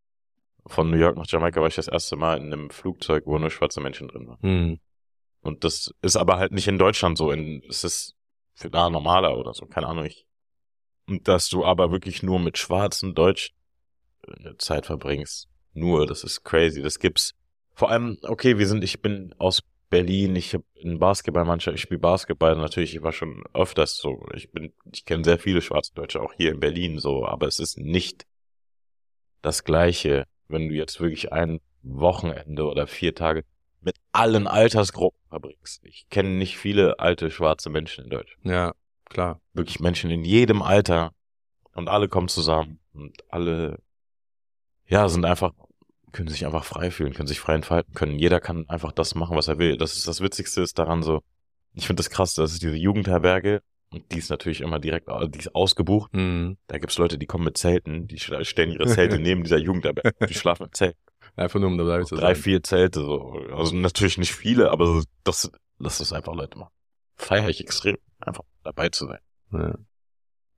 von 0.67 0.89
New 0.89 0.97
York 0.97 1.17
nach 1.17 1.27
Jamaika 1.27 1.59
war 1.61 1.67
ich 1.67 1.75
das 1.75 1.87
erste 1.87 2.15
Mal 2.15 2.37
in 2.37 2.53
einem 2.53 2.69
Flugzeug, 2.69 3.25
wo 3.25 3.37
nur 3.37 3.49
schwarze 3.49 3.81
Menschen 3.81 4.07
drin 4.07 4.27
waren. 4.27 4.39
hm, 4.41 4.79
Und 5.41 5.63
das 5.63 5.93
ist 6.01 6.15
aber 6.15 6.37
halt 6.37 6.51
nicht 6.51 6.67
in 6.67 6.77
Deutschland 6.77 7.17
so. 7.17 7.31
In, 7.31 7.63
es 7.69 7.83
ist 7.83 8.15
für 8.53 8.69
da 8.69 8.89
normaler 8.89 9.37
oder 9.37 9.53
so, 9.53 9.65
keine 9.65 9.87
Ahnung. 9.87 10.05
Ich, 10.05 10.25
und 11.07 11.27
dass 11.27 11.49
du 11.49 11.65
aber 11.65 11.91
wirklich 11.91 12.23
nur 12.23 12.39
mit 12.39 12.57
schwarzen 12.57 13.15
Deutsch 13.15 13.53
eine 14.27 14.57
Zeit 14.57 14.85
verbringst. 14.85 15.49
Nur, 15.73 16.05
das 16.05 16.23
ist 16.23 16.43
crazy. 16.43 16.81
Das 16.81 16.99
gibt's. 16.99 17.33
Vor 17.73 17.89
allem, 17.89 18.17
okay, 18.23 18.57
wir 18.57 18.67
sind, 18.67 18.83
ich 18.83 19.01
bin 19.01 19.33
aus 19.39 19.63
Berlin, 19.89 20.35
ich 20.35 20.53
habe 20.53 20.63
in 20.75 20.99
Basketballmannschaft, 20.99 21.75
ich 21.75 21.81
spiele 21.81 21.99
Basketball 21.99 22.55
natürlich, 22.55 22.95
ich 22.95 23.01
war 23.01 23.11
schon 23.11 23.43
öfters 23.53 23.97
so. 23.97 24.25
Ich 24.35 24.51
bin, 24.51 24.73
ich 24.91 25.05
kenne 25.05 25.23
sehr 25.23 25.39
viele 25.39 25.61
schwarze 25.61 25.93
Deutsche, 25.93 26.21
auch 26.21 26.33
hier 26.33 26.51
in 26.51 26.59
Berlin 26.59 26.99
so, 26.99 27.25
aber 27.25 27.47
es 27.47 27.59
ist 27.59 27.77
nicht 27.77 28.25
das 29.41 29.63
Gleiche, 29.63 30.27
wenn 30.51 30.69
du 30.69 30.75
jetzt 30.75 30.99
wirklich 30.99 31.31
ein 31.31 31.59
Wochenende 31.83 32.65
oder 32.65 32.87
vier 32.87 33.15
Tage 33.15 33.43
mit 33.81 33.95
allen 34.11 34.47
Altersgruppen 34.47 35.19
verbringst. 35.29 35.83
Ich 35.83 36.07
kenne 36.09 36.29
nicht 36.29 36.57
viele 36.57 36.99
alte 36.99 37.31
schwarze 37.31 37.69
Menschen 37.69 38.03
in 38.05 38.09
Deutschland. 38.09 38.45
ja, 38.45 38.73
klar. 39.05 39.41
Wirklich 39.53 39.79
Menschen 39.79 40.11
in 40.11 40.23
jedem 40.23 40.61
Alter 40.61 41.13
und 41.73 41.87
alle 41.89 42.07
kommen 42.07 42.27
zusammen 42.27 42.79
und 42.93 43.23
alle, 43.29 43.79
ja, 44.87 45.07
sind 45.09 45.25
einfach, 45.25 45.53
können 46.11 46.29
sich 46.29 46.45
einfach 46.45 46.65
frei 46.65 46.91
fühlen, 46.91 47.13
können 47.13 47.27
sich 47.27 47.39
frei 47.39 47.55
entfalten 47.55 47.93
können. 47.93 48.19
Jeder 48.19 48.39
kann 48.39 48.69
einfach 48.69 48.91
das 48.91 49.15
machen, 49.15 49.35
was 49.35 49.47
er 49.47 49.57
will. 49.57 49.77
Das 49.77 49.97
ist 49.97 50.07
das 50.07 50.21
Witzigste 50.21 50.61
ist 50.61 50.77
daran 50.77 51.01
so. 51.01 51.21
Ich 51.73 51.87
finde 51.87 52.01
das 52.01 52.09
krass, 52.09 52.33
das 52.33 52.51
ist 52.51 52.61
diese 52.61 52.75
Jugendherberge 52.75 53.61
und 53.93 54.09
die 54.11 54.19
ist 54.19 54.29
natürlich 54.29 54.61
immer 54.61 54.79
direkt, 54.79 55.07
die 55.09 55.39
ist 55.39 55.53
ausgebucht. 55.53 56.13
Hm. 56.13 56.57
Da 56.67 56.77
gibt's 56.77 56.97
Leute, 56.97 57.17
die 57.17 57.25
kommen 57.25 57.43
mit 57.43 57.57
Zelten, 57.57 58.07
die 58.07 58.19
stellen 58.19 58.71
ihre 58.71 58.87
Zelte 58.87 59.19
neben 59.19 59.43
dieser 59.43 59.57
Jugendherberge. 59.57 60.13
Die 60.27 60.33
schlafen 60.33 60.67
im 60.67 60.73
Zelt. 60.73 60.95
Einfach 61.35 61.59
nur, 61.59 61.69
um 61.69 61.77
dabei 61.77 62.03
zu 62.03 62.15
Drei, 62.15 62.33
sein. 62.33 62.43
vier 62.43 62.63
Zelte, 62.63 63.01
so. 63.01 63.33
Also 63.51 63.75
natürlich 63.75 64.17
nicht 64.17 64.33
viele, 64.33 64.71
aber 64.71 65.03
das, 65.23 65.51
lass 65.79 65.97
das 65.97 66.13
einfach 66.13 66.33
Leute 66.33 66.57
machen. 66.57 66.71
Feier 67.15 67.49
ich 67.49 67.61
extrem, 67.61 67.97
einfach 68.19 68.43
dabei 68.63 68.89
zu 68.89 69.07
sein. 69.07 69.19
Ja. 69.51 69.75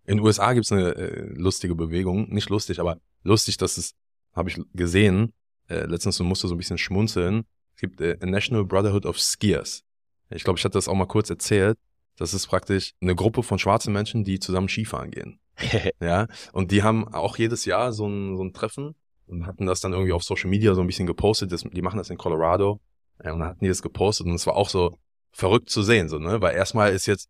In 0.05 0.17
den 0.17 0.19
USA 0.19 0.53
gibt's 0.53 0.71
eine 0.71 0.95
äh, 0.95 1.33
lustige 1.33 1.75
Bewegung. 1.75 2.29
Nicht 2.29 2.49
lustig, 2.49 2.79
aber 2.79 2.97
lustig, 3.23 3.57
dass 3.57 3.77
es, 3.77 3.93
habe 4.33 4.49
ich 4.49 4.59
gesehen, 4.73 5.33
äh, 5.69 5.85
letztens 5.85 6.19
musste 6.19 6.47
so 6.47 6.55
ein 6.55 6.57
bisschen 6.57 6.77
schmunzeln. 6.77 7.45
Es 7.75 7.81
gibt 7.81 8.01
äh, 8.01 8.17
a 8.21 8.25
National 8.25 8.65
Brotherhood 8.65 9.05
of 9.05 9.19
Skiers. 9.19 9.83
Ich 10.29 10.43
glaube, 10.43 10.59
ich 10.59 10.65
hatte 10.65 10.73
das 10.73 10.87
auch 10.87 10.95
mal 10.95 11.05
kurz 11.05 11.29
erzählt. 11.29 11.77
Das 12.17 12.33
ist 12.33 12.47
praktisch 12.47 12.93
eine 13.01 13.15
Gruppe 13.15 13.43
von 13.43 13.59
schwarzen 13.59 13.93
Menschen, 13.93 14.23
die 14.23 14.39
zusammen 14.39 14.69
Skifahren 14.69 15.11
gehen. 15.11 15.39
Ja, 16.01 16.27
und 16.51 16.71
die 16.71 16.83
haben 16.83 17.07
auch 17.07 17.37
jedes 17.37 17.65
Jahr 17.65 17.93
so 17.93 18.07
ein, 18.07 18.35
so 18.35 18.43
ein 18.43 18.53
Treffen 18.53 18.95
und 19.27 19.45
hatten 19.45 19.65
das 19.65 19.81
dann 19.81 19.93
irgendwie 19.93 20.11
auf 20.13 20.23
Social 20.23 20.49
Media 20.49 20.73
so 20.73 20.81
ein 20.81 20.87
bisschen 20.87 21.05
gepostet. 21.05 21.51
Das, 21.51 21.61
die 21.61 21.81
machen 21.81 21.97
das 21.97 22.09
in 22.09 22.17
Colorado. 22.17 22.81
Ja, 23.23 23.33
und 23.33 23.39
dann 23.39 23.49
hatten 23.49 23.63
die 23.63 23.69
das 23.69 23.81
gepostet 23.81 24.27
und 24.27 24.33
es 24.33 24.47
war 24.47 24.55
auch 24.55 24.69
so 24.69 24.97
verrückt 25.31 25.69
zu 25.69 25.81
sehen, 25.81 26.09
so, 26.09 26.19
ne? 26.19 26.41
Weil 26.41 26.55
erstmal 26.55 26.91
ist 26.91 27.05
jetzt, 27.05 27.29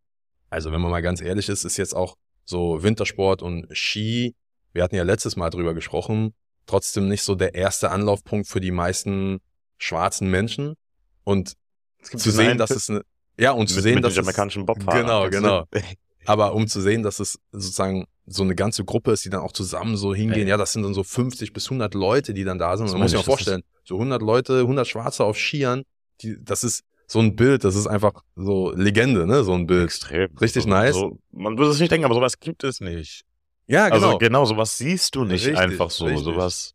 also 0.49 0.71
wenn 0.71 0.81
man 0.81 0.91
mal 0.91 1.01
ganz 1.01 1.21
ehrlich 1.21 1.49
ist, 1.49 1.63
ist 1.63 1.77
jetzt 1.77 1.95
auch 1.95 2.15
so 2.45 2.83
Wintersport 2.83 3.41
und 3.41 3.67
Ski, 3.71 4.35
wir 4.73 4.83
hatten 4.83 4.95
ja 4.95 5.03
letztes 5.03 5.35
Mal 5.35 5.49
drüber 5.49 5.73
gesprochen, 5.73 6.33
trotzdem 6.65 7.07
nicht 7.07 7.23
so 7.23 7.35
der 7.35 7.55
erste 7.55 7.91
Anlaufpunkt 7.91 8.47
für 8.47 8.59
die 8.59 8.71
meisten 8.71 9.39
schwarzen 9.77 10.29
Menschen. 10.29 10.75
Und 11.23 11.53
zu 12.01 12.31
sehen, 12.31 12.57
dass 12.57 12.71
es 12.71 12.89
eine, 12.89 13.03
ja, 13.37 13.51
und 13.51 13.67
zu 13.67 13.75
mit, 13.75 13.83
sehen, 13.83 13.95
mit 13.95 14.03
dass 14.03 14.13
den 14.13 14.23
jamaikanischen 14.23 14.65
Bobfahrern. 14.65 15.01
Genau, 15.01 15.29
genau. 15.29 15.65
aber 16.25 16.53
um 16.53 16.67
zu 16.67 16.81
sehen, 16.81 17.03
dass 17.03 17.19
es 17.19 17.39
sozusagen 17.51 18.05
so 18.25 18.43
eine 18.43 18.55
ganze 18.55 18.85
Gruppe 18.85 19.11
ist, 19.11 19.25
die 19.25 19.29
dann 19.29 19.41
auch 19.41 19.51
zusammen 19.51 19.97
so 19.97 20.13
hingehen, 20.13 20.43
Ey. 20.43 20.49
ja, 20.49 20.57
das 20.57 20.73
sind 20.73 20.83
dann 20.83 20.93
so 20.93 21.03
50 21.03 21.51
bis 21.51 21.65
100 21.65 21.93
Leute, 21.93 22.33
die 22.33 22.43
dann 22.43 22.57
da 22.57 22.77
sind. 22.77 22.85
Das 22.85 22.93
man 22.93 23.01
muss 23.01 23.11
sich 23.11 23.19
mal 23.19 23.23
vorstellen, 23.23 23.63
so 23.83 23.95
100 23.95 24.21
Leute, 24.21 24.59
100 24.59 24.87
Schwarze 24.87 25.25
auf 25.25 25.37
Skiern, 25.37 25.83
die, 26.21 26.37
das 26.41 26.63
ist 26.63 26.83
so 27.05 27.19
ein 27.19 27.35
Bild, 27.35 27.63
das 27.63 27.75
ist 27.75 27.87
einfach 27.87 28.23
so 28.35 28.71
Legende, 28.71 29.27
ne, 29.27 29.43
so 29.43 29.53
ein 29.53 29.67
Bild. 29.67 29.85
Extrem. 29.85 30.29
Richtig 30.37 30.63
so, 30.63 30.69
nice. 30.69 30.95
So, 30.95 31.19
man 31.31 31.57
würde 31.57 31.71
es 31.71 31.79
nicht 31.79 31.91
denken, 31.91 32.05
aber 32.05 32.15
sowas 32.15 32.39
gibt 32.39 32.63
es 32.63 32.79
nicht. 32.79 33.23
Ja, 33.67 33.89
genau. 33.89 34.07
Also 34.07 34.17
genau, 34.17 34.45
sowas 34.45 34.77
siehst 34.77 35.15
du 35.15 35.23
nicht 35.23 35.45
Richtig, 35.45 35.57
einfach 35.57 35.89
so. 35.89 36.05
richtig. 36.05 36.23
Sowas. 36.23 36.73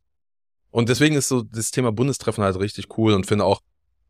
Und 0.70 0.88
deswegen 0.88 1.16
ist 1.16 1.28
so 1.28 1.42
das 1.42 1.70
Thema 1.70 1.92
Bundestreffen 1.92 2.44
halt 2.44 2.58
richtig 2.58 2.98
cool 2.98 3.14
und 3.14 3.26
finde 3.26 3.44
auch, 3.44 3.60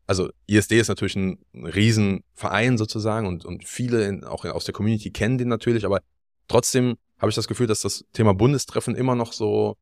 also 0.09 0.31
ISD 0.47 0.79
ist 0.79 0.87
natürlich 0.87 1.15
ein 1.15 1.37
Riesenverein 1.53 2.79
sozusagen 2.79 3.27
und, 3.27 3.45
und 3.45 3.67
viele 3.67 4.07
in, 4.07 4.23
auch 4.23 4.43
aus 4.43 4.65
der 4.65 4.73
Community 4.73 5.11
kennen 5.11 5.37
den 5.37 5.49
natürlich, 5.49 5.85
aber 5.85 5.99
trotzdem 6.47 6.95
habe 7.19 7.29
ich 7.29 7.35
das 7.35 7.47
Gefühl, 7.47 7.67
dass 7.67 7.81
das 7.81 8.03
Thema 8.11 8.33
Bundestreffen 8.33 8.95
immer 8.95 9.13
noch 9.13 9.33
so 9.33 9.77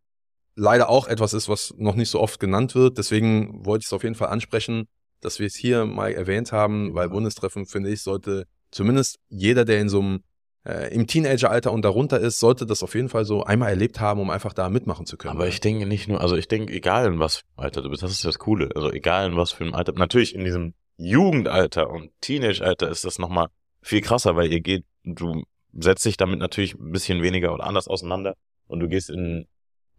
leider 0.55 0.89
auch 0.89 1.07
etwas 1.07 1.33
ist, 1.33 1.47
was 1.47 1.73
noch 1.77 1.95
nicht 1.95 2.09
so 2.09 2.19
oft 2.19 2.41
genannt 2.41 2.75
wird. 2.75 2.97
Deswegen 2.97 3.65
wollte 3.65 3.83
ich 3.83 3.85
es 3.85 3.93
auf 3.93 4.03
jeden 4.03 4.15
Fall 4.15 4.27
ansprechen, 4.27 4.89
dass 5.21 5.39
wir 5.39 5.47
es 5.47 5.55
hier 5.55 5.85
mal 5.85 6.11
erwähnt 6.11 6.51
haben, 6.51 6.93
weil 6.93 7.07
Bundestreffen, 7.07 7.65
finde 7.65 7.89
ich, 7.89 8.01
sollte 8.01 8.47
zumindest 8.69 9.19
jeder, 9.29 9.63
der 9.63 9.79
in 9.79 9.87
so 9.87 10.01
einem 10.01 10.23
äh, 10.67 10.93
im 10.93 11.07
Teenageralter 11.07 11.71
und 11.71 11.83
darunter 11.83 12.19
ist, 12.19 12.39
sollte 12.39 12.65
das 12.65 12.83
auf 12.83 12.93
jeden 12.93 13.07
Fall 13.07 13.23
so 13.23 13.43
einmal 13.43 13.69
erlebt 13.69 14.01
haben, 14.01 14.19
um 14.19 14.29
einfach 14.29 14.51
da 14.51 14.69
mitmachen 14.69 15.05
zu 15.05 15.15
können. 15.15 15.35
Aber 15.35 15.47
ich 15.47 15.61
denke 15.61 15.85
nicht 15.85 16.09
nur, 16.09 16.19
also 16.19 16.35
ich 16.35 16.49
denke, 16.49 16.73
egal 16.73 17.05
in 17.07 17.19
was 17.19 17.37
für 17.37 17.43
einem 17.55 17.65
Alter 17.65 17.81
du 17.81 17.89
bist, 17.89 18.03
das 18.03 18.11
ist 18.11 18.25
das 18.25 18.37
Coole. 18.37 18.69
Also 18.75 18.91
egal 18.91 19.31
in 19.31 19.37
was 19.37 19.53
für 19.53 19.63
einem 19.63 19.73
Alter. 19.73 19.93
Natürlich 19.93 20.35
in 20.35 20.43
diesem 20.43 20.73
Jugendalter 20.97 21.89
und 21.89 22.11
Teenageralter 22.19 22.89
ist 22.89 23.05
das 23.05 23.17
nochmal 23.17 23.47
viel 23.81 24.01
krasser, 24.01 24.35
weil 24.35 24.51
ihr 24.51 24.59
geht, 24.59 24.83
du 25.03 25.43
setzt 25.71 26.03
dich 26.03 26.17
damit 26.17 26.39
natürlich 26.39 26.75
ein 26.75 26.91
bisschen 26.91 27.21
weniger 27.21 27.53
oder 27.53 27.65
anders 27.65 27.87
auseinander 27.87 28.35
und 28.67 28.81
du 28.81 28.89
gehst 28.89 29.09
in 29.09 29.47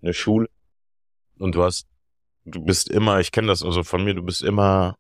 eine 0.03 0.13
Schule 0.13 0.49
und 1.39 1.55
du 1.55 1.63
hast, 1.63 1.87
du 2.45 2.61
bist 2.61 2.91
immer, 2.91 3.21
ich 3.21 3.33
kenne 3.33 3.49
das 3.49 3.63
also 3.63 3.83
von 3.85 4.05
mir, 4.05 4.15
du 4.15 4.23
bist 4.23 4.43
immer, 4.43 4.97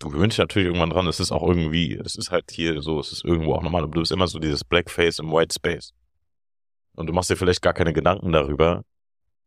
du 0.00 0.10
gewöhnst 0.10 0.34
dich 0.36 0.38
natürlich 0.42 0.66
irgendwann 0.66 0.90
dran, 0.90 1.06
es 1.06 1.20
ist 1.20 1.32
auch 1.32 1.42
irgendwie, 1.46 1.94
es 1.94 2.16
ist 2.16 2.30
halt 2.30 2.50
hier 2.50 2.80
so, 2.82 3.00
es 3.00 3.12
ist 3.12 3.24
irgendwo 3.24 3.54
auch 3.54 3.62
normal, 3.62 3.82
aber 3.84 3.92
du 3.92 4.00
bist 4.00 4.12
immer 4.12 4.26
so 4.28 4.38
dieses 4.38 4.64
Blackface 4.64 5.18
im 5.20 5.30
White 5.32 5.54
Space. 5.54 5.92
Und 6.94 7.06
du 7.06 7.12
machst 7.12 7.30
dir 7.30 7.36
vielleicht 7.36 7.62
gar 7.62 7.74
keine 7.74 7.92
Gedanken 7.92 8.32
darüber, 8.32 8.82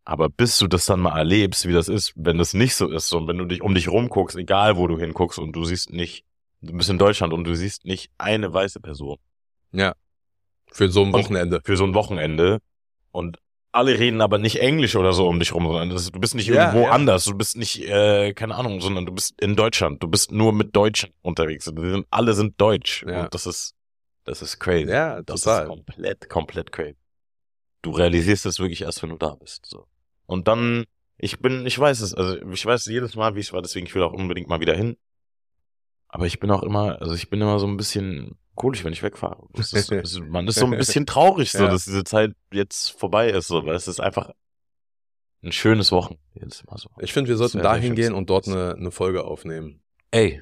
Aber 0.05 0.29
bis 0.29 0.57
du 0.57 0.67
das 0.67 0.85
dann 0.87 1.01
mal 1.01 1.15
erlebst, 1.17 1.67
wie 1.67 1.73
das 1.73 1.87
ist, 1.87 2.13
wenn 2.15 2.37
das 2.39 2.53
nicht 2.55 2.73
so 2.75 2.87
ist, 2.89 3.13
und 3.13 3.27
wenn 3.27 3.37
du 3.37 3.45
dich 3.45 3.61
um 3.61 3.75
dich 3.75 3.89
rumguckst, 3.89 4.35
egal 4.37 4.75
wo 4.77 4.87
du 4.87 4.97
hinguckst 4.97 5.37
und 5.37 5.51
du 5.55 5.65
siehst 5.65 5.91
nicht, 5.91 6.25
du 6.61 6.73
bist 6.73 6.89
in 6.89 6.97
Deutschland 6.97 7.31
und 7.31 7.43
du 7.43 7.53
siehst 7.55 7.85
nicht 7.85 8.09
eine 8.17 8.51
weiße 8.51 8.79
Person 8.79 9.17
Ja. 9.71 9.93
Für 10.71 10.89
so 10.89 11.01
ein 11.01 11.07
Und- 11.07 11.13
Wochenende. 11.13 11.61
für 11.63 11.77
so 11.77 11.83
ein 11.83 11.93
Wochenende 11.93 12.59
und 13.11 13.37
alle 13.71 13.99
reden 13.99 14.21
aber 14.21 14.37
nicht 14.39 14.57
Englisch 14.61 14.95
oder 14.95 15.13
so 15.13 15.27
um 15.27 15.39
dich 15.39 15.53
rum, 15.53 15.65
sondern 15.67 15.89
das, 15.91 16.09
du 16.11 16.19
bist 16.19 16.35
nicht 16.35 16.47
Ja, 16.47 16.67
irgendwo 16.67 16.85
ja. 16.87 16.91
anders, 16.91 17.25
du 17.25 17.35
bist 17.35 17.55
nicht, 17.57 17.79
äh, 17.87 18.33
keine 18.33 18.55
Ahnung, 18.55 18.81
sondern 18.81 19.05
du 19.05 19.11
bist 19.11 19.39
in 19.41 19.55
Deutschland, 19.55 20.01
du 20.01 20.07
bist 20.07 20.31
nur 20.31 20.53
mit 20.53 20.75
Deutschen 20.75 21.11
unterwegs. 21.21 21.65
Sind, 21.65 22.05
alle 22.09 22.33
sind 22.33 22.59
deutsch 22.59 23.05
Ja. 23.07 23.23
und 23.25 23.33
das 23.33 23.45
ist, 23.45 23.75
das 24.23 24.41
ist 24.41 24.59
crazy. 24.59 24.89
Ja, 24.91 25.21
Das 25.21 25.37
ist 25.37 25.43
total. 25.43 25.67
komplett, 25.67 26.29
komplett 26.29 26.71
crazy. 26.71 26.95
Du 27.81 27.91
realisierst 27.91 28.45
es 28.45 28.59
wirklich 28.59 28.81
erst, 28.81 29.01
wenn 29.03 29.09
du 29.11 29.17
da 29.17 29.35
bist. 29.35 29.65
So. 29.65 29.85
Und 30.25 30.47
dann, 30.47 30.85
ich 31.17 31.39
bin, 31.39 31.65
ich 31.65 31.77
weiß 31.79 32.01
es, 32.01 32.13
also 32.13 32.37
ich 32.51 32.65
weiß 32.65 32.85
jedes 32.87 33.15
Mal, 33.15 33.35
wie 33.35 33.39
es 33.39 33.53
war, 33.53 33.61
deswegen 33.61 33.85
ich 33.87 33.95
will 33.95 34.03
auch 34.03 34.13
unbedingt 34.13 34.49
mal 34.49 34.59
wieder 34.59 34.75
hin. 34.75 34.97
Aber 36.09 36.25
ich 36.25 36.39
bin 36.39 36.51
auch 36.51 36.63
immer, 36.63 36.99
also 37.01 37.13
ich 37.13 37.29
bin 37.29 37.39
immer 37.41 37.59
so 37.59 37.67
ein 37.67 37.77
bisschen 37.77 38.37
komisch, 38.55 38.83
wenn 38.83 38.91
ich 38.93 39.03
wegfahre. 39.03 39.47
Das 39.53 39.71
ist, 39.73 39.91
das 39.91 40.19
man 40.19 40.47
ist 40.47 40.59
so 40.59 40.65
ein 40.65 40.71
bisschen 40.77 41.05
traurig, 41.05 41.51
so, 41.51 41.63
Ja. 41.63 41.69
dass 41.69 41.85
diese 41.85 42.03
Zeit 42.03 42.31
jetzt 42.51 42.89
vorbei 42.99 43.29
ist, 43.29 43.47
so, 43.47 43.65
weil 43.65 43.75
es 43.75 43.87
ist 43.87 43.99
einfach 43.99 44.31
ein 45.43 45.51
schönes 45.51 45.91
Wochen. 45.91 46.17
Jedes 46.33 46.65
Mal 46.65 46.77
so. 46.77 46.89
Ich 46.99 47.13
finde, 47.13 47.29
wir 47.29 47.37
sollten 47.37 47.53
Sehr, 47.53 47.61
sehr 47.61 47.71
dahin 47.71 47.87
schön. 47.89 47.95
gehen 47.95 48.13
und 48.13 48.29
dort 48.29 48.47
eine, 48.47 48.75
eine 48.75 48.91
Folge 48.91 49.23
aufnehmen. 49.23 49.81
Ey. 50.11 50.41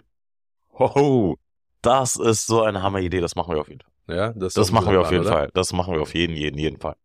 Hoho. 0.80 1.38
Das 1.82 2.16
ist 2.16 2.48
so 2.48 2.64
eine 2.64 2.82
Hammeridee, 2.82 3.20
das 3.22 3.36
machen 3.36 3.54
wir 3.54 3.62
auf 3.62 3.70
jeden 3.70 3.82
Fall. 3.82 4.16
Ja, 4.16 4.34
das, 4.34 4.54
Das 4.54 4.72
machen 4.72 4.92
wir 4.92 5.02
auf 5.02 5.12
jeden? 5.12 5.26
Fall. 5.26 5.50
Das 5.54 5.74
machen 5.74 5.94
wir 5.94 6.02
auf 6.02 6.14
jeden, 6.16 6.36
jeden, 6.36 6.58
jeden 6.58 6.80
Fall. 6.80 6.96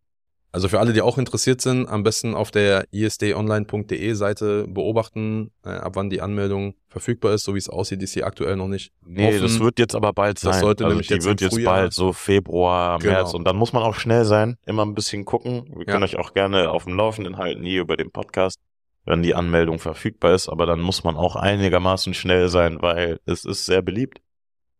Also 0.55 0.69
für 0.69 0.81
alle, 0.81 0.93
die 0.93 1.01
auch 1.01 1.17
interessiert 1.17 1.63
sind, 1.63 1.89
am 1.89 2.03
besten 2.03 2.35
auf 2.35 2.51
der 2.51 2.85
isdonline.de 2.93 4.13
Seite 4.13 4.67
beobachten, 4.69 5.51
äh, 5.65 5.71
ab 5.71 5.93
wann 5.97 6.11
die 6.11 6.21
Anmeldung 6.21 6.75
verfügbar 6.89 7.33
ist, 7.33 7.45
so 7.45 7.55
wie 7.55 7.59
es 7.59 7.69
aussieht, 7.71 8.03
ist 8.03 8.13
sie 8.13 8.23
aktuell 8.23 8.57
noch 8.57 8.69
nicht. 8.69 8.93
Nee, 9.05 9.29
offen. 9.29 9.41
das 9.43 9.61
wird 9.61 9.79
jetzt 9.79 9.95
aber 9.95 10.13
bald 10.13 10.37
Das 10.37 10.43
sein. 10.57 10.61
sollte 10.61 10.85
also 10.85 10.93
nämlich 10.95 11.09
die 11.09 11.15
jetzt 11.15 11.25
wird 11.27 11.41
jetzt 11.41 11.55
Frühjahr- 11.55 11.75
bald 11.75 11.93
so 11.95 12.13
Februar, 12.13 12.99
Genau. 12.99 13.13
März 13.15 13.35
und 13.35 13.45
dann 13.45 13.57
muss 13.57 13.73
man 13.73 13.83
auch 13.83 13.95
schnell 13.95 14.25
sein, 14.27 14.57
immer 14.67 14.85
ein 14.85 14.95
bisschen 14.95 15.25
gucken. 15.25 15.65
Wir 15.75 15.87
können 15.87 16.01
Ja. 16.01 16.05
euch 16.05 16.17
auch 16.19 16.35
gerne 16.35 16.69
auf 16.71 16.85
dem 16.85 16.97
Laufenden 16.97 17.39
halten 17.39 17.63
hier 17.65 17.81
über 17.81 17.97
den 17.97 18.11
Podcast, 18.11 18.59
wenn 19.07 19.23
die 19.23 19.35
Anmeldung 19.35 19.79
verfügbar 19.79 20.35
ist, 20.35 20.49
aber 20.51 20.67
dann 20.67 20.81
muss 20.81 21.03
man 21.03 21.17
auch 21.17 21.35
einigermaßen 21.37 22.13
schnell 22.15 22.49
sein, 22.49 22.77
weil 22.83 23.21
es 23.25 23.45
ist 23.47 23.65
sehr 23.67 23.81
beliebt. 23.83 24.21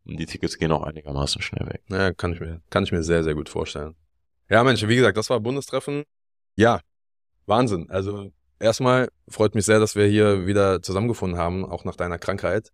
Und 0.05 0.17
die 0.19 0.25
Tickets 0.25 0.57
gehen 0.57 0.71
auch 0.71 0.83
einigermaßen 0.83 1.41
schnell 1.41 1.65
weg. 1.67 1.81
Ja, 1.89 2.11
kann 2.13 2.33
ich 2.33 2.39
mir, 2.41 2.61
kann 2.69 2.83
ich 2.83 2.91
mir 2.91 3.03
sehr, 3.03 3.23
sehr 3.23 3.35
gut 3.35 3.47
vorstellen. 3.49 3.95
Ja, 4.49 4.63
Mensch, 4.63 4.87
wie 4.87 4.95
gesagt, 4.95 5.17
das 5.17 5.29
war 5.29 5.39
Bundestreffen. 5.39 6.03
Ja, 6.55 6.81
Wahnsinn. 7.45 7.89
Also 7.89 8.31
erstmal 8.59 9.09
freut 9.27 9.55
mich 9.55 9.65
sehr, 9.65 9.79
dass 9.79 9.95
wir 9.95 10.05
hier 10.05 10.45
wieder 10.45 10.81
zusammengefunden 10.81 11.37
haben, 11.37 11.65
auch 11.65 11.85
nach 11.85 11.95
deiner 11.95 12.19
Krankheit. 12.19 12.71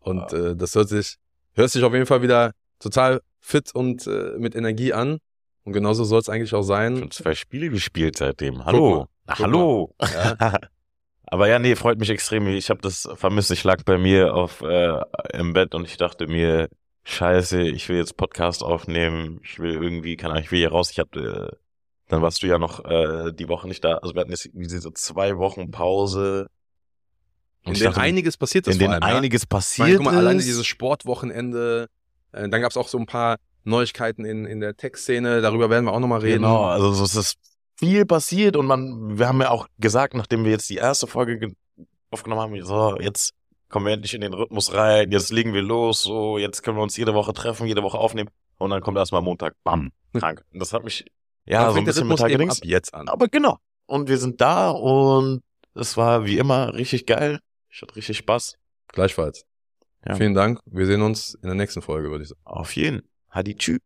Und 0.00 0.32
äh, 0.32 0.56
das 0.56 0.74
hört 0.74 0.88
sich, 0.88 1.16
hört 1.54 1.70
sich 1.70 1.82
auf 1.84 1.92
jeden 1.92 2.06
Fall 2.06 2.22
wieder 2.22 2.52
total 2.78 3.20
fit 3.40 3.74
und 3.74 4.06
äh, 4.06 4.36
mit 4.38 4.54
Energie 4.54 4.92
an. 4.92 5.18
Und 5.64 5.72
genauso 5.72 6.04
soll 6.04 6.20
es 6.20 6.28
eigentlich 6.28 6.54
auch 6.54 6.62
sein. 6.62 6.98
Schon 6.98 7.10
zwei 7.10 7.34
Spiele 7.34 7.70
gespielt 7.70 8.16
seitdem. 8.16 8.64
Hallo. 8.64 9.06
Na, 9.26 9.38
hallo. 9.38 9.94
Ja. 10.00 10.58
Aber 11.26 11.48
ja, 11.48 11.58
nee, 11.58 11.76
freut 11.76 11.98
mich 11.98 12.10
extrem. 12.10 12.46
Ich 12.48 12.68
habe 12.68 12.82
das 12.82 13.08
vermisst. 13.14 13.50
Ich 13.52 13.64
lag 13.64 13.84
bei 13.84 13.96
mir 13.96 14.34
auf 14.34 14.60
äh, 14.60 15.00
im 15.32 15.52
Bett 15.52 15.74
und 15.74 15.86
ich 15.86 15.96
dachte 15.96 16.26
mir, 16.26 16.68
scheiße, 17.04 17.62
ich 17.62 17.88
will 17.88 17.96
jetzt 17.96 18.16
Podcast 18.16 18.62
aufnehmen. 18.62 19.40
Ich 19.42 19.58
will 19.58 19.72
irgendwie, 19.72 20.16
keine 20.16 20.34
Ahnung, 20.34 20.44
ich 20.44 20.52
will 20.52 20.58
hier 20.60 20.70
raus. 20.70 20.90
Ich 20.90 20.98
hatte, 20.98 21.50
äh, 21.52 21.56
dann 22.08 22.22
warst 22.22 22.42
du 22.42 22.46
ja 22.46 22.58
noch 22.58 22.84
äh, 22.84 23.32
die 23.32 23.48
Woche 23.48 23.68
nicht 23.68 23.82
da. 23.84 23.94
Also 23.98 24.14
wir 24.14 24.20
hatten 24.20 24.30
jetzt 24.30 24.46
irgendwie 24.46 24.68
diese 24.68 24.92
zwei 24.92 25.36
Wochen 25.38 25.70
Pause. 25.70 26.46
In 27.62 27.68
Und 27.68 27.72
ich 27.74 27.78
denen 27.80 27.92
dachte, 27.92 28.00
einiges 28.00 28.36
passiert 28.36 28.66
ist 28.66 28.74
in 28.74 28.80
denen 28.80 28.94
allem. 28.94 29.02
ja? 29.02 29.16
einiges 29.16 29.42
Ich 29.42 29.48
meine, 29.50 29.58
passiert 29.58 29.96
guck 29.98 30.04
mal, 30.06 30.16
alleine 30.16 30.38
ist. 30.40 30.46
dieses 30.46 30.66
Sportwochenende. 30.66 31.88
Äh, 32.32 32.48
dann 32.48 32.60
gab 32.60 32.70
es 32.70 32.76
auch 32.76 32.88
so 32.88 32.98
ein 32.98 33.06
paar 33.06 33.36
Neuigkeiten 33.64 34.24
in, 34.24 34.46
in 34.46 34.60
der 34.60 34.76
Tech-Szene. 34.76 35.40
Darüber 35.40 35.70
werden 35.70 35.84
wir 35.84 35.92
auch 35.92 36.00
nochmal 36.00 36.20
reden. 36.20 36.42
Genau, 36.42 36.64
also 36.64 36.92
so, 36.92 37.04
es 37.04 37.14
ist 37.14 37.36
viel 37.76 38.04
passiert 38.04 38.56
und 38.56 38.66
man, 38.66 39.18
wir 39.18 39.28
haben 39.28 39.40
ja 39.40 39.50
auch 39.50 39.66
gesagt, 39.78 40.14
nachdem 40.14 40.44
wir 40.44 40.50
jetzt 40.50 40.68
die 40.68 40.76
erste 40.76 41.06
Folge 41.06 41.38
ge- 41.38 41.54
aufgenommen 42.10 42.40
haben, 42.42 42.64
so, 42.64 42.98
jetzt 43.00 43.32
kommen 43.72 43.86
wir 43.86 43.92
endlich 43.92 44.14
in 44.14 44.20
den 44.20 44.34
Rhythmus 44.34 44.72
rein, 44.72 45.10
jetzt 45.10 45.32
legen 45.32 45.52
wir 45.54 45.62
los, 45.62 46.02
so, 46.02 46.38
jetzt 46.38 46.62
können 46.62 46.76
wir 46.76 46.82
uns 46.82 46.96
jede 46.96 47.14
Woche 47.14 47.32
treffen, 47.32 47.66
jede 47.66 47.82
Woche 47.82 47.98
aufnehmen 47.98 48.30
und 48.58 48.70
dann 48.70 48.80
kommt 48.80 48.98
erstmal 48.98 49.22
Montag, 49.22 49.56
bam, 49.64 49.90
krank. 50.12 50.44
Und 50.52 50.60
das 50.60 50.72
hat 50.72 50.84
mich, 50.84 51.04
ja, 51.44 51.64
Dann 51.64 51.72
so 51.72 51.78
ein 51.78 51.84
bisschen 51.84 52.06
mit 52.06 52.20
ab 52.20 52.58
jetzt 52.62 52.94
an. 52.94 53.08
Aber 53.08 53.26
genau. 53.26 53.58
Und 53.86 54.08
wir 54.08 54.18
sind 54.18 54.40
da 54.40 54.70
und 54.70 55.42
es 55.74 55.96
war 55.96 56.24
wie 56.24 56.38
immer 56.38 56.74
richtig 56.74 57.06
geil. 57.06 57.40
Ich 57.68 57.82
hatte 57.82 57.96
richtig 57.96 58.18
Spaß. 58.18 58.56
Gleichfalls. 58.88 59.44
Ja. 60.06 60.14
Vielen 60.14 60.34
Dank. 60.34 60.60
Wir 60.66 60.86
sehen 60.86 61.02
uns 61.02 61.34
in 61.34 61.48
der 61.48 61.54
nächsten 61.54 61.82
Folge, 61.82 62.10
würde 62.10 62.22
ich 62.22 62.28
sagen. 62.28 62.40
Auf 62.44 62.76
jeden. 62.76 63.02
Hadi 63.30 63.56
tschü. 63.56 63.78